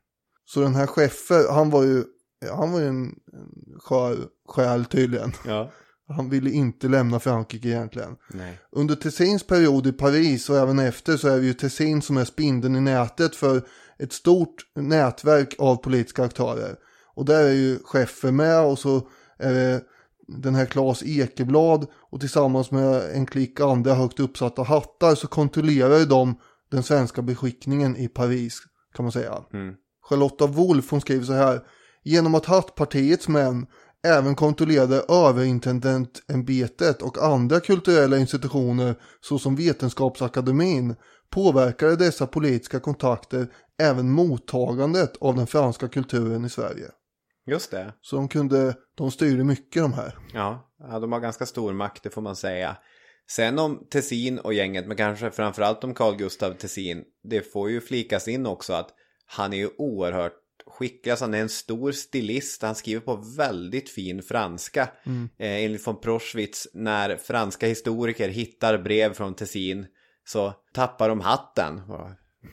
Så 0.45 0.61
den 0.61 0.75
här 0.75 0.87
Schäffer, 0.87 1.53
han 1.53 1.71
var 1.71 1.83
ju, 1.83 2.05
han 2.57 2.73
var 2.73 2.81
ju 2.81 2.87
en, 2.87 3.05
en 3.33 3.81
skör 3.81 4.17
själ 4.49 4.85
tydligen. 4.85 5.33
Ja. 5.45 5.71
Han 6.13 6.31
ville 6.31 6.51
inte 6.51 6.89
lämna 6.89 7.21
Frankrike 7.21 7.69
egentligen. 7.69 8.17
Nej. 8.29 8.59
Under 8.73 8.95
Tessins 8.95 9.47
period 9.47 9.87
i 9.87 9.93
Paris 9.93 10.51
och 10.51 10.57
även 10.57 10.79
efter 10.79 11.17
så 11.17 11.29
är 11.29 11.39
det 11.39 11.47
ju 11.47 11.55
Tessin 11.55 12.03
som 12.03 12.17
är 12.17 12.25
spindeln 12.25 12.77
i 12.77 12.81
nätet 12.81 13.37
för 13.37 13.63
ett 13.99 14.13
stort 14.13 14.57
nätverk 14.75 15.55
av 15.59 15.77
politiska 15.77 16.25
aktörer. 16.25 16.77
Och 17.15 17.25
där 17.25 17.45
är 17.45 17.53
ju 17.53 17.79
Schäffer 17.85 18.33
med 18.33 18.61
och 18.61 18.79
så 18.79 19.09
är 19.39 19.53
det 19.53 19.83
den 20.27 20.55
här 20.55 20.67
Claes 20.67 21.03
Ekeblad 21.03 21.87
och 22.11 22.21
tillsammans 22.21 22.71
med 22.71 23.03
en 23.15 23.27
klick 23.27 23.61
andra 23.61 23.95
högt 23.95 24.21
uppsatta 24.21 24.63
hattar 24.63 25.15
så 25.15 25.27
kontrollerar 25.27 25.99
ju 25.99 26.05
de 26.05 26.35
den 26.71 26.83
svenska 26.83 27.23
beskickningen 27.23 27.97
i 27.97 28.09
Paris 28.09 28.63
kan 28.95 29.05
man 29.05 29.13
säga. 29.13 29.45
Mm. 29.53 29.75
Charlotta 30.03 30.47
Wolff 30.47 30.91
hon 30.91 31.01
skriver 31.01 31.25
så 31.25 31.33
här. 31.33 31.61
Genom 32.03 32.35
att 32.35 32.47
Hattpartiets 32.47 33.29
män 33.29 33.67
även 34.03 34.35
kontrollerade 34.35 35.05
överintendentämbetet 35.09 37.03
och 37.03 37.19
andra 37.25 37.61
kulturella 37.61 38.19
institutioner 38.19 38.95
såsom 39.21 39.57
Vetenskapsakademin 39.57 40.97
påverkade 41.31 41.97
dessa 41.97 42.27
politiska 42.27 42.81
kontakter 42.81 43.49
även 43.83 44.11
mottagandet 44.11 45.17
av 45.21 45.37
den 45.37 45.47
franska 45.47 45.89
kulturen 45.89 46.45
i 46.45 46.49
Sverige. 46.49 46.87
Just 47.47 47.71
det. 47.71 47.95
Så 48.01 48.17
de 48.17 48.29
kunde, 48.29 48.75
de 48.95 49.11
styrde 49.11 49.45
mycket 49.45 49.83
de 49.83 49.93
här. 49.93 50.19
Ja, 50.33 50.73
ja, 50.79 50.99
de 50.99 51.13
har 51.13 51.21
ganska 51.21 51.47
stor 51.47 51.73
makt, 51.73 52.03
det 52.03 52.11
får 52.11 52.23
man 52.23 52.37
säga. 52.37 52.77
Sen 53.31 53.59
om 53.59 53.87
Tessin 53.91 54.39
och 54.39 54.55
gänget, 54.55 54.87
men 54.87 54.97
kanske 54.97 55.31
framförallt 55.31 55.85
om 55.85 55.95
Carl 55.95 56.17
Gustav 56.17 56.53
Tessin, 56.53 57.05
det 57.25 57.53
får 57.53 57.71
ju 57.71 57.81
flikas 57.81 58.29
in 58.29 58.47
också 58.47 58.73
att 58.73 58.91
han 59.27 59.53
är 59.53 59.57
ju 59.57 59.71
oerhört 59.79 60.42
skicklig, 60.67 61.11
alltså 61.11 61.25
han 61.25 61.35
är 61.35 61.41
en 61.41 61.49
stor 61.49 61.93
stilist, 61.93 62.63
han 62.63 62.75
skriver 62.75 63.01
på 63.01 63.17
väldigt 63.37 63.91
fin 63.91 64.23
franska. 64.23 64.89
Eh, 65.39 65.65
enligt 65.65 65.87
von 65.87 66.01
Proschwitz, 66.01 66.69
när 66.75 67.17
franska 67.17 67.67
historiker 67.67 68.29
hittar 68.29 68.79
brev 68.79 69.15
från 69.15 69.35
Tessin 69.35 69.87
så 70.25 70.55
tappar 70.73 71.09
de 71.09 71.21
hatten. 71.21 71.81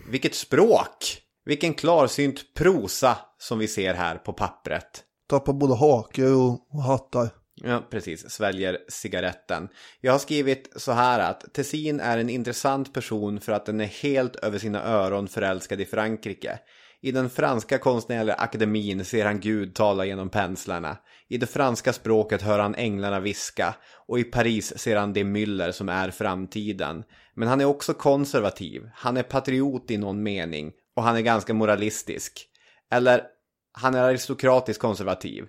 Vilket 0.09 0.35
språk! 0.35 1.23
Vilken 1.45 1.73
klarsynt 1.73 2.53
prosa 2.53 3.17
som 3.37 3.59
vi 3.59 3.67
ser 3.67 3.93
här 3.93 4.15
på 4.15 4.33
pappret. 4.33 5.03
Tappar 5.29 5.53
både 5.53 5.73
och, 5.73 6.75
och 6.75 6.83
hattar. 6.83 7.29
Ja, 7.63 7.87
precis. 7.89 8.29
Sväljer 8.29 8.77
cigaretten. 8.87 9.69
Jag 10.01 10.11
har 10.11 10.19
skrivit 10.19 10.71
så 10.75 10.91
här 10.91 11.19
att 11.19 11.53
Tessin 11.53 11.99
är 11.99 12.17
en 12.17 12.29
intressant 12.29 12.93
person 12.93 13.41
för 13.41 13.51
att 13.51 13.65
den 13.65 13.81
är 13.81 13.85
helt 13.85 14.35
över 14.35 14.59
sina 14.59 14.83
öron 14.83 15.27
förälskad 15.27 15.81
i 15.81 15.85
Frankrike. 15.85 16.59
I 17.01 17.11
den 17.11 17.29
franska 17.29 17.77
konstnärliga 17.77 18.35
akademin 18.35 19.05
ser 19.05 19.25
han 19.25 19.39
Gud 19.39 19.75
tala 19.75 20.05
genom 20.05 20.29
penslarna. 20.29 20.97
I 21.27 21.37
det 21.37 21.47
franska 21.47 21.93
språket 21.93 22.41
hör 22.41 22.59
han 22.59 22.75
änglarna 22.75 23.19
viska. 23.19 23.75
Och 24.07 24.19
i 24.19 24.23
Paris 24.23 24.77
ser 24.77 24.95
han 24.95 25.13
det 25.13 25.23
myller 25.23 25.71
som 25.71 25.89
är 25.89 26.11
framtiden. 26.11 27.03
Men 27.35 27.47
han 27.47 27.61
är 27.61 27.65
också 27.65 27.93
konservativ. 27.93 28.89
Han 28.93 29.17
är 29.17 29.23
patriot 29.23 29.91
i 29.91 29.97
någon 29.97 30.23
mening. 30.23 30.71
Och 30.95 31.03
han 31.03 31.15
är 31.15 31.21
ganska 31.21 31.53
moralistisk. 31.53 32.45
Eller, 32.91 33.23
han 33.71 33.95
är 33.95 34.03
aristokratisk 34.03 34.81
konservativ. 34.81 35.45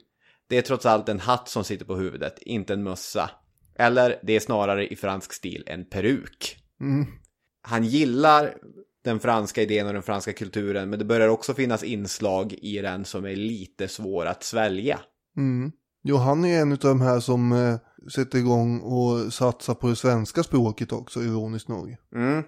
Det 0.49 0.59
är 0.59 0.63
trots 0.63 0.87
allt 0.87 1.09
en 1.09 1.21
hatt 1.21 1.49
som 1.49 1.65
sitter 1.65 1.85
på 1.85 1.97
huvudet, 1.97 2.39
inte 2.39 2.73
en 2.73 2.83
mössa. 2.83 3.31
Eller 3.79 4.21
det 4.23 4.37
är 4.37 4.41
snarare 4.41 4.89
i 4.89 4.97
fransk 4.97 5.33
stil 5.33 5.65
en 5.67 5.85
peruk. 5.85 6.57
Han 7.63 7.85
gillar 7.85 8.55
den 9.05 9.21
franska 9.21 9.63
idén 9.63 9.87
och 9.87 9.93
den 9.93 10.03
franska 10.03 10.33
kulturen, 10.33 10.91
men 10.91 10.99
det 10.99 11.05
börjar 11.05 11.29
också 11.29 11.55
finnas 11.55 11.85
inslag 11.85 12.53
i 12.53 12.79
den 12.79 13.05
som 13.05 13.25
är 13.25 13.37
lite 13.37 13.89
svår 13.89 14.27
att 14.27 14.43
svälja. 14.43 15.01
Mm. 15.37 15.73
Jo, 16.03 16.17
han 16.17 16.45
är 16.45 16.61
en 16.61 16.73
av 16.73 16.79
de 16.79 17.01
här 17.01 17.21
som 17.21 17.53
eh, 17.53 18.09
sätter 18.09 18.39
igång 18.39 18.81
och 18.81 19.33
satsar 19.33 19.75
på 19.75 19.89
det 19.89 19.97
svenska 19.97 20.43
språket 20.43 20.93
också, 20.93 21.23
ironiskt 21.23 21.69
nog. 21.69 21.97
Mm. 22.15 22.43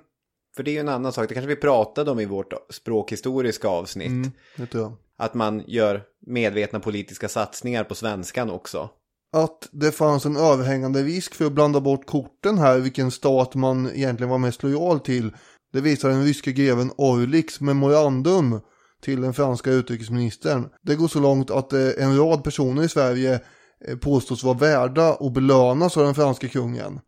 För 0.57 0.63
det 0.63 0.71
är 0.71 0.73
ju 0.73 0.81
en 0.81 0.89
annan 0.89 1.13
sak, 1.13 1.29
det 1.29 1.35
kanske 1.35 1.49
vi 1.49 1.57
pratade 1.57 2.11
om 2.11 2.21
i 2.21 2.25
vårt 2.25 2.53
språkhistoriska 2.71 3.69
avsnitt. 3.69 4.09
Mm, 4.09 4.31
det 4.57 4.67
tror 4.67 4.83
jag. 4.83 4.97
Att 5.19 5.35
man 5.35 5.63
gör 5.67 6.03
medvetna 6.27 6.81
politiska 6.81 7.29
satsningar 7.29 7.85
på 7.85 7.95
svenskan 7.95 8.51
också. 8.51 8.91
Att 9.33 9.69
det 9.73 9.93
fanns 9.93 10.27
en 10.27 10.37
överhängande 10.37 11.03
risk 11.03 11.35
för 11.35 11.45
att 11.45 11.53
blanda 11.53 11.81
bort 11.81 12.07
korten 12.07 12.59
här, 12.59 12.79
vilken 12.79 13.11
stat 13.11 13.55
man 13.55 13.91
egentligen 13.95 14.31
var 14.31 14.39
mest 14.39 14.63
lojal 14.63 15.01
till. 15.01 15.33
Det 15.73 15.81
visar 15.81 16.09
den 16.09 16.25
ryske 16.25 16.53
greven 16.53 16.93
Orliks 16.97 17.61
memorandum 17.61 18.61
till 19.03 19.21
den 19.21 19.35
franska 19.35 19.71
utrikesministern. 19.71 20.69
Det 20.83 20.95
går 20.95 21.09
så 21.09 21.21
långt 21.21 21.51
att 21.51 21.73
eh, 21.73 21.89
en 21.99 22.17
rad 22.17 22.45
personer 22.45 22.83
i 22.83 22.89
Sverige 22.89 23.41
eh, 23.89 23.97
påstås 23.97 24.45
vara 24.45 24.59
värda 24.59 25.15
och 25.15 25.33
belönas 25.33 25.97
av 25.97 26.05
den 26.05 26.15
franska 26.15 26.49
kungen. 26.49 27.01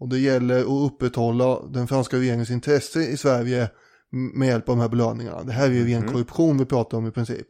Och 0.00 0.08
det 0.08 0.18
gäller 0.18 0.60
att 0.60 0.92
upprätthålla 0.92 1.60
den 1.66 1.88
franska 1.88 2.16
regeringens 2.16 2.50
intresse 2.50 3.00
i 3.00 3.16
Sverige 3.16 3.70
med 4.10 4.48
hjälp 4.48 4.68
av 4.68 4.76
de 4.76 4.80
här 4.80 4.88
belöningarna. 4.88 5.42
Det 5.42 5.52
här 5.52 5.66
är 5.66 5.72
ju 5.72 5.86
ren 5.86 6.08
korruption 6.08 6.58
vi 6.58 6.64
pratar 6.64 6.98
om 6.98 7.06
i 7.06 7.10
princip. 7.10 7.46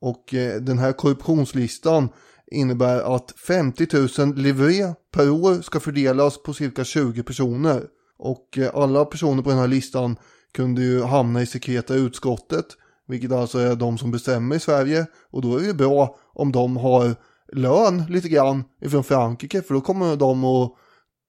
Och 0.00 0.34
eh, 0.34 0.60
den 0.60 0.78
här 0.78 0.92
korruptionslistan 0.92 2.08
innebär 2.50 3.16
att 3.16 3.34
50 3.46 3.86
000 4.26 4.34
livre 4.36 4.94
per 5.12 5.30
år 5.30 5.62
ska 5.62 5.80
fördelas 5.80 6.42
på 6.42 6.54
cirka 6.54 6.84
20 6.84 7.22
personer. 7.22 7.82
Och 8.20 8.58
eh, 8.58 8.70
alla 8.74 9.04
personer 9.04 9.42
på 9.42 9.50
den 9.50 9.58
här 9.58 9.68
listan 9.68 10.16
kunde 10.54 10.82
ju 10.82 11.02
hamna 11.02 11.42
i 11.42 11.46
sekreta 11.46 11.94
utskottet, 11.94 12.66
vilket 13.08 13.32
alltså 13.32 13.58
är 13.58 13.74
de 13.74 13.98
som 13.98 14.10
bestämmer 14.10 14.56
i 14.56 14.60
Sverige. 14.60 15.06
Och 15.30 15.42
då 15.42 15.56
är 15.56 15.66
det 15.66 15.74
bra 15.74 16.18
om 16.34 16.52
de 16.52 16.76
har 16.76 17.14
lön 17.52 18.04
lite 18.08 18.28
grann 18.28 18.64
ifrån 18.80 19.04
Frankrike, 19.04 19.62
för 19.62 19.74
då 19.74 19.80
kommer 19.80 20.16
de 20.16 20.44
att 20.44 20.72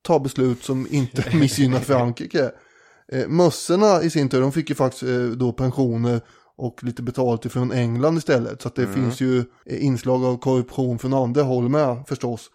ta 0.01 0.19
beslut 0.19 0.63
som 0.63 0.87
inte 0.89 1.25
missgynnar 1.37 1.79
Frankrike. 1.79 2.51
Eh, 3.11 3.27
mössorna 3.27 4.03
i 4.03 4.09
sin 4.09 4.29
tur, 4.29 4.41
de 4.41 4.51
fick 4.51 4.69
ju 4.69 4.75
faktiskt 4.75 5.03
eh, 5.03 5.25
då 5.25 5.51
pensioner 5.51 6.21
och 6.57 6.83
lite 6.83 7.01
betalt 7.01 7.45
ifrån 7.45 7.71
England 7.71 8.17
istället. 8.17 8.61
Så 8.61 8.67
att 8.67 8.75
det 8.75 8.87
finns 8.87 9.21
ju 9.21 9.39
eh, 9.65 9.85
inslag 9.85 10.25
av 10.25 10.37
korruption 10.37 10.99
från 10.99 11.13
andra 11.13 11.43
håll 11.43 11.69
med 11.69 12.03
förstås. 12.07 12.49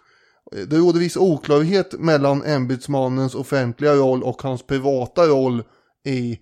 Eh, 0.53 0.59
Det 0.67 0.77
råder 0.79 1.01
viss 1.01 1.17
oklarhet 1.17 1.93
mellan 1.99 2.43
ämbetsmannens 2.43 3.35
offentliga 3.35 3.95
roll 3.95 4.23
och 4.23 4.43
hans 4.43 4.63
privata 4.67 5.27
roll 5.27 5.63
i 6.07 6.33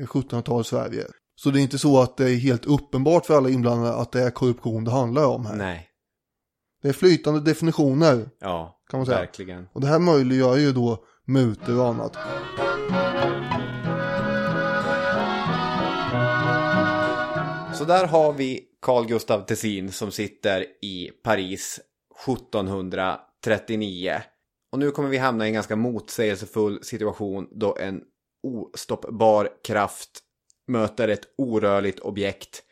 eh, 0.00 0.06
1700-talets 0.06 0.68
Sverige. 0.68 1.04
Så 1.34 1.50
det 1.50 1.60
är 1.60 1.62
inte 1.62 1.78
så 1.78 2.00
att 2.00 2.16
det 2.16 2.30
är 2.30 2.36
helt 2.36 2.64
uppenbart 2.66 3.26
för 3.26 3.36
alla 3.36 3.48
inblandade 3.50 3.94
att 3.94 4.12
det 4.12 4.22
är 4.22 4.30
korruption 4.30 4.84
det 4.84 4.90
handlar 4.90 5.26
om 5.26 5.46
här. 5.46 5.56
Nej, 5.56 5.88
Det 6.82 6.88
är 6.88 6.92
flytande 6.92 7.40
definitioner 7.40 8.28
ja, 8.40 8.80
kan 8.90 8.98
man 9.00 9.06
säga. 9.06 9.18
verkligen. 9.18 9.66
Och 9.72 9.80
det 9.80 9.86
här 9.86 9.98
möjliggör 9.98 10.56
ju 10.56 10.72
då 10.72 11.04
mutor 11.26 11.78
och 11.80 11.86
annat. 11.88 12.16
Så 17.74 17.84
där 17.84 18.06
har 18.06 18.32
vi 18.32 18.60
Carl 18.82 19.06
Gustav 19.06 19.40
Tessin 19.46 19.92
som 19.92 20.10
sitter 20.10 20.60
i 20.84 21.10
Paris 21.24 21.80
39 23.44 24.22
Och 24.72 24.78
nu 24.78 24.90
kommer 24.90 25.08
vi 25.08 25.18
hamna 25.18 25.44
i 25.44 25.48
en 25.48 25.54
ganska 25.54 25.76
motsägelsefull 25.76 26.84
situation 26.84 27.48
då 27.50 27.76
en 27.80 28.02
ostoppbar 28.42 29.48
kraft 29.64 30.20
möter 30.66 31.08
ett 31.08 31.34
orörligt 31.36 32.00
objekt. 32.00 32.62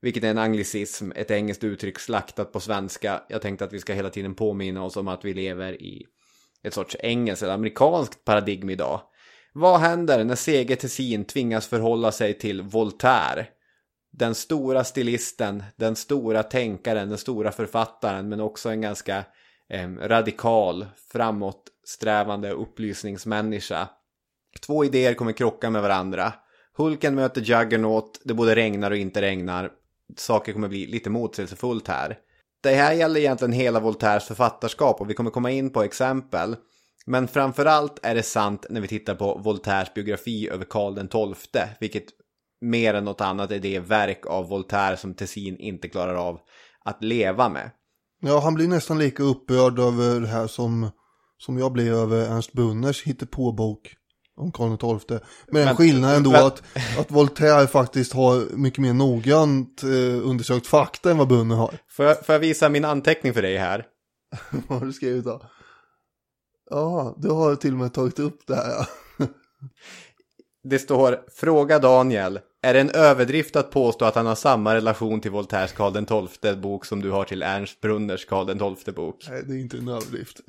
Vilket 0.00 0.24
är 0.24 0.30
en 0.30 0.38
anglicism, 0.38 1.10
ett 1.14 1.30
engelskt 1.30 1.64
uttryck 1.64 1.98
slaktat 1.98 2.52
på 2.52 2.60
svenska. 2.60 3.22
Jag 3.28 3.42
tänkte 3.42 3.64
att 3.64 3.72
vi 3.72 3.80
ska 3.80 3.92
hela 3.92 4.10
tiden 4.10 4.34
påminna 4.34 4.84
oss 4.84 4.96
om 4.96 5.08
att 5.08 5.24
vi 5.24 5.34
lever 5.34 5.82
i 5.82 6.06
ett 6.62 6.74
sorts 6.74 6.96
engelskt 7.00 7.42
eller 7.42 7.54
amerikanskt 7.54 8.24
paradigm 8.24 8.70
idag. 8.70 9.00
Vad 9.52 9.80
händer 9.80 10.24
när 10.24 10.34
Sege 10.34 10.76
Tessin 10.76 11.24
tvingas 11.24 11.66
förhålla 11.66 12.12
sig 12.12 12.38
till 12.38 12.62
Voltaire? 12.62 13.46
Den 14.12 14.34
stora 14.34 14.84
stilisten, 14.84 15.64
den 15.76 15.96
stora 15.96 16.42
tänkaren, 16.42 17.08
den 17.08 17.18
stora 17.18 17.52
författaren 17.52 18.28
men 18.28 18.40
också 18.40 18.68
en 18.68 18.80
ganska 18.80 19.24
eh, 19.70 19.88
radikal, 19.90 20.86
framåtsträvande 21.12 22.50
upplysningsmänniska. 22.50 23.88
Två 24.66 24.84
idéer 24.84 25.14
kommer 25.14 25.32
krocka 25.32 25.70
med 25.70 25.82
varandra. 25.82 26.32
Hulken 26.76 27.14
möter 27.14 27.40
Juggernaut, 27.40 28.20
det 28.24 28.34
både 28.34 28.54
regnar 28.54 28.90
och 28.90 28.96
inte 28.96 29.22
regnar. 29.22 29.70
Saker 30.16 30.52
kommer 30.52 30.68
bli 30.68 30.86
lite 30.86 31.10
motsägelsefullt 31.10 31.88
här. 31.88 32.18
Det 32.60 32.74
här 32.74 32.92
gäller 32.92 33.20
egentligen 33.20 33.52
hela 33.52 33.80
Voltaires 33.80 34.24
författarskap 34.24 35.00
och 35.00 35.10
vi 35.10 35.14
kommer 35.14 35.30
komma 35.30 35.50
in 35.50 35.70
på 35.70 35.82
exempel. 35.82 36.56
Men 37.06 37.28
framförallt 37.28 37.98
är 38.02 38.14
det 38.14 38.22
sant 38.22 38.66
när 38.70 38.80
vi 38.80 38.88
tittar 38.88 39.14
på 39.14 39.38
Voltaires 39.38 39.94
biografi 39.94 40.48
över 40.48 40.64
Karl 40.64 41.34
XII, 41.34 41.62
vilket 41.80 42.04
mer 42.60 42.94
än 42.94 43.04
något 43.04 43.20
annat 43.20 43.50
är 43.50 43.58
det 43.58 43.78
verk 43.78 44.26
av 44.26 44.48
Voltaire 44.48 44.96
som 44.96 45.14
Tessin 45.14 45.58
inte 45.58 45.88
klarar 45.88 46.14
av 46.14 46.40
att 46.84 47.04
leva 47.04 47.48
med. 47.48 47.70
Ja, 48.20 48.40
han 48.40 48.54
blir 48.54 48.68
nästan 48.68 48.98
lika 48.98 49.22
upprörd 49.22 49.78
över 49.78 50.20
det 50.20 50.26
här 50.26 50.46
som, 50.46 50.90
som 51.38 51.58
jag 51.58 51.72
blir 51.72 51.92
över 51.92 52.26
Ernst 52.26 52.52
Brunners 52.52 53.02
hittepåbok 53.02 53.94
om 54.36 54.52
Karl 54.52 54.76
XII. 54.98 55.18
Med 55.46 55.60
den 55.60 55.64
Men- 55.64 55.76
skillnaden 55.76 56.22
då 56.22 56.30
men- 56.30 56.46
att, 56.46 56.62
att 56.98 57.10
Voltaire 57.10 57.66
faktiskt 57.66 58.12
har 58.12 58.56
mycket 58.56 58.78
mer 58.78 58.92
noggrant 58.92 59.82
eh, 59.82 60.28
undersökt 60.28 60.66
fakta 60.66 61.10
än 61.10 61.18
vad 61.18 61.28
Brunner 61.28 61.56
har. 61.56 61.78
Får 61.90 62.04
jag, 62.06 62.26
får 62.26 62.32
jag 62.32 62.40
visa 62.40 62.68
min 62.68 62.84
anteckning 62.84 63.34
för 63.34 63.42
dig 63.42 63.56
här? 63.56 63.86
Vad 64.68 64.78
har 64.78 64.86
du 64.86 64.92
skrivit 64.92 65.24
då? 65.24 65.42
Ja, 66.70 67.14
du 67.18 67.28
har 67.30 67.56
till 67.56 67.72
och 67.72 67.78
med 67.78 67.94
tagit 67.94 68.18
upp 68.18 68.46
det 68.46 68.54
här. 68.56 68.70
Ja. 68.70 68.86
Det 70.64 70.78
står 70.78 71.20
Fråga 71.36 71.78
Daniel. 71.78 72.40
Är 72.62 72.74
det 72.74 72.80
en 72.80 72.90
överdrift 72.90 73.56
att 73.56 73.70
påstå 73.70 74.04
att 74.04 74.14
han 74.14 74.26
har 74.26 74.34
samma 74.34 74.74
relation 74.74 75.20
till 75.20 75.30
Voltaires 75.30 75.72
Karl 75.72 76.28
XII 76.28 76.56
bok 76.56 76.84
som 76.84 77.02
du 77.02 77.10
har 77.10 77.24
till 77.24 77.42
Ernst 77.42 77.80
Brunners 77.80 78.26
Karl 78.26 78.74
XII 78.76 78.94
bok? 78.94 79.26
Nej, 79.30 79.42
det 79.46 79.54
är 79.54 79.58
inte 79.58 79.76
en 79.76 79.88
överdrift. 79.88 80.40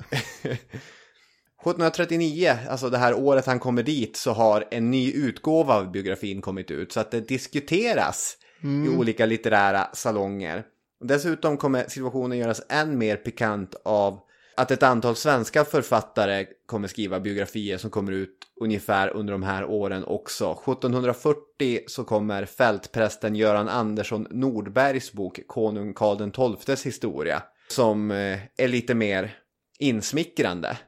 1739, 1.60 2.58
alltså 2.68 2.90
det 2.90 2.98
här 2.98 3.14
året 3.14 3.46
han 3.46 3.58
kommer 3.58 3.82
dit, 3.82 4.16
så 4.16 4.32
har 4.32 4.64
en 4.70 4.90
ny 4.90 5.12
utgåva 5.12 5.74
av 5.74 5.90
biografin 5.90 6.40
kommit 6.40 6.70
ut. 6.70 6.92
Så 6.92 7.00
att 7.00 7.10
det 7.10 7.20
diskuteras 7.20 8.36
i 8.62 8.88
olika 8.88 9.26
litterära 9.26 9.88
salonger. 9.92 10.64
Dessutom 11.04 11.56
kommer 11.56 11.84
situationen 11.88 12.38
göras 12.38 12.62
än 12.68 12.98
mer 12.98 13.16
pikant 13.16 13.74
av 13.84 14.20
att 14.56 14.70
ett 14.70 14.82
antal 14.82 15.16
svenska 15.16 15.64
författare 15.64 16.46
kommer 16.66 16.88
skriva 16.88 17.20
biografier 17.20 17.78
som 17.78 17.90
kommer 17.90 18.12
ut 18.12 18.36
ungefär 18.60 19.08
under 19.08 19.32
de 19.32 19.42
här 19.42 19.64
åren 19.64 20.04
också. 20.04 20.52
1740 20.52 21.80
så 21.86 22.04
kommer 22.04 22.44
fältprästen 22.44 23.36
Göran 23.36 23.68
Andersson 23.68 24.26
Nordbergs 24.30 25.12
bok 25.12 25.40
Konung 25.46 25.94
Karl 25.94 26.56
XIIs 26.56 26.86
historia. 26.86 27.42
Som 27.68 28.10
eh, 28.10 28.38
är 28.56 28.68
lite 28.68 28.94
mer 28.94 29.36
insmickrande 29.78 30.78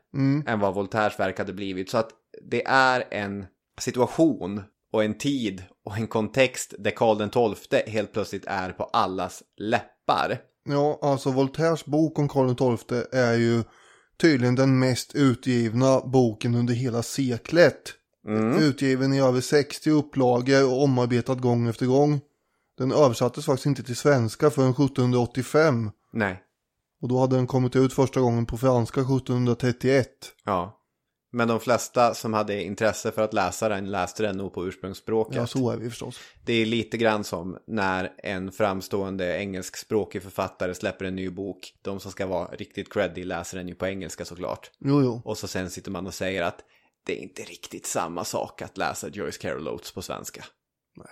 än 0.46 0.60
vad 0.60 0.74
Voltaires 0.74 1.18
verk 1.18 1.38
hade 1.38 1.52
blivit. 1.52 1.90
Så 1.90 1.98
att 1.98 2.10
det 2.50 2.66
är 2.66 3.04
en 3.10 3.46
situation 3.80 4.62
och 4.92 5.04
en 5.04 5.18
tid 5.18 5.62
och 5.84 5.96
en 5.96 6.06
kontext 6.06 6.74
där 6.78 6.90
Karl 6.90 7.54
XII 7.54 7.92
helt 7.92 8.12
plötsligt 8.12 8.44
är 8.46 8.70
på 8.70 8.84
allas 8.84 9.42
läppar. 9.56 10.38
Ja, 10.64 10.98
alltså 11.02 11.30
Voltaires 11.30 11.84
bok 11.84 12.18
om 12.18 12.28
Karl 12.28 12.76
XII 12.76 13.02
är 13.12 13.34
ju 13.34 13.64
tydligen 14.20 14.54
den 14.54 14.78
mest 14.78 15.14
utgivna 15.14 16.00
boken 16.00 16.54
under 16.54 16.74
hela 16.74 17.02
seklet. 17.02 17.94
Utgiven 18.60 19.12
i 19.12 19.20
över 19.20 19.40
60 19.40 19.90
upplagor 19.90 20.64
och 20.64 20.82
omarbetad 20.82 21.34
gång 21.34 21.68
efter 21.68 21.86
gång. 21.86 22.20
Den 22.78 22.92
översattes 22.92 23.44
faktiskt 23.44 23.66
inte 23.66 23.82
till 23.82 23.96
svenska 23.96 24.50
förrän 24.50 24.70
1785. 24.70 25.90
Nej, 26.12 26.42
Och 27.02 27.08
då 27.08 27.18
hade 27.20 27.36
den 27.36 27.46
kommit 27.46 27.76
ut 27.76 27.92
första 27.92 28.20
gången 28.20 28.46
på 28.46 28.58
franska 28.58 29.00
1731. 29.00 30.08
ja. 30.44 30.78
Men 31.34 31.48
de 31.48 31.60
flesta 31.60 32.14
som 32.14 32.34
hade 32.34 32.62
intresse 32.62 33.12
för 33.12 33.22
att 33.22 33.34
läsa 33.34 33.68
den 33.68 33.90
läste 33.90 34.22
den 34.22 34.36
nog 34.36 34.54
på 34.54 34.66
ursprungsspråket. 34.66 35.36
Ja, 35.36 35.46
så 35.46 35.70
är 35.70 35.76
vi 35.76 35.90
förstås. 35.90 36.20
Det 36.44 36.52
är 36.52 36.66
lite 36.66 36.96
grann 36.96 37.24
som 37.24 37.58
när 37.66 38.12
en 38.18 38.52
framstående 38.52 39.38
engelskspråkig 39.38 40.22
författare 40.22 40.74
släpper 40.74 41.04
en 41.04 41.16
ny 41.16 41.30
bok. 41.30 41.74
De 41.82 42.00
som 42.00 42.12
ska 42.12 42.26
vara 42.26 42.46
riktigt 42.46 42.92
creddy 42.92 43.24
läser 43.24 43.58
den 43.58 43.68
ju 43.68 43.74
på 43.74 43.86
engelska 43.86 44.24
såklart. 44.24 44.70
Jo, 44.78 45.02
jo. 45.02 45.22
Och 45.24 45.38
så 45.38 45.48
sen 45.48 45.70
sitter 45.70 45.90
man 45.90 46.06
och 46.06 46.14
säger 46.14 46.42
att 46.42 46.64
det 47.06 47.18
är 47.18 47.22
inte 47.22 47.42
riktigt 47.42 47.86
samma 47.86 48.24
sak 48.24 48.62
att 48.62 48.78
läsa 48.78 49.08
Joyce 49.08 49.38
Carol 49.38 49.68
Oates 49.68 49.92
på 49.92 50.02
svenska. 50.02 50.44
Nej. 50.96 51.06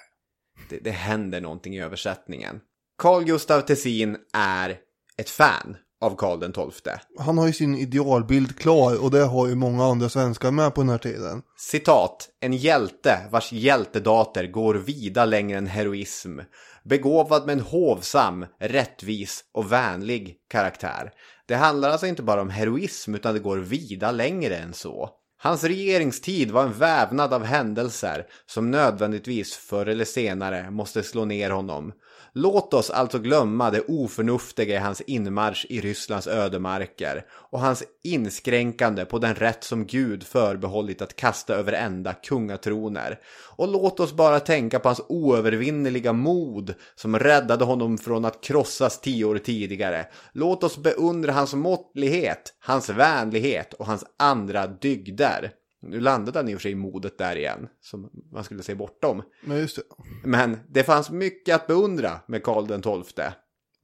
Det, 0.69 0.79
det 0.79 0.91
händer 0.91 1.41
någonting 1.41 1.77
i 1.77 1.83
översättningen. 1.83 2.61
Carl 2.99 3.25
Gustav 3.25 3.61
Tessin 3.61 4.17
är 4.33 4.79
ett 5.17 5.31
fan 5.31 5.77
av 6.01 6.17
Karl 6.17 6.71
XII. 6.71 6.93
Han 7.19 7.39
har 7.39 7.47
ju 7.47 7.53
sin 7.53 7.75
idealbild 7.75 8.59
klar 8.59 9.03
och 9.03 9.11
det 9.11 9.25
har 9.25 9.49
ju 9.49 9.55
många 9.55 9.85
andra 9.85 10.09
svenskar 10.09 10.51
med 10.51 10.75
på 10.75 10.81
den 10.81 10.91
här 10.91 10.99
tiden. 10.99 11.43
Citat, 11.59 12.29
en 12.41 12.53
hjälte 12.53 13.19
vars 13.31 13.53
hjältedater 13.53 14.47
går 14.47 14.75
vida 14.75 15.25
längre 15.25 15.59
än 15.59 15.67
heroism. 15.67 16.39
Begåvad 16.85 17.47
med 17.47 17.53
en 17.53 17.65
hovsam, 17.65 18.47
rättvis 18.59 19.45
och 19.53 19.73
vänlig 19.73 20.37
karaktär. 20.49 21.13
Det 21.47 21.55
handlar 21.55 21.91
alltså 21.91 22.07
inte 22.07 22.23
bara 22.23 22.41
om 22.41 22.51
heroism 22.51 23.15
utan 23.15 23.35
det 23.35 23.41
går 23.41 23.59
vida 23.59 24.13
längre 24.13 24.57
än 24.57 24.75
så. 24.75 25.11
Hans 25.43 25.65
regeringstid 25.65 26.51
var 26.51 26.63
en 26.63 26.73
vävnad 26.73 27.35
av 27.35 27.45
händelser 27.45 28.27
som 28.47 28.71
nödvändigtvis 28.71 29.55
förr 29.55 29.87
eller 29.87 30.05
senare 30.05 30.71
måste 30.71 31.03
slå 31.03 31.25
ner 31.25 31.51
honom. 31.51 31.93
Låt 32.33 32.75
oss 32.75 32.91
alltså 32.91 33.19
glömma 33.19 33.71
det 33.71 33.81
oförnuftiga 33.81 34.75
i 34.75 34.79
hans 34.79 35.01
inmarsch 35.01 35.67
i 35.69 35.81
Rysslands 35.81 36.27
ödemarker 36.27 37.25
och 37.31 37.61
hans 37.61 37.83
inskränkande 38.03 39.05
på 39.05 39.19
den 39.19 39.35
rätt 39.35 39.65
som 39.65 39.87
Gud 39.87 40.23
förbehållit 40.23 41.03
att 41.03 41.17
kasta 41.17 41.55
över 41.55 41.73
ända 41.73 42.13
kungatroner. 42.13 43.19
Och 43.57 43.69
låt 43.69 44.01
oss 44.01 44.13
bara 44.13 44.41
tänka 44.41 44.79
på 44.79 44.89
hans 44.89 45.01
oövervinnerliga 45.09 46.13
mod 46.13 46.75
som 46.95 47.19
räddade 47.19 47.65
honom 47.65 47.99
från 47.99 48.25
att 48.25 48.41
krossas 48.41 49.01
tio 49.01 49.25
år 49.25 49.39
tidigare. 49.39 50.07
Låt 50.33 50.65
oss 50.65 50.79
beundra 50.79 51.33
hans 51.33 51.55
måttlighet, 51.55 52.55
hans 52.61 52.91
vänlighet 52.91 53.75
och 53.75 53.87
hans 53.87 54.05
andra 54.19 54.67
dygder. 54.67 55.53
Nu 55.83 56.01
landade 56.01 56.39
han 56.39 56.49
i 56.49 56.55
och 56.55 56.59
för 56.59 56.63
sig 56.63 56.73
i 56.73 56.75
modet 56.75 57.19
där 57.19 57.37
igen, 57.37 57.69
som 57.81 58.11
man 58.33 58.45
skulle 58.45 58.63
se 58.63 58.75
bortom. 58.75 59.23
Men 59.45 59.59
just 59.59 59.77
det. 59.77 59.83
Men 60.25 60.59
det 60.69 60.83
fanns 60.83 61.11
mycket 61.11 61.55
att 61.55 61.67
beundra 61.67 62.21
med 62.29 62.43
Karl 62.43 62.67
den 62.67 62.83
XII. 62.83 63.25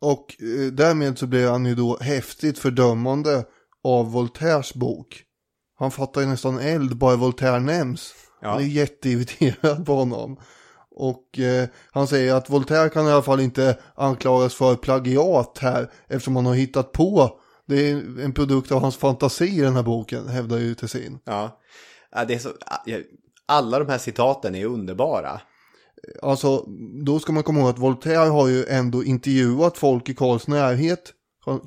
Och 0.01 0.37
eh, 0.43 0.73
därmed 0.73 1.19
så 1.19 1.27
blev 1.27 1.51
han 1.51 1.67
ju 1.67 1.75
då 1.75 1.99
häftigt 2.01 2.59
fördömande 2.59 3.45
av 3.85 4.13
Voltaires 4.13 4.75
bok. 4.75 5.23
Han 5.79 5.91
fattar 5.91 6.21
ju 6.21 6.27
nästan 6.27 6.59
eld 6.59 6.97
bara 6.97 7.17
Voltaire 7.17 7.61
nämns. 7.61 8.15
Ja. 8.41 8.49
Han 8.49 8.63
är 8.63 8.67
jätteirriterad 8.67 9.87
på 9.87 9.95
honom. 9.95 10.41
Och 10.91 11.39
eh, 11.39 11.69
han 11.91 12.07
säger 12.07 12.35
att 12.35 12.51
Voltaire 12.51 12.89
kan 12.89 13.07
i 13.07 13.11
alla 13.11 13.23
fall 13.23 13.41
inte 13.41 13.79
anklagas 13.95 14.55
för 14.55 14.77
plagiat 14.77 15.59
här 15.59 15.91
eftersom 16.09 16.37
han 16.37 16.47
har 16.47 16.55
hittat 16.55 16.93
på. 16.93 17.41
Det 17.67 17.91
är 17.91 18.21
en 18.21 18.33
produkt 18.33 18.73
av 18.73 18.81
hans 18.81 18.97
fantasi 18.97 19.59
i 19.59 19.61
den 19.61 19.75
här 19.75 19.83
boken, 19.83 20.29
hävdar 20.29 20.59
ju 20.59 20.75
Tessin. 20.75 21.19
Ja. 21.25 21.61
det 22.29 22.35
är 22.35 22.39
så, 22.39 22.51
alla 23.47 23.79
de 23.79 23.89
här 23.89 23.99
citaten 23.99 24.55
är 24.55 24.65
underbara. 24.65 25.41
Alltså, 26.23 26.65
då 27.05 27.19
ska 27.19 27.33
man 27.33 27.43
komma 27.43 27.61
ihåg 27.61 27.69
att 27.69 27.79
Voltaire 27.79 28.31
har 28.31 28.49
ju 28.49 28.65
ändå 28.65 29.05
intervjuat 29.05 29.79
folk 29.79 30.09
i 30.09 30.15
Karls 30.15 30.49
närhet, 30.49 31.13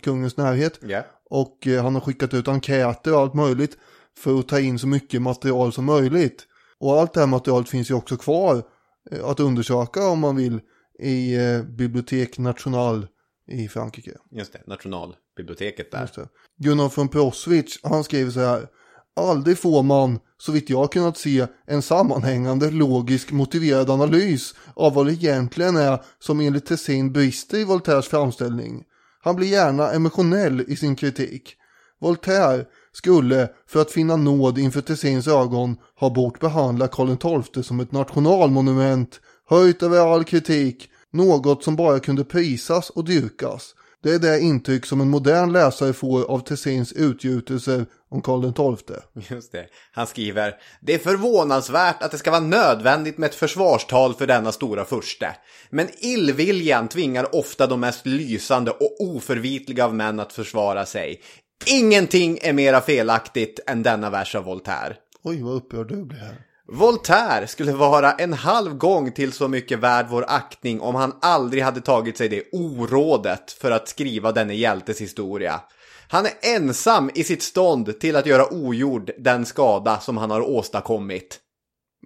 kungens 0.03 0.37
närhet. 0.37 0.79
Ja. 0.81 1.03
Och 1.29 1.67
eh, 1.67 1.83
han 1.83 1.93
har 1.93 2.01
skickat 2.01 2.33
ut 2.33 2.47
enkäter 2.47 3.13
och 3.13 3.19
allt 3.19 3.33
möjligt 3.33 3.77
för 4.17 4.39
att 4.39 4.47
ta 4.47 4.59
in 4.59 4.79
så 4.79 4.87
mycket 4.87 5.21
material 5.21 5.73
som 5.73 5.85
möjligt. 5.85 6.45
Och 6.79 6.99
allt 6.99 7.13
det 7.13 7.19
här 7.19 7.27
materialet 7.27 7.69
finns 7.69 7.91
ju 7.91 7.93
också 7.93 8.17
kvar 8.17 8.63
eh, 9.11 9.25
att 9.25 9.39
undersöka 9.39 10.07
om 10.07 10.19
man 10.19 10.35
vill 10.35 10.59
i 10.99 11.35
eh, 11.35 11.63
Bibliotek 11.63 12.37
National 12.37 13.07
i 13.49 13.67
Frankrike. 13.67 14.11
Just 14.31 14.53
det, 14.53 14.61
nationalbiblioteket 14.67 15.91
där. 15.91 16.01
Just 16.01 16.15
det. 16.15 16.27
Gunnar 16.57 16.91
von 16.95 17.07
Proswitz, 17.07 17.79
han 17.83 18.03
skriver 18.03 18.31
så 18.31 18.39
här. 18.39 18.67
Aldrig 19.15 19.57
får 19.57 19.83
man, 19.83 20.19
så 20.37 20.51
vitt 20.51 20.69
jag 20.69 20.91
kunnat 20.91 21.17
se, 21.17 21.47
en 21.67 21.81
sammanhängande, 21.81 22.71
logisk, 22.71 23.31
motiverad 23.31 23.89
analys 23.89 24.55
av 24.73 24.93
vad 24.93 25.05
det 25.05 25.13
egentligen 25.13 25.77
är 25.77 26.03
som 26.19 26.39
enligt 26.39 26.65
Tessin 26.65 27.11
brister 27.11 27.57
i 27.57 27.63
Voltaires 27.63 28.07
framställning. 28.07 28.83
Han 29.21 29.35
blir 29.35 29.47
gärna 29.47 29.91
emotionell 29.91 30.61
i 30.67 30.75
sin 30.75 30.95
kritik. 30.95 31.55
Voltaire 32.01 32.65
skulle, 32.91 33.49
för 33.67 33.81
att 33.81 33.91
finna 33.91 34.15
nåd 34.15 34.57
inför 34.57 34.81
Tessins 34.81 35.27
ögon, 35.27 35.77
ha 35.99 36.09
bort 36.09 36.39
behandla 36.39 36.87
Karl 36.87 37.43
XII 37.43 37.63
som 37.63 37.79
ett 37.79 37.91
nationalmonument, 37.91 39.19
höjt 39.49 39.83
över 39.83 40.13
all 40.13 40.23
kritik, 40.23 40.89
något 41.11 41.63
som 41.63 41.75
bara 41.75 41.99
kunde 41.99 42.23
prisas 42.23 42.89
och 42.89 43.05
dyrkas. 43.05 43.75
Det 44.03 44.11
är 44.13 44.19
det 44.19 44.39
intryck 44.39 44.85
som 44.85 45.01
en 45.01 45.09
modern 45.09 45.51
läsare 45.51 45.93
får 45.93 46.23
av 46.23 46.39
Tessins 46.39 46.93
utgjutelser 46.93 47.85
om 48.09 48.21
Karl 48.21 48.75
XII. 48.75 48.97
Just 49.29 49.51
det. 49.51 49.65
Han 49.91 50.07
skriver 50.07 50.55
Det 50.81 50.93
är 50.93 50.99
förvånansvärt 50.99 52.03
att 52.03 52.11
det 52.11 52.17
ska 52.17 52.31
vara 52.31 52.41
nödvändigt 52.41 53.17
med 53.17 53.27
ett 53.29 53.35
försvarstal 53.35 54.13
för 54.13 54.27
denna 54.27 54.51
stora 54.51 54.85
furste. 54.85 55.35
Men 55.69 55.87
illviljan 55.97 56.87
tvingar 56.87 57.35
ofta 57.35 57.67
de 57.67 57.79
mest 57.79 58.05
lysande 58.05 58.71
och 58.71 58.95
oförvitliga 58.99 59.85
av 59.85 59.95
män 59.95 60.19
att 60.19 60.33
försvara 60.33 60.85
sig. 60.85 61.21
Ingenting 61.65 62.39
är 62.41 62.53
mera 62.53 62.81
felaktigt 62.81 63.59
än 63.67 63.83
denna 63.83 64.09
vers 64.09 64.35
av 64.35 64.43
Voltaire. 64.43 64.95
Oj, 65.23 65.41
vad 65.41 65.53
upprörd 65.53 65.87
du 65.87 66.05
blir 66.05 66.19
här. 66.19 66.48
Voltaire 66.71 67.47
skulle 67.47 67.71
vara 67.71 68.11
en 68.11 68.33
halv 68.33 68.77
gång 68.77 69.11
till 69.11 69.33
så 69.33 69.47
mycket 69.47 69.79
värd 69.79 70.05
vår 70.09 70.25
aktning 70.27 70.81
om 70.81 70.95
han 70.95 71.13
aldrig 71.21 71.63
hade 71.63 71.81
tagit 71.81 72.17
sig 72.17 72.29
det 72.29 72.43
orådet 72.51 73.51
för 73.51 73.71
att 73.71 73.87
skriva 73.87 74.31
denne 74.31 74.53
hjältes 74.53 75.01
historia. 75.01 75.61
Han 76.09 76.25
är 76.25 76.31
ensam 76.55 77.09
i 77.15 77.23
sitt 77.23 77.43
stånd 77.43 77.99
till 77.99 78.15
att 78.15 78.25
göra 78.25 78.53
ogjord 78.53 79.11
den 79.17 79.45
skada 79.45 79.99
som 79.99 80.17
han 80.17 80.31
har 80.31 80.41
åstadkommit. 80.41 81.39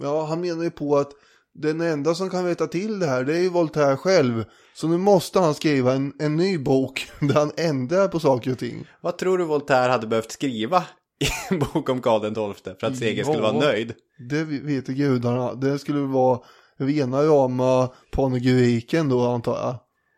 Ja, 0.01 0.25
han 0.25 0.41
menar 0.41 0.63
ju 0.63 0.71
på 0.71 0.97
att 0.97 1.11
den 1.53 1.81
enda 1.81 2.15
som 2.15 2.29
kan 2.29 2.45
veta 2.45 2.67
till 2.67 2.99
det 2.99 3.07
här, 3.07 3.23
det 3.23 3.33
är 3.33 3.41
ju 3.41 3.49
Voltaire 3.49 3.97
själv. 3.97 4.45
Så 4.75 4.87
nu 4.87 4.97
måste 4.97 5.39
han 5.39 5.53
skriva 5.55 5.93
en, 5.93 6.13
en 6.19 6.35
ny 6.35 6.57
bok 6.57 7.11
där 7.19 7.33
han 7.33 7.51
ändrar 7.57 8.07
på 8.07 8.19
saker 8.19 8.51
och 8.51 8.59
ting. 8.59 8.87
Vad 9.01 9.17
tror 9.17 9.37
du 9.37 9.43
Voltaire 9.43 9.91
hade 9.91 10.07
behövt 10.07 10.31
skriva 10.31 10.83
i 11.19 11.53
en 11.53 11.59
bok 11.59 11.89
om 11.89 12.01
Karl 12.01 12.21
XII 12.55 12.75
för 12.79 12.87
att 12.87 12.97
Seger 12.97 13.23
skulle 13.23 13.41
vara 13.41 13.53
Ja. 13.53 13.59
nöjd? 13.59 13.93
Det 14.29 14.43
vet 14.43 14.87
gudarna. 14.87 15.53
Det 15.53 15.79
skulle 15.79 15.99
vara 15.99 16.39
rena 16.77 17.23
rama 17.23 17.89
panegyriken 18.11 19.09
då 19.09 19.27
antar 19.27 19.53
jag. 19.55 19.75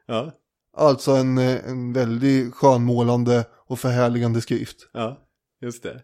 Ja, 0.08 0.32
Alltså 0.78 1.12
en, 1.12 1.38
en 1.38 1.94
väldigt 1.94 2.54
skönmålande 2.54 3.46
och 3.68 3.80
förhärligande 3.80 4.42
skrift. 4.42 4.90
ja, 4.94 5.20
just 5.62 5.84
det. 5.84 6.02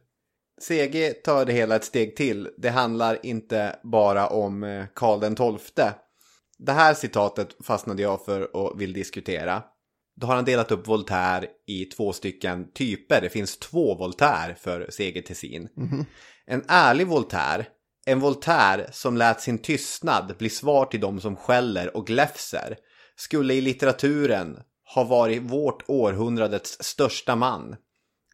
CG 0.67 1.13
tar 1.23 1.45
det 1.45 1.53
hela 1.53 1.75
ett 1.75 1.83
steg 1.83 2.15
till. 2.15 2.49
Det 2.57 2.69
handlar 2.69 3.25
inte 3.25 3.75
bara 3.83 4.27
om 4.27 4.63
eh, 4.63 4.85
Karl 4.95 5.35
XII. 5.57 5.85
Det 6.57 6.71
här 6.71 6.93
citatet 6.93 7.47
fastnade 7.63 8.01
jag 8.01 8.25
för 8.25 8.55
och 8.55 8.81
vill 8.81 8.93
diskutera. 8.93 9.63
Då 10.21 10.27
har 10.27 10.35
han 10.35 10.45
delat 10.45 10.71
upp 10.71 10.87
Voltaire 10.87 11.47
i 11.67 11.85
två 11.85 12.13
stycken 12.13 12.71
typer. 12.71 13.21
Det 13.21 13.29
finns 13.29 13.57
två 13.57 13.95
Voltaire 13.95 14.55
för 14.55 14.87
Seger 14.89 15.21
Tessin. 15.21 15.69
En 16.45 16.63
ärlig 16.67 17.07
Voltaire, 17.07 17.65
en 18.05 18.19
Voltaire 18.19 18.89
som 18.91 19.17
lät 19.17 19.41
sin 19.41 19.57
tystnad 19.57 20.35
bli 20.37 20.49
svar 20.49 20.85
till 20.85 20.99
de 20.99 21.21
som 21.21 21.35
skäller 21.35 21.97
och 21.97 22.07
gläfser, 22.07 22.77
skulle 23.15 23.53
i 23.53 23.61
litteraturen 23.61 24.59
ha 24.95 25.03
varit 25.03 25.41
vårt 25.41 25.83
århundradets 25.87 26.77
största 26.83 27.35
man. 27.35 27.75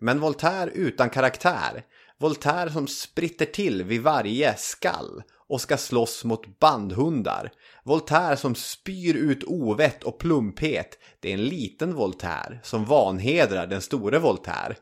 Men 0.01 0.19
Voltaire 0.19 0.71
utan 0.71 1.09
karaktär, 1.09 1.83
Voltaire 2.19 2.71
som 2.71 2.87
spritter 2.87 3.45
till 3.45 3.83
vid 3.83 4.01
varje 4.01 4.57
skall 4.57 5.23
och 5.49 5.61
ska 5.61 5.77
slåss 5.77 6.23
mot 6.23 6.59
bandhundar. 6.59 7.51
Voltaire 7.83 8.37
som 8.37 8.55
spyr 8.55 9.15
ut 9.15 9.43
ovett 9.43 10.03
och 10.03 10.19
plumphet. 10.19 10.97
Det 11.19 11.29
är 11.29 11.33
en 11.33 11.45
liten 11.45 11.93
Voltaire 11.95 12.59
som 12.63 12.85
vanhedrar 12.85 13.67
den 13.67 13.81
store 13.81 14.19
Voltaire. 14.19 14.75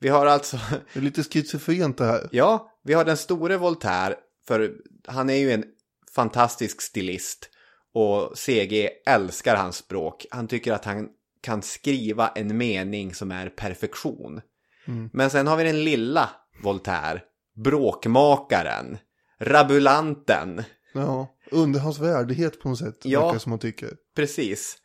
Vi 0.00 0.08
har 0.08 0.26
alltså 0.26 0.56
Det 0.92 0.98
är 0.98 1.02
lite 1.02 1.22
schizofrent 1.22 1.98
det 1.98 2.04
här. 2.04 2.28
Ja, 2.32 2.70
vi 2.84 2.94
har 2.94 3.04
den 3.04 3.16
store 3.16 3.56
Voltaire, 3.56 4.14
för 4.48 4.72
han 5.06 5.30
är 5.30 5.34
ju 5.34 5.52
en 5.52 5.64
fantastisk 6.14 6.82
stilist. 6.82 7.50
Och 7.94 8.38
CG 8.38 8.88
älskar 9.06 9.56
hans 9.56 9.76
språk. 9.76 10.26
Han 10.30 10.48
tycker 10.48 10.72
att 10.72 10.84
han 10.84 11.08
kan 11.42 11.62
skriva 11.62 12.28
en 12.28 12.56
mening 12.56 13.14
som 13.14 13.30
är 13.30 13.48
perfektion. 13.48 14.40
Men 15.12 15.30
sen 15.30 15.46
har 15.46 15.56
vi 15.56 15.64
den 15.64 15.84
lilla 15.84 16.30
Voltaire, 16.62 17.22
bråkmakaren, 17.64 18.98
rabulanten. 19.40 20.62
Ja, 20.92 21.36
under 21.50 21.80
hans 21.80 21.98
värdighet 21.98 22.60
på 22.60 22.68
något 22.68 22.78
sätt. 22.78 22.98
Ja. 23.02 23.26
Verkar 23.26 23.38
som 23.38 23.50
man 23.50 23.58
tycker. 23.58 23.90
Precis. 24.16 24.78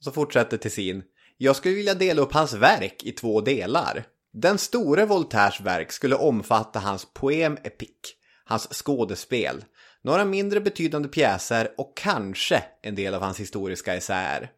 Så 0.00 0.12
fortsätter 0.12 0.56
Tessin. 0.56 1.02
Jag 1.36 1.56
skulle 1.56 1.74
vilja 1.74 1.94
dela 1.94 2.22
upp 2.22 2.32
hans 2.32 2.54
verk 2.54 3.02
i 3.02 3.12
två 3.12 3.40
delar. 3.40 4.04
Den 4.32 4.58
store 4.58 5.06
Voltaires 5.06 5.60
verk 5.60 5.92
skulle 5.92 6.14
omfatta 6.14 6.78
hans 6.78 7.06
poem 7.14 7.58
epik, 7.64 8.00
hans 8.44 8.68
skådespel, 8.72 9.64
några 10.02 10.24
mindre 10.24 10.60
betydande 10.60 11.08
pjäser 11.08 11.68
och 11.76 11.96
kanske 11.96 12.64
en 12.82 12.94
del 12.94 13.14
av 13.14 13.22
hans 13.22 13.40
historiska 13.40 13.94
essäer. 13.94 14.50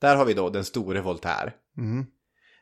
Där 0.00 0.16
har 0.16 0.24
vi 0.24 0.34
då 0.34 0.50
den 0.50 0.64
store 0.64 1.00
Voltaire. 1.00 1.52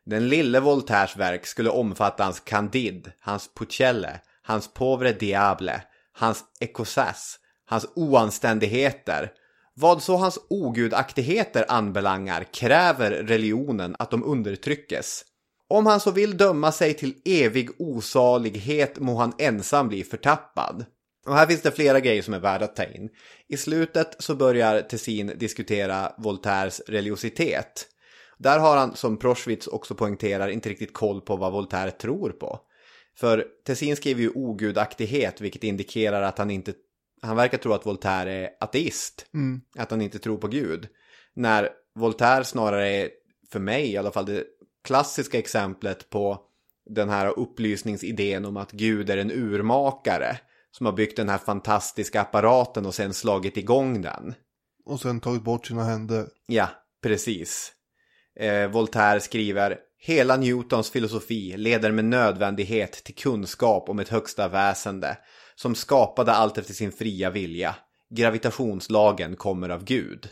Den 0.05 0.29
lille 0.29 0.61
Voltaires 0.61 1.17
verk 1.17 1.47
skulle 1.47 1.71
omfatta 1.71 2.25
hans 2.25 2.41
Candide, 2.41 3.13
hans 3.21 3.55
Pucelle, 3.55 4.21
hans 4.43 4.75
Pauvre 4.75 5.13
Diable, 5.13 5.83
hans 6.13 6.45
Ecosas, 6.61 7.39
hans 7.67 7.87
oanständigheter. 7.95 9.33
Vad 9.75 10.03
så 10.03 10.17
hans 10.17 10.39
ogudaktigheter 10.51 11.65
anbelangar 11.69 12.45
kräver 12.45 13.11
religionen 13.11 13.97
att 13.99 14.11
de 14.11 14.25
undertryckes. 14.25 15.25
Om 15.69 15.87
han 15.87 16.01
så 16.01 16.11
vill 16.11 16.37
döma 16.37 16.73
sig 16.73 16.95
till 16.95 17.15
evig 17.25 17.71
osalighet 17.79 18.99
må 18.99 19.17
han 19.17 19.33
ensam 19.39 19.89
bli 19.89 20.05
förtappad. 20.05 20.85
Och 21.27 21.35
här 21.35 21.47
finns 21.47 21.63
det 21.63 21.71
flera 21.71 22.01
grejer 22.01 22.23
som 22.23 22.35
är 22.35 22.41
värda 22.41 22.65
att 22.65 22.77
ta 22.77 22.85
in. 22.85 23.09
I 23.49 23.57
slutet 23.57 24.17
så 24.19 24.35
börjar 24.35 24.81
Tessin 24.81 25.33
diskutera 25.37 26.13
Voltaires 26.19 26.81
religiositet. 26.89 27.87
Där 28.39 28.59
har 28.59 28.77
han, 28.77 28.97
som 28.97 29.17
Proschwitz 29.17 29.67
också 29.67 29.95
poängterar, 29.95 30.49
inte 30.49 30.69
riktigt 30.69 30.95
koll 30.95 31.21
på 31.21 31.37
vad 31.37 31.53
Voltaire 31.53 31.91
tror 31.91 32.31
på. 32.31 32.61
För 33.17 33.47
Tessin 33.65 33.97
skriver 33.97 34.23
ju 34.23 34.31
ogudaktighet, 34.35 35.41
vilket 35.41 35.65
indikerar 35.65 36.23
att 36.23 36.39
han 36.39 36.51
inte... 36.51 36.73
Han 37.23 37.37
verkar 37.37 37.59
tro 37.59 37.73
att 37.73 37.87
Voltaire 37.87 38.33
är 38.33 38.51
ateist. 38.61 39.27
Att 39.77 39.91
han 39.91 40.01
inte 40.01 40.19
tror 40.19 40.39
på 40.39 40.49
Gud. 40.49 40.89
När 41.35 41.69
Voltaire 41.95 42.45
snarare 42.45 42.89
är, 42.89 43.11
för 43.53 43.61
mig 43.61 43.93
i 43.93 43.97
alla 43.97 44.11
fall, 44.11 44.27
det 44.27 44.45
klassiska 44.85 45.39
exemplet 45.39 46.11
på 46.11 46.41
den 46.91 47.09
här 47.09 47.39
upplysningsidén 47.39 48.45
om 48.45 48.57
att 48.57 48.73
Gud 48.73 49.11
är 49.11 49.17
en 49.17 49.31
urmakare. 49.31 50.39
Som 50.71 50.87
har 50.87 50.93
byggt 50.93 51.17
den 51.17 51.29
här 51.29 51.39
fantastiska 51.39 52.21
apparaten 52.21 52.87
och 52.87 52.95
sen 52.95 53.15
slagit 53.15 53.57
igång 53.57 54.03
den. 54.03 54.35
Och 54.85 55.01
sen 55.01 55.21
tagit 55.21 55.43
bort 55.43 55.67
sina 55.67 55.85
händer. 55.85 56.29
Ja, 56.47 56.69
precis. 57.03 57.73
Eh, 58.41 58.71
Voltaire 58.71 59.21
skriver 59.21 59.79
Hela 60.05 60.37
Newtons 60.37 60.91
filosofi 60.91 61.57
leder 61.57 61.93
med 61.93 62.05
nödvändighet 62.05 62.93
till 62.93 63.15
kunskap 63.15 63.89
om 63.89 63.99
ett 63.99 64.09
högsta 64.09 64.49
väsende 64.49 65.19
som 65.55 65.75
skapade 65.75 66.33
allt 66.33 66.59
efter 66.59 66.75
sin 66.75 66.93
fria 66.93 67.31
vilja. 67.31 67.77
Gravitationslagen 68.15 69.37
kommer 69.37 69.69
av 69.69 69.85
Gud. 69.85 70.29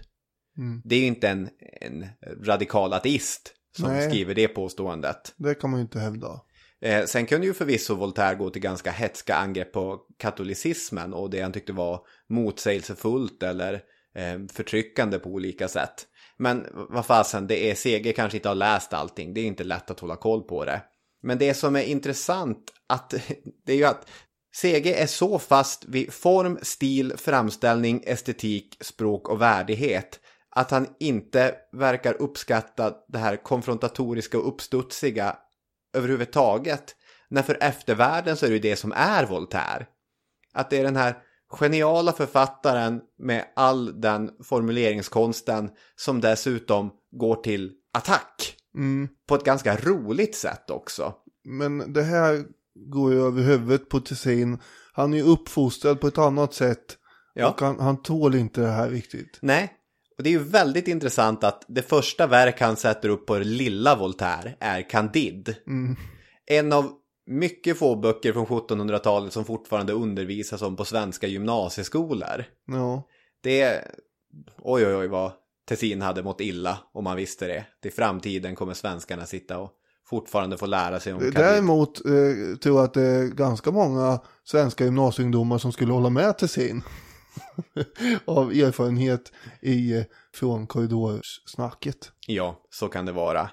Det 0.85 0.95
är 0.95 1.01
ju 1.01 1.07
inte 1.07 1.29
en, 1.29 1.49
en 1.81 2.07
radikal 2.45 2.93
ateist 2.93 3.55
som 3.77 3.93
Nej. 3.93 4.11
skriver 4.11 4.35
det 4.35 4.49
påståendet. 4.49 5.35
Det 5.37 5.55
kan 5.55 5.71
man 5.71 5.81
ju 5.81 5.83
inte 5.83 5.99
hävda. 5.99 6.41
Eh, 6.81 7.05
sen 7.05 7.27
kunde 7.27 7.47
ju 7.47 7.55
förvisso 7.55 7.95
Voltaire 7.95 8.37
gå 8.37 8.51
till 8.51 8.62
ganska 8.62 8.91
hetska 8.91 9.35
angrepp 9.35 9.73
på 9.73 10.01
katolicismen 10.18 11.14
och 11.14 11.31
det 11.31 11.41
han 11.41 11.53
tyckte 11.53 11.73
var 11.73 12.01
motsägelsefullt 12.29 13.43
eller 13.43 13.75
eh, 14.14 14.47
förtryckande 14.53 15.18
på 15.18 15.31
olika 15.31 15.68
sätt. 15.68 16.07
Men 16.41 16.66
vad 16.72 17.07
fasen, 17.07 17.47
det 17.47 17.70
är 17.70 17.74
CG 17.74 18.16
kanske 18.16 18.38
inte 18.38 18.49
har 18.49 18.55
läst 18.55 18.93
allting. 18.93 19.34
Det 19.34 19.41
är 19.41 19.47
inte 19.47 19.64
lätt 19.64 19.91
att 19.91 20.01
hålla 20.01 20.16
koll 20.16 20.43
på 20.43 20.64
det. 20.64 20.82
Men 21.22 21.38
det 21.38 21.55
som 21.55 21.76
är 21.76 21.82
intressant 21.82 22.72
att 22.86 23.11
det 23.66 23.72
är 23.72 23.76
ju 23.76 23.84
att 23.84 24.09
CG 24.57 24.93
är 24.93 25.07
så 25.07 25.38
fast 25.38 25.84
vid 25.84 26.12
form, 26.12 26.59
stil, 26.62 27.12
framställning, 27.16 28.03
estetik, 28.07 28.76
språk 28.80 29.28
och 29.28 29.41
värdighet 29.41 30.20
att 30.51 30.70
han 30.70 30.86
inte 31.01 31.55
verkar 31.72 32.22
uppskatta 32.22 32.95
det 33.09 33.18
här 33.18 33.36
konfrontatoriska 33.36 34.38
och 34.38 34.49
uppstudsiga 34.49 35.36
överhuvudtaget. 35.97 36.97
När 37.28 37.43
för 37.43 37.59
eftervärlden 37.61 38.36
så 38.36 38.47
är 38.47 38.51
det 38.51 38.57
ju 38.57 38.62
det 38.62 38.76
som 38.76 38.93
är 38.93 39.26
Voltaire. 39.26 39.86
Att 40.53 40.70
det 40.70 40.78
är 40.78 40.84
den 40.84 40.97
här 40.97 41.22
geniala 41.51 42.12
författaren 42.12 43.01
med 43.18 43.44
all 43.57 44.01
den 44.01 44.30
formuleringskonsten 44.44 45.70
som 45.96 46.20
dessutom 46.20 46.90
går 47.12 47.36
till 47.36 47.72
attack. 47.92 48.57
På 49.28 49.34
ett 49.34 49.44
ganska 49.44 49.76
roligt 49.76 50.36
sätt 50.36 50.70
också. 50.70 51.14
Men 51.44 51.92
det 51.92 52.03
här 52.03 52.44
går 52.74 53.12
ju 53.12 53.26
över 53.26 53.42
huvudet 53.42 53.88
på 53.88 54.01
Tessin. 54.01 54.59
Han 54.92 55.12
är 55.12 55.18
ju 55.18 55.24
uppfostrad 55.24 56.01
på 56.01 56.07
ett 56.07 56.18
annat 56.18 56.55
sätt. 56.55 56.96
Ja. 57.34 57.51
Och 57.51 57.61
han, 57.61 57.80
han 57.80 58.03
tål 58.03 58.34
inte 58.34 58.61
det 58.61 58.70
här 58.70 58.90
riktigt. 58.90 59.38
Nej, 59.42 59.72
och 60.18 60.24
det 60.24 60.30
är 60.30 60.32
ju 60.32 60.44
väldigt 60.44 60.88
intressant 60.88 61.44
att 61.44 61.64
det 61.68 61.82
första 61.82 62.26
verk 62.26 62.61
han 62.61 62.76
sätter 62.76 63.09
upp 63.09 63.26
på 63.26 63.38
det 63.38 63.44
lilla 63.44 63.96
Voltaire 63.96 64.57
är 64.61 64.90
Candide. 64.90 65.57
En 66.46 66.72
av 66.72 66.92
mycket 67.31 67.78
få 67.78 67.97
böcker 67.97 68.33
från 68.33 68.47
1700-talet 68.47 69.33
som 69.33 69.45
fortfarande 69.45 69.93
undervisas 69.93 70.62
om 70.62 70.76
på 70.76 70.85
svenska 70.85 71.26
gymnasieskolor. 71.26 72.45
Ja. 72.66 73.03
Det 73.41 73.61
är... 73.61 73.95
Oj, 74.59 74.87
oj, 74.87 74.95
oj 74.95 75.09
vad 75.09 75.33
Tessin 75.68 76.03
hade 76.03 76.22
mått 76.22 76.41
illa 76.41 76.78
om 76.93 77.05
man 77.05 77.16
visste 77.16 77.47
det. 77.47 77.66
Till 77.83 77.93
framtiden 77.93 78.55
kommer 78.55 78.74
svenskarna 78.74 79.26
sitta 79.26 79.59
och 79.59 79.70
fortfarande 80.07 80.59
få 80.59 80.66
lära 80.66 81.01
sig 81.01 81.12
om 81.12 81.18
Candide. 81.18 81.41
Däremot 81.41 82.05
eh, 82.05 82.57
tror 82.62 82.76
jag 82.76 82.85
att 82.85 82.95
det 82.95 83.03
är 83.03 83.26
ganska 83.26 83.70
många 83.70 84.20
svenska 84.45 84.85
gymnasieungdomar 84.85 85.59
som 85.59 85.72
skulle 85.72 85.93
hålla 85.93 86.11
med 86.11 86.39
Tessin. 86.39 86.83
Av 88.24 88.51
erfarenhet 88.51 89.33
i, 89.61 89.97
eh, 89.97 90.05
från 90.35 90.66
korridorssnacket. 90.66 92.12
Ja, 92.26 92.61
så 92.70 92.89
kan 92.89 93.07
det 93.07 93.12
vara. 93.12 93.51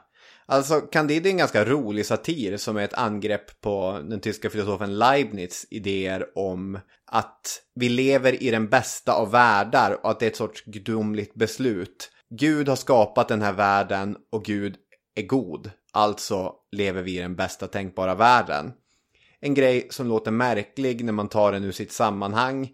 Alltså, 0.50 0.82
Candide 0.82 1.30
är 1.30 1.32
en 1.32 1.38
ganska 1.38 1.66
rolig 1.66 2.06
satir 2.06 2.58
som 2.58 2.78
är 2.78 2.84
ett 2.84 2.94
angrepp 2.94 3.62
på 3.62 4.00
den 4.10 4.20
tyska 4.20 4.50
filosofen 4.50 4.98
Leibniz 4.98 5.68
idéer 5.70 6.26
om 6.36 6.80
att 7.12 7.62
vi 7.76 7.90
lever 7.90 8.44
i 8.44 8.52
den 8.52 8.70
bästa 8.70 9.14
av 9.14 9.32
världar 9.32 10.00
och 10.04 10.12
att 10.12 10.20
det 10.20 10.26
är 10.26 10.30
ett 10.30 10.36
sorts 10.36 10.64
gudomligt 10.66 11.34
beslut. 11.34 12.12
Gud 12.30 12.70
har 12.70 12.76
skapat 12.76 13.28
den 13.28 13.42
här 13.42 13.54
världen 13.54 14.18
och 14.32 14.44
Gud 14.44 14.76
är 15.16 15.22
god. 15.22 15.72
Alltså 15.94 16.54
lever 16.72 17.02
vi 17.02 17.18
i 17.18 17.22
den 17.22 17.36
bästa 17.36 17.68
tänkbara 17.68 18.16
världen. 18.16 18.74
En 19.40 19.54
grej 19.54 19.88
som 19.90 20.08
låter 20.08 20.32
märklig 20.32 21.06
när 21.06 21.14
man 21.14 21.30
tar 21.30 21.52
den 21.52 21.64
ur 21.64 21.72
sitt 21.72 21.92
sammanhang. 21.92 22.70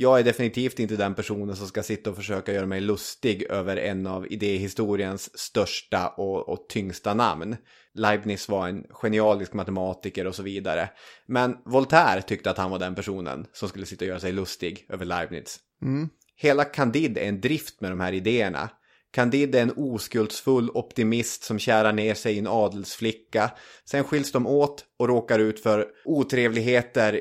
Jag 0.00 0.18
är 0.18 0.24
definitivt 0.24 0.78
inte 0.78 0.96
den 0.96 1.14
personen 1.14 1.56
som 1.56 1.66
ska 1.66 1.82
sitta 1.82 2.10
och 2.10 2.16
försöka 2.16 2.52
göra 2.52 2.66
mig 2.66 2.80
lustig 2.80 3.42
över 3.42 3.76
en 3.76 4.06
av 4.06 4.32
idéhistoriens 4.32 5.38
största 5.38 6.08
och, 6.08 6.48
och 6.48 6.68
tyngsta 6.68 7.14
namn. 7.14 7.56
Leibniz 7.94 8.48
var 8.48 8.68
en 8.68 8.84
genialisk 8.90 9.52
matematiker 9.52 10.26
och 10.26 10.34
så 10.34 10.42
vidare. 10.42 10.90
Men 11.26 11.56
Voltaire 11.64 12.22
tyckte 12.22 12.50
att 12.50 12.58
han 12.58 12.70
var 12.70 12.78
den 12.78 12.94
personen 12.94 13.46
som 13.52 13.68
skulle 13.68 13.86
sitta 13.86 14.04
och 14.04 14.08
göra 14.08 14.20
sig 14.20 14.32
lustig 14.32 14.86
över 14.88 15.04
Leibniz. 15.04 15.58
Hela 16.36 16.64
Candide 16.64 17.20
är 17.20 17.28
en 17.28 17.40
drift 17.40 17.80
med 17.80 17.90
de 17.90 18.00
här 18.00 18.12
idéerna. 18.12 18.70
Candide 19.10 19.58
är 19.58 19.62
en 19.62 19.72
oskuldsfull 19.76 20.70
optimist 20.70 21.42
som 21.42 21.58
kärar 21.58 21.92
ner 21.92 22.14
sig 22.14 22.34
i 22.34 22.38
en 22.38 22.46
adelsflicka. 22.46 23.50
Sen 23.84 24.04
skiljs 24.04 24.32
de 24.32 24.46
åt 24.46 24.84
och 24.98 25.08
råkar 25.08 25.38
ut 25.38 25.60
för 25.62 25.86
otrevligheter 26.04 27.20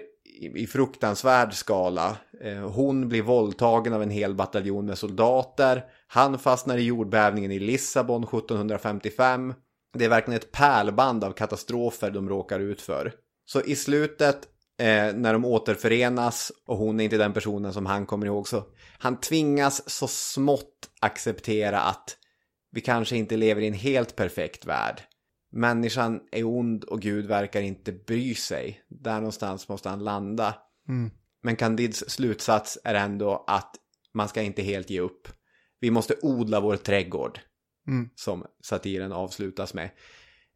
i 0.56 0.68
fruktansvärd 0.68 1.54
skala. 1.54 2.18
Eh, 2.44 2.70
hon 2.70 3.10
blir 3.10 3.22
våldtagen 3.22 3.94
av 3.94 4.04
en 4.04 4.10
hel 4.10 4.36
bataljon 4.36 4.86
med 4.86 4.98
soldater. 4.98 5.84
Han 6.08 6.40
fastnar 6.40 6.78
i 6.78 6.84
jordbävningen 6.84 7.52
i 7.52 7.60
Lissabon 7.60 8.24
1755. 8.24 9.54
Det 9.98 10.06
är 10.06 10.10
verkligen 10.10 10.40
ett 10.40 10.52
pärlband 10.52 11.24
av 11.24 11.32
katastrofer 11.32 12.12
de 12.12 12.30
råkar 12.30 12.60
ut 12.60 12.82
för. 12.82 13.14
Så 13.46 13.62
i 13.62 13.76
slutet 13.76 14.48
eh, 14.80 15.16
när 15.16 15.34
de 15.34 15.46
återförenas 15.46 16.52
och 16.68 16.78
hon 16.78 17.00
är 17.00 17.04
inte 17.04 17.18
den 17.18 17.34
personen 17.34 17.74
som 17.74 17.86
han 17.86 18.06
kommer 18.06 18.26
ihåg 18.26 18.48
så 18.48 18.64
han 19.00 19.20
tvingas 19.20 19.90
så 19.90 20.08
smått 20.08 20.90
acceptera 21.02 21.80
att 21.80 22.18
vi 22.72 22.82
kanske 22.82 23.18
inte 23.18 23.38
lever 23.38 23.62
i 23.62 23.68
en 23.68 23.74
helt 23.74 24.16
perfekt 24.16 24.66
värld. 24.66 25.02
Människan 25.52 26.20
är 26.32 26.44
ond 26.44 26.84
och 26.84 27.02
Gud 27.02 27.26
verkar 27.26 27.62
inte 27.62 27.92
bry 27.92 28.36
sig. 28.36 28.82
Där 28.90 29.16
någonstans 29.16 29.70
måste 29.70 29.90
han 29.90 30.04
landa. 30.04 30.56
Mm. 30.90 31.12
Men 31.44 31.56
Candids 31.56 32.04
slutsats 32.08 32.78
är 32.84 32.96
ändå 32.96 33.44
att 33.48 33.76
man 34.14 34.28
ska 34.28 34.42
inte 34.42 34.62
helt 34.62 34.90
ge 34.90 35.00
upp. 35.00 35.28
Vi 35.80 35.92
måste 35.92 36.16
odla 36.22 36.60
vår 36.60 36.76
trädgård. 36.76 37.40
Som 38.16 38.46
satiren 38.64 39.12
avslutas 39.12 39.74
med. 39.74 39.90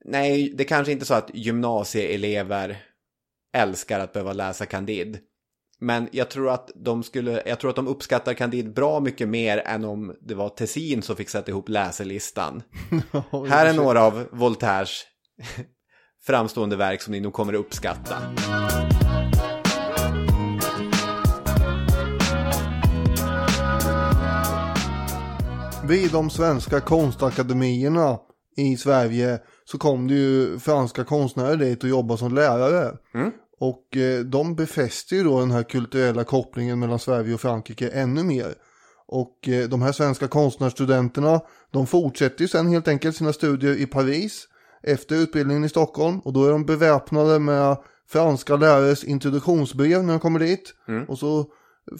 Nej, 0.06 0.54
det 0.58 0.64
kanske 0.64 0.92
inte 0.92 1.04
är 1.04 1.06
så 1.06 1.14
att 1.14 1.32
gymnasieelever 1.34 2.84
älskar 3.54 4.00
att 4.00 4.14
behöva 4.14 4.34
läsa 4.34 4.66
Candide. 4.66 5.20
Men 5.80 6.10
jag 6.12 6.30
tror 6.30 6.50
att 6.50 6.72
de 6.76 7.04
skulle, 7.04 7.44
jag 7.46 7.60
tror 7.60 7.70
att 7.70 7.76
de 7.76 7.88
uppskattar 7.88 8.34
Candide 8.34 8.70
bra 8.70 9.00
mycket 9.00 9.30
mer 9.30 9.58
än 9.58 9.86
om 9.86 10.16
det 10.22 10.36
var 10.36 10.50
Tessin 10.50 11.02
som 11.02 11.16
fick 11.16 11.30
sätta 11.30 11.52
ihop 11.52 11.70
läselistan. 11.70 12.64
Här 13.50 13.66
är 13.66 13.74
några 13.74 14.04
av 14.04 14.28
Voltaires 14.32 15.04
framstående 16.26 16.76
verk 16.76 17.02
som 17.02 17.12
ni 17.12 17.20
nog 17.20 17.34
kommer 17.34 17.54
att 17.54 17.60
uppskatta. 17.60 18.18
Vid 25.88 26.12
de 26.12 26.30
svenska 26.30 26.80
konstakademierna 26.80 28.20
i 28.58 28.78
Sverige 28.78 29.40
så 29.66 29.78
kom 29.78 30.08
det 30.08 30.14
ju 30.14 30.60
franska 30.60 31.04
konstnärer 31.04 31.58
dit 31.58 31.84
och 31.84 31.90
jobbade 31.90 32.18
som 32.18 32.36
lärare. 32.36 32.98
Och 33.60 33.98
eh, 33.98 34.20
de 34.20 34.56
befäster 34.56 35.16
ju 35.16 35.24
då 35.24 35.40
den 35.40 35.52
här 35.52 35.64
kulturella 35.64 36.24
kopplingen 36.24 36.80
mellan 36.80 37.00
Sverige 37.00 37.34
och 37.34 37.42
Frankrike 37.42 37.88
ännu 37.90 38.24
mer. 38.24 38.54
Och 39.08 39.48
eh, 39.48 39.70
de 39.70 39.82
här 39.82 39.92
svenska 39.92 40.28
konstnärsstudenterna, 40.28 41.42
de 41.72 41.88
fortsätter 41.88 42.42
ju 42.42 42.48
sen 42.48 42.68
helt 42.68 42.88
enkelt 42.88 43.16
sina 43.16 43.34
studier 43.34 43.76
i 43.76 43.86
Paris 43.86 44.48
efter 44.84 45.16
utbildningen 45.16 45.64
i 45.64 45.70
Stockholm. 45.70 46.20
Och 46.20 46.34
då 46.34 46.46
är 46.46 46.52
de 46.52 46.66
beväpnade 46.66 47.40
med 47.40 47.78
franska 48.10 48.56
lärares 48.56 49.04
introduktionsbrev 49.04 50.04
när 50.04 50.14
de 50.14 50.20
kommer 50.20 50.40
dit. 50.40 50.74
Och 51.08 51.20
så 51.20 51.46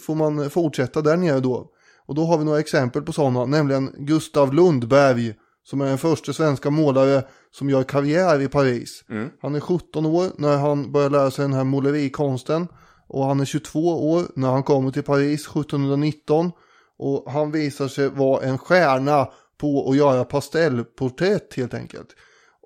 får 0.00 0.14
man 0.14 0.50
fortsätta 0.50 1.02
där 1.02 1.16
nere 1.16 1.40
då. 1.40 1.68
Och 2.06 2.14
då 2.14 2.24
har 2.24 2.38
vi 2.38 2.44
några 2.44 2.60
exempel 2.60 3.02
på 3.02 3.12
sådana, 3.12 3.44
nämligen 3.44 3.94
Gustav 3.98 4.54
Lundberg 4.54 5.34
som 5.64 5.80
är 5.80 5.86
den 5.86 5.98
första 5.98 6.32
svenska 6.32 6.70
målare 6.70 7.24
som 7.50 7.70
gör 7.70 7.82
karriär 7.82 8.40
i 8.40 8.48
Paris. 8.48 9.04
Han 9.42 9.54
är 9.54 9.60
17 9.60 10.06
år 10.06 10.26
när 10.38 10.56
han 10.56 10.92
börjar 10.92 11.10
lära 11.10 11.30
sig 11.30 11.42
den 11.42 11.52
här 11.52 11.64
målerikonsten 11.64 12.68
och 13.08 13.24
han 13.24 13.40
är 13.40 13.44
22 13.44 14.12
år 14.12 14.24
när 14.36 14.50
han 14.50 14.62
kommer 14.62 14.90
till 14.90 15.02
Paris 15.02 15.46
1719 15.46 16.50
och 16.98 17.32
han 17.32 17.50
visar 17.50 17.88
sig 17.88 18.08
vara 18.08 18.42
en 18.42 18.58
stjärna 18.58 19.28
på 19.58 19.90
att 19.90 19.96
göra 19.96 20.24
pastellporträtt 20.24 21.54
helt 21.54 21.74
enkelt. 21.74 22.08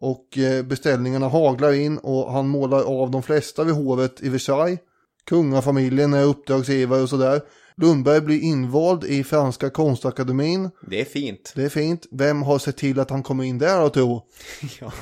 Och 0.01 0.39
eh, 0.39 0.63
beställningarna 0.63 1.29
haglar 1.29 1.73
in 1.73 1.99
och 1.99 2.33
han 2.33 2.49
målar 2.49 3.03
av 3.03 3.11
de 3.11 3.23
flesta 3.23 3.65
vid 3.65 3.75
hovet 3.75 4.23
i 4.23 4.29
Versailles. 4.29 4.79
Kungafamiljen 5.25 6.15
är 6.15 6.25
uppdragsgivare 6.25 7.03
och 7.03 7.09
sådär. 7.09 7.41
Lundberg 7.81 8.21
blir 8.21 8.41
invald 8.41 9.05
i 9.05 9.25
Franska 9.25 9.71
konstakademin. 9.71 10.71
Det 10.91 11.01
är 11.01 11.05
fint. 11.05 11.53
Det 11.57 11.65
är 11.65 11.69
fint. 11.69 12.07
Vem 12.11 12.43
har 12.43 12.59
sett 12.59 12.77
till 12.77 13.01
att 13.01 13.11
han 13.11 13.23
kommer 13.23 13.45
in 13.45 13.59
där 13.59 13.81
då 13.81 13.89
tro? 13.89 14.23
Ja. 14.81 14.93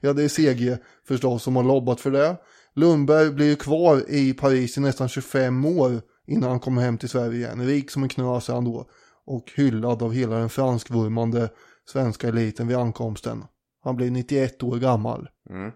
Ja, 0.00 0.12
det 0.12 0.22
är 0.24 0.28
CG 0.28 0.76
förstås 1.08 1.42
som 1.42 1.56
har 1.56 1.64
lobbat 1.64 2.00
för 2.00 2.10
det. 2.10 2.36
Lundberg 2.74 3.30
blir 3.30 3.46
ju 3.46 3.56
kvar 3.56 4.04
i 4.08 4.32
Paris 4.32 4.76
i 4.76 4.80
nästan 4.80 5.08
25 5.08 5.64
år 5.64 6.02
innan 6.26 6.50
han 6.50 6.60
kommer 6.60 6.82
hem 6.82 6.98
till 6.98 7.08
Sverige 7.08 7.36
igen. 7.36 7.66
Rik 7.66 7.90
som 7.90 8.02
en 8.02 8.08
knös 8.08 8.48
är 8.48 8.54
han 8.54 8.64
då. 8.64 8.88
Och 9.26 9.52
hyllad 9.56 10.02
av 10.02 10.12
hela 10.12 10.36
den 10.36 10.48
franskvurmande 10.48 11.48
svenska 11.88 12.28
eliten 12.28 12.68
vid 12.68 12.76
ankomsten. 12.76 13.44
Han 13.84 13.96
blir 13.96 14.10
91 14.10 14.62
år 14.62 14.76
gammal. 14.76 15.28
Mm. 15.50 15.70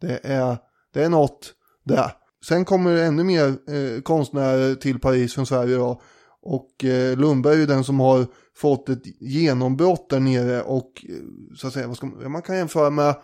Det 0.00 0.20
är, 0.22 0.56
det 0.94 1.02
är 1.02 1.08
något 1.08 1.54
där. 1.84 2.12
Sen 2.46 2.64
kommer 2.64 2.94
det 2.94 3.04
ännu 3.04 3.24
mer 3.24 3.48
eh, 3.48 4.02
konstnärer 4.02 4.74
till 4.74 4.98
Paris 4.98 5.34
från 5.34 5.46
Sverige 5.46 5.76
då. 5.76 6.02
Och 6.42 6.84
eh, 6.84 7.16
Lundberg 7.16 7.54
är 7.54 7.58
ju 7.58 7.66
den 7.66 7.84
som 7.84 8.00
har 8.00 8.26
fått 8.56 8.88
ett 8.88 9.02
genombrott 9.20 10.10
där 10.10 10.20
nere 10.20 10.62
och 10.62 11.04
eh, 11.08 11.14
så 11.56 11.66
att 11.66 11.72
säga, 11.72 11.86
vad 11.86 11.96
ska 11.96 12.06
man, 12.06 12.32
man 12.32 12.42
kan 12.42 12.56
jämföra 12.56 12.90
med, 12.90 13.14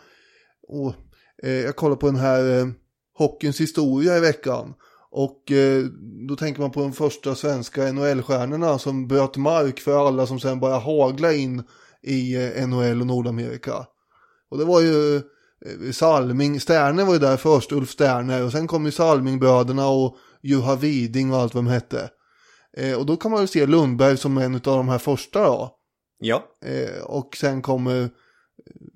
oh, 0.69 0.95
eh, 1.43 1.51
jag 1.51 1.77
kollar 1.77 1.97
på 1.97 2.07
den 2.07 2.17
här 2.17 2.59
eh, 2.59 2.67
Hockeyns 3.19 3.61
historia 3.61 4.17
i 4.17 4.21
veckan. 4.21 4.75
Och 5.11 5.53
eh, 5.53 5.85
då 6.29 6.37
tänker 6.37 6.61
man 6.61 6.71
på 6.71 6.81
de 6.81 6.93
första 6.93 7.35
svenska 7.35 7.93
NHL-stjärnorna 7.93 8.79
som 8.79 9.09
bröt 9.09 9.37
mark 9.37 9.81
för 9.81 10.07
alla 10.09 10.27
som 10.27 10.41
sen 10.41 10.61
bara 10.61 10.79
hagla 10.79 11.33
in 11.33 11.63
i 12.03 12.35
eh, 12.35 12.69
NHL 12.69 13.01
och 13.01 13.07
Nordamerika. 13.07 13.87
Och 14.51 14.59
det 14.59 14.65
var 14.65 14.81
ju 14.81 15.23
Salming, 15.93 16.61
Sterner 16.61 17.05
var 17.05 17.13
ju 17.13 17.19
där 17.19 17.37
först, 17.37 17.73
Ulf 17.73 17.91
Sterner. 17.91 18.45
Och 18.45 18.53
sen 18.53 18.67
kom 18.67 18.87
ju 18.87 18.93
Salmingbröderna 18.93 19.89
och 19.89 20.17
Juha 20.43 20.77
Widing 20.77 21.33
och 21.33 21.39
allt 21.39 21.55
vad 21.55 21.65
de 21.65 21.71
hette. 21.71 22.11
Eh, 22.77 22.99
och 22.99 23.07
då 23.07 23.17
kan 23.17 23.31
man 23.31 23.41
ju 23.41 23.47
se 23.47 23.67
Lundberg 23.67 24.17
som 24.17 24.39
en 24.39 24.55
av 24.55 24.61
de 24.61 24.89
här 24.89 24.99
första 24.99 25.45
då. 25.45 25.77
Ja. 26.19 26.45
Eh, 26.65 27.05
och 27.05 27.37
sen 27.37 27.63
kommer 27.63 28.11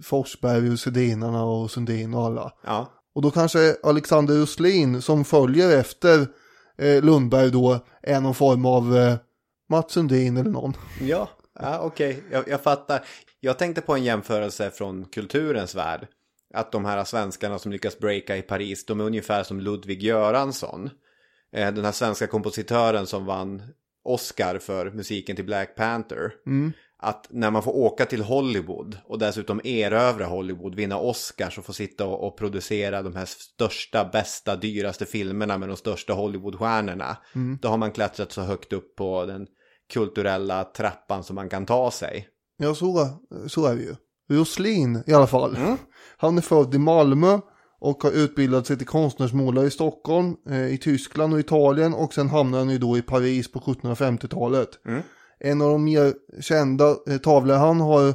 Forsberg 0.03 0.71
och 0.71 0.79
Sedinarna 0.79 1.45
och 1.45 1.71
Sundin 1.71 2.15
och 2.15 2.25
alla. 2.25 2.53
Ja. 2.65 2.93
Och 3.15 3.23
då 3.23 3.31
kanske 3.31 3.77
Alexander 3.83 4.35
Roslin 4.35 5.03
som 5.03 5.25
följer 5.25 5.79
efter 5.79 6.27
eh, 6.79 7.03
Lundberg 7.03 7.51
då 7.51 7.79
är 8.03 8.21
någon 8.21 8.35
form 8.35 8.67
av 8.67 8.97
eh, 8.97 9.15
Mats 9.69 9.93
Sundin 9.93 10.37
eller 10.37 10.51
någon. 10.51 10.77
Ja, 11.01 11.29
ja 11.61 11.81
okej. 11.81 12.23
Jag, 12.33 12.49
jag 12.49 12.61
fattar. 12.61 13.05
Jag 13.41 13.59
tänkte 13.59 13.81
på 13.81 13.95
en 13.95 14.05
jämförelse 14.05 14.71
från 14.71 15.05
kulturens 15.05 15.75
värld. 15.75 16.07
Att 16.55 16.73
de 16.73 16.85
här 16.85 17.05
svenskarna 17.05 17.59
som 17.59 17.73
lyckas 17.73 17.99
breaka 17.99 18.37
i 18.37 18.43
Paris, 18.43 18.87
de 18.87 19.01
är 19.01 19.05
ungefär 19.05 19.43
som 19.43 19.61
Ludvig 19.61 20.03
Göransson. 20.03 20.91
Eh, 21.53 21.73
Den 21.73 21.85
här 21.85 21.93
svenska 21.93 22.27
kompositören 22.27 23.07
som 23.07 23.27
vann 23.27 23.63
Oscar 24.05 24.59
för 24.59 24.91
musiken 24.91 25.37
till 25.37 25.45
Black 25.45 25.77
Panther. 25.77 26.33
Att 27.03 27.27
när 27.31 27.51
man 27.51 27.63
får 27.63 27.77
åka 27.77 28.07
till 28.07 28.23
Hollywood 28.23 28.99
och 29.05 29.19
dessutom 29.19 29.61
erövra 29.65 30.27
Hollywood, 30.27 30.75
vinna 30.75 30.99
Oscars 30.99 31.59
och 31.59 31.65
få 31.65 31.73
sitta 31.73 32.07
och, 32.07 32.27
och 32.27 32.37
producera 32.39 33.03
de 33.03 33.17
här 33.17 33.25
största, 33.27 34.05
bästa, 34.13 34.57
dyraste 34.57 35.07
filmerna 35.07 35.59
med 35.59 35.69
de 35.69 35.77
största 35.77 36.13
Hollywoodstjärnorna. 36.13 37.17
Då 37.61 37.69
har 37.69 37.77
man 37.77 37.93
klättrat 37.93 38.33
så 38.33 38.41
högt 38.43 38.73
upp 38.73 38.97
på 38.97 39.27
den 39.27 39.47
kulturella 39.93 40.65
trappan 40.65 41.25
som 41.25 41.37
man 41.37 41.49
kan 41.49 41.67
ta 41.67 41.91
sig. 41.91 42.29
Ja, 42.57 42.75
så, 42.75 43.09
så 43.49 43.67
är 43.67 43.75
det 43.77 43.83
ju. 43.83 43.95
Roslin 44.31 45.03
i 45.07 45.13
alla 45.13 45.27
fall. 45.27 45.57
Han 46.17 46.39
är 46.39 46.43
född 46.43 46.75
i 46.75 46.79
Malmö 46.79 47.39
och 47.81 48.03
har 48.03 48.11
utbildat 48.11 48.67
sig 48.67 48.79
till 48.79 48.87
konstnärsmålare 48.87 49.67
i 49.67 49.71
Stockholm, 49.71 50.37
eh, 50.51 50.75
i 50.75 50.79
Tyskland 50.79 51.35
och 51.35 51.41
Italien 51.41 51.95
och 51.95 52.15
sen 52.15 52.29
hamnar 52.29 52.59
han 52.59 52.71
ju 52.71 52.79
då 52.79 52.99
i 52.99 53.03
Paris 53.03 53.53
på 53.53 53.61
1750-talet. 53.61 54.69
En 55.39 55.63
av 55.63 55.71
de 55.71 55.85
mer 55.85 56.13
kända 56.41 56.97
eh, 57.09 57.19
tavlor 57.19 57.55
han 57.55 57.81
har 57.81 58.15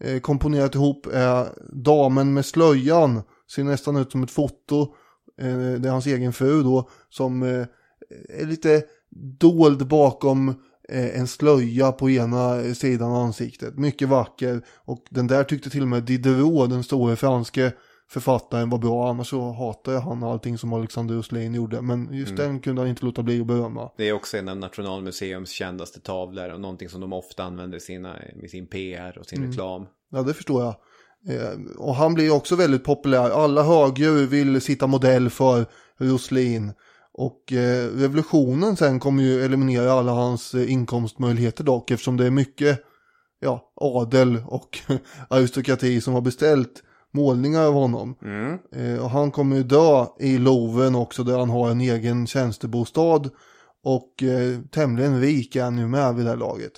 eh, 0.00 0.20
komponerat 0.20 0.74
ihop 0.74 1.06
är 1.12 1.46
Damen 1.72 2.34
med 2.34 2.46
slöjan. 2.46 3.22
Ser 3.54 3.64
nästan 3.64 3.96
ut 3.96 4.12
som 4.12 4.22
ett 4.22 4.30
foto. 4.30 4.80
Eh, 5.40 5.56
det 5.56 5.88
är 5.88 5.92
hans 5.92 6.06
egen 6.06 6.32
fru 6.32 6.62
då 6.62 6.88
som 7.10 7.42
eh, 7.42 7.66
är 8.28 8.46
lite 8.46 8.82
dold 9.38 9.86
bakom 9.88 10.54
en 10.92 11.26
slöja 11.26 11.92
på 11.92 12.10
ena 12.10 12.74
sidan 12.74 13.10
av 13.10 13.16
ansiktet. 13.16 13.78
Mycket 13.78 14.08
vacker. 14.08 14.62
Och 14.84 15.04
den 15.10 15.26
där 15.26 15.44
tyckte 15.44 15.70
till 15.70 15.82
och 15.82 15.88
med 15.88 16.02
Diderot, 16.02 16.70
den 16.70 16.84
store 16.84 17.16
franske 17.16 17.72
författaren, 18.10 18.70
var 18.70 18.78
bra. 18.78 19.10
Annars 19.10 19.28
så 19.28 19.52
hatar 19.52 19.92
jag 19.92 20.00
han 20.00 20.22
allting 20.22 20.58
som 20.58 20.72
Alexander 20.72 21.14
Roslin 21.14 21.54
gjorde. 21.54 21.82
Men 21.82 22.08
just 22.12 22.36
den 22.36 22.60
kunde 22.60 22.82
han 22.82 22.88
inte 22.88 23.04
låta 23.04 23.22
bli 23.22 23.40
att 23.40 23.46
berömma. 23.46 23.90
Det 23.96 24.08
är 24.08 24.12
också 24.12 24.36
en 24.36 24.48
av 24.48 24.56
Nationalmuseums 24.56 25.50
kändaste 25.50 26.00
tavlor 26.00 26.52
och 26.52 26.60
någonting 26.60 26.88
som 26.88 27.00
de 27.00 27.12
ofta 27.12 27.44
använder 27.44 27.78
i 27.78 27.80
sina, 27.80 28.16
med 28.40 28.50
sin 28.50 28.66
PR 28.66 29.18
och 29.18 29.26
sin 29.26 29.46
reklam. 29.46 29.86
Ja, 30.10 30.22
det 30.22 30.34
förstår 30.34 30.62
jag. 30.62 30.74
Eh, 31.28 31.58
och 31.78 31.94
han 31.94 32.14
blir 32.14 32.30
också 32.30 32.56
väldigt 32.56 32.84
populär. 32.84 33.30
Alla 33.30 33.62
högdjur 33.62 34.26
vill 34.26 34.60
sitta 34.60 34.86
modell 34.86 35.30
för 35.30 35.66
Roslin. 35.98 36.72
Och 37.14 37.52
eh, 37.52 37.88
revolutionen 37.88 38.76
sen 38.76 39.00
kommer 39.00 39.22
ju 39.22 39.44
eliminera 39.44 39.92
alla 39.92 40.12
hans 40.12 40.54
eh, 40.54 40.72
inkomstmöjligheter 40.72 41.64
dock. 41.64 41.90
Eftersom 41.90 42.16
det 42.16 42.26
är 42.26 42.30
mycket 42.30 42.80
ja, 43.40 43.72
adel 43.74 44.42
och 44.46 44.78
aristokrati 45.28 46.00
som 46.00 46.14
har 46.14 46.20
beställt 46.20 46.82
målningar 47.14 47.66
av 47.66 47.74
honom. 47.74 48.14
Eh, 48.76 49.04
och 49.04 49.10
han 49.10 49.30
kommer 49.30 49.56
ju 49.56 49.62
dö 49.62 50.06
i 50.20 50.38
Loven 50.38 50.94
också 50.94 51.24
där 51.24 51.38
han 51.38 51.50
har 51.50 51.70
en 51.70 51.80
egen 51.80 52.26
tjänstebostad. 52.26 53.30
Och 53.84 54.22
eh, 54.22 54.60
tämligen 54.70 55.20
rik 55.20 55.56
är 55.56 55.64
han 55.64 55.78
ju 55.78 55.86
med 55.86 56.14
vid 56.14 56.24
det 56.24 56.30
här 56.30 56.36
laget. 56.36 56.72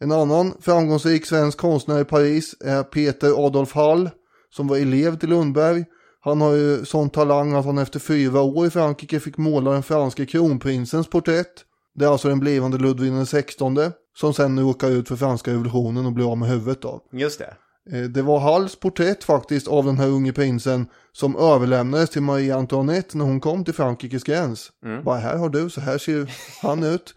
En 0.00 0.12
annan 0.12 0.54
framgångsrik 0.60 1.26
svensk 1.26 1.58
konstnär 1.58 2.00
i 2.00 2.04
Paris 2.04 2.54
är 2.60 2.82
Peter 2.82 3.46
Adolf 3.46 3.72
Hall 3.72 4.10
som 4.50 4.68
var 4.68 4.76
elev 4.76 5.18
till 5.18 5.28
Lundberg. 5.28 5.84
Han 6.24 6.40
har 6.40 6.52
ju 6.54 6.84
sån 6.84 7.10
talang 7.10 7.52
att 7.52 7.64
han 7.64 7.78
efter 7.78 8.00
fyra 8.00 8.40
år 8.40 8.66
i 8.66 8.70
Frankrike 8.70 9.20
fick 9.20 9.36
måla 9.38 9.70
den 9.70 9.82
franske 9.82 10.26
kronprinsens 10.26 11.06
porträtt. 11.10 11.64
Det 11.94 12.04
är 12.04 12.08
alltså 12.08 12.28
den 12.28 12.40
blivande 12.40 12.78
Ludvig 12.78 13.12
den 13.12 13.26
16 13.26 13.78
som 14.16 14.34
sen 14.34 14.60
råkar 14.60 14.90
ut 14.90 15.08
för 15.08 15.16
franska 15.16 15.50
revolutionen 15.50 16.06
och 16.06 16.12
blir 16.12 16.30
av 16.30 16.38
med 16.38 16.48
huvudet 16.48 16.82
då. 16.82 17.00
Just 17.12 17.38
det. 17.38 17.54
Eh, 17.98 18.02
Det 18.04 18.22
var 18.22 18.38
Halls 18.38 18.76
porträtt 18.76 19.24
faktiskt 19.24 19.68
av 19.68 19.84
den 19.84 19.98
här 19.98 20.08
unge 20.08 20.32
prinsen 20.32 20.86
som 21.12 21.36
överlämnades 21.36 22.10
till 22.10 22.22
Marie 22.22 22.56
Antoinette 22.56 23.18
när 23.18 23.24
hon 23.24 23.40
kom 23.40 23.64
till 23.64 23.74
Frankrikes 23.74 24.24
gräns. 24.24 24.72
Bara 25.04 25.16
här 25.18 25.36
har 25.36 25.48
du, 25.48 25.70
så 25.70 25.80
här 25.80 25.98
ser 25.98 26.30
han 26.62 26.82
ut. 26.82 27.14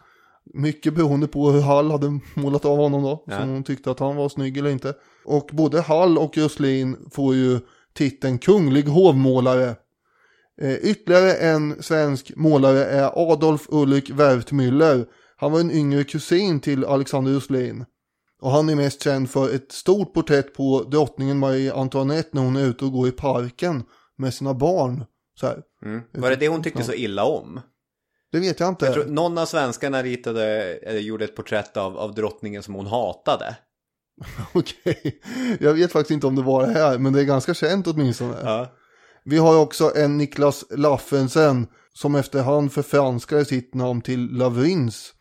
Mycket 0.53 0.93
beroende 0.93 1.27
på 1.27 1.51
hur 1.51 1.61
Hall 1.61 1.91
hade 1.91 2.19
målat 2.33 2.65
av 2.65 2.77
honom 2.77 3.03
då. 3.03 3.23
Ja. 3.27 3.39
Som 3.39 3.49
hon 3.49 3.63
tyckte 3.63 3.91
att 3.91 3.99
han 3.99 4.15
var 4.15 4.29
snygg 4.29 4.57
eller 4.57 4.69
inte. 4.69 4.93
Och 5.25 5.49
både 5.53 5.81
Hall 5.81 6.17
och 6.17 6.37
Roslin 6.37 6.97
får 7.11 7.35
ju 7.35 7.59
titeln 7.97 8.37
kunglig 8.39 8.83
hovmålare. 8.83 9.75
Eh, 10.61 10.75
ytterligare 10.75 11.33
en 11.33 11.83
svensk 11.83 12.31
målare 12.35 12.85
är 12.85 13.31
Adolf 13.31 13.67
Ulrik 13.69 14.09
Werftmüller. 14.09 15.05
Han 15.37 15.51
var 15.51 15.59
en 15.59 15.71
yngre 15.71 16.03
kusin 16.03 16.59
till 16.59 16.85
Alexander 16.85 17.31
Roslin. 17.31 17.85
Och 18.41 18.51
han 18.51 18.69
är 18.69 18.75
mest 18.75 19.03
känd 19.03 19.29
för 19.29 19.55
ett 19.55 19.71
stort 19.71 20.13
porträtt 20.13 20.53
på 20.53 20.83
drottningen 20.83 21.39
Marie 21.39 21.73
Antoinette 21.73 22.29
när 22.31 22.41
hon 22.41 22.55
är 22.55 22.65
ute 22.65 22.85
och 22.85 22.91
går 22.91 23.07
i 23.07 23.11
parken 23.11 23.83
med 24.17 24.33
sina 24.33 24.53
barn. 24.53 25.05
Så 25.39 25.47
här. 25.47 25.61
Var 26.11 26.29
det 26.29 26.35
det 26.35 26.47
hon 26.47 26.63
tyckte 26.63 26.83
så 26.83 26.93
illa 26.93 27.23
om? 27.23 27.59
Det 28.31 28.39
vet 28.39 28.59
jag 28.59 28.69
inte. 28.69 28.85
Jag 28.85 28.93
tror 28.93 29.05
någon 29.05 29.37
av 29.37 29.45
svenskarna 29.45 30.03
ritade, 30.03 30.43
eller 30.75 30.99
gjorde 30.99 31.25
ett 31.25 31.35
porträtt 31.35 31.77
av, 31.77 31.97
av 31.97 32.13
drottningen 32.13 32.63
som 32.63 32.73
hon 32.73 32.87
hatade. 32.87 33.55
Okej. 34.53 35.21
Jag 35.59 35.73
vet 35.73 35.91
faktiskt 35.91 36.11
inte 36.11 36.27
om 36.27 36.35
det 36.35 36.41
var 36.41 36.67
det 36.67 36.73
här, 36.73 36.97
men 36.97 37.13
det 37.13 37.21
är 37.21 37.25
ganska 37.25 37.53
känt 37.53 37.87
åtminstone. 37.87 38.35
Ja. 38.43 38.73
Vi 39.23 39.37
har 39.37 39.59
också 39.59 39.91
en 39.95 40.17
Niklas 40.17 40.65
Laffensen 40.69 41.67
som 41.93 42.15
efterhand 42.15 42.73
förfranskade 42.73 43.45
sitt 43.45 43.73
namn 43.73 44.01
till 44.01 44.29
Lavrins. 44.31 45.13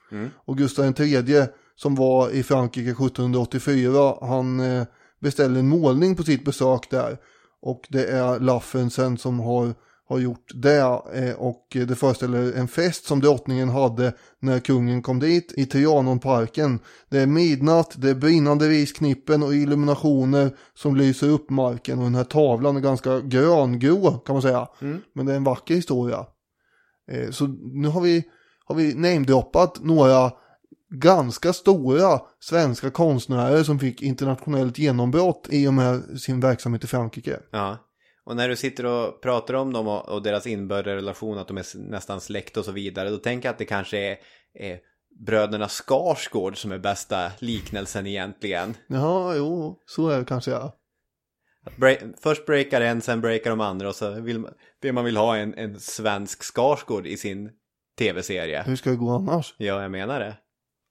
Och 0.46 0.58
Gustav 0.58 1.00
III 1.00 1.46
som 1.76 1.94
var 1.94 2.30
i 2.30 2.42
Frankrike 2.42 2.90
1784, 2.90 4.14
han 4.20 4.60
eh, 4.60 4.84
beställde 5.20 5.58
en 5.60 5.68
målning 5.68 6.16
på 6.16 6.22
sitt 6.22 6.44
besök 6.44 6.90
där. 6.90 7.18
Och 7.62 7.86
det 7.88 8.06
är 8.06 8.40
Laffensen 8.40 9.18
som 9.18 9.40
har, 9.40 9.74
har 10.08 10.18
gjort 10.18 10.50
det. 10.54 11.00
Eh, 11.14 11.34
och 11.38 11.66
det 11.70 11.98
föreställer 11.98 12.52
en 12.52 12.68
fest 12.68 13.04
som 13.04 13.20
drottningen 13.20 13.68
hade 13.68 14.12
när 14.40 14.60
kungen 14.60 15.02
kom 15.02 15.18
dit 15.18 15.52
i 15.56 15.66
Trianonparken. 15.66 16.78
Det 17.08 17.18
är 17.18 17.26
midnatt, 17.26 17.94
det 17.96 18.10
är 18.10 18.14
brinnande 18.14 18.68
risknippen 18.68 19.42
och 19.42 19.54
illuminationer 19.54 20.56
som 20.74 20.96
lyser 20.96 21.28
upp 21.28 21.50
marken. 21.50 21.98
Och 21.98 22.04
den 22.04 22.14
här 22.14 22.24
tavlan 22.24 22.76
är 22.76 22.80
ganska 22.80 23.20
gröngrå 23.20 24.12
kan 24.12 24.34
man 24.34 24.42
säga. 24.42 24.68
Men 25.12 25.26
det 25.26 25.32
är 25.32 25.36
en 25.36 25.44
vacker 25.44 25.74
historia. 25.74 26.26
Eh, 27.10 27.30
så 27.30 27.46
nu 27.72 27.88
har 27.88 28.00
vi, 28.00 28.24
har 28.64 28.74
vi 28.74 28.94
namedroppat 28.94 29.84
några 29.84 30.32
ganska 30.90 31.52
stora 31.52 32.20
svenska 32.40 32.90
konstnärer 32.90 33.62
som 33.62 33.78
fick 33.78 34.02
internationellt 34.02 34.78
genombrott 34.78 35.46
i 35.50 35.68
och 35.68 35.74
med 35.74 36.20
sin 36.20 36.40
verksamhet 36.40 36.84
i 36.84 36.86
Frankrike. 36.86 37.40
Ja. 37.50 37.78
Och 38.26 38.36
när 38.36 38.48
du 38.48 38.56
sitter 38.56 38.86
och 38.86 39.22
pratar 39.22 39.54
om 39.54 39.72
dem 39.72 39.88
och, 39.88 40.08
och 40.08 40.22
deras 40.22 40.46
inbördes 40.46 40.94
relation, 40.94 41.38
att 41.38 41.48
de 41.48 41.56
är 41.58 41.78
nästan 41.78 42.20
släkt 42.20 42.56
och 42.56 42.64
så 42.64 42.72
vidare, 42.72 43.10
då 43.10 43.16
tänker 43.16 43.48
jag 43.48 43.52
att 43.52 43.58
det 43.58 43.64
kanske 43.64 43.98
är, 43.98 44.16
är 44.54 44.78
bröderna 45.26 45.68
Skarsgård 45.68 46.56
som 46.56 46.72
är 46.72 46.78
bästa 46.78 47.32
liknelsen 47.38 48.06
egentligen. 48.06 48.74
Ja, 48.88 49.34
jo, 49.34 49.82
så 49.86 50.08
är 50.08 50.18
det 50.18 50.24
kanske 50.24 50.50
ja. 50.50 50.76
Att 51.66 51.76
Bre- 51.76 52.14
först 52.20 52.46
breakar 52.46 52.80
en, 52.80 53.00
sen 53.00 53.20
breakar 53.20 53.50
de 53.50 53.60
andra 53.60 53.88
och 53.88 53.94
så 53.94 54.10
vill 54.20 54.38
man, 54.38 54.52
vill 54.80 54.92
man 54.92 55.04
vill 55.04 55.16
ha 55.16 55.36
en, 55.36 55.54
en 55.54 55.80
svensk 55.80 56.42
Skarsgård 56.42 57.06
i 57.06 57.16
sin 57.16 57.50
tv-serie. 57.98 58.62
Hur 58.66 58.76
ska 58.76 58.90
det 58.90 58.96
gå 58.96 59.10
annars? 59.10 59.54
Ja, 59.58 59.82
jag 59.82 59.90
menar 59.90 60.20
det. 60.20 60.36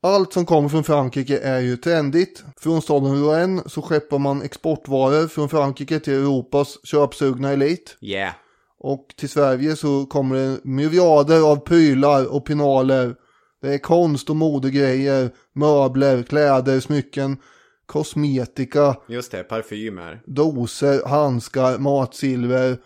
Allt 0.06 0.34
som 0.34 0.45
kommer 0.45 0.70
från 0.70 0.84
Frankrike 0.84 1.39
är 1.39 1.60
ju 1.60 1.78
trendigt. 1.78 2.43
Från 2.58 2.82
staden 2.82 3.16
Rouen 3.24 3.62
så 3.66 3.82
skeppar 3.82 4.20
man 4.20 4.41
exportvaror 4.41 5.28
från 5.28 5.49
Frankrike 5.49 5.99
till 5.99 6.14
Europas 6.14 6.78
köpsugna 6.84 7.51
elit. 7.51 7.97
Yeah. 8.01 8.34
Och 8.80 9.14
till 9.18 9.30
Sverige 9.30 9.76
så 9.76 10.06
kommer 10.06 10.36
det 10.36 10.58
myriader 10.64 11.51
av 11.51 11.56
prylar 11.56 12.34
och 12.34 12.45
pinaler. 12.45 13.16
Det 13.62 13.74
är 13.74 13.78
konst 13.78 14.30
och 14.30 14.36
modegrejer, 14.36 15.30
möbler, 15.53 16.24
kläder, 16.24 16.80
smycken, 16.80 17.38
kosmetika, 17.86 18.95
Just 19.08 19.32
det, 19.32 19.43
parfymer. 19.43 20.22
doser, 20.26 21.08
handskar, 21.08 21.78
matsilver, 21.78 22.78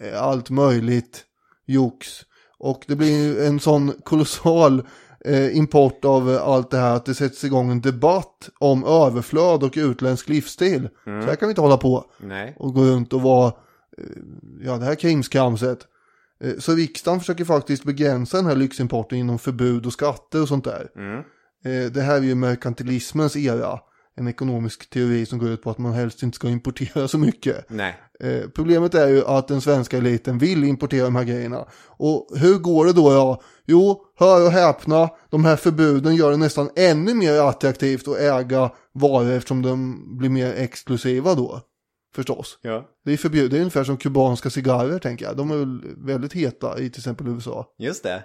eh, 0.00 0.22
allt 0.22 0.50
möjligt 0.50 1.24
jox. 1.66 2.08
Och 2.58 2.84
det 2.88 2.96
blir 2.96 3.24
ju 3.24 3.44
en 3.46 3.60
sån 3.60 3.92
kolossal 4.04 4.82
eh, 5.24 5.56
import 5.56 6.04
av 6.04 6.30
eh, 6.30 6.42
allt 6.42 6.70
det 6.70 6.76
här 6.78 6.96
att 6.96 7.04
det 7.06 7.14
sätts 7.14 7.44
igång 7.44 7.70
en 7.70 7.80
debatt 7.80 8.50
om 8.58 8.84
överflöd 8.84 9.62
och 9.62 9.72
utländsk 9.76 10.28
livsstil. 10.28 10.88
Så 11.04 11.10
här 11.10 11.36
kan 11.36 11.48
vi 11.48 11.50
inte 11.50 11.60
hålla 11.60 11.76
på 11.76 12.04
Nej. 12.20 12.56
och 12.58 12.74
gå 12.74 12.82
runt 12.84 13.12
och 13.12 13.22
vara, 13.22 13.46
eh, 13.98 14.04
ja 14.60 14.76
det 14.76 14.84
här 14.84 14.94
krimskramset. 14.94 15.78
Så 16.58 16.72
riksdagen 16.72 17.20
försöker 17.20 17.44
faktiskt 17.44 17.84
begränsa 17.84 18.36
den 18.36 18.46
här 18.46 18.56
lyximporten 18.56 19.18
genom 19.18 19.38
förbud 19.38 19.86
och 19.86 19.92
skatter 19.92 20.42
och 20.42 20.48
sånt 20.48 20.64
där. 20.64 20.88
Eh, 21.64 21.90
Det 21.92 22.00
här 22.00 22.16
är 22.16 22.20
ju 22.22 22.34
merkantilismens 22.34 23.36
era. 23.36 23.78
En 24.16 24.28
ekonomisk 24.28 24.90
teori 24.90 25.26
som 25.26 25.38
går 25.38 25.48
ut 25.48 25.62
på 25.62 25.70
att 25.70 25.78
man 25.78 25.92
helst 25.92 26.22
inte 26.22 26.36
ska 26.36 26.48
importera 26.48 27.08
så 27.08 27.18
mycket. 27.18 27.70
Nej. 27.70 28.00
Eh, 28.20 28.48
Problemet 28.54 28.94
är 28.94 29.08
ju 29.08 29.24
att 29.24 29.48
den 29.48 29.60
svenska 29.60 29.96
eliten 29.96 30.38
vill 30.38 30.64
importera 30.64 31.04
de 31.04 31.16
här 31.16 31.24
grejerna. 31.24 31.64
Och 31.86 32.28
hur 32.36 32.58
går 32.58 32.86
det 32.86 32.92
då? 32.92 33.12
Ja? 33.12 33.40
Jo, 33.66 34.00
hör 34.18 34.46
och 34.46 34.52
häpna, 34.52 35.08
de 35.30 35.44
här 35.44 35.56
förbuden 35.56 36.16
gör 36.16 36.30
det 36.30 36.36
nästan 36.36 36.70
ännu 36.76 37.14
mer 37.14 37.40
attraktivt 37.40 38.08
att 38.08 38.18
äga 38.18 38.70
varor 38.92 39.30
eftersom 39.30 39.62
de 39.62 40.04
blir 40.18 40.30
mer 40.30 40.52
exklusiva 40.56 41.34
då. 41.34 41.60
Förstås. 42.14 42.58
Ja. 42.62 42.88
Det 43.04 43.12
är 43.12 43.16
förbjudet, 43.16 43.50
det 43.50 43.56
är 43.56 43.60
ungefär 43.60 43.84
som 43.84 43.96
kubanska 43.96 44.50
cigarrer 44.50 44.98
tänker 44.98 45.24
jag. 45.24 45.36
De 45.36 45.50
är 45.50 45.56
väl 45.56 45.80
väldigt 45.96 46.32
heta 46.32 46.78
i 46.78 46.90
till 46.90 47.00
exempel 47.00 47.28
USA. 47.28 47.66
Just 47.78 48.02
det. 48.02 48.24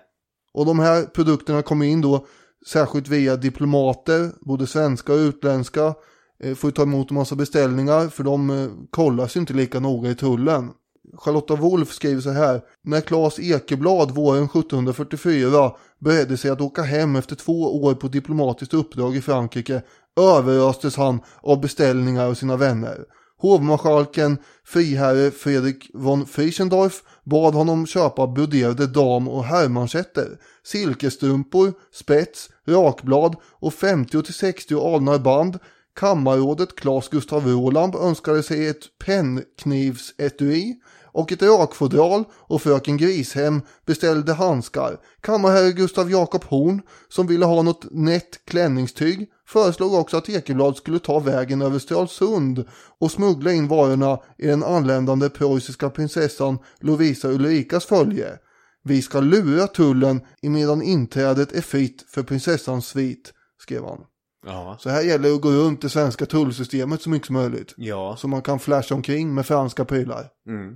Och 0.54 0.66
de 0.66 0.80
här 0.80 1.04
produkterna 1.04 1.62
kommer 1.62 1.86
in 1.86 2.02
då 2.02 2.26
särskilt 2.68 3.08
via 3.08 3.36
diplomater, 3.36 4.32
både 4.42 4.68
svenska 4.68 5.14
och 5.14 5.18
utländska. 5.18 5.96
Eh, 6.44 6.56
får 6.56 6.68
ju 6.68 6.72
ta 6.72 6.82
emot 6.82 7.12
en 7.12 7.16
massa 7.16 7.36
beställningar 7.36 8.08
för 8.08 8.24
de 8.24 8.50
eh, 8.50 8.70
kollas 8.90 9.36
ju 9.36 9.40
inte 9.40 9.54
lika 9.54 9.80
noga 9.80 10.10
i 10.10 10.16
tullen. 10.16 10.70
Charlotta 11.18 11.56
Wolf 11.56 11.94
skriver 11.94 12.22
så 12.22 12.30
här. 12.30 12.62
När 12.84 13.02
Claes 13.02 13.40
Ekeblad 13.40 14.12
våren 14.12 14.44
1744 14.44 15.72
beredde 16.00 16.38
sig 16.38 16.52
att 16.52 16.62
åka 16.62 16.82
hem 16.82 17.16
efter 17.16 17.36
två 17.36 17.84
år 17.84 17.94
på 17.94 18.08
diplomatiskt 18.08 18.74
uppdrag 18.74 19.16
i 19.16 19.22
Frankrike 19.22 19.82
överöstes 20.20 20.96
han 20.96 21.20
av 21.42 21.62
beställningar 21.62 22.28
och 22.28 22.38
sina 22.38 22.56
vänner. 22.58 23.06
Hovmarskalken 23.42 24.38
friherre 24.64 25.32
Fredrik 25.32 25.92
von 25.94 26.26
Friesendorf 26.26 27.04
bad 27.24 27.54
honom 27.54 27.86
köpa 27.88 28.28
broderade 28.28 28.88
dam 28.88 29.28
och 29.28 29.44
herrmanschetter, 29.44 30.38
silkesstrumpor, 30.64 31.74
spets, 31.94 32.50
rakblad 32.68 33.36
och 33.44 33.74
50-60 33.74 34.96
alnarband. 34.96 35.60
Kammarrådet 35.96 36.76
Claes 36.76 37.10
Gustav 37.10 37.48
Roland 37.48 37.96
önskade 37.96 38.44
sig 38.44 38.68
ett 38.68 39.00
pennknivsetui 39.06 40.76
och 41.12 41.32
ett 41.32 41.42
rakfodral 41.42 42.24
och 42.32 42.62
fröken 42.62 42.98
Grishem 42.98 43.62
beställde 43.86 44.34
handskar. 44.34 45.00
Kammarherre 45.22 45.72
Gustav 45.72 46.12
Jakob 46.12 46.44
Horn, 46.44 46.82
som 47.10 47.28
ville 47.28 47.46
ha 47.46 47.62
något 47.62 47.86
nätt 47.92 48.46
klänningstyg, 48.46 49.30
föreslog 49.50 49.94
också 49.94 50.18
att 50.18 50.30
Ekeblad 50.30 50.78
skulle 50.78 51.00
ta 51.00 51.20
vägen 51.20 51.62
över 51.62 51.80
Stralsund 51.80 52.66
och 53.00 53.12
smuggla 53.12 53.52
in 53.52 53.68
varorna 53.68 54.20
i 54.38 54.48
den 54.48 54.64
anländande 54.64 55.30
preussiska 55.30 55.90
prinsessan 55.90 56.60
Lovisa 56.80 57.28
Ulrikas 57.28 57.86
följe. 57.86 58.38
Vi 58.84 59.02
ska 59.02 59.20
lura 59.20 59.68
tullen 59.68 60.22
emedan 60.42 60.82
inträdet 60.82 61.52
är 61.52 61.62
fritt 61.62 62.06
för 62.08 62.24
prinsessans 62.24 62.88
svit, 62.88 63.34
skrev 63.62 63.84
han. 63.84 64.00
Ja. 64.46 64.78
Så 64.80 64.90
här 64.90 65.02
gäller 65.02 65.30
det 65.30 65.36
att 65.36 65.42
gå 65.42 65.50
runt 65.50 65.82
det 65.82 65.90
svenska 65.90 66.26
tullsystemet 66.26 67.02
så 67.02 67.10
mycket 67.10 67.26
som 67.26 67.36
möjligt. 67.36 67.74
Ja. 67.78 68.16
Så 68.20 68.28
man 68.28 68.42
kan 68.42 68.60
flasha 68.60 68.96
omkring 68.96 69.34
med 69.34 69.46
franska 69.46 69.86
prylar. 69.86 70.28
Mm. 70.48 70.76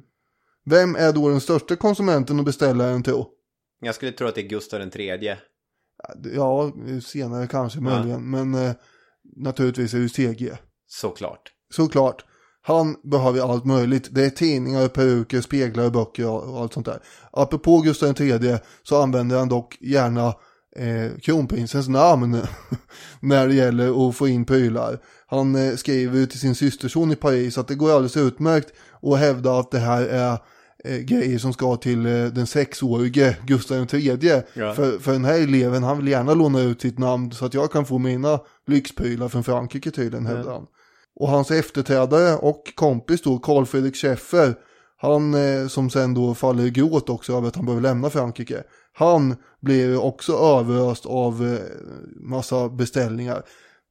Vem 0.65 0.95
är 0.95 1.13
då 1.13 1.29
den 1.29 1.41
största 1.41 1.75
konsumenten 1.75 2.39
och 2.39 2.45
beställaren 2.45 3.03
till? 3.03 3.23
Jag 3.81 3.95
skulle 3.95 4.11
tro 4.11 4.27
att 4.27 4.35
det 4.35 4.41
är 4.41 4.47
Gustav 4.47 4.79
den 4.79 4.91
tredje. 4.91 5.37
Ja, 6.35 6.71
senare 7.03 7.47
kanske 7.47 7.79
möjligen. 7.79 8.29
Men 8.29 8.53
eh, 8.53 8.71
naturligtvis 9.35 9.93
är 9.93 9.99
det 9.99 10.09
CG. 10.09 10.51
Såklart. 10.87 11.51
Såklart. 11.73 12.25
Han 12.65 12.95
behöver 13.03 13.51
allt 13.51 13.65
möjligt. 13.65 14.07
Det 14.11 14.25
är 14.25 14.29
tidningar, 14.29 14.87
peruker, 14.87 15.41
speglar, 15.41 15.89
böcker 15.89 16.27
och 16.27 16.59
allt 16.61 16.73
sånt 16.73 16.85
där. 16.85 16.99
Apropå 17.31 17.81
Gustav 17.81 18.21
III 18.21 18.57
så 18.83 19.01
använder 19.01 19.39
han 19.39 19.49
dock 19.49 19.77
gärna 19.81 20.27
eh, 20.75 21.19
kronprinsens 21.21 21.87
namn 21.87 22.41
när 23.19 23.47
det 23.47 23.53
gäller 23.53 24.09
att 24.09 24.15
få 24.15 24.27
in 24.27 24.45
prylar. 24.45 24.99
Han 25.27 25.55
eh, 25.55 25.75
skriver 25.75 26.25
till 26.25 26.39
sin 26.39 26.55
systerson 26.55 27.11
i 27.11 27.15
Paris 27.15 27.57
att 27.57 27.67
det 27.67 27.75
går 27.75 27.91
alldeles 27.91 28.17
utmärkt 28.17 28.73
att 29.01 29.19
hävda 29.19 29.59
att 29.59 29.71
det 29.71 29.79
här 29.79 30.01
är 30.01 30.37
eh, 30.83 30.97
grejer 30.97 31.37
som 31.37 31.53
ska 31.53 31.75
till 31.75 32.05
eh, 32.05 32.25
den 32.25 32.47
sexårige 32.47 33.37
Gustav 33.45 33.93
III. 33.93 34.41
Ja. 34.53 34.73
För, 34.73 34.99
för 34.99 35.11
den 35.11 35.25
här 35.25 35.41
eleven, 35.43 35.83
han 35.83 35.97
vill 35.97 36.07
gärna 36.07 36.33
låna 36.33 36.61
ut 36.61 36.81
sitt 36.81 36.99
namn 36.99 37.31
så 37.31 37.45
att 37.45 37.53
jag 37.53 37.71
kan 37.71 37.85
få 37.85 37.97
mina 37.97 38.39
lyxprylar 38.67 39.27
från 39.27 39.43
Frankrike 39.43 39.91
tydligen, 39.91 40.25
hävdar 40.25 40.51
han. 40.51 40.67
Och 41.15 41.29
hans 41.29 41.51
efterträdare 41.51 42.35
och 42.35 42.73
kompis 42.75 43.21
då, 43.21 43.39
Carl 43.39 43.65
Fredrik 43.65 43.95
Schäffer, 43.95 44.55
han 44.97 45.33
eh, 45.33 45.67
som 45.67 45.89
sen 45.89 46.13
då 46.13 46.35
faller 46.35 46.65
i 46.65 46.69
gråt 46.69 47.09
också 47.09 47.33
över 47.37 47.47
att 47.47 47.55
han 47.55 47.65
behöver 47.65 47.81
lämna 47.81 48.09
Frankrike. 48.09 48.63
Han 48.93 49.35
blir 49.61 49.97
också 49.97 50.33
överöst 50.33 51.05
av 51.05 51.47
eh, 51.47 51.59
massa 52.15 52.69
beställningar. 52.69 53.43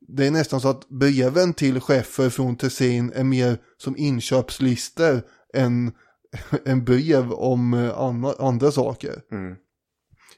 Det 0.09 0.27
är 0.27 0.31
nästan 0.31 0.61
så 0.61 0.69
att 0.69 0.89
breven 0.89 1.55
till 1.55 1.81
Schäffer 1.81 2.31
från 2.31 2.57
Tessin 2.57 3.13
är 3.15 3.25
mer 3.25 3.59
som 3.77 3.97
inköpslister 3.97 5.23
än 5.55 5.93
en 6.65 6.85
brev 6.85 7.33
om 7.33 7.75
eh, 7.75 7.99
andra, 7.99 8.35
andra 8.39 8.71
saker. 8.71 9.23
Mm. 9.33 9.57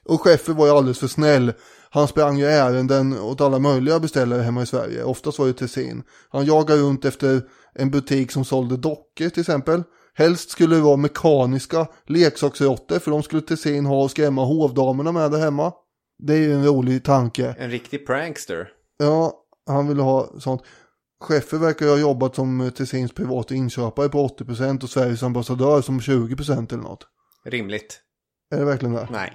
Och 0.05 0.21
Schäffer 0.21 0.53
var 0.53 0.65
ju 0.65 0.71
alldeles 0.71 0.99
för 0.99 1.07
snäll. 1.07 1.53
Han 1.89 2.07
sprang 2.07 2.37
ju 2.37 2.45
ärenden 2.45 3.19
åt 3.19 3.41
alla 3.41 3.59
möjliga 3.59 3.99
beställare 3.99 4.41
hemma 4.41 4.63
i 4.63 4.65
Sverige. 4.65 5.03
Oftast 5.03 5.39
var 5.39 5.47
det 5.47 5.53
Tessin. 5.53 6.03
Han 6.29 6.45
jagade 6.45 6.81
runt 6.81 7.05
efter 7.05 7.41
en 7.73 7.91
butik 7.91 8.31
som 8.31 8.45
sålde 8.45 8.77
dockor 8.77 9.29
till 9.29 9.39
exempel. 9.39 9.83
Helst 10.13 10.49
skulle 10.49 10.75
det 10.75 10.81
vara 10.81 10.97
mekaniska 10.97 11.87
leksaksråttor 12.07 12.99
för 12.99 13.11
de 13.11 13.23
skulle 13.23 13.41
Tessin 13.41 13.85
ha 13.85 14.03
och 14.03 14.11
skrämma 14.11 14.45
hovdamerna 14.45 15.11
med 15.11 15.31
där 15.31 15.39
hemma. 15.39 15.73
Det 16.23 16.33
är 16.33 16.37
ju 16.37 16.53
en 16.53 16.65
rolig 16.65 17.03
tanke. 17.03 17.55
En 17.59 17.71
riktig 17.71 18.07
prankster. 18.07 18.69
Ja, 18.97 19.33
han 19.67 19.87
ville 19.87 20.01
ha 20.01 20.29
sånt. 20.39 20.61
Schäffer 21.23 21.57
verkar 21.57 21.87
ha 21.87 21.97
jobbat 21.97 22.35
som 22.35 22.71
Tessins 22.77 23.13
privata 23.13 23.55
inköpare 23.55 24.09
på 24.09 24.27
80% 24.27 24.83
och 24.83 24.89
Sveriges 24.89 25.23
ambassadör 25.23 25.81
som 25.81 25.99
20% 25.99 26.73
eller 26.73 26.83
något. 26.83 27.07
Rimligt. 27.45 28.01
Är 28.51 28.59
det 28.59 28.65
verkligen 28.65 28.95
det? 28.95 29.07
Nej. 29.11 29.33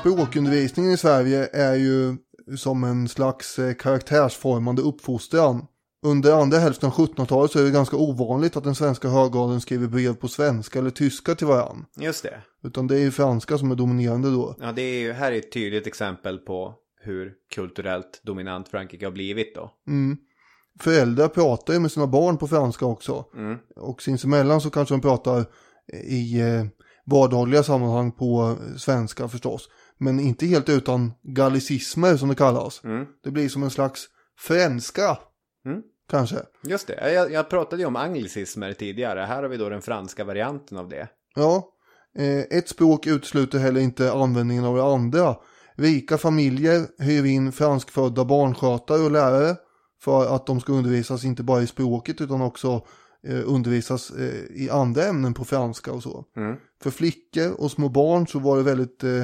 Språkundervisningen 0.00 0.92
i 0.92 0.96
Sverige 0.96 1.48
är 1.52 1.74
ju 1.74 2.16
som 2.56 2.84
en 2.84 3.08
slags 3.08 3.58
eh, 3.58 3.74
karaktärsformande 3.74 4.82
uppfostran. 4.82 5.66
Under 6.02 6.32
andra 6.32 6.58
hälften 6.58 6.88
av 6.88 6.94
1700-talet 6.94 7.50
så 7.50 7.58
är 7.58 7.62
det 7.62 7.70
ganska 7.70 7.96
ovanligt 7.96 8.56
att 8.56 8.64
den 8.64 8.74
svenska 8.74 9.08
högadeln 9.08 9.60
skriver 9.60 9.86
brev 9.86 10.14
på 10.14 10.28
svenska 10.28 10.78
eller 10.78 10.90
tyska 10.90 11.34
till 11.34 11.46
varann. 11.46 11.86
Just 11.96 12.22
det. 12.22 12.42
Utan 12.62 12.86
det 12.86 12.94
är 12.94 13.00
ju 13.00 13.10
franska 13.10 13.58
som 13.58 13.70
är 13.70 13.74
dominerande 13.74 14.30
då. 14.30 14.56
Ja, 14.60 14.72
det 14.72 14.82
är 14.82 15.00
ju, 15.00 15.12
här 15.12 15.32
är 15.32 15.38
ett 15.38 15.52
tydligt 15.52 15.86
exempel 15.86 16.38
på 16.38 16.74
hur 17.02 17.32
kulturellt 17.54 18.20
dominant 18.22 18.68
Frankrike 18.68 19.06
har 19.06 19.12
blivit 19.12 19.54
då. 19.54 19.70
föräldrar 20.80 21.28
pratar 21.28 21.74
ju 21.74 21.80
med 21.80 21.92
sina 21.92 22.06
barn 22.06 22.36
på 22.36 22.48
franska 22.48 22.86
också. 22.86 23.24
Mm. 23.36 23.58
Och 23.76 24.02
sinsemellan 24.02 24.60
så 24.60 24.70
kanske 24.70 24.94
de 24.94 25.00
pratar 25.00 25.44
i 26.04 26.40
eh, 26.40 26.64
vardagliga 27.04 27.62
sammanhang 27.62 28.12
på 28.12 28.56
svenska 28.76 29.28
förstås. 29.28 29.68
Men 29.98 30.20
inte 30.20 30.46
helt 30.46 30.68
utan 30.68 31.12
gallicismer 31.22 32.16
som 32.16 32.28
det 32.28 32.34
kallas. 32.34 32.84
Mm. 32.84 33.06
Det 33.24 33.30
blir 33.30 33.48
som 33.48 33.62
en 33.62 33.70
slags 33.70 34.08
franska. 34.38 35.18
Mm. 35.66 35.82
Kanske. 36.10 36.36
Just 36.62 36.86
det, 36.86 37.12
jag, 37.12 37.32
jag 37.32 37.50
pratade 37.50 37.82
ju 37.82 37.86
om 37.86 37.96
anglicismer 37.96 38.72
tidigare. 38.72 39.20
Här 39.20 39.42
har 39.42 39.48
vi 39.48 39.56
då 39.56 39.68
den 39.68 39.82
franska 39.82 40.24
varianten 40.24 40.78
av 40.78 40.88
det. 40.88 41.08
Ja, 41.34 41.68
eh, 42.18 42.58
ett 42.58 42.68
språk 42.68 43.06
utesluter 43.06 43.58
heller 43.58 43.80
inte 43.80 44.12
användningen 44.12 44.64
av 44.64 44.76
det 44.76 44.84
andra. 44.84 45.36
Rika 45.74 46.18
familjer 46.18 46.86
hyr 46.98 47.24
in 47.24 47.52
franskfödda 47.52 48.24
barnskötare 48.24 49.02
och 49.02 49.10
lärare 49.10 49.56
för 50.02 50.34
att 50.34 50.46
de 50.46 50.60
ska 50.60 50.72
undervisas 50.72 51.24
inte 51.24 51.42
bara 51.42 51.62
i 51.62 51.66
språket 51.66 52.20
utan 52.20 52.42
också 52.42 52.86
eh, 53.26 53.42
undervisas 53.44 54.10
eh, 54.10 54.62
i 54.64 54.70
andra 54.70 55.04
ämnen 55.04 55.34
på 55.34 55.44
franska 55.44 55.92
och 55.92 56.02
så. 56.02 56.24
Mm. 56.36 56.56
För 56.82 56.90
flickor 56.90 57.52
och 57.58 57.70
små 57.70 57.88
barn 57.88 58.26
så 58.26 58.38
var 58.38 58.56
det 58.56 58.62
väldigt 58.62 59.04
eh, 59.04 59.22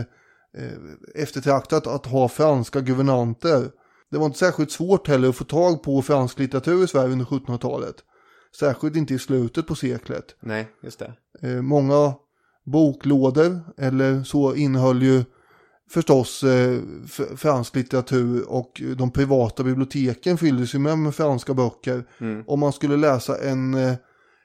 eh, 0.56 0.78
eftertraktat 1.14 1.86
att 1.86 2.06
ha 2.06 2.28
franska 2.28 2.80
guvernanter. 2.80 3.70
Det 4.16 4.20
var 4.20 4.26
inte 4.26 4.38
särskilt 4.38 4.70
svårt 4.70 5.08
heller 5.08 5.28
att 5.28 5.36
få 5.36 5.44
tag 5.44 5.82
på 5.82 6.02
fransk 6.02 6.38
litteratur 6.38 6.84
i 6.84 6.88
Sverige 6.88 7.12
under 7.12 7.24
1700-talet. 7.24 7.94
Särskilt 8.58 8.96
inte 8.96 9.14
i 9.14 9.18
slutet 9.18 9.66
på 9.66 9.74
seklet. 9.74 10.36
Nej, 10.40 10.68
just 10.82 10.98
det. 10.98 11.12
Eh, 11.42 11.62
många 11.62 12.14
boklådor 12.64 13.60
eller 13.78 14.22
så 14.22 14.54
innehöll 14.54 15.02
ju 15.02 15.24
förstås 15.90 16.42
eh, 16.42 16.80
fransk 17.36 17.76
litteratur 17.76 18.48
och 18.48 18.82
de 18.96 19.10
privata 19.10 19.64
biblioteken 19.64 20.38
fylldes 20.38 20.74
ju 20.74 20.78
med, 20.78 20.98
med 20.98 21.14
franska 21.14 21.54
böcker. 21.54 22.06
Mm. 22.20 22.44
Om 22.46 22.60
man 22.60 22.72
skulle 22.72 22.96
läsa 22.96 23.38
en, 23.38 23.74
eh, 23.74 23.94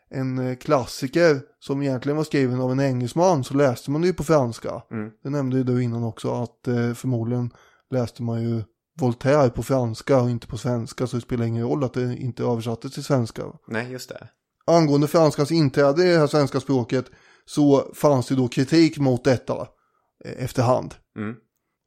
en 0.10 0.58
klassiker 0.58 1.42
som 1.60 1.82
egentligen 1.82 2.18
var 2.18 2.24
skriven 2.24 2.62
av 2.62 2.72
en 2.72 2.80
engelsman 2.80 3.44
så 3.44 3.54
läste 3.54 3.92
man 3.92 4.02
det 4.02 4.08
ju 4.08 4.14
på 4.14 4.24
franska. 4.24 4.82
Mm. 4.92 5.12
Det 5.24 5.30
nämnde 5.30 5.58
ju 5.58 5.64
du 5.64 5.84
innan 5.84 6.04
också 6.04 6.34
att 6.34 6.68
eh, 6.68 6.94
förmodligen 6.94 7.52
läste 7.92 8.24
man 8.24 8.42
ju 8.42 8.64
Voltaire 9.02 9.50
på 9.50 9.64
franska 9.64 10.22
och 10.22 10.30
inte 10.30 10.48
på 10.48 10.58
svenska 10.58 11.08
så 11.08 11.16
det 11.18 11.22
spelar 11.22 11.46
ingen 11.46 11.68
roll 11.68 11.84
att 11.84 11.94
det 11.94 12.18
inte 12.18 12.44
översattes 12.44 12.94
till 12.94 13.04
svenska. 13.04 13.44
Nej, 13.68 13.92
just 13.92 14.10
det. 14.10 14.28
Angående 14.66 15.08
franskans 15.08 15.52
inträde 15.52 16.04
i 16.08 16.12
det 16.12 16.20
här 16.20 16.28
svenska 16.28 16.60
språket 16.60 17.06
så 17.46 17.92
fanns 17.94 18.28
det 18.28 18.36
då 18.36 18.48
kritik 18.48 18.98
mot 19.00 19.24
detta 19.24 19.68
eh, 20.26 20.44
efterhand. 20.44 20.96
Mm. 21.18 21.36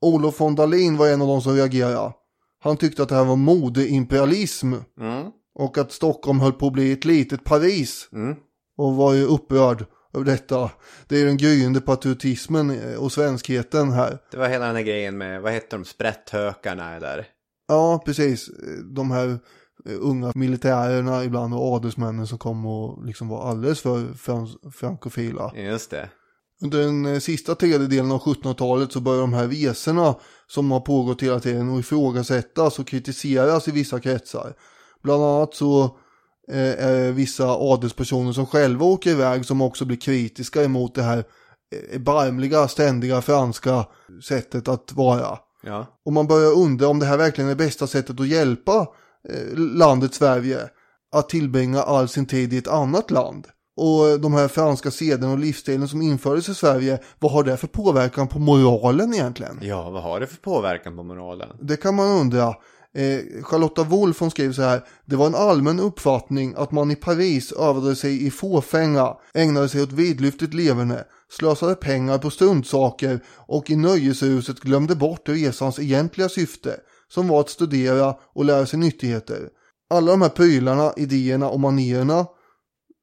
Olof 0.01 0.41
von 0.41 0.55
Dalin 0.55 0.97
var 0.97 1.09
en 1.09 1.23
av 1.23 1.29
de 1.29 1.43
som 1.43 1.53
reagerade. 1.55 2.13
Han 2.61 2.77
tyckte 2.77 3.03
att 3.03 3.09
det 3.09 3.15
här 3.15 3.25
var 3.25 3.37
modeimperialism 3.37 4.73
Mm. 5.01 5.27
och 5.55 5.79
att 5.79 5.93
Stockholm 5.93 6.41
höll 6.41 6.53
på 6.53 6.67
att 6.67 6.73
bli 6.73 6.93
ett 6.93 7.05
litet 7.05 7.45
Paris 7.45 8.09
Mm. 8.13 8.37
och 8.77 8.95
var 8.95 9.13
ju 9.15 9.25
upprörd 9.25 9.87
över 10.15 10.25
detta. 10.25 10.71
Det 11.09 11.21
är 11.21 11.27
den 11.27 11.37
gryende 11.37 11.81
patriotismen 11.81 12.71
eh, 12.71 12.95
och 13.03 13.13
svenskheten 13.13 13.93
här. 13.93 14.19
Det 14.31 14.37
var 14.37 14.49
hela 14.49 14.67
den 14.67 14.77
här 14.77 14.83
grejen 14.83 15.19
med, 15.19 15.43
vad 15.43 15.53
heter 15.53 15.79
de, 15.79 15.85
sprätthökarna 15.85 17.01
där. 17.01 17.27
Ja, 17.69 18.03
precis. 18.05 18.51
De 18.95 19.11
här 19.11 19.29
eh, 19.89 19.97
unga 20.01 20.33
militärerna 20.35 21.25
ibland 21.25 21.55
och 21.55 21.75
adelsmännen 21.75 22.27
som 22.27 22.39
kom 22.39 22.67
och 22.67 23.07
liksom 23.07 23.29
var 23.29 23.51
alldeles 23.51 23.81
för 23.81 24.15
frankofila. 24.71 25.53
Just 25.57 25.91
det. 25.91 26.09
Under 26.63 26.79
den 26.79 27.07
eh, 27.07 27.19
sista 27.19 27.55
tredjedelen 27.55 28.13
av 28.13 28.21
1700-talet 28.21 28.93
så 28.93 29.01
börjar 29.01 29.21
de 29.21 29.33
här 29.33 29.49
resorna 29.49 30.15
som 30.47 30.71
har 30.71 30.81
pågått 30.81 31.23
hela 31.23 31.41
tiden 31.41 31.75
att 31.75 31.81
ifrågasättas 31.81 32.79
och 32.79 32.87
kritiseras 32.87 33.69
i 33.69 33.71
vissa 33.71 34.01
kretsar. 34.01 34.55
Bland 35.03 35.23
annat 35.23 35.55
så 35.55 35.99
eh, 36.49 36.87
det 36.87 37.13
vissa 37.13 37.47
adelspersoner 37.47 38.33
som 38.33 38.47
själva 38.47 38.87
åker 38.87 39.11
iväg 39.11 39.45
som 39.45 39.61
också 39.61 39.85
blir 39.85 39.97
kritiska 39.97 40.65
emot 40.65 40.95
det 40.95 41.03
här 41.03 41.19
eh, 41.19 41.95
erbarmliga, 41.95 42.69
ständiga 42.69 43.23
franska 43.23 43.87
sättet 44.29 44.69
att 44.69 44.93
vara. 44.93 45.39
Ja. 45.63 45.87
Och 46.05 46.13
man 46.13 46.27
börjar 46.27 46.53
undra 46.53 46.89
om 46.89 46.99
det 46.99 47.07
här 47.07 47.19
verkligen 47.19 47.51
är 47.51 47.55
bästa 47.55 47.87
sättet 47.87 48.21
att 48.21 48.29
hjälpa 48.29 48.87
eh, 49.29 49.59
landet 49.59 50.15
Sverige 50.15 50.59
att 51.13 51.29
tillbringa 51.29 51.83
all 51.83 52.09
sin 52.09 52.27
tid 52.27 52.53
i 52.53 52.59
ett 52.59 52.69
annat 52.69 53.11
land. 53.11 53.47
Och 53.77 54.09
eh, 54.09 54.15
de 54.15 54.35
här 54.35 54.49
franska 54.49 54.91
sederna 54.91 55.33
och 55.33 55.39
livsstilen 55.39 55.89
som 55.89 56.03
infördes 56.03 56.49
i 56.49 56.55
Sverige, 56.55 56.99
vad 57.19 57.33
har 57.33 57.45
det 57.45 57.57
för 57.57 57.67
påverkan 57.67 58.29
på 58.29 58.39
moralen 58.39 59.15
egentligen? 59.15 59.59
Ja, 59.63 59.91
vad 59.91 60.03
har 60.03 60.21
det 60.21 60.27
för 60.27 60.37
påverkan 60.37 60.97
på 60.97 61.03
moralen? 61.03 61.49
Det 61.61 61.77
kan 61.77 61.95
man 61.95 62.07
undra. 62.09 62.55
Eh, 62.95 63.43
Charlotta 63.43 63.83
Wolff 63.83 64.21
hon 64.21 64.31
skrev 64.31 64.53
så 64.53 64.63
här. 64.63 64.85
Det 65.05 65.17
var 65.17 65.27
en 65.27 65.35
allmän 65.35 65.81
uppfattning 65.81 66.55
att 66.57 66.73
man 66.73 66.91
i 66.91 66.97
Paris 66.97 67.53
övade 67.53 67.97
sig 67.97 68.27
i 68.27 68.31
fåfänga, 68.31 69.17
ägnade 69.35 69.69
sig 69.69 69.83
åt 69.83 69.93
vidlyftigt 69.93 70.55
leverne, 70.55 71.05
slösade 71.31 71.75
pengar 71.75 72.19
på 72.19 72.31
stundsaker 72.31 73.21
och 73.47 73.71
i 73.71 73.77
nöjeshuset 73.77 74.61
glömde 74.61 74.95
bort 74.95 75.29
resans 75.29 75.79
egentliga 75.79 76.29
syfte, 76.29 76.77
som 77.09 77.29
var 77.29 77.41
att 77.41 77.51
studera 77.51 78.15
och 78.35 78.45
lära 78.45 78.67
sig 78.67 78.79
nyttigheter. 78.79 79.49
Alla 79.91 80.11
de 80.11 80.23
här 80.23 80.29
prylarna, 80.29 80.93
idéerna 80.97 81.49
och 81.49 81.61
manierna 81.61 82.27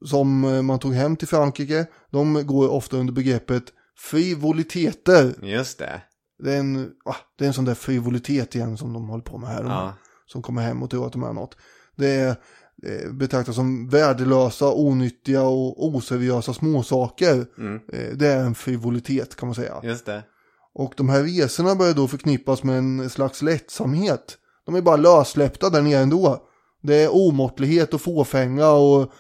som 0.06 0.44
eh, 0.44 0.62
man 0.62 0.80
tog 0.80 0.94
hem 0.94 1.16
till 1.16 1.28
Frankrike, 1.28 1.86
de 2.12 2.48
går 2.48 2.70
ofta 2.70 2.98
under 2.98 3.14
begreppet 3.14 3.64
frivoliteter. 3.98 5.34
Just 5.42 5.80
det. 5.80 6.02
Det 6.44 6.54
är 6.54 6.60
en, 6.60 6.92
ah, 7.06 7.16
det 7.38 7.46
är 7.46 7.48
en 7.48 7.54
sån 7.54 7.66
där 7.66 7.74
frivolitet 7.74 8.56
igen 8.56 8.78
som 8.78 8.94
de 8.94 9.10
håller 9.10 9.24
på 9.24 9.38
med 9.38 9.50
här. 9.50 9.64
Ja. 9.64 9.94
Som 10.26 10.42
kommer 10.42 10.62
hem 10.62 10.84
och 10.84 10.90
tror 10.90 11.08
att 11.08 11.14
de 11.14 11.24
är 11.24 11.34
något. 11.34 11.58
Det 11.96 12.10
är 12.10 12.30
eh, 12.84 13.12
betraktas 13.12 13.56
som 13.56 13.90
värdelösa, 13.90 14.74
onyttiga 14.74 15.44
och 15.44 15.86
oseriösa 15.86 16.54
småsaker. 16.54 17.46
Mm. 17.58 17.80
Eh, 17.94 18.14
det 18.14 18.28
är 18.28 18.44
en 18.44 18.56
frivolitet 18.56 19.36
kan 19.36 19.48
man 19.48 19.56
säga. 19.56 19.80
Just 19.84 20.06
det. 20.06 20.24
Och 20.74 20.94
de 20.98 21.10
här 21.10 21.24
resorna 21.24 21.76
börjar 21.76 21.94
då 21.94 22.08
förknippas 22.08 22.64
med 22.64 22.78
en 22.78 23.10
slags 23.10 23.42
lättsamhet. 23.42 24.38
De 24.66 24.76
är 24.76 24.82
bara 24.82 24.96
lössläppta 24.96 25.70
där 25.70 25.82
nere 25.82 26.00
ändå. 26.00 26.48
Det 26.82 26.96
är 26.96 27.16
omåttlighet 27.16 27.94
och 27.94 28.02
fåfänga 28.02 28.70
och 28.70 29.12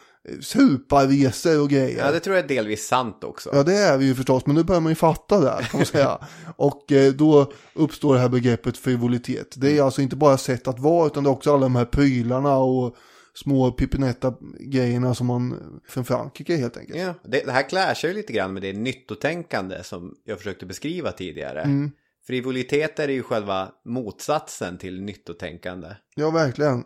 suparresor 0.42 1.62
och 1.62 1.70
grejer. 1.70 2.06
Ja, 2.06 2.12
det 2.12 2.20
tror 2.20 2.36
jag 2.36 2.44
är 2.44 2.48
delvis 2.48 2.88
sant 2.88 3.24
också. 3.24 3.50
Ja, 3.54 3.64
det 3.64 3.76
är 3.76 3.98
vi 3.98 4.06
ju 4.06 4.16
förstås, 4.16 4.46
men 4.46 4.56
nu 4.56 4.64
börjar 4.64 4.82
man 4.82 4.92
ju 4.92 4.96
fatta 4.96 5.40
det 5.40 5.50
här, 5.50 5.62
kan 5.62 5.80
man 5.80 5.86
säga. 5.86 6.20
Och 6.56 6.92
eh, 6.92 7.14
då 7.14 7.54
uppstår 7.74 8.14
det 8.14 8.20
här 8.20 8.30
begreppet 8.30 8.78
frivolitet. 8.78 9.54
Det 9.58 9.78
är 9.78 9.84
alltså 9.84 10.02
inte 10.02 10.16
bara 10.16 10.38
sätt 10.38 10.68
att 10.68 10.80
vara, 10.80 11.08
utan 11.08 11.24
det 11.24 11.30
är 11.30 11.32
också 11.32 11.54
alla 11.54 11.62
de 11.62 11.76
här 11.76 11.86
prylarna 11.86 12.58
och 12.58 12.96
små 13.34 13.72
pipinetta 13.72 14.34
grejerna 14.60 15.16
som 15.16 15.28
man, 15.28 15.80
från 15.88 16.06
Frankrike 16.06 16.56
helt 16.56 16.78
enkelt. 16.78 17.00
Ja, 17.00 17.14
det, 17.24 17.46
det 17.46 17.52
här 17.52 17.70
clashar 17.70 18.08
ju 18.08 18.14
lite 18.14 18.34
grann 18.34 18.54
med 18.54 18.62
det 18.62 18.74
nyttotänkande 18.74 19.84
som 19.84 20.16
jag 20.24 20.38
försökte 20.38 20.66
beskriva 20.66 21.12
tidigare. 21.12 21.62
Mm. 21.62 21.92
Frivolitet 22.28 23.00
är 23.00 23.08
ju 23.08 23.24
själva 23.24 23.72
motsatsen 23.86 24.78
till 24.78 25.02
nyttotänkande. 25.02 25.88
Ja, 26.16 26.32
verkligen. 26.32 26.84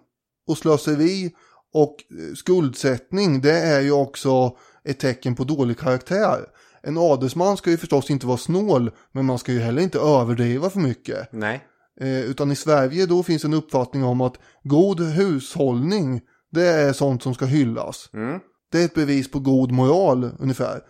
Och 0.47 0.57
slöseri 0.57 1.31
och 1.75 1.95
eh, 2.11 2.35
skuldsättning, 2.35 3.41
det 3.41 3.59
är 3.59 3.81
ju 3.81 3.91
också 3.91 4.57
ett 4.83 4.99
tecken 4.99 5.35
på 5.35 5.43
dålig 5.43 5.79
karaktär. 5.79 6.45
En 6.83 6.97
adelsman 6.97 7.57
ska 7.57 7.69
ju 7.69 7.77
förstås 7.77 8.09
inte 8.09 8.27
vara 8.27 8.37
snål, 8.37 8.91
men 9.11 9.25
man 9.25 9.39
ska 9.39 9.51
ju 9.51 9.59
heller 9.59 9.81
inte 9.81 9.99
överdriva 9.99 10.69
för 10.69 10.79
mycket. 10.79 11.29
Nej. 11.31 11.63
Eh, 12.01 12.21
utan 12.21 12.51
i 12.51 12.55
Sverige 12.55 13.05
då 13.05 13.23
finns 13.23 13.45
en 13.45 13.53
uppfattning 13.53 14.03
om 14.03 14.21
att 14.21 14.33
god 14.63 14.99
hushållning, 14.99 16.21
det 16.51 16.67
är 16.67 16.93
sånt 16.93 17.23
som 17.23 17.33
ska 17.33 17.45
hyllas. 17.45 18.09
Mm. 18.13 18.39
Det 18.71 18.81
är 18.81 18.85
ett 18.85 18.95
bevis 18.95 19.31
på 19.31 19.39
god 19.39 19.71
moral 19.71 20.29
ungefär. 20.39 20.81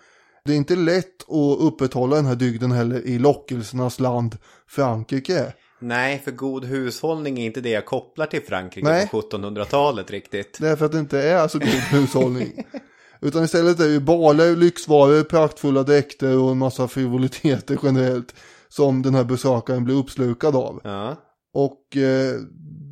Det 0.45 0.53
är 0.53 0.57
inte 0.57 0.75
lätt 0.75 1.21
att 1.21 1.59
upprätthålla 1.59 2.15
den 2.15 2.25
här 2.25 2.35
dygden 2.35 2.71
heller 2.71 3.07
i 3.07 3.19
lockelsernas 3.19 3.99
land 3.99 4.37
Frankrike. 4.67 5.53
Nej, 5.85 6.21
för 6.25 6.31
god 6.31 6.65
hushållning 6.65 7.39
är 7.39 7.45
inte 7.45 7.61
det 7.61 7.69
jag 7.69 7.85
kopplar 7.85 8.25
till 8.25 8.41
Frankrike 8.41 8.87
Nej. 8.87 9.07
på 9.07 9.21
1700-talet 9.21 10.11
riktigt. 10.11 10.57
Det 10.59 10.69
är 10.69 10.75
för 10.75 10.85
att 10.85 10.91
det 10.91 10.99
inte 10.99 11.21
är 11.21 11.47
så 11.47 11.59
god 11.59 11.67
hushållning. 11.67 12.65
Utan 13.21 13.43
istället 13.43 13.79
är 13.79 13.83
det 13.83 13.93
ju 13.93 13.99
baler, 13.99 14.55
lyxvaror, 14.55 15.23
praktfulla 15.23 15.83
dräkter 15.83 16.37
och 16.37 16.51
en 16.51 16.57
massa 16.57 16.87
frivoliteter 16.87 17.77
generellt. 17.83 18.35
Som 18.67 19.01
den 19.01 19.15
här 19.15 19.23
besökaren 19.23 19.83
blir 19.83 19.95
uppslukad 19.95 20.55
av. 20.55 20.81
Ja. 20.83 21.15
Och 21.53 21.97
eh, 21.97 22.39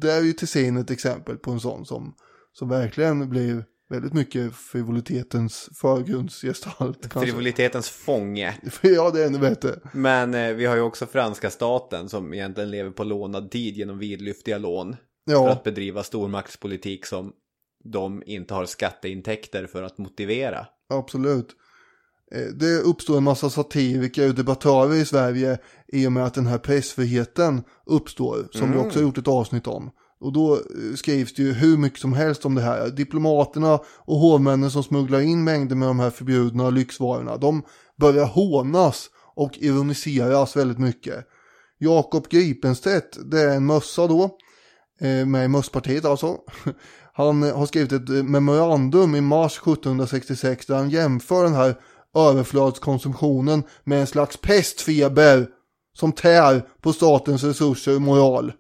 det 0.02 0.12
är 0.12 0.22
ju 0.22 0.34
Tessin 0.34 0.78
ett 0.78 0.92
exempel 0.92 1.38
på 1.38 1.52
en 1.52 1.60
sån 1.60 1.86
som, 1.86 2.16
som 2.54 2.70
verkligen 2.70 3.30
blir 3.30 3.64
väldigt 3.90 4.14
mycket 4.14 4.56
frivolitetens 4.56 5.70
förgrundsgestalt. 5.82 7.02
kanske. 7.02 7.20
Frivolitetens 7.20 7.90
fånge. 7.90 8.58
Ja, 8.82 9.12
det 9.12 9.24
är 9.24 9.28
ännu 9.28 9.40
bättre. 9.40 9.80
Men 9.94 10.34
eh, 10.34 10.54
vi 10.54 10.66
har 10.66 10.76
ju 10.76 10.82
också 10.82 11.06
franska 11.06 11.50
staten 11.50 12.10
som 12.10 12.34
egentligen 12.34 12.72
lever 12.72 12.92
på 12.92 13.04
lånad 13.04 13.52
tid 13.52 13.78
genom 13.78 13.98
vidlyftiga 14.00 14.58
lån. 14.58 14.96
För 15.28 15.34
Ja, 15.34 15.52
att 15.52 15.64
bedriva 15.64 16.04
stormaktspolitik 16.04 17.06
som 17.06 17.32
de 17.84 18.24
inte 18.26 18.54
har 18.54 18.66
skatteintäkter 18.66 19.68
för 19.68 19.84
att 19.84 19.98
motivera. 19.98 20.66
absolut. 20.90 21.48
Eh, 22.36 22.42
Det 22.54 22.78
uppstår 22.80 23.18
en 23.18 23.24
massa 23.24 23.50
satiriker 23.50 24.30
och 24.30 24.36
debattörer 24.36 24.94
i 24.96 25.06
Sverige 25.06 25.58
i 25.88 26.08
och 26.08 26.12
med 26.12 26.26
att 26.26 26.34
den 26.34 26.46
här 26.46 26.58
pressfriheten 26.58 27.64
uppstår, 27.86 28.48
som 28.52 28.72
vi 28.72 28.78
också 28.78 29.00
har 29.00 29.04
gjort 29.04 29.18
ett 29.18 29.28
avsnitt 29.28 29.68
om. 29.68 29.92
Och 30.24 30.34
då 30.34 30.56
eh, 30.56 30.96
skrivs 30.96 31.34
det 31.34 31.44
ju 31.44 31.54
hur 31.54 31.78
mycket 31.78 32.00
som 32.00 32.14
helst 32.14 32.46
om 32.46 32.56
det 32.56 32.62
här. 32.62 32.90
Diplomaterna 32.90 33.80
och 33.86 34.18
hovmännen 34.18 34.72
som 34.72 34.84
smugglar 34.84 35.20
in 35.20 35.44
mängder 35.44 35.76
med 35.76 35.88
de 35.88 36.00
här 36.00 36.10
förbjudna 36.10 36.70
lyxvarorna, 36.70 37.38
de 37.38 37.64
börjar 38.00 38.26
hånas 38.26 39.10
och 39.36 39.58
ironiseras 39.58 40.56
väldigt 40.56 40.80
mycket. 40.80 41.28
Jakob 41.80 42.28
Gripenstedt, 42.30 43.18
det 43.32 43.42
är 43.42 43.56
en 43.56 43.66
mössa 43.66 44.08
då, 44.08 44.24
eh, 45.00 45.26
med 45.26 45.46
i 45.46 45.48
mösspartiet 45.48 46.06
alltså. 46.06 46.38
Han 47.14 47.44
eh, 47.44 47.58
har 47.58 47.66
skrivit 47.66 47.92
ett 47.92 48.10
memorandum 48.10 49.16
i 49.16 49.22
mars 49.22 49.58
1766 49.58 50.66
där 50.66 50.76
han 50.76 50.90
jämför 50.90 51.44
den 51.44 51.54
här 51.54 51.76
överflödskonsumtionen 52.16 53.64
med 53.84 54.00
en 54.00 54.08
slags 54.08 54.38
pestfeber 54.38 55.48
som 55.94 56.12
tär 56.12 56.68
på 56.82 56.94
statens 56.94 57.44
resurser 57.44 57.96
och 57.96 58.02
moral. 58.02 58.54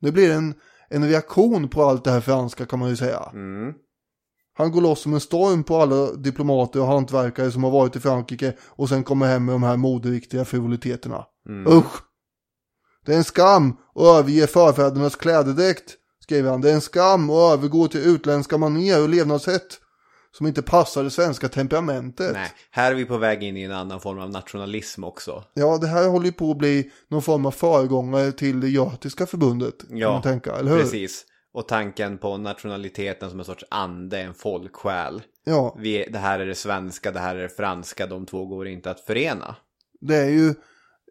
Det 0.00 0.12
blir 0.12 0.30
en, 0.30 0.54
en 0.88 1.08
reaktion 1.08 1.68
på 1.68 1.84
allt 1.84 2.04
det 2.04 2.10
här 2.10 2.20
franska 2.20 2.66
kan 2.66 2.78
man 2.78 2.88
ju 2.88 2.96
säga. 2.96 3.30
Mm. 3.32 3.72
Han 4.58 4.72
går 4.72 4.80
loss 4.80 5.00
som 5.00 5.14
en 5.14 5.20
storm 5.20 5.64
på 5.64 5.76
alla 5.76 6.12
diplomater 6.12 6.80
och 6.80 6.86
hantverkare 6.86 7.50
som 7.50 7.64
har 7.64 7.70
varit 7.70 7.96
i 7.96 8.00
Frankrike 8.00 8.54
och 8.60 8.88
sen 8.88 9.04
kommer 9.04 9.26
hem 9.26 9.44
med 9.44 9.54
de 9.54 9.62
här 9.62 9.76
moderiktiga 9.76 10.44
frivoliteterna. 10.44 11.24
Mm. 11.48 11.78
Usch! 11.78 12.02
Det 13.06 13.12
är 13.12 13.16
en 13.16 13.24
skam 13.24 13.76
att 13.94 14.02
överge 14.02 14.46
förfädernas 14.46 15.16
klädedräkt, 15.16 15.94
skriver 16.22 16.50
han. 16.50 16.60
Det 16.60 16.70
är 16.70 16.74
en 16.74 16.80
skam 16.80 17.30
att 17.30 17.52
övergå 17.52 17.88
till 17.88 18.00
utländska 18.00 18.58
manér 18.58 19.02
och 19.02 19.08
levnadssätt 19.08 19.80
som 20.36 20.46
inte 20.46 20.62
passar 20.62 21.04
det 21.04 21.10
svenska 21.10 21.48
temperamentet. 21.48 22.32
Nej, 22.32 22.52
här 22.70 22.90
är 22.90 22.94
vi 22.94 23.04
på 23.04 23.18
väg 23.18 23.42
in 23.42 23.56
i 23.56 23.62
en 23.62 23.72
annan 23.72 24.00
form 24.00 24.18
av 24.18 24.30
nationalism 24.30 25.04
också. 25.04 25.44
Ja, 25.54 25.78
det 25.78 25.86
här 25.86 26.08
håller 26.08 26.26
ju 26.26 26.32
på 26.32 26.50
att 26.50 26.58
bli 26.58 26.90
någon 27.08 27.22
form 27.22 27.46
av 27.46 27.50
föregångare 27.50 28.32
till 28.32 28.60
det 28.60 28.68
götiska 28.68 29.26
förbundet. 29.26 29.74
Ja, 29.90 30.22
tänka, 30.22 30.56
eller 30.56 30.70
hur? 30.70 30.80
Precis. 30.80 31.24
Och 31.52 31.68
tanken 31.68 32.18
på 32.18 32.36
nationaliteten 32.36 33.30
som 33.30 33.38
en 33.38 33.44
sorts 33.44 33.64
ande, 33.70 34.20
en 34.20 34.34
folksjäl. 34.34 35.22
Ja, 35.44 35.76
Vi, 35.78 36.08
det 36.12 36.18
här 36.18 36.40
är 36.40 36.46
det 36.46 36.54
svenska, 36.54 37.10
det 37.12 37.20
här 37.20 37.36
är 37.36 37.42
det 37.42 37.48
franska, 37.48 38.06
de 38.06 38.26
två 38.26 38.46
går 38.46 38.66
inte 38.68 38.90
att 38.90 39.00
förena. 39.00 39.56
det 40.00 40.16
är 40.16 40.28
ju 40.28 40.48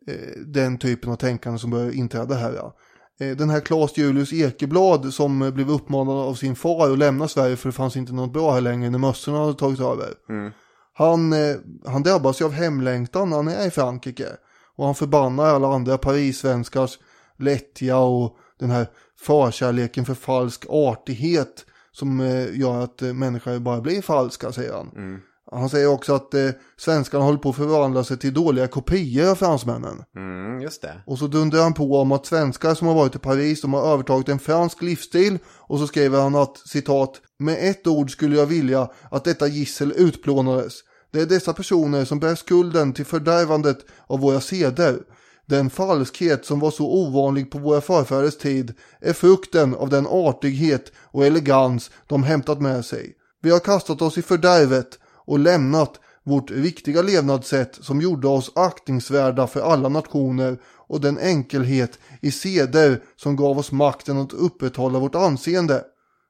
eh, 0.07 0.37
den 0.45 0.77
typen 0.77 1.11
av 1.11 1.15
tänkande 1.15 1.59
som 1.59 1.69
börjar 1.71 1.91
inträda 1.91 2.35
här. 2.35 2.53
Ja. 2.53 2.75
Eh, 3.19 3.37
den 3.37 3.49
här 3.49 3.59
Claes 3.59 3.97
Julius 3.97 4.33
Ekeblad 4.33 5.13
som 5.13 5.51
blev 5.53 5.69
uppmanad 5.69 6.15
av 6.15 6.33
sin 6.33 6.55
far 6.55 6.91
att 6.91 6.99
lämna 6.99 7.27
Sverige 7.27 7.55
för 7.55 7.69
det 7.69 7.73
fanns 7.73 7.97
inte 7.97 8.13
något 8.13 8.33
bra 8.33 8.53
här 8.53 8.61
längre 8.61 8.89
när 8.89 8.99
mössorna 8.99 9.37
hade 9.37 9.53
tagit 9.53 9.79
över. 9.79 10.13
Mm. 10.29 10.51
Han, 10.93 11.33
eh, 11.33 11.55
han 11.85 12.03
drabbas 12.03 12.41
ju 12.41 12.45
av 12.45 12.51
hemlängtan 12.51 13.29
när 13.29 13.37
han 13.37 13.47
är 13.47 13.67
i 13.67 13.71
Frankrike. 13.71 14.27
Och 14.75 14.85
han 14.85 14.95
förbannar 14.95 15.45
alla 15.45 15.67
andra 15.67 15.97
Paris-svenskars 15.97 16.99
lättja 17.37 17.97
och 17.97 18.37
den 18.59 18.71
här 18.71 18.87
förkärleken 19.19 20.05
för 20.05 20.13
falsk 20.13 20.65
artighet 20.69 21.65
som 21.91 22.19
eh, 22.19 22.59
gör 22.59 22.83
att 22.83 23.01
människor 23.01 23.59
bara 23.59 23.81
blir 23.81 24.01
falska, 24.01 24.51
säger 24.51 24.73
han. 24.73 24.91
Mm. 24.95 25.19
Han 25.55 25.69
säger 25.69 25.87
också 25.87 26.15
att 26.15 26.33
eh, 26.33 26.49
svenskarna 26.77 27.23
håller 27.23 27.37
på 27.37 27.49
att 27.49 27.55
förvandla 27.55 28.03
sig 28.03 28.17
till 28.17 28.33
dåliga 28.33 28.67
kopior 28.67 29.29
av 29.29 29.35
fransmännen. 29.35 30.03
Mm, 30.15 30.61
just 30.61 30.81
det. 30.81 31.01
Och 31.05 31.19
så 31.19 31.27
dundrar 31.27 31.61
han 31.61 31.73
på 31.73 31.99
om 32.01 32.11
att 32.11 32.25
svenskar 32.25 32.73
som 32.73 32.87
har 32.87 32.95
varit 32.95 33.15
i 33.15 33.19
Paris, 33.19 33.61
de 33.61 33.73
har 33.73 33.93
övertagit 33.93 34.29
en 34.29 34.39
fransk 34.39 34.81
livsstil. 34.81 35.39
Och 35.47 35.79
så 35.79 35.87
skriver 35.87 36.21
han 36.21 36.35
att, 36.35 36.57
citat, 36.57 37.21
med 37.39 37.69
ett 37.69 37.87
ord 37.87 38.11
skulle 38.11 38.37
jag 38.37 38.45
vilja 38.45 38.89
att 39.11 39.23
detta 39.23 39.47
gissel 39.47 39.93
utplånades. 39.95 40.73
Det 41.11 41.21
är 41.21 41.25
dessa 41.25 41.53
personer 41.53 42.05
som 42.05 42.19
bär 42.19 42.35
skulden 42.35 42.93
till 42.93 43.05
fördärvandet 43.05 43.77
av 44.07 44.19
våra 44.19 44.41
seder. 44.41 44.99
Den 45.47 45.69
falskhet 45.69 46.45
som 46.45 46.59
var 46.59 46.71
så 46.71 46.85
ovanlig 46.85 47.51
på 47.51 47.57
våra 47.57 47.81
förfäders 47.81 48.37
tid 48.37 48.73
är 49.01 49.13
frukten 49.13 49.75
av 49.75 49.89
den 49.89 50.07
artighet 50.07 50.91
och 50.97 51.25
elegans 51.25 51.91
de 52.07 52.23
hämtat 52.23 52.61
med 52.61 52.85
sig. 52.85 53.13
Vi 53.41 53.51
har 53.51 53.59
kastat 53.59 54.01
oss 54.01 54.17
i 54.17 54.21
fördärvet 54.21 54.99
och 55.25 55.39
lämnat 55.39 55.99
vårt 56.23 56.51
riktiga 56.51 57.01
levnadssätt 57.01 57.75
som 57.81 58.01
gjorde 58.01 58.27
oss 58.27 58.51
aktningsvärda 58.55 59.47
för 59.47 59.61
alla 59.61 59.89
nationer 59.89 60.57
och 60.87 61.01
den 61.01 61.17
enkelhet 61.17 61.99
i 62.21 62.31
seder 62.31 63.03
som 63.15 63.35
gav 63.35 63.59
oss 63.59 63.71
makten 63.71 64.17
att 64.17 64.33
upprätthålla 64.33 64.99
vårt 64.99 65.15
anseende. 65.15 65.83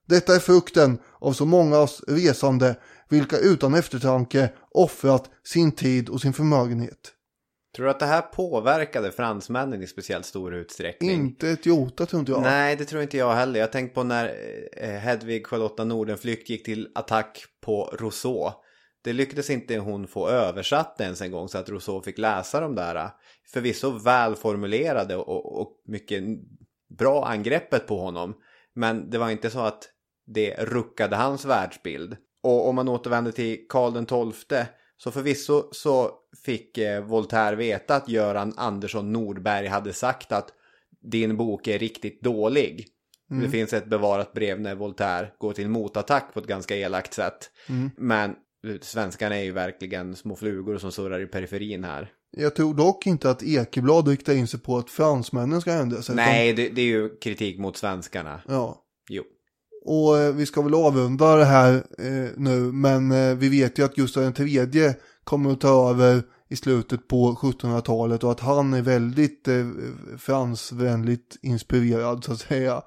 Detta 0.07 0.35
är 0.35 0.39
frukten 0.39 0.97
av 1.19 1.33
så 1.33 1.45
mångas 1.45 2.01
resande 2.07 2.75
vilka 3.09 3.37
utan 3.37 3.73
eftertanke 3.73 4.49
offrat 4.71 5.29
sin 5.43 5.71
tid 5.71 6.09
och 6.09 6.21
sin 6.21 6.33
förmögenhet. 6.33 7.11
Tror 7.75 7.85
du 7.85 7.91
att 7.91 7.99
det 7.99 8.05
här 8.05 8.21
påverkade 8.21 9.11
fransmännen 9.11 9.81
i 9.81 9.87
speciellt 9.87 10.25
stor 10.25 10.55
utsträckning? 10.55 11.11
Inte 11.11 11.49
ett 11.49 11.65
jota 11.65 12.05
tror 12.05 12.19
inte 12.19 12.31
jag. 12.31 12.41
Nej, 12.41 12.75
det 12.75 12.85
tror 12.85 13.01
inte 13.01 13.17
jag 13.17 13.33
heller. 13.33 13.59
Jag 13.59 13.71
tänker 13.71 13.95
på 13.95 14.03
när 14.03 14.35
eh, 14.77 14.89
Hedvig 14.89 15.47
Charlotta 15.47 15.83
Nordenflykt 15.83 16.49
gick 16.49 16.65
till 16.65 16.87
attack 16.95 17.45
på 17.65 17.95
Rousseau. 17.99 18.51
Det 19.05 19.13
lyckades 19.13 19.49
inte 19.49 19.77
hon 19.77 20.07
få 20.07 20.29
översatt 20.29 21.01
ens 21.01 21.21
en 21.21 21.31
gång 21.31 21.49
så 21.49 21.57
att 21.57 21.69
Rousseau 21.69 22.01
fick 22.01 22.17
läsa 22.17 22.59
de 22.59 22.75
där 22.75 22.95
eh, 22.95 23.09
förvisso 23.53 23.91
välformulerade 23.91 25.15
och, 25.15 25.61
och 25.61 25.81
mycket 25.87 26.23
bra 26.97 27.25
angreppet 27.25 27.87
på 27.87 27.99
honom. 27.99 28.35
Men 28.73 29.09
det 29.09 29.17
var 29.17 29.29
inte 29.29 29.49
så 29.49 29.59
att 29.59 29.89
det 30.27 30.55
ruckade 30.59 31.15
hans 31.15 31.45
världsbild. 31.45 32.17
Och 32.43 32.69
om 32.69 32.75
man 32.75 32.89
återvänder 32.89 33.31
till 33.31 33.65
Karl 33.69 33.93
den 33.93 34.05
XII 34.05 34.65
så 34.97 35.11
förvisso 35.11 35.69
så 35.71 36.11
fick 36.45 36.77
eh, 36.77 37.03
Voltaire 37.03 37.55
veta 37.55 37.95
att 37.95 38.09
Göran 38.09 38.53
Andersson 38.57 39.13
Nordberg 39.13 39.67
hade 39.67 39.93
sagt 39.93 40.31
att 40.31 40.49
din 41.01 41.37
bok 41.37 41.67
är 41.67 41.79
riktigt 41.79 42.21
dålig. 42.21 42.87
Det 43.41 43.49
finns 43.49 43.73
ett 43.73 43.85
bevarat 43.85 44.33
brev 44.33 44.61
när 44.61 44.75
Voltaire 44.75 45.31
går 45.37 45.53
till 45.53 45.69
motattack 45.69 46.33
på 46.33 46.39
ett 46.39 46.47
ganska 46.47 46.75
elakt 46.75 47.13
sätt. 47.13 47.51
Men 47.97 48.29
eh, 48.29 48.35
svenskarna 48.81 49.37
är 49.37 49.43
ju 49.43 49.51
verkligen 49.51 50.15
små 50.15 50.35
flugor 50.35 50.77
som 50.77 50.91
surrar 50.91 51.19
i 51.19 51.25
periferin 51.25 51.83
här. 51.83 52.11
Jag 52.37 52.55
tror 52.55 52.73
dock 52.73 53.07
inte 53.07 53.29
att 53.29 53.43
Ekeblad 53.43 54.07
riktar 54.07 54.33
in 54.33 54.47
sig 54.47 54.59
på 54.59 54.77
att 54.77 54.89
fransmännen 54.89 55.61
ska 55.61 55.71
ändra 55.71 56.01
sig. 56.01 56.15
Nej, 56.15 56.53
det, 56.53 56.69
det 56.69 56.81
är 56.81 56.85
ju 56.85 57.09
kritik 57.17 57.59
mot 57.59 57.77
svenskarna. 57.77 58.41
Utan, 58.45 58.55
ja. 58.55 58.81
Jo. 59.09 59.23
Och 59.85 60.17
eh, 60.17 60.33
vi 60.33 60.45
ska 60.45 60.61
väl 60.61 60.73
avrunda 60.73 61.35
det 61.35 61.45
här 61.45 61.73
eh, 61.75 62.29
nu, 62.37 62.59
men 62.59 63.11
eh, 63.11 63.35
vi 63.35 63.49
vet 63.49 63.79
ju 63.79 63.85
att 63.85 63.95
Gustav 63.95 64.23
III 64.39 64.93
kommer 65.23 65.51
att 65.51 65.61
ta 65.61 65.89
över 65.89 66.23
i 66.49 66.55
slutet 66.55 67.07
på 67.07 67.33
1700-talet 67.41 68.23
och 68.23 68.31
att 68.31 68.39
han 68.39 68.73
är 68.73 68.81
väldigt 68.81 69.47
eh, 69.47 69.65
fransvänligt 70.17 71.37
inspirerad 71.41 72.23
så 72.23 72.31
att 72.31 72.39
säga. 72.39 72.81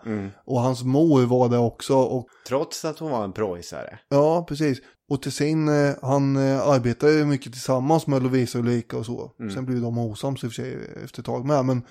Och 0.45 0.61
hans 0.61 0.85
mor 0.85 1.27
var 1.27 1.49
det 1.49 1.59
också 1.59 1.95
och 1.97 2.27
Trots 2.49 2.85
att 2.85 2.99
hon 2.99 3.11
var 3.11 3.25
en 3.25 3.33
preussare. 3.33 3.99
ja, 4.09 4.45
precis. 4.49 4.79
Och 5.09 5.23
Tessin, 5.23 5.69
eh, 5.69 5.95
han 6.03 6.37
eh, 6.37 6.61
arbetade 6.69 7.13
ju 7.13 7.25
mycket 7.25 7.53
tillsammans 7.53 8.07
med 8.07 8.23
Lovisa 8.23 8.59
Ulrika 8.59 8.97
och 8.97 9.07
så. 9.07 9.33
Sen 9.55 9.65
blev 9.67 9.81
de 9.81 9.99
osams 9.99 10.45
i 10.45 10.47
och 10.47 10.53
för 10.53 10.63
sig 10.63 10.79
efter 11.05 11.21
ett 11.21 11.27
tag 11.27 11.47
med. 11.47 11.65
Men, 11.65 11.83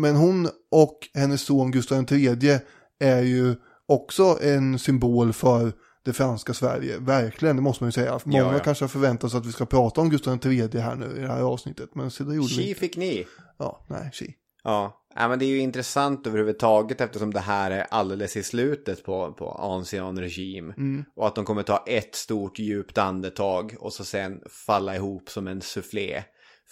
men 0.00 0.16
hon 0.16 0.48
och 0.70 0.98
hennes 1.14 1.42
son 1.42 1.70
Gustav 1.70 2.12
III 2.12 2.58
är 2.98 3.22
ju 3.22 3.54
också 3.88 4.38
en 4.42 4.78
symbol 4.78 5.32
för 5.32 5.72
det 6.04 6.12
franska 6.12 6.54
Sverige. 6.54 6.98
Verkligen, 6.98 7.56
det 7.56 7.62
måste 7.62 7.84
man 7.84 7.88
ju 7.88 7.92
säga. 7.92 8.20
Många 8.24 8.38
Ja, 8.38 8.52
ja. 8.52 8.58
kanske 8.58 8.84
har 8.84 8.88
förväntat 8.88 9.30
sig 9.30 9.38
att 9.38 9.46
vi 9.46 9.52
ska 9.52 9.66
prata 9.66 10.00
om 10.00 10.10
Gustav 10.10 10.38
III 10.46 10.68
här 10.80 10.96
nu 10.96 11.16
i 11.16 11.20
det 11.20 11.28
här 11.28 11.40
avsnittet. 11.42 11.94
Men 11.94 12.10
så 12.10 12.24
det 12.24 12.34
gjorde 12.34 12.48
vi 12.48 12.54
Tji 12.54 12.68
inte. 12.68 12.80
fick 12.80 12.96
ni. 12.96 13.26
Ja, 13.58 13.84
nej, 13.88 14.10
tji. 14.12 14.34
Ja. 14.64 15.06
ja, 15.14 15.28
men 15.28 15.38
det 15.38 15.44
är 15.44 15.48
ju 15.50 15.58
intressant 15.58 16.26
överhuvudtaget 16.26 17.00
eftersom 17.00 17.32
det 17.32 17.40
här 17.40 17.70
är 17.70 17.86
alldeles 17.90 18.36
i 18.36 18.42
slutet 18.42 19.04
på, 19.04 19.32
på 19.32 19.50
ancien 19.50 20.20
regim. 20.20 20.72
Och 21.16 21.26
att 21.26 21.34
de 21.34 21.44
kommer 21.44 21.62
ta 21.62 21.84
ett 21.86 22.14
stort 22.14 22.58
djupt 22.58 22.98
andetag 22.98 23.74
och 23.78 23.92
så 23.92 24.04
sen 24.04 24.40
falla 24.66 24.96
ihop 24.96 25.30
som 25.30 25.46
en 25.46 25.60
soufflé. 25.60 26.22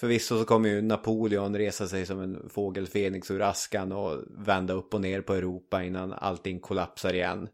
Förvisso 0.01 0.39
så 0.39 0.45
kommer 0.45 0.69
ju 0.69 0.83
Napoleon 0.83 1.57
resa 1.57 1.89
sig 1.89 2.07
som 2.07 2.21
en 2.21 2.51
fågel 2.51 2.87
Fenix 2.87 3.31
ur 3.31 3.43
askan 3.43 3.93
och 3.93 4.23
vända 4.47 4.75
upp 4.75 4.95
och 4.95 5.01
ner 5.01 5.21
på 5.21 5.35
Europa 5.35 5.83
innan 5.83 6.13
allting 6.13 6.61
kollapsar 6.61 7.15
igen. 7.15 7.49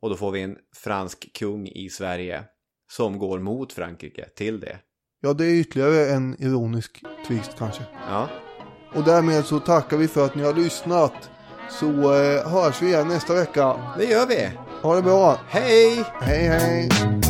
Och 0.00 0.10
då 0.10 0.16
får 0.16 0.30
vi 0.30 0.42
en 0.42 0.56
fransk 0.76 1.32
kung 1.38 1.68
i 1.68 1.88
Sverige 1.88 2.44
som 2.90 3.18
går 3.18 3.38
mot 3.38 3.72
Frankrike 3.72 4.28
till 4.28 4.60
det. 4.60 4.78
Ja, 5.20 5.32
det 5.32 5.44
är 5.46 5.60
ytterligare 5.60 6.10
en 6.10 6.42
ironisk 6.42 7.02
twist 7.28 7.54
kanske. 7.58 7.82
Ja, 8.08 8.28
Och 8.94 9.04
därmed 9.04 9.44
så 9.44 9.60
tackar 9.60 9.96
vi 9.96 10.08
för 10.08 10.24
att 10.24 10.34
ni 10.34 10.42
har 10.42 10.54
lyssnat. 10.54 11.12
Så 11.70 11.86
eh, 12.14 12.48
hörs 12.50 12.82
vi 12.82 12.86
igen 12.86 13.08
nästa 13.08 13.34
vecka. 13.34 13.76
det 13.98 14.04
gör 14.04 14.26
vi. 14.26 14.50
Ha 14.82 14.94
det 14.94 15.02
bra. 15.02 15.38
Hej! 15.48 16.04
Hej 16.20 16.48
hej. 16.48 17.29